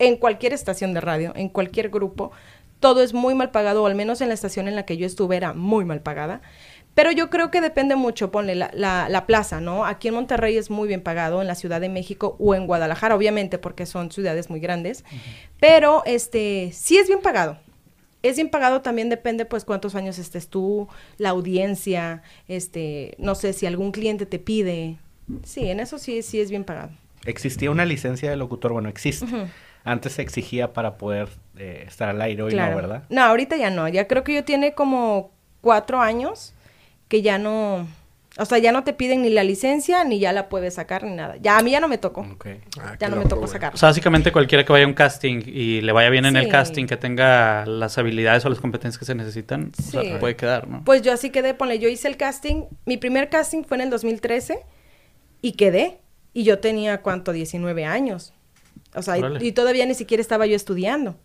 En 0.00 0.16
cualquier 0.16 0.52
estación 0.52 0.92
de 0.94 1.00
radio, 1.00 1.32
en 1.36 1.48
cualquier 1.48 1.90
grupo, 1.90 2.32
todo 2.80 3.02
es 3.02 3.12
muy 3.14 3.34
mal 3.34 3.50
pagado, 3.52 3.82
o 3.84 3.86
al 3.86 3.94
menos 3.94 4.20
en 4.20 4.28
la 4.28 4.34
estación 4.34 4.66
en 4.66 4.74
la 4.74 4.84
que 4.84 4.96
yo 4.96 5.06
estuve 5.06 5.36
era 5.36 5.52
muy 5.52 5.84
mal 5.84 6.00
pagada. 6.00 6.40
Pero 6.94 7.12
yo 7.12 7.30
creo 7.30 7.52
que 7.52 7.60
depende 7.60 7.94
mucho, 7.94 8.32
ponle 8.32 8.54
la, 8.56 8.70
la- 8.74 9.08
la 9.08 9.26
plaza, 9.26 9.60
¿no? 9.60 9.84
Aquí 9.84 10.08
en 10.08 10.14
Monterrey 10.14 10.56
es 10.56 10.70
muy 10.70 10.88
bien 10.88 11.02
pagado, 11.02 11.40
en 11.40 11.46
la 11.46 11.54
Ciudad 11.54 11.80
de 11.80 11.88
México 11.88 12.34
o 12.40 12.54
en 12.56 12.66
Guadalajara, 12.66 13.14
obviamente, 13.14 13.58
porque 13.58 13.86
son 13.86 14.10
ciudades 14.10 14.50
muy 14.50 14.58
grandes. 14.58 15.04
Pero 15.60 16.02
este 16.06 16.70
sí 16.72 16.96
es 16.98 17.06
bien 17.06 17.20
pagado. 17.20 17.58
Es 18.22 18.36
bien 18.36 18.50
pagado 18.50 18.80
también 18.82 19.08
depende 19.08 19.44
pues 19.46 19.64
cuántos 19.64 19.94
años 19.94 20.18
estés 20.18 20.48
tú, 20.48 20.88
la 21.16 21.30
audiencia, 21.30 22.22
este, 22.48 23.14
no 23.18 23.34
sé 23.34 23.52
si 23.52 23.66
algún 23.66 23.92
cliente 23.92 24.26
te 24.26 24.38
pide. 24.38 24.96
Sí, 25.44 25.68
en 25.70 25.80
eso 25.80 25.98
sí 25.98 26.22
sí 26.22 26.40
es 26.40 26.50
bien 26.50 26.64
pagado. 26.64 26.90
existía 27.24 27.70
una 27.70 27.84
licencia 27.84 28.28
de 28.30 28.36
locutor, 28.36 28.72
bueno, 28.72 28.88
existe. 28.88 29.24
Ujú. 29.26 29.46
Antes 29.84 30.12
se 30.12 30.22
exigía 30.22 30.72
para 30.72 30.96
poder 30.98 31.28
eh, 31.56 31.84
estar 31.86 32.08
al 32.08 32.20
aire, 32.22 32.42
hoy 32.42 32.52
Claro. 32.52 32.70
no, 32.72 32.76
¿verdad? 32.76 33.02
No, 33.08 33.22
ahorita 33.22 33.56
ya 33.56 33.70
no. 33.70 33.88
Ya 33.88 34.06
creo 34.06 34.24
que 34.24 34.34
yo 34.34 34.44
tiene 34.44 34.74
como 34.74 35.32
cuatro 35.60 36.00
años 36.00 36.54
que 37.08 37.22
ya 37.22 37.38
no. 37.38 37.86
O 38.38 38.44
sea, 38.44 38.58
ya 38.58 38.70
no 38.70 38.84
te 38.84 38.92
piden 38.92 39.22
ni 39.22 39.30
la 39.30 39.42
licencia, 39.42 40.04
ni 40.04 40.20
ya 40.20 40.32
la 40.32 40.48
puedes 40.48 40.74
sacar, 40.74 41.02
ni 41.02 41.10
nada. 41.14 41.36
Ya 41.40 41.58
a 41.58 41.62
mí 41.62 41.72
ya 41.72 41.80
no 41.80 41.88
me 41.88 41.98
tocó. 41.98 42.20
Ok. 42.20 42.46
Ah, 42.78 42.92
Ya 42.92 43.08
qué 43.08 43.08
no 43.08 43.16
me 43.16 43.24
tocó 43.26 43.46
sacar. 43.48 43.74
O 43.74 43.76
sea, 43.76 43.88
básicamente 43.88 44.30
cualquiera 44.30 44.64
que 44.64 44.72
vaya 44.72 44.84
a 44.84 44.88
un 44.88 44.94
casting 44.94 45.42
y 45.44 45.80
le 45.80 45.90
vaya 45.92 46.10
bien 46.10 46.24
en 46.24 46.36
el 46.36 46.48
casting, 46.48 46.86
que 46.86 46.96
tenga 46.96 47.66
las 47.66 47.98
habilidades 47.98 48.44
o 48.44 48.48
las 48.48 48.60
competencias 48.60 48.98
que 48.98 49.04
se 49.04 49.16
necesitan, 49.16 49.72
o 49.76 49.82
sea, 49.82 50.02
Sí. 50.02 50.12
puede 50.20 50.36
quedar, 50.36 50.68
¿no? 50.68 50.84
Pues 50.84 51.02
yo 51.02 51.12
así 51.12 51.30
quedé, 51.30 51.54
ponle, 51.54 51.80
yo 51.80 51.88
hice 51.88 52.06
el 52.06 52.16
casting, 52.16 52.66
mi 52.86 52.96
primer 52.98 53.28
casting 53.30 53.64
fue 53.64 53.78
en 53.78 53.80
el 53.82 53.90
2013 53.90 54.60
y 55.42 55.52
quedé. 55.52 55.98
Y 56.32 56.44
yo 56.44 56.60
tenía, 56.60 57.02
¿cuánto? 57.02 57.32
19 57.32 57.84
años. 57.84 58.32
O 58.94 59.02
sea, 59.02 59.16
y, 59.40 59.52
todavía 59.52 59.86
ni 59.86 59.94
siquiera 59.94 60.20
estaba 60.20 60.46
yo 60.46 60.56
estudiando. 60.56 61.16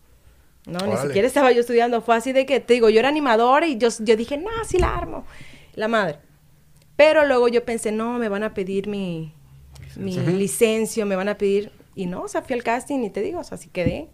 No, 0.66 0.78
ni 0.86 0.96
siquiera 0.96 1.26
estaba 1.26 1.52
yo 1.52 1.60
estudiando. 1.60 2.00
Fue 2.00 2.16
así 2.16 2.32
de 2.32 2.46
que, 2.46 2.60
te 2.60 2.74
digo, 2.74 2.88
yo 2.90 2.98
era 2.98 3.08
animadora 3.08 3.66
y 3.66 3.76
yo, 3.78 3.88
yo 4.00 4.16
dije, 4.16 4.36
no, 4.36 4.50
sí 4.66 4.78
la 4.78 4.96
armo. 4.96 5.24
La 5.74 5.88
madre. 5.88 6.18
Pero 6.96 7.24
luego 7.26 7.48
yo 7.48 7.64
pensé, 7.64 7.92
no, 7.92 8.18
me 8.18 8.28
van 8.28 8.42
a 8.42 8.54
pedir 8.54 8.88
mi, 8.88 9.32
mi 9.96 10.16
licencia, 10.16 11.04
me 11.04 11.16
van 11.16 11.28
a 11.28 11.36
pedir... 11.36 11.70
Y 11.94 12.06
no, 12.06 12.22
o 12.22 12.28
sea, 12.28 12.42
fui 12.42 12.54
al 12.54 12.62
casting 12.62 13.00
y 13.04 13.10
te 13.10 13.22
digo, 13.22 13.40
o 13.40 13.44
sea, 13.44 13.56
así 13.56 13.68
quedé 13.68 14.08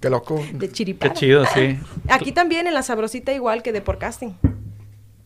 Qué 0.00 0.10
loco. 0.10 0.42
de 0.52 0.58
Qué 0.58 0.72
chiripara. 0.72 1.12
chido, 1.14 1.44
sí. 1.46 1.78
Aquí 2.08 2.32
también 2.32 2.66
en 2.66 2.74
la 2.74 2.82
sabrosita 2.82 3.32
igual 3.32 3.62
que 3.62 3.72
de 3.72 3.80
por 3.80 3.98
casting. 3.98 4.32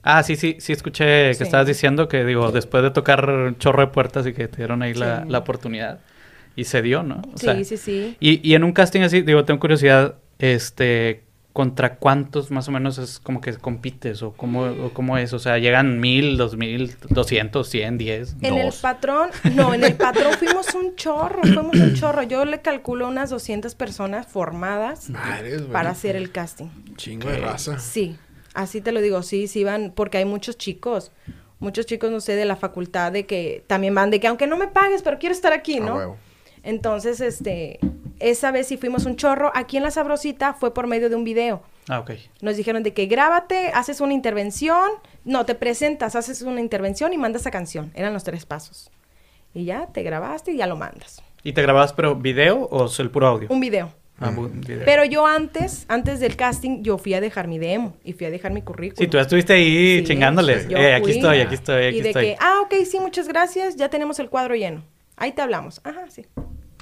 Ah, 0.03 0.23
sí, 0.23 0.37
sí, 0.37 0.57
sí 0.61 0.73
escuché 0.73 1.29
que 1.29 1.35
Sí. 1.35 1.45
estabas 1.45 1.67
diciendo 1.67 2.09
que, 2.09 2.25
digo, 2.25 2.51
después 2.53 2.83
de 2.83 2.91
tocar 2.91 3.55
chorro 3.59 3.81
de 3.81 3.89
puertas 3.89 4.27
y 4.27 4.33
que 4.33 4.49
te 4.49 4.59
dieron 4.59 4.83
ahí 4.83 4.95
la, 4.95 5.25
la 5.27 5.39
oportunidad. 5.39 6.01
Y 6.59 6.65
se 6.65 6.83
dio, 6.83 7.03
¿no? 7.03 7.23
O 7.33 7.39
Sí, 7.39 7.45
sea, 7.47 7.65
sí, 7.65 7.77
sí. 7.77 8.17
Y, 8.19 8.47
y 8.49 8.55
en 8.55 8.65
un 8.65 8.73
casting 8.73 9.03
así, 9.03 9.23
digo, 9.23 9.45
tengo 9.45 9.61
curiosidad, 9.61 10.17
este, 10.41 11.23
¿contra 11.53 11.97
cuántos 11.97 12.51
más 12.51 12.67
o 12.69 12.73
menos 12.73 12.99
es 12.99 13.21
como 13.21 13.41
que 13.41 13.53
compites 13.55 14.23
o 14.23 14.33
cómo, 14.33 14.63
o 14.65 14.91
cómo 14.93 15.19
es? 15.19 15.33
O 15.33 15.39
sea, 15.39 15.59
¿llegan 15.59 16.01
mil, 16.01 16.37
dos 16.37 16.57
mil, 16.57 16.97
doscientos, 17.11 17.69
cien, 17.69 17.97
diez, 17.97 18.35
En 18.43 18.59
el 18.59 18.73
patrón, 18.83 19.31
no, 19.55 19.73
en 19.73 19.85
el 19.85 19.95
patrón 19.95 20.33
fuimos 20.35 20.75
un 20.75 20.97
chorro, 20.97 21.43
fuimos 21.43 21.77
un 21.77 21.95
chorro. 21.95 22.23
Yo 22.25 22.45
le 22.45 22.61
calculo 22.61 23.07
unas 23.07 23.31
200 23.31 23.75
personas 23.77 24.27
formadas 24.27 25.11
para 25.73 25.91
hacer 25.91 26.17
el 26.17 26.33
casting. 26.33 26.67
Chingo 26.97 27.29
de 27.29 27.39
raza. 27.39 27.79
Sí, 27.79 28.17
así 28.55 28.81
te 28.81 28.91
lo 28.91 29.01
digo, 29.01 29.23
sí, 29.23 29.47
sí 29.47 29.63
van, 29.63 29.93
porque 29.95 30.19
hay 30.19 30.25
muchos 30.25 30.59
chicos, 30.59 31.13
muchos 31.61 31.87
chicos, 31.87 32.11
no 32.11 32.21
sé, 32.21 32.35
de 32.35 32.45
la 32.45 32.57
facultad 32.57 33.13
de 33.13 33.27
que 33.27 33.63
también 33.69 33.95
van, 33.95 34.11
de 34.11 34.19
que 34.19 34.27
aunque 34.27 34.47
no 34.49 34.57
me 34.57 34.67
pagues, 34.67 35.03
pero 35.03 35.19
quiero 35.21 35.35
estar 35.35 35.53
aquí, 35.53 35.79
¿no? 35.79 35.95
huevo. 35.97 36.17
Entonces, 36.63 37.21
este, 37.21 37.79
esa 38.21 38.51
vez 38.51 38.67
sí 38.69 38.77
fuimos 38.77 39.07
un 39.07 39.17
chorro. 39.17 39.51
Aquí 39.55 39.77
en 39.77 39.83
La 39.83 39.91
Sabrosita 39.91 40.55
fue 40.55 40.75
por 40.75 40.87
medio 40.87 41.09
de 41.09 41.17
un 41.17 41.25
video. 41.25 41.63
Ah, 41.89 42.01
ok. 42.01 42.13
Nos 42.43 42.57
dijeron 42.57 42.83
de 42.83 42.93
que 42.93 43.07
grábate, 43.07 43.69
haces 43.75 44.01
una 44.01 44.13
intervención, 44.13 44.91
no, 45.25 45.47
te 45.47 45.55
presentas, 45.55 46.17
haces 46.17 46.43
una 46.43 46.61
intervención 46.61 47.13
y 47.13 47.19
mandas 47.19 47.43
esa 47.43 47.51
canción. 47.51 47.91
Eran 47.95 48.13
los 48.13 48.25
tres 48.25 48.45
pasos. 48.45 48.91
Y 49.55 49.65
ya, 49.65 49.87
te 49.87 50.03
grabaste 50.03 50.53
y 50.53 50.57
ya 50.59 50.67
lo 50.67 50.77
mandas. 50.77 51.23
¿Y 51.43 51.53
te 51.53 51.63
grababas 51.63 51.93
pero 51.95 52.15
video 52.17 52.65
o 52.65 52.87
es 52.87 52.99
el 53.01 53.11
puro 53.11 53.27
audio? 53.29 53.49
Un 53.51 53.61
video. 53.61 53.91
Ah, 54.21 54.33
bu- 54.33 54.51
video. 54.51 54.83
Pero 54.85 55.05
yo 55.05 55.25
antes, 55.27 55.87
antes 55.89 56.19
del 56.21 56.35
casting, 56.37 56.83
yo 56.83 56.99
fui 56.99 57.15
a 57.15 57.21
dejar 57.21 57.47
mi 57.47 57.59
demo 57.59 57.95
y 58.05 58.13
fui 58.13 58.27
a 58.27 58.31
dejar 58.31 58.53
mi 58.53 58.63
currículum. 58.63 58.99
Sí, 58.99 59.07
tú 59.07 59.17
estuviste 59.19 59.53
ahí 59.53 59.99
Sí, 60.01 60.05
chingándoles. 60.05 60.67
Eh, 60.69 60.93
aquí 60.95 61.13
estoy, 61.13 61.41
aquí 61.41 61.55
estoy, 61.55 61.87
aquí 61.87 61.99
y 61.99 62.01
de 62.03 62.09
estoy. 62.09 62.25
que, 62.27 62.37
ah, 62.41 62.61
ok, 62.65 62.75
sí, 62.85 62.99
muchas 62.99 63.29
gracias, 63.29 63.77
ya 63.77 63.89
tenemos 63.89 64.19
el 64.19 64.29
cuadro 64.29 64.57
lleno. 64.57 64.83
Ahí 65.19 65.33
te 65.33 65.43
hablamos. 65.43 65.81
Ajá, 65.85 66.03
sí. 66.09 66.27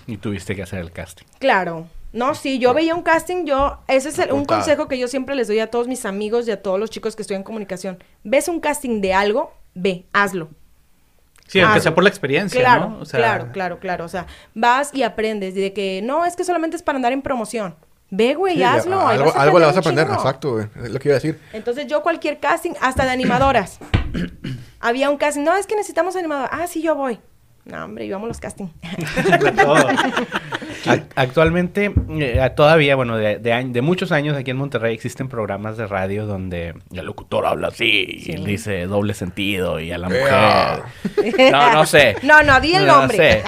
Y 0.07 0.19
tuviste 0.19 0.55
que 0.55 0.63
hacer 0.63 0.79
el 0.81 0.93
casting. 0.93 1.25
Claro. 1.39 1.87
No, 2.13 2.35
sí, 2.35 2.59
yo 2.59 2.73
veía 2.73 2.95
un 2.95 3.03
casting, 3.03 3.45
yo, 3.45 3.81
ese 3.89 4.09
es 4.09 4.19
el- 4.19 4.33
un 4.33 4.45
consejo 4.45 4.89
que 4.89 4.99
yo 4.99 5.09
siempre 5.09 5.35
les 5.35 5.49
doy 5.49 5.59
a 5.59 5.71
todos 5.71 5.87
mis 5.89 6.07
amigos 6.07 6.47
y 6.49 6.51
a 6.51 6.63
todos 6.63 6.79
los 6.79 6.89
chicos 6.91 7.15
que 7.17 7.23
estudian 7.23 7.43
comunicación. 7.43 7.99
¿Ves 8.25 8.49
un 8.49 8.61
casting 8.61 9.01
de 9.01 9.13
algo? 9.13 9.53
Ve, 9.75 10.07
hazlo. 10.13 10.49
Sí, 11.47 11.61
aunque 11.61 11.73
hazlo. 11.79 11.83
sea 11.83 11.95
por 11.95 12.05
la 12.05 12.09
experiencia, 12.11 12.59
claro, 12.61 12.89
¿no? 12.91 12.99
O 13.01 13.05
sea, 13.05 13.19
Claro, 13.21 13.53
claro, 13.53 13.79
claro. 13.81 14.05
O 14.05 14.09
sea, 14.09 14.27
vas 14.55 14.91
y 14.95 15.03
aprendes 15.03 15.55
de 15.55 15.73
que 15.73 16.01
no, 16.03 16.25
es 16.25 16.37
que 16.37 16.45
solamente 16.45 16.77
es 16.77 16.83
para 16.83 16.97
andar 16.97 17.13
en 17.13 17.21
promoción. 17.23 17.75
Ve, 18.11 18.35
güey, 18.35 18.57
Sí, 18.57 18.63
hazlo. 18.63 19.01
algo 19.07 19.25
vas 19.27 19.37
a 19.37 19.43
algo 19.43 19.59
le 19.59 19.65
aprender 19.65 19.67
vas 19.67 19.77
a 19.77 19.81
aprender, 19.81 20.07
chingo. 20.07 20.21
exacto, 20.21 20.53
güey. 20.53 20.67
Es 20.85 20.91
lo 20.91 20.99
que 21.01 21.09
iba 21.09 21.15
a 21.17 21.21
decir. 21.21 21.41
Entonces 21.53 21.87
yo 21.89 22.03
cualquier 22.03 22.39
casting, 22.41 22.73
hasta 22.81 23.05
de 23.05 23.11
animadoras. 23.11 23.79
Había 24.81 25.11
un 25.11 25.17
casting, 25.19 25.43
no, 25.43 25.55
es 25.57 25.67
que 25.67 25.75
necesitamos 25.77 26.17
animador. 26.17 26.49
Ah, 26.53 26.67
sí, 26.67 26.83
yo 26.83 26.95
voy. 26.95 27.19
No, 27.67 27.85
hombre, 27.85 28.07
íbamos 28.07 28.29
los 28.29 28.39
casting. 28.39 28.67
de 29.43 29.53
todo. 29.53 29.75
Ac- 30.87 31.07
Actualmente, 31.17 31.93
eh, 32.11 32.51
todavía, 32.55 32.95
bueno, 32.95 33.17
de, 33.17 33.39
de, 33.39 33.53
añ- 33.53 33.73
de 33.73 33.83
muchos 33.83 34.13
años 34.13 34.37
aquí 34.37 34.53
en 34.53 34.57
Monterrey 34.57 34.95
existen 34.95 35.29
programas 35.29 35.77
de 35.77 35.89
radio 35.89 36.27
donde 36.27 36.75
el 36.93 37.05
locutor 37.05 37.45
habla 37.45 37.69
así 37.69 38.21
Sí. 38.25 38.33
y 38.37 38.45
dice 38.45 38.87
doble 38.87 39.15
sentido 39.15 39.81
y 39.81 39.91
a 39.91 39.99
la 39.99 40.09
mujer. 40.09 41.51
No, 41.51 41.73
no 41.73 41.87
sé. 41.87 42.15
No, 42.23 42.43
no, 42.45 42.61
di 42.61 42.75
el 42.75 42.87
No 42.87 42.99
nombre. 43.01 43.17
sé. 43.17 43.43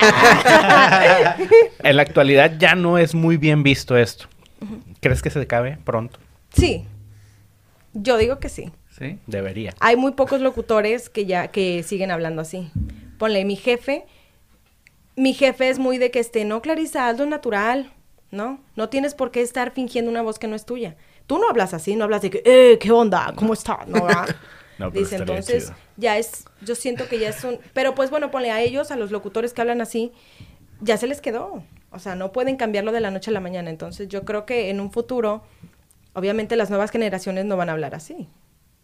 en 1.84 1.96
la 1.96 2.02
actualidad 2.02 2.54
ya 2.58 2.74
no 2.74 2.98
es 2.98 3.14
muy 3.14 3.36
bien 3.36 3.62
visto 3.62 3.96
esto. 3.96 4.26
¿Crees 5.00 5.22
que 5.22 5.30
se 5.30 5.40
acabe 5.40 5.78
pronto? 5.84 6.18
sí. 6.50 6.84
Yo 7.94 8.16
digo 8.18 8.38
que 8.38 8.48
sí. 8.48 8.70
¿Sí? 8.96 9.18
Debería. 9.26 9.74
Hay 9.80 9.96
muy 9.96 10.12
pocos 10.12 10.40
locutores 10.40 11.08
que 11.08 11.24
ya 11.24 11.48
que 11.48 11.82
siguen 11.82 12.10
hablando 12.10 12.42
así. 12.42 12.70
Ponle, 13.18 13.44
mi 13.44 13.56
jefe, 13.56 14.06
mi 15.16 15.34
jefe 15.34 15.68
es 15.68 15.78
muy 15.78 15.98
de 15.98 16.10
que 16.10 16.20
este, 16.20 16.44
no, 16.44 16.62
Clarisa, 16.62 17.08
hazlo 17.08 17.26
natural, 17.26 17.92
¿no? 18.30 18.60
No 18.76 18.88
tienes 18.88 19.14
por 19.14 19.30
qué 19.30 19.42
estar 19.42 19.72
fingiendo 19.72 20.10
una 20.10 20.22
voz 20.22 20.38
que 20.38 20.46
no 20.46 20.56
es 20.56 20.64
tuya. 20.64 20.96
Tú 21.26 21.38
no 21.38 21.48
hablas 21.48 21.74
así, 21.74 21.96
no 21.96 22.04
hablas 22.04 22.22
de 22.22 22.30
que, 22.30 22.42
eh, 22.44 22.78
¿qué 22.78 22.90
onda? 22.92 23.32
¿Cómo 23.34 23.52
estás? 23.52 23.86
No. 23.88 24.06
No, 24.78 24.90
Dice, 24.92 25.16
entonces, 25.16 25.64
chido. 25.64 25.76
ya 25.96 26.18
es, 26.18 26.44
yo 26.62 26.74
siento 26.74 27.08
que 27.08 27.18
ya 27.18 27.30
es 27.30 27.42
un, 27.42 27.58
pero 27.74 27.94
pues 27.94 28.10
bueno, 28.10 28.30
ponle 28.30 28.52
a 28.52 28.62
ellos, 28.62 28.90
a 28.92 28.96
los 28.96 29.10
locutores 29.10 29.52
que 29.52 29.60
hablan 29.60 29.80
así, 29.80 30.12
ya 30.80 30.96
se 30.96 31.08
les 31.08 31.20
quedó. 31.20 31.64
O 31.90 31.98
sea, 31.98 32.14
no 32.14 32.32
pueden 32.32 32.56
cambiarlo 32.56 32.92
de 32.92 33.00
la 33.00 33.10
noche 33.10 33.30
a 33.30 33.34
la 33.34 33.40
mañana. 33.40 33.70
Entonces, 33.70 34.08
yo 34.08 34.24
creo 34.24 34.46
que 34.46 34.70
en 34.70 34.78
un 34.78 34.92
futuro, 34.92 35.42
obviamente 36.12 36.54
las 36.54 36.70
nuevas 36.70 36.90
generaciones 36.90 37.44
no 37.44 37.56
van 37.56 37.70
a 37.70 37.72
hablar 37.72 37.94
así. 37.94 38.28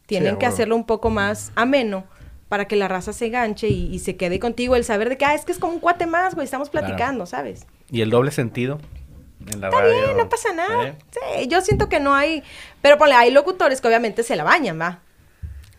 Tienen 0.07 0.37
que 0.37 0.47
hacerlo 0.47 0.75
un 0.77 0.85
poco 0.85 1.09
más 1.11 1.53
ameno 1.55 2.05
para 2.49 2.67
que 2.67 2.77
la 2.77 2.89
raza 2.89 3.13
se 3.13 3.29
ganche 3.31 3.69
y, 3.69 3.93
y 3.95 3.99
se 3.99 4.17
quede 4.17 4.39
contigo. 4.39 4.77
El 4.77 4.85
saber 4.85 5.09
de 5.09 5.17
que, 5.17 5.25
ah, 5.25 5.35
es 5.35 5.45
que 5.45 5.53
es 5.53 5.59
como 5.59 5.73
un 5.75 5.81
cuate 5.81 6.07
más, 6.07 6.35
güey, 6.35 6.45
estamos 6.45 6.71
Claro. 6.71 6.87
platicando, 6.87 7.27
¿sabes? 7.27 7.67
¿Y 7.91 8.01
el 8.03 8.11
doble 8.11 8.31
sentido? 8.31 8.81
En 9.53 9.61
la 9.61 9.69
Está 9.69 9.81
radio. 9.81 9.95
bien, 10.05 10.17
no 10.17 10.29
pasa 10.29 10.53
nada. 10.55 10.89
¿Eh? 10.89 10.95
Sí, 11.11 11.49
yo 11.49 11.61
siento 11.61 11.89
que 11.89 12.01
no 12.01 12.15
hay. 12.15 12.43
Pero 12.81 12.97
ponle, 12.99 13.15
hay 13.15 13.31
locutores 13.31 13.81
que 13.81 13.89
obviamente 13.89 14.23
se 14.23 14.37
la 14.37 14.45
bañan, 14.45 14.81
va. 14.81 15.01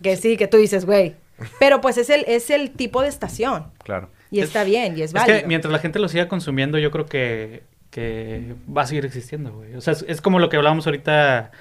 Que 0.03 0.18
sí, 0.18 0.38
que 0.38 0.47
tú 0.47 0.57
dices, 0.57 0.86
güey. 0.86 1.16
Pero 1.59 1.82
pues 1.82 1.97
es 1.97 2.09
el, 2.09 2.24
es 2.28 2.49
el 2.49 2.72
tipo 2.72 3.01
de 3.01 3.07
estación. 3.09 3.72
Claro. 3.84 4.09
Y 4.32 4.39
Es- 4.39 4.45
está 4.47 4.63
bien, 4.63 4.97
y 4.97 5.01
es 5.01 5.09
Es 5.09 5.13
válido. 5.13 5.39
que 5.41 5.47
mientras 5.47 5.72
la 5.72 5.80
gente 5.80 5.99
lo 5.99 6.07
siga 6.09 6.28
consumiendo, 6.28 6.78
yo 6.78 6.91
creo 6.91 7.05
que, 7.05 7.63
que 7.89 8.53
va 8.76 8.84
a 8.84 8.88
seguir 8.88 9.05
existiendo, 9.05 9.51
güey. 9.53 9.76
O 9.76 9.82
sea, 9.82 9.93
es, 9.93 10.05
es 10.07 10.22
como 10.22 10.39
lo 10.39 10.49
que 10.49 10.57
hablábamos 10.57 10.86
ahorita 10.86 11.51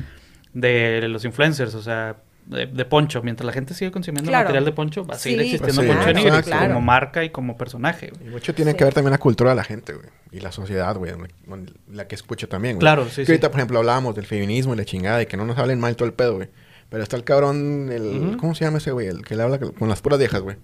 de 0.53 1.09
los 1.09 1.25
influencers, 1.25 1.75
o 1.75 1.83
sea, 1.83 2.17
de, 2.47 2.67
de 2.67 2.85
Poncho. 2.85 3.23
Mientras 3.23 3.47
la 3.47 3.53
gente 3.53 3.75
sigue 3.75 3.91
consumiendo 3.91 4.31
Claro. 4.31 4.45
material 4.45 4.65
de 4.65 4.73
Poncho, 4.73 5.07
va 5.07 5.15
a 5.15 5.19
seguir 5.19 5.41
Sí, 5.41 5.45
existiendo 5.55 5.83
Sí, 5.83 5.89
Poncho 5.89 6.03
claro, 6.05 6.19
Nigris 6.19 6.43
claro. 6.47 6.67
como 6.75 6.81
marca 6.81 7.25
y 7.25 7.31
como 7.31 7.57
personaje, 7.57 8.11
Y 8.15 8.19
güey. 8.19 8.31
mucho 8.31 8.55
tiene 8.55 8.73
Sí. 8.73 8.77
que 8.77 8.85
ver 8.85 8.95
también 8.95 9.13
la 9.13 9.19
cultura 9.19 9.51
de 9.51 9.57
la 9.57 9.65
gente, 9.65 9.93
güey. 9.93 10.07
Y 10.33 10.41
la 10.41 10.53
sociedad, 10.53 10.97
güey. 10.97 11.13
La 11.91 12.07
que 12.09 12.15
escucha 12.15 12.47
también, 12.47 12.77
güey. 12.77 12.81
Claro, 12.81 13.05
sí, 13.09 13.17
Que 13.23 13.27
sí. 13.27 13.33
ahorita, 13.33 13.51
por 13.51 13.61
ejemplo, 13.61 13.79
hablábamos 13.79 14.15
del 14.15 14.27
feminismo 14.27 14.75
y 14.75 14.77
la 14.77 14.85
chingada 14.85 15.23
y 15.23 15.27
que 15.27 15.37
no 15.37 15.45
nos 15.45 15.59
hablen 15.59 15.79
mal 15.81 15.95
todo 15.97 16.07
el 16.09 16.15
pedo, 16.15 16.37
güey. 16.37 16.49
Pero 16.91 17.03
está 17.03 17.17
el 17.17 17.25
cabrón, 17.25 17.91
el... 17.91 18.37
¿Cómo 18.39 18.55
se 18.55 18.65
llama 18.65 18.79
ese, 18.79 18.93
güey? 18.93 19.07
El 19.09 19.25
que 19.25 19.35
le 19.37 19.43
habla 19.43 19.59
con 19.59 19.89
las 19.89 20.01
puras 20.03 20.19
viejas, 20.19 20.41
güey. 20.43 20.57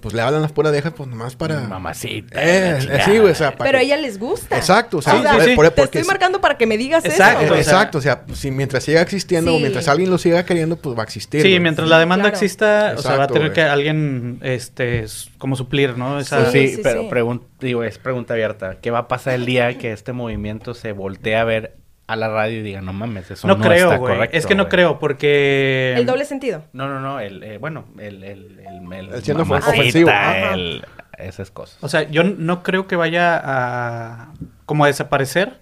Pues 0.00 0.14
le 0.14 0.22
hablan 0.22 0.42
las 0.42 0.52
puras 0.52 0.70
viejas, 0.70 0.92
pues 0.96 1.08
nomás 1.08 1.34
para... 1.34 1.62
Mamacita. 1.62 2.40
Eh, 2.40 2.78
eh, 2.78 3.00
sí, 3.04 3.18
güey, 3.18 3.32
o 3.32 3.34
sea, 3.34 3.50
para 3.56 3.68
Pero 3.68 3.78
a 3.78 3.80
que- 3.80 3.86
ella 3.86 3.96
les 3.96 4.16
gusta. 4.18 4.56
Exacto, 4.56 4.98
o 4.98 5.02
sea, 5.02 5.14
Sí, 5.14 5.18
sí, 5.18 5.26
por- 5.34 5.42
sí. 5.44 5.56
por- 5.56 5.70
Te 5.70 5.82
porque 5.82 5.98
estoy 5.98 6.08
marcando 6.08 6.40
para 6.40 6.56
que 6.56 6.66
me 6.66 6.78
digas 6.78 7.04
Exacto, 7.04 7.40
eso. 7.46 7.52
o 7.52 7.56
sea- 7.56 7.62
Exacto, 7.62 7.98
o 7.98 8.00
sea, 8.00 8.22
si 8.32 8.52
mientras 8.52 8.84
siga 8.84 9.00
existiendo 9.02 9.54
o 9.56 9.58
mientras 9.58 9.88
alguien 9.88 10.08
lo 10.10 10.18
siga 10.18 10.44
queriendo, 10.44 10.76
pues 10.76 10.96
va 10.96 11.02
a 11.02 11.04
existir. 11.04 11.42
Sí, 11.42 11.48
güey. 11.48 11.60
mientras 11.60 11.88
la 11.88 11.98
demanda 11.98 12.22
Claro. 12.30 12.36
exista, 12.36 12.94
o 12.96 13.02
sea, 13.02 13.16
va 13.16 13.24
a 13.24 13.26
tener 13.26 13.42
güey. 13.48 13.54
que 13.54 13.62
alguien, 13.62 14.38
este, 14.42 15.04
como 15.38 15.56
suplir, 15.56 15.98
¿no? 15.98 16.20
Esa, 16.20 16.50
Sí, 16.52 16.68
Sí, 16.68 16.74
sí, 16.76 16.80
pero 16.84 17.02
sí. 17.02 17.08
pregun- 17.10 17.42
digo, 17.60 17.82
es 17.82 17.98
pregunta 17.98 18.34
abierta. 18.34 18.76
¿Qué 18.80 18.92
va 18.92 19.00
a 19.00 19.08
pasar 19.08 19.34
el 19.34 19.46
día 19.46 19.78
que 19.78 19.90
este 19.92 20.12
movimiento 20.12 20.74
se 20.74 20.92
voltee 20.92 21.34
a 21.36 21.42
ver 21.44 21.74
a 22.08 22.16
la 22.16 22.28
radio 22.28 22.58
y 22.58 22.62
diga, 22.62 22.80
no 22.80 22.92
mames, 22.92 23.30
eso 23.30 23.46
no, 23.46 23.54
no, 23.56 23.62
creo, 23.64 23.92
está 23.92 23.98
correcto? 23.98 24.36
Es 24.36 24.46
que 24.46 24.54
no 24.56 24.64
güey"? 24.64 24.70
creo, 24.70 24.98
porque... 24.98 25.94
El 25.96 26.06
doble 26.06 26.24
sentido. 26.24 26.64
No, 26.72 26.88
no, 26.88 26.98
no, 27.00 27.20
el, 27.20 27.42
eh, 27.44 27.58
bueno, 27.58 27.84
el, 27.98 28.24
el, 28.24 28.58
el, 28.60 28.92
el, 28.92 29.08
El 29.14 29.22
siendo 29.22 29.44
mamacita, 29.44 29.78
ofensivo. 29.78 30.10
El- 30.52 30.84
esas 31.18 31.50
cosas. 31.50 31.78
O 31.82 31.88
sea, 31.88 32.08
yo 32.08 32.24
no 32.24 32.62
creo 32.62 32.86
que 32.86 32.96
vaya 32.96 33.40
a 33.44 34.32
como 34.66 34.84
a 34.84 34.86
desaparecer, 34.86 35.58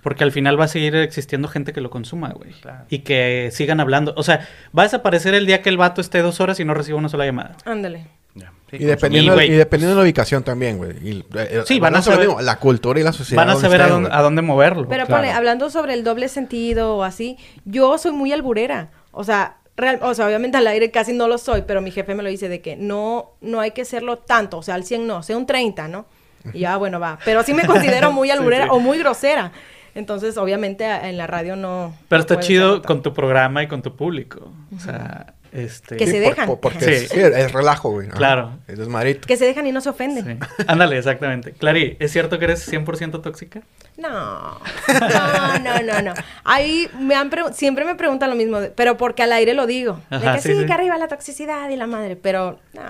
porque 0.00 0.24
al 0.24 0.32
final 0.32 0.58
va 0.58 0.64
a 0.64 0.68
seguir 0.68 0.94
existiendo 0.96 1.46
gente 1.48 1.72
que 1.72 1.80
lo 1.80 1.90
consuma, 1.90 2.30
güey. 2.30 2.52
Claro. 2.52 2.84
Y 2.88 3.00
que 3.00 3.50
sigan 3.52 3.80
hablando. 3.80 4.14
O 4.16 4.22
sea, 4.22 4.46
va 4.76 4.82
a 4.82 4.86
desaparecer 4.86 5.34
el 5.34 5.44
día 5.46 5.60
que 5.60 5.68
el 5.70 5.76
vato 5.76 6.00
esté 6.00 6.22
dos 6.22 6.40
horas 6.40 6.58
y 6.60 6.64
no 6.64 6.72
reciba 6.74 6.98
una 6.98 7.08
sola 7.08 7.24
llamada. 7.26 7.56
Ándale. 7.64 8.06
Sí, 8.34 8.76
Y 8.80 8.84
dependiendo, 8.84 9.32
Y, 9.32 9.34
güey, 9.34 9.48
y 9.52 9.54
dependiendo 9.56 9.94
de 9.94 10.00
la 10.00 10.04
ubicación 10.04 10.42
también, 10.42 10.78
güey. 10.78 10.92
Eh, 11.34 11.62
Sí, 11.66 11.78
van 11.78 11.94
a 11.94 12.00
saber- 12.00 12.20
mismo, 12.26 12.40
La 12.40 12.56
cultura 12.58 12.98
y 12.98 13.02
la 13.02 13.12
sociedad. 13.12 13.44
Van 13.44 13.54
a 13.54 13.60
saber 13.60 13.82
a 13.82 13.88
dónde, 13.88 14.08
güey. 14.08 14.18
a 14.18 14.22
dónde 14.22 14.40
moverlo. 14.40 14.88
Pero 14.88 15.04
claro. 15.04 15.20
ponle, 15.22 15.30
hablando 15.32 15.68
sobre 15.68 15.92
el 15.92 16.04
doble 16.04 16.28
sentido 16.28 16.96
o 16.96 17.02
así, 17.02 17.36
yo 17.66 17.98
soy 17.98 18.12
muy 18.12 18.32
alburera. 18.32 18.88
O 19.10 19.24
sea, 19.24 19.58
real- 19.76 19.98
o 20.00 20.14
sea, 20.14 20.26
obviamente 20.26 20.56
al 20.56 20.66
aire 20.66 20.90
casi 20.90 21.12
no 21.12 21.28
lo 21.28 21.36
soy, 21.36 21.64
pero 21.66 21.82
mi 21.82 21.90
jefe 21.90 22.14
me 22.14 22.22
lo 22.22 22.30
dice 22.30 22.48
de 22.48 22.62
que 22.62 22.76
no, 22.76 23.32
no 23.42 23.60
hay 23.60 23.72
que 23.72 23.84
serlo 23.84 24.16
tanto, 24.16 24.56
o 24.58 24.62
sea, 24.62 24.74
al 24.76 24.84
100 24.84 25.06
no, 25.06 25.22
sea 25.22 25.36
un 25.36 25.44
30, 25.44 25.88
¿no? 25.88 26.06
Y 26.54 26.60
ya, 26.60 26.76
bueno, 26.78 26.98
va. 26.98 27.18
Pero 27.26 27.42
sí 27.42 27.52
me 27.52 27.66
considero 27.66 28.10
muy 28.10 28.30
alburera 28.30 28.64
sí. 28.64 28.70
o 28.72 28.78
muy 28.80 28.96
grosera. 28.98 29.52
Entonces, 29.94 30.38
obviamente, 30.38 30.86
en 30.86 31.18
la 31.18 31.26
radio 31.26 31.54
no. 31.56 31.94
Pero 32.08 32.20
no 32.20 32.22
está 32.22 32.40
chido 32.40 32.80
con 32.80 33.02
tu 33.02 33.12
programa 33.12 33.62
y 33.62 33.66
con 33.68 33.82
tu 33.82 33.94
público. 33.94 34.50
O 34.74 34.80
sea, 34.80 35.34
este... 35.52 35.96
Que 35.96 36.06
Sí, 36.06 36.12
se 36.12 36.18
por- 36.22 36.28
dejan. 36.30 36.46
por- 36.46 36.60
porque 36.60 36.98
Sí. 37.00 37.06
sí, 37.08 37.20
es 37.20 37.52
relajo, 37.52 37.90
güey. 37.90 38.08
Ajá. 38.08 38.16
Claro. 38.16 38.58
Es 38.68 38.78
desmadrito. 38.78 39.26
Que 39.26 39.36
se 39.36 39.44
dejan 39.44 39.66
y 39.66 39.72
no 39.72 39.80
se 39.80 39.90
ofenden. 39.90 40.38
Sí. 40.40 40.64
Ándale, 40.66 40.98
exactamente. 40.98 41.52
Clary, 41.52 41.96
¿es 42.00 42.10
cierto 42.12 42.38
que 42.38 42.44
eres 42.46 42.66
100% 42.70 43.20
tóxica? 43.22 43.62
No, 43.96 44.58
no, 44.88 45.58
no, 45.58 45.82
no, 45.82 46.02
no. 46.02 46.14
Ahí 46.44 46.88
me 46.98 47.14
han 47.14 47.30
siempre 47.52 47.84
me 47.84 47.94
preguntan 47.94 48.30
lo 48.30 48.36
mismo, 48.36 48.58
pero 48.74 48.96
porque 48.96 49.22
al 49.22 49.32
aire 49.32 49.54
lo 49.54 49.66
digo. 49.66 50.00
Ajá, 50.10 50.30
de 50.32 50.36
que 50.36 50.42
sí, 50.42 50.52
sí, 50.54 50.60
sí. 50.60 50.66
que 50.66 50.72
arriba 50.72 50.96
la 50.98 51.08
toxicidad 51.08 51.68
y 51.70 51.76
la 51.76 51.86
madre, 51.86 52.16
pero 52.16 52.58
no, 52.72 52.82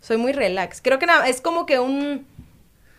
soy 0.00 0.18
muy 0.18 0.32
relax. 0.32 0.80
Creo 0.82 0.98
que 0.98 1.06
nada, 1.06 1.26
es 1.28 1.40
como 1.40 1.64
que 1.66 1.78
un, 1.78 2.26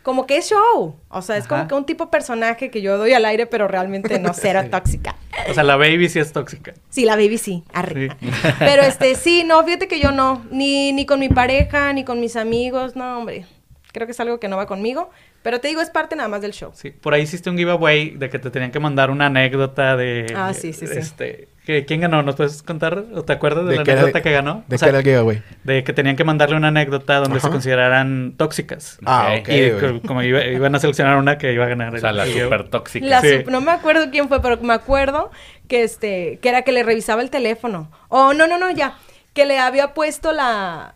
como 0.04 0.26
que 0.26 0.38
es 0.38 0.50
show. 0.50 0.96
O 1.10 1.22
sea, 1.22 1.38
es 1.38 1.48
como 1.48 1.68
que 1.68 1.76
un 1.76 1.86
tipo 1.86 2.06
de 2.06 2.12
personaje 2.12 2.72
que 2.72 2.82
yo 2.82 2.98
doy 2.98 3.14
al 3.14 3.26
aire, 3.26 3.46
pero 3.46 3.68
realmente 3.68 4.20
no 4.20 4.34
será 4.34 4.70
tóxica. 4.72 5.16
O 5.50 5.54
sea, 5.54 5.64
la 5.64 5.78
baby 5.78 6.10
sí 6.10 6.20
es 6.20 6.32
tóxica. 6.32 6.74
Sí, 6.90 7.06
la 7.06 7.16
baby 7.16 7.38
sí, 7.38 7.64
arriba. 7.74 8.18
Sí. 8.20 8.30
Pero 8.60 8.84
este, 8.84 9.16
sí, 9.16 9.44
no, 9.44 9.64
fíjate 9.64 9.88
que 9.88 10.00
yo 10.00 10.12
no, 10.12 10.46
ni, 10.52 10.92
ni 10.92 11.06
con 11.06 11.20
mi 11.20 11.30
pareja, 11.30 11.94
ni 11.94 12.04
con 12.04 12.20
mis 12.20 12.36
amigos, 12.36 12.96
no, 12.96 13.18
hombre. 13.18 13.46
Creo 13.92 14.06
que 14.06 14.12
es 14.12 14.20
algo 14.20 14.40
que 14.40 14.48
no 14.48 14.58
va 14.58 14.68
conmigo. 14.68 15.10
Pero 15.44 15.60
te 15.60 15.68
digo, 15.70 15.82
es 15.82 15.90
parte 15.90 16.16
nada 16.16 16.30
más 16.30 16.42
del 16.42 16.52
show. 16.54 16.72
Sí, 16.76 16.92
por 16.92 17.14
ahí 17.16 17.24
hiciste 17.24 17.50
un 17.50 17.58
giveaway 17.58 18.12
de 18.12 18.30
que 18.30 18.38
te 18.38 18.52
tenían 18.52 18.70
que 18.72 18.80
mandar 18.80 19.10
una 19.10 19.26
anécdota 19.26 19.98
de... 19.98 20.32
Ah, 20.36 20.54
sí, 20.54 20.72
sí, 20.72 20.86
sí. 20.86 20.94
Este, 20.98 21.48
que- 21.66 21.84
¿Quién 21.86 22.02
ganó? 22.02 22.22
¿Nos 22.22 22.36
puedes 22.36 22.62
contar? 22.62 23.06
¿O 23.16 23.24
te 23.24 23.34
acuerdas 23.34 23.64
de, 23.66 23.72
¿De 23.72 23.76
la 23.78 23.82
anécdota 23.82 24.22
que 24.22 24.32
ganó? 24.32 24.64
¿De 24.68 24.76
O 24.76 24.80
qué 24.80 24.86
era 24.90 25.00
el 25.00 25.04
giveaway? 25.04 25.42
de 25.64 25.84
que 25.84 25.94
tenían 25.94 26.16
que 26.16 26.24
mandarle 26.24 26.58
una 26.58 26.68
anécdota 26.68 27.18
donde 27.18 27.40
se 27.40 27.50
consideraran 27.50 28.36
tóxicas. 28.38 29.00
Ah, 29.04 29.36
Ok. 29.40 29.50
y 29.50 30.00
como 30.08 30.22
iba- 30.22 30.46
iban 30.46 30.76
a 30.76 30.80
seleccionar 30.80 31.18
una 31.18 31.40
que 31.40 31.54
iba 31.54 31.66
a 31.66 31.70
ganar. 31.70 31.96
O 31.96 31.98
sea, 32.00 32.12
el 32.12 32.18
la 32.18 32.26
super 32.28 32.70
tóxica. 32.70 33.06
La 33.08 33.22
Sí. 33.22 33.28
sup- 33.28 33.48
no 33.48 33.62
me 33.62 33.72
acuerdo 33.72 34.12
quién 34.12 34.28
fue, 34.28 34.42
pero 34.44 34.58
me 34.62 34.74
acuerdo 34.74 35.32
que 35.68 35.82
este, 35.84 36.38
que 36.42 36.50
era 36.50 36.62
que 36.62 36.72
le 36.72 36.84
revisaba 36.84 37.24
el 37.24 37.32
teléfono. 37.32 37.90
Oh, 38.10 38.34
no, 38.34 38.46
no, 38.46 38.60
no, 38.60 38.70
ya. 38.70 38.98
Que 39.34 39.46
le 39.48 39.58
había 39.58 39.94
puesto 39.96 40.34
la 40.34 40.94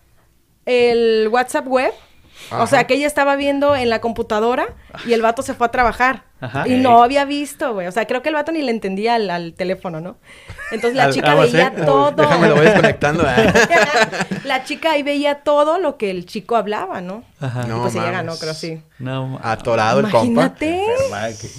el 0.66 1.30
WhatsApp 1.32 1.68
web. 1.68 1.92
O 2.52 2.68
sea, 2.68 2.86
que 2.86 2.94
ella 2.96 3.08
estaba 3.08 3.36
viendo 3.36 3.76
en 3.76 3.90
la 3.90 4.02
computadora 4.02 4.68
y 5.06 5.14
el 5.14 5.22
vato 5.22 5.42
se 5.42 5.54
fue 5.54 5.68
a 5.68 5.72
trabajar. 5.72 6.24
Ajá. 6.42 6.68
Y 6.68 6.76
no 6.76 7.02
había 7.02 7.26
visto, 7.26 7.74
güey. 7.74 7.88
O 7.88 7.92
sea, 7.92 8.06
creo 8.06 8.22
que 8.22 8.30
el 8.30 8.36
vato 8.36 8.52
ni 8.52 8.62
le 8.62 8.70
entendía 8.70 9.16
al, 9.16 9.30
al 9.32 9.54
teléfono, 9.54 10.00
¿no? 10.02 10.18
Entonces 10.70 10.96
la 10.96 11.06
Al- 11.06 11.14
chica 11.14 11.34
veía 11.34 11.74
¿sí? 11.76 11.82
todo. 11.86 12.12
Déjame 12.12 12.50
lo 12.50 12.56
voy 12.56 12.66
desconectando. 12.66 13.24
¿eh? 13.28 13.52
la 14.44 14.64
chica 14.64 14.92
ahí 14.92 15.02
veía 15.02 15.36
todo 15.40 15.80
lo 15.80 15.98
que 15.98 16.12
el 16.12 16.26
chico 16.26 16.56
hablaba, 16.56 17.02
¿no? 17.02 17.24
Ajá. 17.40 17.64
Y 17.66 17.68
No 17.70 17.82
pues 17.82 17.94
ella 17.94 18.04
mames. 18.04 18.18
ganó, 18.18 18.38
creo 18.38 18.54
sí. 18.54 18.82
No, 19.00 19.40
Atorado 19.42 20.02
el 20.02 20.10
compa. 20.12 20.26
Imagínate. 20.52 20.86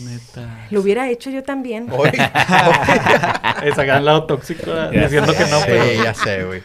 Neta. 0.02 0.66
Lo 0.70 0.80
hubiera 0.82 1.08
hecho 1.08 1.30
yo 1.30 1.42
también. 1.42 1.88
Esa 3.64 3.84
gran 3.84 4.04
lado 4.04 4.24
tóxico 4.24 4.70
diciendo 4.90 5.32
que 5.32 5.46
no, 5.46 5.58
sí, 5.60 5.64
pero... 5.66 6.04
ya 6.04 6.14
sé, 6.14 6.44
güey. 6.44 6.62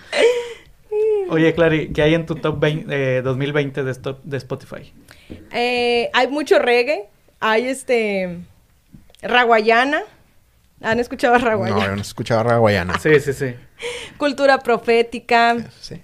Oye, 1.32 1.54
Clary, 1.54 1.94
¿qué 1.94 2.02
hay 2.02 2.14
en 2.14 2.26
tu 2.26 2.36
top 2.36 2.60
20, 2.60 3.18
eh, 3.18 3.22
2020 3.22 3.84
de, 3.84 3.92
esto- 3.92 4.20
de 4.24 4.36
Spotify? 4.38 4.94
Eh, 5.54 6.10
hay 6.14 6.28
mucho 6.28 6.60
reggae. 6.60 7.08
Hay 7.40 7.68
este. 7.68 8.40
Raguayana. 9.22 10.02
¿Han 10.82 11.00
escuchado 11.00 11.36
a 11.36 11.40
No, 11.40 11.46
Raguayana? 11.46 11.86
yo 11.86 11.96
no 11.96 12.02
escuchaba 12.02 12.44
Raguayana. 12.44 13.00
Sí, 13.00 13.18
sí, 13.22 13.32
sí. 13.32 13.56
Cultura 14.18 14.60
profética. 14.60 15.54
Eso 15.54 15.70
sí. 15.80 16.02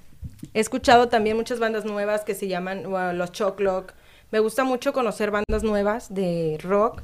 He 0.53 0.59
escuchado 0.61 1.09
también 1.09 1.36
muchas 1.36 1.59
bandas 1.59 1.84
nuevas 1.84 2.23
que 2.23 2.34
se 2.34 2.47
llaman 2.47 2.84
bueno, 2.89 3.11
los 3.13 3.32
Choclock. 3.34 3.93
Me 4.32 4.39
gusta 4.39 4.63
mucho 4.63 4.93
conocer 4.93 5.30
bandas 5.32 5.63
nuevas 5.63 6.13
de 6.13 6.57
rock, 6.63 7.01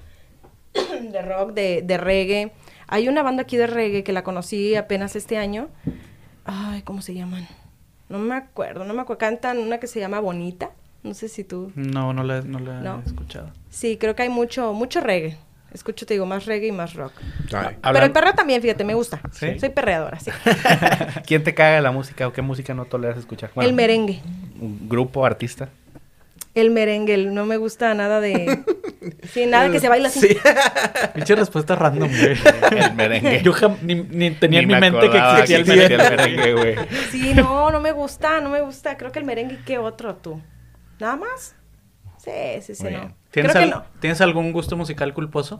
de 1.11 1.21
rock, 1.23 1.51
de, 1.51 1.81
de 1.83 1.97
reggae. 1.97 2.51
Hay 2.87 3.09
una 3.09 3.21
banda 3.21 3.43
aquí 3.43 3.57
de 3.57 3.67
reggae 3.67 4.03
que 4.05 4.13
la 4.13 4.23
conocí 4.23 4.75
apenas 4.75 5.15
este 5.17 5.37
año. 5.37 5.67
Ay, 6.45 6.83
¿cómo 6.83 7.01
se 7.01 7.13
llaman? 7.13 7.47
No 8.09 8.19
me 8.19 8.35
acuerdo, 8.35 8.83
no 8.85 8.93
me 8.93 9.01
acuerdo. 9.01 9.19
Cantan 9.19 9.57
una 9.59 9.79
que 9.79 9.87
se 9.87 9.99
llama 9.99 10.19
Bonita. 10.19 10.71
No 11.03 11.13
sé 11.13 11.27
si 11.27 11.43
tú. 11.43 11.71
No, 11.75 12.13
no 12.13 12.23
la, 12.23 12.41
no 12.41 12.59
la 12.59 12.79
No. 12.81 13.01
he 13.03 13.07
escuchado. 13.07 13.49
Sí, 13.69 13.97
creo 13.97 14.15
que 14.15 14.23
hay 14.23 14.29
mucho, 14.29 14.73
mucho 14.73 15.01
reggae. 15.01 15.37
Escucho, 15.73 16.05
te 16.05 16.13
digo, 16.13 16.25
más 16.27 16.45
reggae 16.45 16.67
y 16.67 16.71
más 16.71 16.93
rock. 16.93 17.13
Ay. 17.51 17.77
Pero 17.81 18.05
el 18.05 18.11
perreo 18.11 18.33
también, 18.33 18.61
fíjate, 18.61 18.83
me 18.83 18.93
gusta. 18.93 19.19
¿Sí? 19.31 19.59
Soy 19.59 19.69
perreadora, 19.69 20.19
sí. 20.19 20.29
¿Quién 21.25 21.43
te 21.43 21.53
caga 21.55 21.81
la 21.81 21.91
música 21.91 22.27
o 22.27 22.31
qué 22.33 22.43
música 22.43 22.73
no 22.75 22.85
toleras 22.85 23.17
escuchar? 23.17 23.49
Bueno, 23.55 23.69
el 23.69 23.75
merengue. 23.75 24.21
Un 24.61 24.87
grupo, 24.87 25.25
artista. 25.25 25.69
El 26.55 26.69
merengue, 26.69 27.15
el- 27.15 27.33
no 27.33 27.45
me 27.45 27.57
gusta 27.57 27.93
nada 27.95 28.21
de... 28.21 28.63
Sí, 29.31 29.47
nada 29.47 29.71
que 29.71 29.79
se 29.79 29.89
baila 29.89 30.07
así. 30.09 30.19
Sí. 30.19 30.37
Pinche 31.15 31.35
respuesta 31.35 31.75
random, 31.75 32.09
güey. 32.09 32.37
El 32.79 32.93
merengue. 32.93 33.41
Yo 33.41 33.53
jam- 33.53 33.77
ni, 33.81 33.95
ni 33.95 34.31
tenía 34.31 34.59
Ni 34.59 34.63
en 34.63 34.67
mi 34.67 34.73
me 34.75 34.79
mente 34.91 35.09
que 35.09 35.17
existía 35.17 35.57
el 35.57 35.65
merengue. 35.65 35.95
el 35.95 36.09
merengue, 36.17 36.53
güey. 36.53 36.75
Sí, 37.11 37.33
no, 37.33 37.71
no 37.71 37.79
me 37.79 37.91
gusta, 37.91 38.39
no 38.39 38.49
me 38.49 38.61
gusta. 38.61 38.97
Creo 38.97 39.11
que 39.11 39.19
el 39.19 39.25
merengue, 39.25 39.59
¿qué 39.65 39.77
otro 39.79 40.15
tú? 40.17 40.41
¿Nada 40.99 41.15
más? 41.15 41.55
Sí, 42.17 42.31
sí, 42.61 42.75
sí, 42.75 42.83
no. 42.83 43.15
¿Tienes, 43.31 43.51
Creo 43.51 43.65
que 43.65 43.71
no. 43.71 43.83
¿Tienes 43.99 44.21
algún 44.21 44.51
gusto 44.53 44.77
musical 44.77 45.13
culposo? 45.13 45.59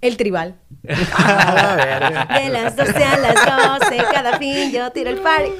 El 0.00 0.16
tribal. 0.16 0.56
Ah. 1.14 2.40
De 2.42 2.48
las 2.50 2.74
12 2.76 3.04
a 3.04 3.16
las 3.18 3.80
12, 3.80 3.96
cada 4.12 4.38
fin 4.38 4.72
yo 4.72 4.90
tiro 4.90 5.10
el 5.10 5.18
party. 5.20 5.50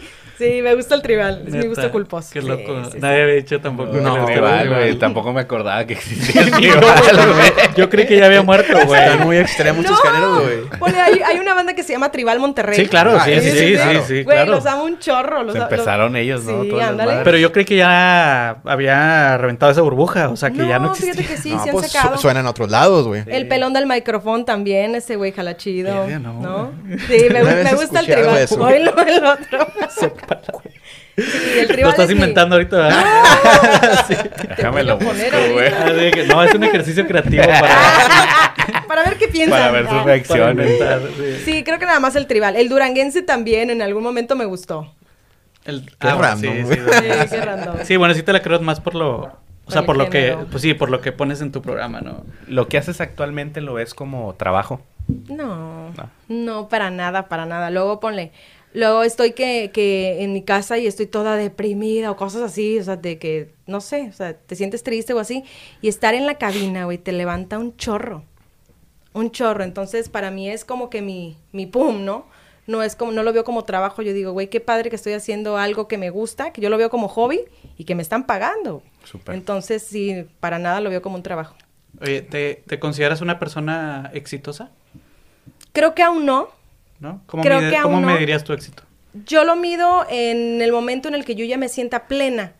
Sí, 0.42 0.62
me 0.62 0.74
gusta 0.74 0.94
el 0.94 1.02
tribal, 1.02 1.44
es 1.46 1.54
mi 1.54 1.66
gusto 1.66 1.90
culposo. 1.90 2.30
Qué 2.32 2.42
loco. 2.42 2.84
sí, 2.84 2.90
sí. 2.92 2.98
Nadie 3.00 3.22
había 3.22 3.34
dicho 3.36 3.60
tampoco. 3.60 3.92
No, 3.92 4.10
gustaba 4.10 4.26
tribal, 4.26 4.68
güey. 4.68 4.94
Tampoco 4.98 5.32
me 5.32 5.40
acordaba 5.42 5.84
que 5.86 5.94
existía 5.94 6.42
el 6.42 6.50
Yo, 6.50 6.58
tribal, 6.58 7.34
güey. 7.34 7.52
Yo 7.76 7.88
creí 7.90 8.06
que 8.06 8.16
ya 8.18 8.26
había 8.26 8.42
muerto, 8.42 8.76
güey. 8.86 9.00
Están 9.00 9.20
muy 9.24 9.36
extremos 9.38 9.84
tus 9.86 10.00
géneros, 10.00 10.42
güey. 10.42 10.78
Ponle, 10.78 11.00
hay, 11.00 11.20
hay 11.24 11.38
una 11.38 11.54
banda 11.54 11.74
que 11.74 11.82
se 11.82 11.92
llama 11.92 12.10
Tribal 12.10 12.38
Monterrey. 12.40 12.76
Sí, 12.76 12.86
claro, 12.86 13.12
Ah, 13.18 13.24
sí, 13.24 13.38
sí, 13.40 13.50
sí, 13.50 13.72
claro. 13.74 14.04
Güey, 14.08 14.24
claro. 14.24 14.50
los 14.52 14.66
amo 14.66 14.84
un 14.84 14.98
chorro. 14.98 15.42
Los, 15.42 15.52
Se 15.52 15.58
los- 15.60 15.70
empezaron 15.70 16.16
ellos, 16.16 16.42
¿no? 16.44 16.62
Pero 17.24 17.36
yo 17.38 17.52
creí 17.52 17.64
que 17.64 17.76
ya 17.76 18.56
había 18.64 19.36
reventado 19.38 19.70
esa 19.72 19.80
burbuja, 19.82 20.28
o 20.28 20.36
sea, 20.36 20.50
que 20.50 20.66
ya 20.66 20.78
no 20.78 20.90
existía. 20.92 21.14
fíjate 21.14 21.34
que 21.34 21.40
sí, 21.40 21.50
no, 21.52 21.62
sí 21.62 21.68
han 21.68 21.74
pues 21.74 21.90
sacado. 21.92 22.16
su- 22.16 22.22
suenan 22.22 22.46
a 22.46 22.50
otros 22.50 22.70
lados, 22.70 23.06
güey. 23.06 23.22
El 23.26 23.48
pelón 23.48 23.72
del 23.72 23.86
micrófono 23.86 24.44
también, 24.44 24.94
ese 24.94 25.16
güey 25.16 25.32
jala 25.32 25.56
chido. 25.56 25.94
Verga, 26.06 26.18
no. 26.18 26.40
no. 26.40 26.72
Sí, 27.08 27.26
me, 27.30 27.74
gusta 27.74 28.00
el 28.00 28.06
tribal. 28.06 28.38
eso. 28.38 28.60
Oílo, 28.62 28.94
el 29.06 29.24
otro. 29.24 29.66
Sí, 31.16 31.58
el 31.58 31.66
tribal 31.66 31.82
Lo 31.82 31.90
estás 31.90 32.04
es 32.04 32.08
mi- 32.08 32.14
inventando 32.14 32.54
ahorita, 32.56 32.76
¿verdad? 32.76 33.04
Sí. 34.08 34.14
Déjame 34.56 34.82
lo 34.82 34.96
busco, 34.96 35.10
poner 35.12 35.52
güey. 35.52 35.68
Ah, 35.68 36.24
No, 36.28 36.42
es 36.42 36.54
un 36.54 36.64
ejercicio 36.64 37.06
creativo 37.06 37.42
para, 37.44 38.54
Para 38.88 39.04
ver 39.04 39.18
qué 39.18 39.28
piensan. 39.28 39.58
Para 39.58 39.70
ver 39.72 39.88
sus 39.88 39.98
Ah. 39.98 40.02
reacciones. 40.04 40.78
sí. 41.16 41.42
Sí, 41.44 41.64
creo 41.64 41.78
que 41.78 41.84
nada 41.86 42.00
más 42.00 42.16
el 42.16 42.26
tribal. 42.26 42.56
El 42.56 42.68
duranguense 42.68 43.22
también 43.22 43.68
en 43.70 43.82
algún 43.82 44.02
momento 44.02 44.36
me 44.36 44.44
gustó. 44.46 44.92
El, 45.64 45.84
Qué 45.98 46.08
random, 46.10 46.52
sí, 46.54 46.62
güey. 46.62 46.76
sí, 46.78 46.82
Sí, 46.92 47.10
sí. 47.22 47.28
qué 47.30 47.40
random. 47.40 47.76
Sí, 47.84 47.96
bueno, 47.96 48.14
sí 48.14 48.22
te 48.22 48.32
la 48.32 48.40
creo 48.42 48.58
más 48.60 48.80
por 48.80 48.94
lo... 48.94 49.38
O 49.64 49.70
sea, 49.70 49.82
por 49.82 49.96
lo 49.96 50.10
que... 50.10 50.36
Pues 50.50 50.60
sí, 50.62 50.74
por 50.74 50.90
lo 50.90 51.00
que 51.00 51.12
pones 51.12 51.40
en 51.40 51.52
tu 51.52 51.62
programa, 51.62 52.00
¿no? 52.00 52.24
Lo 52.48 52.66
que 52.68 52.78
haces 52.78 53.00
actualmente 53.00 53.60
lo 53.60 53.74
ves 53.74 53.94
como 53.94 54.34
trabajo. 54.34 54.80
No, 55.28 55.90
No. 55.96 56.10
no, 56.28 56.68
para 56.68 56.90
nada, 56.90 57.28
para 57.28 57.46
nada. 57.46 57.70
Luego 57.70 58.00
ponle, 58.00 58.32
luego 58.74 59.02
estoy 59.02 59.32
que, 59.32 59.70
que 59.72 60.22
en 60.22 60.32
mi 60.32 60.42
casa 60.42 60.78
y 60.78 60.86
estoy 60.86 61.06
toda 61.06 61.36
deprimida 61.36 62.10
o 62.10 62.16
cosas 62.16 62.42
así, 62.42 62.78
o 62.78 62.84
sea, 62.84 62.96
de 62.96 63.18
que, 63.18 63.54
no 63.66 63.80
sé, 63.80 64.08
o 64.08 64.12
sea, 64.12 64.34
te 64.34 64.56
sientes 64.56 64.82
triste 64.82 65.12
o 65.12 65.18
así, 65.18 65.44
y 65.80 65.88
estar 65.88 66.14
en 66.14 66.26
la 66.26 66.36
cabina, 66.36 66.84
güey, 66.84 66.98
te 66.98 67.12
levanta 67.12 67.58
un 67.58 67.76
chorro, 67.76 68.24
un 69.12 69.30
chorro. 69.30 69.64
Entonces, 69.64 70.08
para 70.08 70.30
mí 70.30 70.48
es 70.48 70.64
como 70.64 70.90
que 70.90 71.02
mi, 71.02 71.36
mi 71.52 71.66
pum, 71.66 72.04
¿no? 72.04 72.26
No 72.66 72.82
es 72.82 72.94
como, 72.94 73.10
no 73.10 73.22
lo 73.24 73.32
veo 73.32 73.44
como 73.44 73.64
trabajo, 73.64 74.02
yo 74.02 74.12
digo, 74.12 74.32
güey, 74.32 74.48
qué 74.48 74.60
padre 74.60 74.88
que 74.88 74.96
estoy 74.96 75.14
haciendo 75.14 75.56
algo 75.56 75.88
que 75.88 75.98
me 75.98 76.10
gusta, 76.10 76.52
que 76.52 76.60
yo 76.60 76.70
lo 76.70 76.78
veo 76.78 76.90
como 76.90 77.08
hobby 77.08 77.40
y 77.76 77.84
que 77.84 77.94
me 77.94 78.02
están 78.02 78.24
pagando. 78.24 78.82
Súper. 79.04 79.34
Entonces, 79.34 79.82
sí, 79.82 80.26
para 80.38 80.58
nada 80.58 80.80
lo 80.80 80.88
veo 80.88 81.02
como 81.02 81.16
un 81.16 81.22
trabajo. 81.22 81.56
Oye, 82.00 82.22
¿te, 82.22 82.62
te 82.66 82.78
consideras 82.78 83.20
una 83.20 83.38
persona 83.38 84.10
exitosa? 84.14 84.70
Creo 85.72 85.94
que 85.94 86.02
aún 86.02 86.24
no, 86.24 86.48
¿No? 87.02 87.20
¿Cómo, 87.26 87.42
Creo 87.42 87.58
mide- 87.60 87.70
que 87.70 87.76
aún 87.76 87.92
¿cómo 87.94 88.00
no. 88.06 88.14
medirías 88.14 88.44
tu 88.44 88.52
éxito? 88.52 88.84
Yo 89.26 89.44
lo 89.44 89.56
mido 89.56 90.06
en 90.08 90.62
el 90.62 90.70
momento 90.72 91.08
en 91.08 91.14
el 91.14 91.24
que 91.24 91.34
yo 91.34 91.44
ya 91.44 91.58
me 91.58 91.68
sienta 91.68 92.06
plena, 92.06 92.52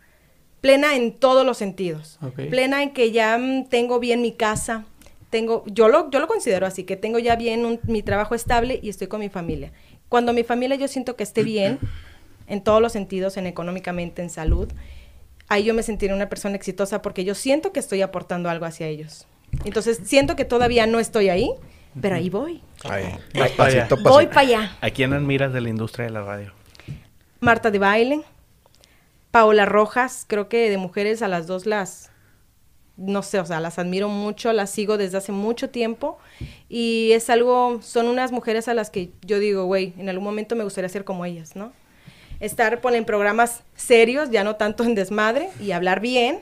plena 0.61 0.95
en 0.95 1.13
todos 1.13 1.45
los 1.45 1.57
sentidos, 1.57 2.19
plena 2.49 2.83
en 2.83 2.91
que 2.91 3.11
ya 3.11 3.37
mm, 3.37 3.69
tengo 3.69 3.99
bien 3.99 4.21
mi 4.21 4.33
casa, 4.33 4.83
tengo, 5.29 5.63
yo 5.67 5.87
lo, 5.87 6.11
yo 6.11 6.19
lo 6.19 6.27
considero 6.27 6.67
así, 6.67 6.83
que 6.83 6.95
tengo 6.97 7.17
ya 7.19 7.35
bien 7.37 7.65
un- 7.65 7.79
mi 7.83 8.03
trabajo 8.03 8.35
estable 8.35 8.79
y 8.83 8.89
estoy 8.89 9.07
con 9.07 9.21
mi 9.21 9.29
familia. 9.29 9.71
Cuando 10.09 10.33
mi 10.33 10.43
familia 10.43 10.75
yo 10.75 10.87
siento 10.87 11.15
que 11.15 11.23
esté 11.23 11.43
bien, 11.43 11.79
en 12.47 12.61
todos 12.61 12.81
los 12.81 12.91
sentidos, 12.91 13.37
en 13.37 13.47
económicamente, 13.47 14.21
en 14.21 14.29
salud, 14.29 14.67
ahí 15.47 15.63
yo 15.63 15.73
me 15.73 15.81
sentiré 15.83 16.13
una 16.13 16.27
persona 16.29 16.55
exitosa 16.57 17.01
porque 17.01 17.23
yo 17.23 17.33
siento 17.33 17.71
que 17.71 17.79
estoy 17.79 18.01
aportando 18.01 18.49
algo 18.49 18.65
hacia 18.65 18.87
ellos. 18.87 19.25
Entonces, 19.65 20.01
siento 20.03 20.35
que 20.35 20.43
todavía 20.45 20.85
no 20.85 20.99
estoy 20.99 21.29
ahí, 21.29 21.49
pero 22.01 22.15
ahí 22.15 22.29
voy. 22.29 22.61
Ahí, 22.83 23.03
pasito, 23.33 23.55
para 23.55 23.69
allá. 23.69 23.87
pasito. 23.87 23.97
Voy 23.97 24.27
para 24.27 24.41
allá. 24.41 24.77
¿A 24.81 24.89
quién 24.89 25.13
admiras 25.13 25.53
de 25.53 25.61
la 25.61 25.69
industria 25.69 26.05
de 26.05 26.11
la 26.11 26.21
radio? 26.21 26.51
Marta 27.39 27.71
de 27.71 27.79
Baile, 27.79 28.21
Paola 29.31 29.65
Rojas, 29.65 30.25
creo 30.27 30.47
que 30.47 30.69
de 30.69 30.77
mujeres 30.77 31.21
a 31.21 31.27
las 31.27 31.45
dos 31.45 31.65
las, 31.65 32.11
no 32.95 33.21
sé, 33.21 33.39
o 33.39 33.45
sea, 33.45 33.59
las 33.59 33.79
admiro 33.79 34.07
mucho, 34.07 34.53
las 34.53 34.69
sigo 34.69 34.97
desde 34.97 35.17
hace 35.17 35.31
mucho 35.31 35.69
tiempo 35.69 36.19
y 36.69 37.11
es 37.11 37.29
algo, 37.29 37.79
son 37.81 38.07
unas 38.07 38.31
mujeres 38.31 38.67
a 38.67 38.73
las 38.73 38.89
que 38.89 39.11
yo 39.23 39.39
digo, 39.39 39.65
güey, 39.65 39.93
en 39.97 40.07
algún 40.07 40.23
momento 40.23 40.55
me 40.55 40.63
gustaría 40.63 40.87
ser 40.87 41.03
como 41.03 41.25
ellas, 41.25 41.55
¿no? 41.55 41.73
Estar 42.39 42.79
pues, 42.79 42.95
en 42.95 43.05
programas 43.05 43.63
serios, 43.75 44.29
ya 44.29 44.43
no 44.43 44.55
tanto 44.55 44.83
en 44.83 44.95
desmadre, 44.95 45.49
y 45.59 45.71
hablar 45.71 45.99
bien 45.99 46.39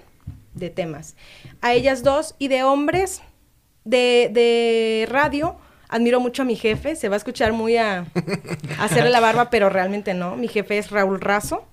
de 0.53 0.69
temas. 0.69 1.15
A 1.61 1.73
ellas 1.73 2.03
dos 2.03 2.35
y 2.39 2.47
de 2.47 2.63
hombres 2.63 3.21
de, 3.83 4.29
de 4.33 5.07
radio, 5.09 5.57
admiro 5.91 6.19
mucho 6.19 6.41
a 6.41 6.45
mi 6.45 6.55
jefe, 6.55 6.95
se 6.95 7.09
va 7.09 7.15
a 7.15 7.17
escuchar 7.17 7.53
muy 7.53 7.77
a, 7.77 8.05
hacerle 8.79 9.11
la 9.11 9.19
barba, 9.19 9.49
pero 9.49 9.69
realmente 9.69 10.13
no. 10.13 10.35
Mi 10.35 10.47
jefe 10.47 10.77
es 10.77 10.89
Raúl 10.89 11.21
Razo. 11.21 11.65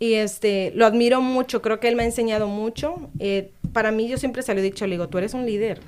Y 0.00 0.14
este, 0.14 0.72
lo 0.74 0.86
admiro 0.86 1.20
mucho, 1.20 1.62
creo 1.62 1.78
que 1.78 1.88
él 1.88 1.94
me 1.94 2.02
ha 2.02 2.06
enseñado 2.06 2.48
mucho. 2.48 3.10
Eh, 3.20 3.52
para 3.72 3.92
mí, 3.92 4.08
yo 4.08 4.18
siempre 4.18 4.42
se 4.42 4.52
lo 4.52 4.60
he 4.60 4.62
dicho, 4.62 4.86
le 4.86 4.92
digo, 4.92 5.08
tú 5.08 5.18
eres 5.18 5.34
un 5.34 5.46
líder. 5.46 5.80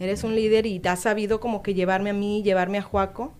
Eres 0.00 0.24
un 0.24 0.34
líder 0.34 0.66
y 0.66 0.80
has 0.84 1.00
sabido 1.00 1.40
como 1.40 1.62
que 1.62 1.74
llevarme 1.74 2.10
a 2.10 2.14
mí, 2.14 2.42
llevarme 2.42 2.78
a 2.78 2.82
Juaco, 2.82 3.34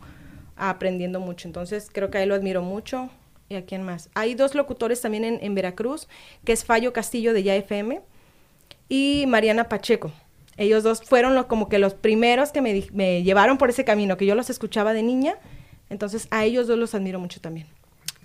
aprendiendo 0.57 1.19
mucho. 1.19 1.49
Entonces, 1.49 1.89
creo 1.93 2.11
que 2.11 2.19
a 2.19 2.23
él 2.23 2.29
lo 2.29 2.35
admiro 2.35 2.63
mucho. 2.63 3.11
¿Y 3.49 3.57
a 3.57 3.65
quién 3.65 3.83
más? 3.83 4.11
Hay 4.15 4.35
dos 4.35 4.55
locutores 4.55 5.01
también 5.01 5.25
en, 5.25 5.39
en 5.43 5.55
Veracruz, 5.57 6.09
que 6.45 6.53
es 6.53 6.65
Fallo 6.65 6.93
Castillo 6.93 7.33
de 7.33 7.43
Ya 7.43 7.57
FM 7.57 8.01
y 8.89 9.25
Mariana 9.27 9.69
Pacheco. 9.69 10.13
Ellos 10.61 10.83
dos 10.85 11.03
fueron 11.03 11.35
lo- 11.35 11.49
como 11.49 11.69
que 11.69 11.79
los 11.79 11.95
primeros 11.95 12.53
que 12.53 12.61
me, 12.61 13.23
llevaron 13.23 13.57
por 13.59 13.71
ese 13.71 13.85
camino, 13.85 14.17
que 14.17 14.27
yo 14.27 14.35
los 14.35 14.51
escuchaba 14.51 14.93
de 14.93 15.03
niña. 15.03 15.35
Entonces, 15.89 16.29
a 16.31 16.45
ellos 16.45 16.67
dos 16.69 16.79
los 16.79 16.95
admiro 16.95 17.19
mucho 17.19 17.41
también. 17.41 17.67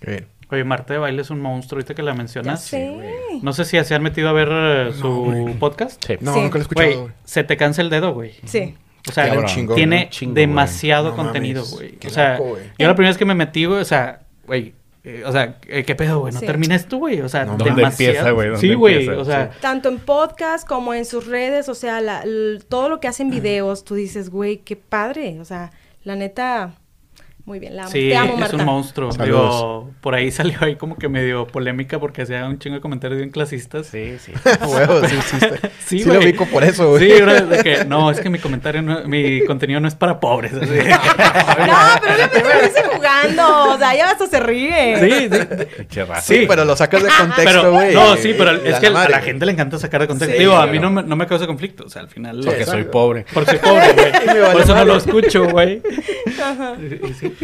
Qué 0.01 0.11
bien. 0.11 0.27
Oye, 0.51 0.63
Marta 0.63 0.93
de 0.93 0.99
Baile 0.99 1.21
es 1.21 1.29
un 1.31 1.39
monstruo, 1.41 1.77
ahorita 1.79 1.95
que 1.95 2.03
la 2.03 2.13
mencionas. 2.13 2.61
sé. 2.63 2.93
No 3.41 3.53
sé 3.53 3.65
si 3.65 3.83
se 3.83 3.95
han 3.95 4.03
metido 4.03 4.29
a 4.29 4.33
ver 4.33 4.49
eh, 4.51 4.91
su 4.93 5.55
podcast. 5.59 6.03
Sí. 6.05 6.15
No, 6.19 6.33
Sí. 6.33 6.41
nunca 6.41 6.55
lo 6.55 6.59
he 6.59 6.61
escuchado, 6.63 7.01
Güey, 7.03 7.13
se 7.23 7.43
te 7.43 7.57
cansa 7.57 7.81
el 7.81 7.89
dedo, 7.89 8.13
güey. 8.13 8.33
Sí. 8.43 8.75
O 9.09 9.11
sea. 9.11 9.45
Chingón, 9.45 9.75
tiene 9.75 10.09
demasiado. 10.27 11.11
No 11.11 11.15
contenido, 11.15 11.63
güey. 11.65 11.97
O 12.05 12.09
sea, 12.09 12.38
loco, 12.38 12.57
yo 12.77 12.88
la 12.88 12.93
primera 12.95 13.09
vez 13.11 13.17
que 13.17 13.25
me 13.25 13.33
metí, 13.33 13.65
güey, 13.65 13.79
o 13.81 13.86
sea, 13.86 14.21
güey, 14.45 14.73
eh, 15.06 15.24
o 15.26 15.32
sea, 15.32 15.60
eh, 15.68 15.84
¿qué 15.86 15.95
pedo, 15.95 16.20
güey? 16.20 16.34
¿No 16.34 16.39
Sí. 16.39 16.45
terminas 16.45 16.88
tú, 16.88 16.97
güey? 16.99 17.22
O 17.22 17.30
sea, 17.30 17.45
No, 17.45 17.51
¿dónde 17.58 17.76
demasiado. 17.76 18.12
empieza, 18.14 18.32
güey? 18.32 18.47
¿Dónde 18.49 18.62
Sí, 18.68 18.74
güey, 18.74 19.08
o 19.10 19.24
sea, 19.24 19.51
Tanto 19.62 19.88
en 19.89 19.99
podcast 19.99 20.68
como 20.68 20.93
en 20.93 21.06
sus 21.06 21.28
redes, 21.28 21.70
o 21.70 21.76
sea, 21.76 22.01
la- 22.01 22.22
l- 22.24 22.60
todo 22.68 22.89
lo 22.89 22.99
que 22.99 23.08
hacen 23.08 23.30
videos, 23.30 23.84
tú 23.86 23.95
dices, 23.95 24.30
güey, 24.30 24.58
qué 24.58 24.76
padre. 24.76 25.39
O 25.39 25.45
sea, 25.45 25.72
la 26.03 26.16
neta, 26.16 26.74
muy 27.45 27.59
bien, 27.59 27.75
la 27.75 27.83
amo. 27.83 27.91
sí, 27.91 28.09
Te 28.09 28.17
amo, 28.17 28.43
es 28.43 28.53
un 28.53 28.65
monstruo. 28.65 29.11
Digo, 29.11 29.91
por 30.01 30.15
ahí 30.15 30.31
salió 30.31 30.57
ahí 30.61 30.75
como 30.77 30.95
que 30.97 31.07
medio 31.09 31.45
polémica 31.45 31.99
porque 31.99 32.23
hacía 32.23 32.43
un 32.47 32.57
chingo 32.57 32.77
de 32.77 32.81
comentarios 32.81 33.19
bien 33.19 33.29
clasistas. 33.29 33.85
Sí, 33.85 34.17
sí. 34.19 34.31
A 34.61 34.67
huevo, 34.67 35.07
sí, 35.07 35.15
sí, 35.23 35.37
Sí, 35.85 35.99
sí 35.99 36.03
lo 36.05 36.19
ubico 36.19 36.47
por 36.47 36.63
eso, 36.63 36.89
güey. 36.89 37.07
Sí, 37.11 37.21
bro, 37.21 37.33
de 37.45 37.63
que 37.63 37.85
no, 37.85 38.09
es 38.09 38.19
que 38.19 38.31
mi 38.31 38.39
comentario, 38.39 38.81
no- 38.81 39.03
mi 39.03 39.45
contenido 39.45 39.79
no 39.79 39.87
es 39.87 39.93
para 39.93 40.19
pobres. 40.19 40.53
así. 40.53 40.65
No, 41.55 41.77
pero 42.01 42.43
lo 42.43 42.61
dice 42.67 42.83
jugando. 42.93 43.73
O 43.73 43.77
sea, 43.77 43.95
ya 43.95 44.11
hasta 44.11 44.27
se 44.27 44.39
ríe. 44.39 44.99
Sí, 44.99 45.29
sí. 45.31 46.01
Sí, 46.21 46.45
pero 46.47 46.65
lo 46.65 46.75
sacas 46.75 47.03
de 47.03 47.09
contexto, 47.09 47.71
güey. 47.71 47.93
no, 47.93 48.15
sí, 48.17 48.33
pero 48.37 48.51
es 48.51 48.79
que 48.79 48.87
a 48.87 48.89
la 49.09 49.21
gente 49.21 49.45
le 49.45 49.51
encanta 49.51 49.77
sacar 49.77 50.01
de 50.01 50.07
contexto. 50.07 50.33
Sí, 50.35 50.39
Digo, 50.39 50.55
a 50.55 50.67
mí 50.67 50.79
no 50.79 50.89
me, 50.89 51.03
no 51.03 51.15
me 51.15 51.27
causa 51.27 51.45
conflicto. 51.47 51.85
O 51.85 51.89
sea, 51.89 52.01
al 52.01 52.09
final. 52.09 52.41
Porque 52.43 52.65
soy 52.65 52.83
pobre. 52.85 53.25
Porque 53.33 53.51
soy 53.51 53.59
pobre, 53.59 53.93
güey. 53.93 54.11
Vale 54.41 54.51
Por 54.51 54.61
eso 54.61 54.75
no 54.75 54.85
lo 54.85 54.97
escucho, 54.97 55.47
güey. 55.49 55.81
Sí, 55.85 57.13
sí, 57.19 57.27
güey. 57.27 57.34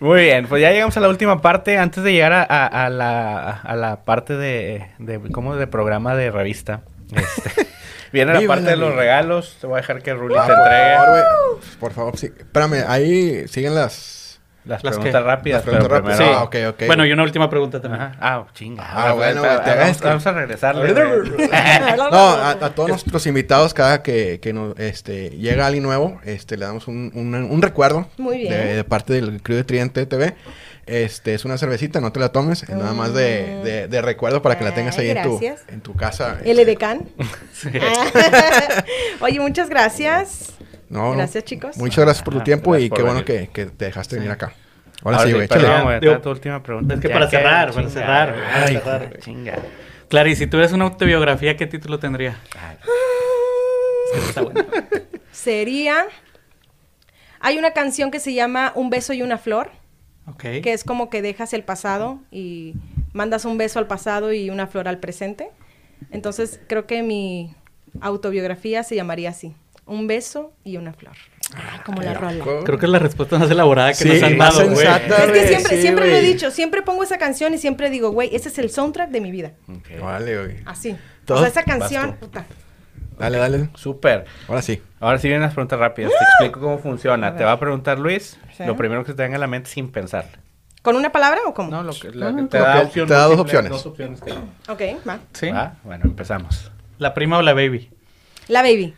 Muy 0.00 0.22
bien, 0.22 0.46
pues 0.46 0.62
ya 0.62 0.70
llegamos 0.70 0.96
a 0.96 1.00
la 1.00 1.08
última 1.08 1.40
parte. 1.42 1.78
Antes 1.78 2.02
de 2.04 2.12
llegar 2.12 2.32
a, 2.32 2.42
a- 2.42 2.66
a 2.86 2.88
la, 2.90 3.50
a 3.50 3.76
la 3.76 4.04
parte 4.04 4.36
de, 4.36 4.86
de, 4.98 5.20
¿cómo? 5.32 5.56
de 5.56 5.66
programa 5.66 6.14
de 6.14 6.30
revista. 6.30 6.82
Este, 7.14 7.66
viene 8.12 8.32
la 8.32 8.40
Viva 8.40 8.54
parte 8.54 8.64
la 8.66 8.70
de 8.72 8.76
los 8.76 8.94
regalos. 8.94 9.56
Te 9.60 9.66
voy 9.66 9.74
a 9.74 9.80
dejar 9.82 10.02
que 10.02 10.14
Ruli 10.14 10.34
te 10.34 10.40
por 10.40 10.50
entregue 10.50 10.94
favor, 10.96 11.10
güey. 11.10 11.62
Por 11.80 11.92
favor, 11.92 12.16
sí. 12.18 12.26
Espérame, 12.26 12.84
ahí 12.88 13.46
siguen 13.48 13.74
las... 13.74 14.21
las 14.64 14.84
¿Las 14.84 14.94
preguntas 14.94 15.20
qué? 15.22 15.26
rápidas. 15.26 15.56
Las 15.58 15.62
preguntas 15.64 15.88
pero 15.88 16.16
rápidas. 16.18 16.36
Ah, 16.38 16.68
ok. 16.70 16.86
Bueno, 16.86 17.04
y 17.04 17.12
una 17.12 17.22
última 17.24 17.50
pregunta 17.50 17.80
también. 17.80 18.02
Ajá. 18.02 18.16
Ah, 18.20 18.46
chinga. 18.54 18.84
Ah, 18.86 19.12
bueno, 19.12 19.42
te 19.42 20.06
vamos, 20.06 20.26
a 20.26 20.32
regresarle. 20.32 20.92
güey. 20.92 21.48
No, 21.96 22.18
a, 22.18 22.50
a 22.50 22.70
todos 22.74 22.88
nuestros 22.90 23.26
invitados, 23.26 23.74
cada 23.74 24.02
que, 24.02 24.38
que 24.40 24.52
nos, 24.52 24.78
este, 24.78 25.30
llega 25.30 25.66
alguien 25.66 25.82
nuevo, 25.82 26.20
este, 26.24 26.56
le 26.56 26.66
damos 26.66 26.86
un, 26.88 27.10
un, 27.14 27.34
un 27.34 27.62
recuerdo. 27.62 28.08
Muy 28.18 28.38
bien. 28.38 28.52
De, 28.52 28.74
de 28.76 28.84
parte 28.84 29.14
del 29.14 29.42
crew 29.42 29.56
de 29.56 29.64
Tridente 29.64 30.06
TV. 30.06 30.34
Este, 30.84 31.34
es 31.34 31.44
una 31.44 31.58
cervecita, 31.58 32.00
no 32.00 32.10
te 32.12 32.18
la 32.20 32.30
tomes. 32.30 32.64
Es 32.64 32.68
nada 32.70 32.92
más 32.92 33.14
de, 33.14 33.62
de, 33.62 33.88
de 33.88 34.02
recuerdo 34.02 34.42
para 34.42 34.58
que 34.58 34.64
la 34.64 34.74
tengas 34.74 34.98
Ay, 34.98 35.10
ahí 35.10 35.16
en 35.16 35.22
tu, 35.22 35.38
gracias. 35.38 35.60
en 35.68 35.80
tu 35.80 35.94
casa. 35.94 36.38
El 36.44 36.58
este. 36.58 36.62
edecán. 36.62 37.02
Oye, 39.20 39.40
muchas 39.40 39.68
gracias. 39.68 40.54
No, 40.92 41.10
no. 41.10 41.16
Gracias, 41.16 41.44
chicos. 41.44 41.76
Muchas 41.78 42.04
gracias 42.04 42.22
por 42.22 42.34
tu 42.34 42.40
Ah, 42.40 42.44
tiempo 42.44 42.76
y 42.76 42.90
qué 42.90 43.02
bueno 43.02 43.24
que, 43.24 43.48
que 43.48 43.66
te 43.66 43.86
dejaste 43.86 44.16
venir 44.16 44.30
acá. 44.30 44.52
Ahora, 45.02 45.20
sí, 45.20 45.32
güey, 45.32 45.48
perdón, 45.48 46.22
tu 46.22 46.30
última 46.30 46.62
pregunta. 46.62 46.94
es 46.94 47.00
que 47.00 47.08
Ya 47.08 47.14
para 47.14 47.28
cerrar, 47.30 47.72
para 47.72 47.88
cerrar, 47.88 48.32
güey, 48.34 48.44
para 48.44 48.64
Ay, 48.66 48.74
cerrar, 48.76 49.18
chinga. 49.20 49.58
Claro, 50.08 50.28
y 50.28 50.36
si 50.36 50.46
tuvieras 50.46 50.72
una 50.72 50.84
autobiografía, 50.84 51.56
¿qué 51.56 51.66
título 51.66 51.98
tendría? 51.98 52.38
Ay, 52.60 52.76
Es 54.14 54.20
que 54.20 54.28
está 54.28 54.42
bueno. 54.42 54.64
Sería. 55.32 56.04
Hay 57.40 57.58
una 57.58 57.72
canción 57.72 58.10
que 58.10 58.20
se 58.20 58.34
llama 58.34 58.72
Un 58.76 58.90
beso 58.90 59.12
y 59.14 59.22
una 59.22 59.38
flor, 59.38 59.70
Ok. 60.28 60.42
que 60.62 60.72
es 60.72 60.84
como 60.84 61.10
que 61.10 61.22
dejas 61.22 61.52
el 61.54 61.64
pasado 61.64 62.20
y 62.30 62.74
mandas 63.12 63.44
un 63.46 63.58
beso 63.58 63.78
al 63.80 63.86
pasado 63.88 64.32
y 64.32 64.50
una 64.50 64.66
flor 64.68 64.86
al 64.88 64.98
presente. 64.98 65.48
Entonces, 66.10 66.60
creo 66.68 66.86
que 66.86 67.02
mi 67.02 67.54
autobiografía 68.00 68.82
se 68.84 68.94
llamaría 68.94 69.30
así: 69.30 69.56
Un 69.86 70.06
beso 70.06 70.52
y 70.64 70.76
una 70.76 70.92
flor. 70.92 71.12
Ay, 71.54 71.80
como 71.84 72.00
la 72.02 72.14
rola. 72.14 72.42
Creo 72.64 72.78
que 72.78 72.86
es 72.86 72.92
la 72.92 72.98
respuesta 72.98 73.38
más 73.38 73.50
elaborada 73.50 73.88
que 73.90 73.96
Sí, 73.96 74.08
nos 74.08 74.22
han 74.22 74.38
dado, 74.38 74.64
güey. 74.64 74.76
sensata. 74.76 75.24
Es 75.24 75.32
que 75.32 75.48
siempre, 75.48 75.76
sí, 75.76 75.82
siempre 75.82 76.10
lo 76.10 76.16
he 76.16 76.20
dicho, 76.22 76.50
siempre 76.50 76.82
pongo 76.82 77.02
esa 77.02 77.18
canción 77.18 77.52
y 77.52 77.58
siempre 77.58 77.90
digo, 77.90 78.10
güey, 78.10 78.34
ese 78.34 78.48
es 78.48 78.58
el 78.58 78.70
soundtrack 78.70 79.10
de 79.10 79.20
mi 79.20 79.30
vida. 79.30 79.52
ok. 79.68 80.00
Vale, 80.00 80.38
güey. 80.38 80.56
Así. 80.64 80.96
Todo- 81.24 81.38
O 81.38 81.40
sea, 81.40 81.48
esa 81.48 81.62
canción, 81.64 82.14
puta. 82.16 82.46
Dale, 83.18 83.38
dale. 83.38 83.68
Súper. 83.74 84.24
Ahora 84.48 84.62
sí. 84.62 84.80
Ahora 84.98 85.18
sí 85.18 85.28
vienen 85.28 85.42
las 85.42 85.52
preguntas 85.54 85.78
rápidas. 85.78 86.10
Te 86.18 86.24
explico 86.24 86.60
cómo 86.60 86.78
funciona. 86.78 87.36
Te 87.36 87.44
va 87.44 87.52
a 87.52 87.60
preguntar 87.60 87.98
Luis 87.98 88.38
Sí. 88.56 88.64
lo 88.64 88.76
primero 88.76 89.04
que 89.04 89.10
se 89.12 89.16
te 89.16 89.22
venga 89.22 89.36
a 89.36 89.40
la 89.40 89.46
mente 89.46 89.68
sin 89.70 89.90
pensar. 89.90 90.26
¿Con 90.80 90.96
una 90.96 91.12
palabra 91.12 91.40
o 91.46 91.54
cómo? 91.54 91.70
No, 91.70 91.82
lo 91.84 91.92
que, 91.92 92.10
la 92.10 92.28
Ah, 92.28 92.34
que 92.36 92.42
te 92.44 92.58
da 92.58 92.80
te 92.80 92.86
opción 92.86 93.08
da 93.08 93.24
dos 93.24 93.38
opciones. 93.38 93.70
Dos 93.70 93.86
opciones. 93.86 94.20
que- 94.20 94.32
Ok, 94.72 95.06
va. 95.08 95.18
Sí. 95.34 95.50
¿Va? 95.50 95.74
Bueno, 95.84 96.04
empezamos. 96.06 96.72
La 96.98 97.14
prima 97.14 97.38
o 97.38 97.42
la 97.42 97.52
baby. 97.54 97.90
La 98.48 98.62
baby. 98.62 98.94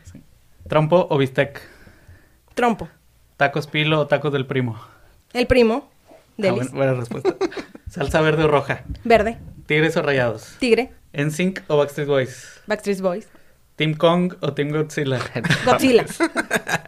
Trompo 0.68 1.06
o 1.10 1.18
bistec. 1.18 1.60
Trompo. 2.54 2.88
Tacos 3.36 3.66
pilo 3.66 4.00
o 4.00 4.06
tacos 4.06 4.32
del 4.32 4.46
primo. 4.46 4.80
El 5.32 5.46
primo. 5.46 5.90
Ah, 6.08 6.14
Delis. 6.36 6.70
buena, 6.70 6.70
buena 6.72 6.94
respuesta. 6.94 7.34
Salsa 7.90 8.20
verde 8.20 8.44
o 8.44 8.48
roja. 8.48 8.84
Verde. 9.04 9.38
Tigres 9.66 9.96
o 9.96 10.02
rayados. 10.02 10.56
Tigre. 10.58 10.92
NSYNC 11.12 11.62
o 11.68 11.76
Backstreet 11.76 12.08
Boys. 12.08 12.60
Backstreet 12.66 13.00
Boys. 13.00 13.28
Team 13.76 13.94
Kong 13.94 14.34
o 14.40 14.52
Team 14.52 14.70
Godzilla. 14.70 15.18
Godzilla. 15.64 16.04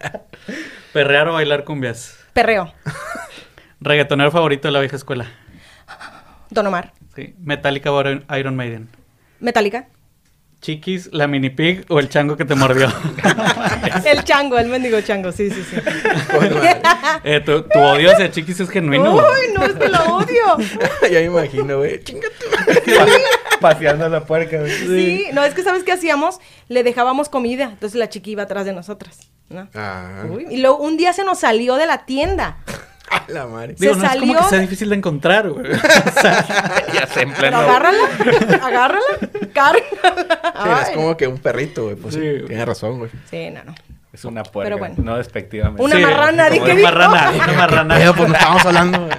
Perrear 0.92 1.28
o 1.28 1.34
bailar 1.34 1.64
cumbias. 1.64 2.16
Perreo. 2.32 2.72
Reggaetonero 3.80 4.30
favorito 4.30 4.68
de 4.68 4.72
la 4.72 4.80
vieja 4.80 4.96
escuela. 4.96 5.26
Don 6.50 6.66
Omar. 6.66 6.92
Sí. 7.14 7.34
Metallica 7.38 7.92
o 7.92 8.02
Iron 8.36 8.56
Maiden. 8.56 8.88
Metallica. 9.40 9.88
Chiquis, 10.66 11.10
la 11.12 11.28
mini 11.28 11.48
pig 11.48 11.84
o 11.88 12.00
el 12.00 12.08
chango 12.08 12.36
que 12.36 12.44
te 12.44 12.56
mordió. 12.56 12.92
El 14.04 14.24
chango, 14.24 14.58
el 14.58 14.66
mendigo 14.66 15.00
chango, 15.00 15.30
sí, 15.30 15.48
sí, 15.48 15.62
sí. 15.62 15.76
Eh, 17.22 17.40
tu, 17.40 17.62
tu 17.62 17.78
odio 17.78 18.10
hacia 18.10 18.32
Chiquis 18.32 18.58
es 18.58 18.68
genuino. 18.68 19.14
Uy, 19.14 19.20
no, 19.54 19.64
es 19.64 19.74
que 19.74 19.88
lo 19.88 20.16
odio. 20.16 20.56
ya 21.02 21.20
me 21.20 21.24
imagino, 21.26 21.78
güey. 21.78 22.02
Chinga 22.02 22.26
Paseando 23.60 24.08
la 24.08 24.24
puerca. 24.24 24.58
güey. 24.58 24.72
Sí, 24.72 25.26
no, 25.32 25.44
es 25.44 25.54
que 25.54 25.62
¿sabes 25.62 25.84
qué 25.84 25.92
hacíamos? 25.92 26.40
Le 26.66 26.82
dejábamos 26.82 27.28
comida, 27.28 27.66
entonces 27.66 27.96
la 27.96 28.08
chiqui 28.08 28.32
iba 28.32 28.42
atrás 28.42 28.64
de 28.64 28.72
nosotras, 28.72 29.20
¿no? 29.48 29.68
Ah, 29.72 30.24
Uy, 30.28 30.46
y 30.50 30.56
luego 30.56 30.78
un 30.78 30.96
día 30.96 31.12
se 31.12 31.22
nos 31.22 31.38
salió 31.38 31.76
de 31.76 31.86
la 31.86 32.06
tienda. 32.06 32.58
A 33.16 33.24
la 33.32 33.46
madre. 33.46 33.74
Digo, 33.78 33.94
se 33.94 34.00
no 34.00 34.06
es 34.06 34.10
como 34.18 34.32
salió- 34.32 34.42
que 34.44 34.50
sea 34.50 34.58
difícil 34.60 34.88
de 34.90 34.96
encontrar, 34.96 35.48
güey. 35.50 35.66
ya 36.94 37.06
se 37.12 37.22
en 37.22 37.32
pleno. 37.32 37.56
agárrala, 37.58 37.98
agárrala, 38.62 39.04
cárgala. 39.52 40.84
Sí, 40.84 40.90
es 40.90 40.96
como 40.96 41.16
que 41.16 41.26
un 41.26 41.38
perrito, 41.38 41.84
güey. 41.84 41.96
Pues 41.96 42.14
sí, 42.14 42.20
Sí. 42.20 42.44
tienes 42.46 42.66
razón, 42.66 42.98
güey. 42.98 43.10
Sí, 43.30 43.50
no, 43.50 43.64
no. 43.64 43.74
Es 44.12 44.24
una 44.24 44.42
puerca. 44.44 44.66
Pero 44.68 44.78
bueno. 44.78 44.94
No 44.98 45.16
despectivamente. 45.18 45.82
Una 45.82 45.98
marrana, 45.98 46.48
como 46.48 46.64
¿de 46.64 46.66
qué 46.74 46.80
una 46.80 46.90
marrana, 46.90 47.30
una 47.32 47.52
marrana. 47.52 48.12
Pues 48.16 48.28
no 48.28 48.34
estábamos 48.34 48.64
hablando. 48.66 48.98
güey. 49.00 49.10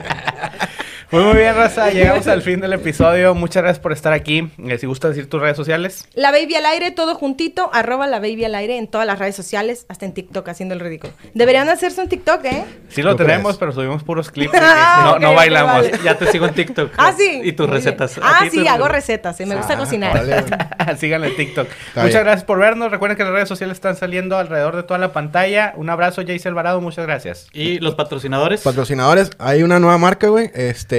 Pues 1.10 1.24
muy 1.24 1.38
bien, 1.38 1.56
Raza. 1.56 1.90
Llegamos 1.90 2.28
al 2.28 2.42
fin 2.42 2.60
del 2.60 2.74
episodio. 2.74 3.34
Muchas 3.34 3.64
gracias 3.64 3.80
por 3.82 3.94
estar 3.94 4.12
aquí. 4.12 4.52
Eh, 4.68 4.78
si 4.78 4.88
gusta 4.88 5.08
decir 5.08 5.30
tus 5.30 5.40
redes 5.40 5.56
sociales. 5.56 6.06
La 6.16 6.32
Baby 6.32 6.56
al 6.56 6.66
aire, 6.66 6.92
todo 6.92 7.16
juntito, 7.16 7.70
arroba 7.74 8.08
la 8.08 8.20
Baby 8.20 8.44
al 8.44 8.56
aire 8.56 8.78
en 8.78 8.88
todas 8.90 9.08
las 9.08 9.18
redes 9.18 9.34
sociales, 9.34 9.86
hasta 9.88 10.06
en 10.06 10.14
TikTok, 10.14 10.46
haciendo 10.50 10.74
el 10.74 10.82
ridículo. 10.82 11.14
Deberían 11.34 11.70
hacerse 11.70 12.02
un 12.02 12.10
TikTok, 12.10 12.44
¿eh? 12.44 12.66
Sí 12.90 13.02
lo 13.04 13.12
¿Tú 13.12 13.24
tenemos, 13.24 13.44
crees? 13.54 13.58
pero 13.58 13.72
subimos 13.72 14.04
puros 14.04 14.30
clips. 14.32 14.52
Ah, 14.60 15.18
no, 15.22 15.34
bailamos. 15.34 15.76
vale. 15.90 16.00
Ya 16.04 16.16
te 16.18 16.30
sigo 16.32 16.46
en 16.46 16.54
TikTok. 16.54 16.92
Ah, 16.98 17.14
sí. 17.18 17.40
Y 17.44 17.54
tus 17.54 17.68
Muy 17.68 17.78
recetas. 17.78 18.20
Ah, 18.22 18.42
sí, 18.52 18.68
hago 18.68 18.88
recetas, 18.90 19.38
sí, 19.38 19.46
me 19.46 19.56
gusta 19.56 19.74
Ah, 19.76 19.78
cocinar. 19.78 20.98
Síganle 20.98 21.28
en 21.28 21.36
TikTok. 21.38 21.68
Está 21.68 22.02
muchas 22.02 22.14
bien. 22.16 22.24
gracias 22.26 22.44
por 22.44 22.60
vernos. 22.60 22.92
Recuerden 22.92 23.18
que 23.18 23.24
las 23.24 23.32
redes 23.32 23.48
sociales 23.48 23.76
están 23.78 23.96
saliendo 23.96 24.38
alrededor 24.38 24.76
de 24.76 24.84
toda 24.84 24.98
la 25.00 25.14
pantalla. 25.14 25.74
Un 25.78 25.90
abrazo, 25.90 26.22
Jace 26.28 26.48
Alvarado. 26.50 26.82
Muchas 26.82 27.06
gracias. 27.06 27.48
Y 27.54 27.80
los 27.80 27.96
patrocinadores. 27.96 28.62
Patrocinadores, 28.62 29.32
hay 29.40 29.64
una 29.64 29.80
nueva 29.80 29.98
marca, 29.98 30.28
güey. 30.28 30.52
Este, 30.54 30.97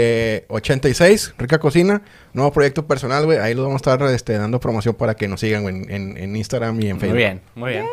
86, 0.49 1.35
Rica 1.39 1.59
Cocina. 1.59 2.03
Nuevo 2.33 2.53
proyecto 2.53 2.87
personal, 2.87 3.25
güey. 3.25 3.39
Ahí 3.39 3.55
los 3.55 3.65
vamos 3.65 3.87
a 3.87 3.93
estar 3.93 4.03
este, 4.15 4.35
dando 4.39 4.61
promoción 4.61 4.95
para 4.95 5.15
que 5.15 5.29
nos 5.29 5.41
sigan, 5.41 5.66
en- 5.66 6.16
en 6.16 6.37
Instagram 6.37 6.81
y 6.81 6.89
en 6.89 6.99
Facebook. 7.01 7.15
Muy 7.15 7.19
bien, 7.19 7.41
muy 7.55 7.70
bien. 7.73 7.87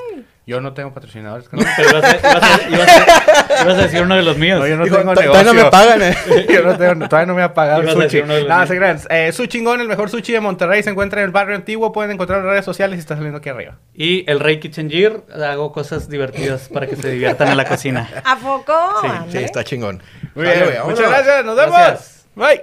Yo 0.48 0.62
no 0.62 0.74
tengo 0.74 0.94
patrocinadores. 0.94 1.48
Pero 1.50 1.64
ibas 1.90 2.04
a, 2.04 2.18
ibas 2.18 2.44
a- 2.44 2.70
ibas 2.70 2.88
a- 2.88 3.64
ibas 3.64 3.78
a 3.80 3.82
decir 3.82 4.02
uno 4.04 4.16
de 4.16 4.22
los 4.22 4.38
míos. 4.38 4.60
No, 4.60 4.68
yo 4.68 4.78
no 4.78 4.84
tengo 4.84 4.98
"To- 4.98 5.22
negocio. 5.22 5.32
todavía 5.32 5.54
no 5.54 5.64
me 5.64 5.72
pagan, 5.72 6.02
eh. 6.04 6.16
Yo 6.54 6.62
no 6.64 6.78
tengo- 6.78 7.08
todavía 7.10 7.26
no 7.26 7.34
me 7.34 7.42
ha 7.42 7.54
pagado 7.56 7.82
el 7.82 7.90
sushi. 7.90 8.22
No, 8.22 8.34
míos. 8.36 8.68
se 8.68 8.78
crean. 8.78 9.00
Eh, 9.10 9.32
su 9.32 9.48
chingón, 9.48 9.82
el 9.82 9.88
mejor 9.88 10.10
sushi 10.12 10.34
de 10.34 10.42
Monterrey, 10.42 10.84
se 10.84 10.92
encuentra 10.92 11.22
en 11.22 11.26
el 11.26 11.32
barrio 11.32 11.56
antiguo. 11.56 11.92
Pueden 11.92 12.12
encontrar 12.12 12.42
en 12.42 12.46
redes 12.46 12.64
sociales 12.64 12.98
y 12.98 13.00
está 13.00 13.16
saliendo 13.16 13.40
aquí 13.40 13.50
arriba. 13.50 13.78
Y 13.96 14.24
el 14.30 14.40
Rey 14.40 14.60
Kitchen 14.60 14.90
Gear. 14.92 15.22
Hago 15.34 15.72
cosas 15.72 16.10
divertidas 16.10 16.70
para 16.72 16.86
que 16.86 16.96
se 16.96 17.10
diviertan 17.10 17.48
en 17.48 17.58
la 17.58 17.66
cocina. 17.66 18.08
¿A 18.24 18.36
poco? 18.36 18.74
Sí, 19.02 19.08
sí, 19.32 19.38
está 19.40 19.64
chingón. 19.64 20.04
Muy 20.36 20.46
bien. 20.46 20.60
Muchas 20.86 21.10
gracias. 21.10 21.44
Nos 21.44 21.56
vemos. 21.56 21.76
Gracias. 21.76 22.26
Bye. 22.36 22.62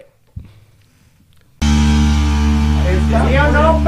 ¿Sí 3.09 3.37
o 3.39 3.51
no? 3.53 3.83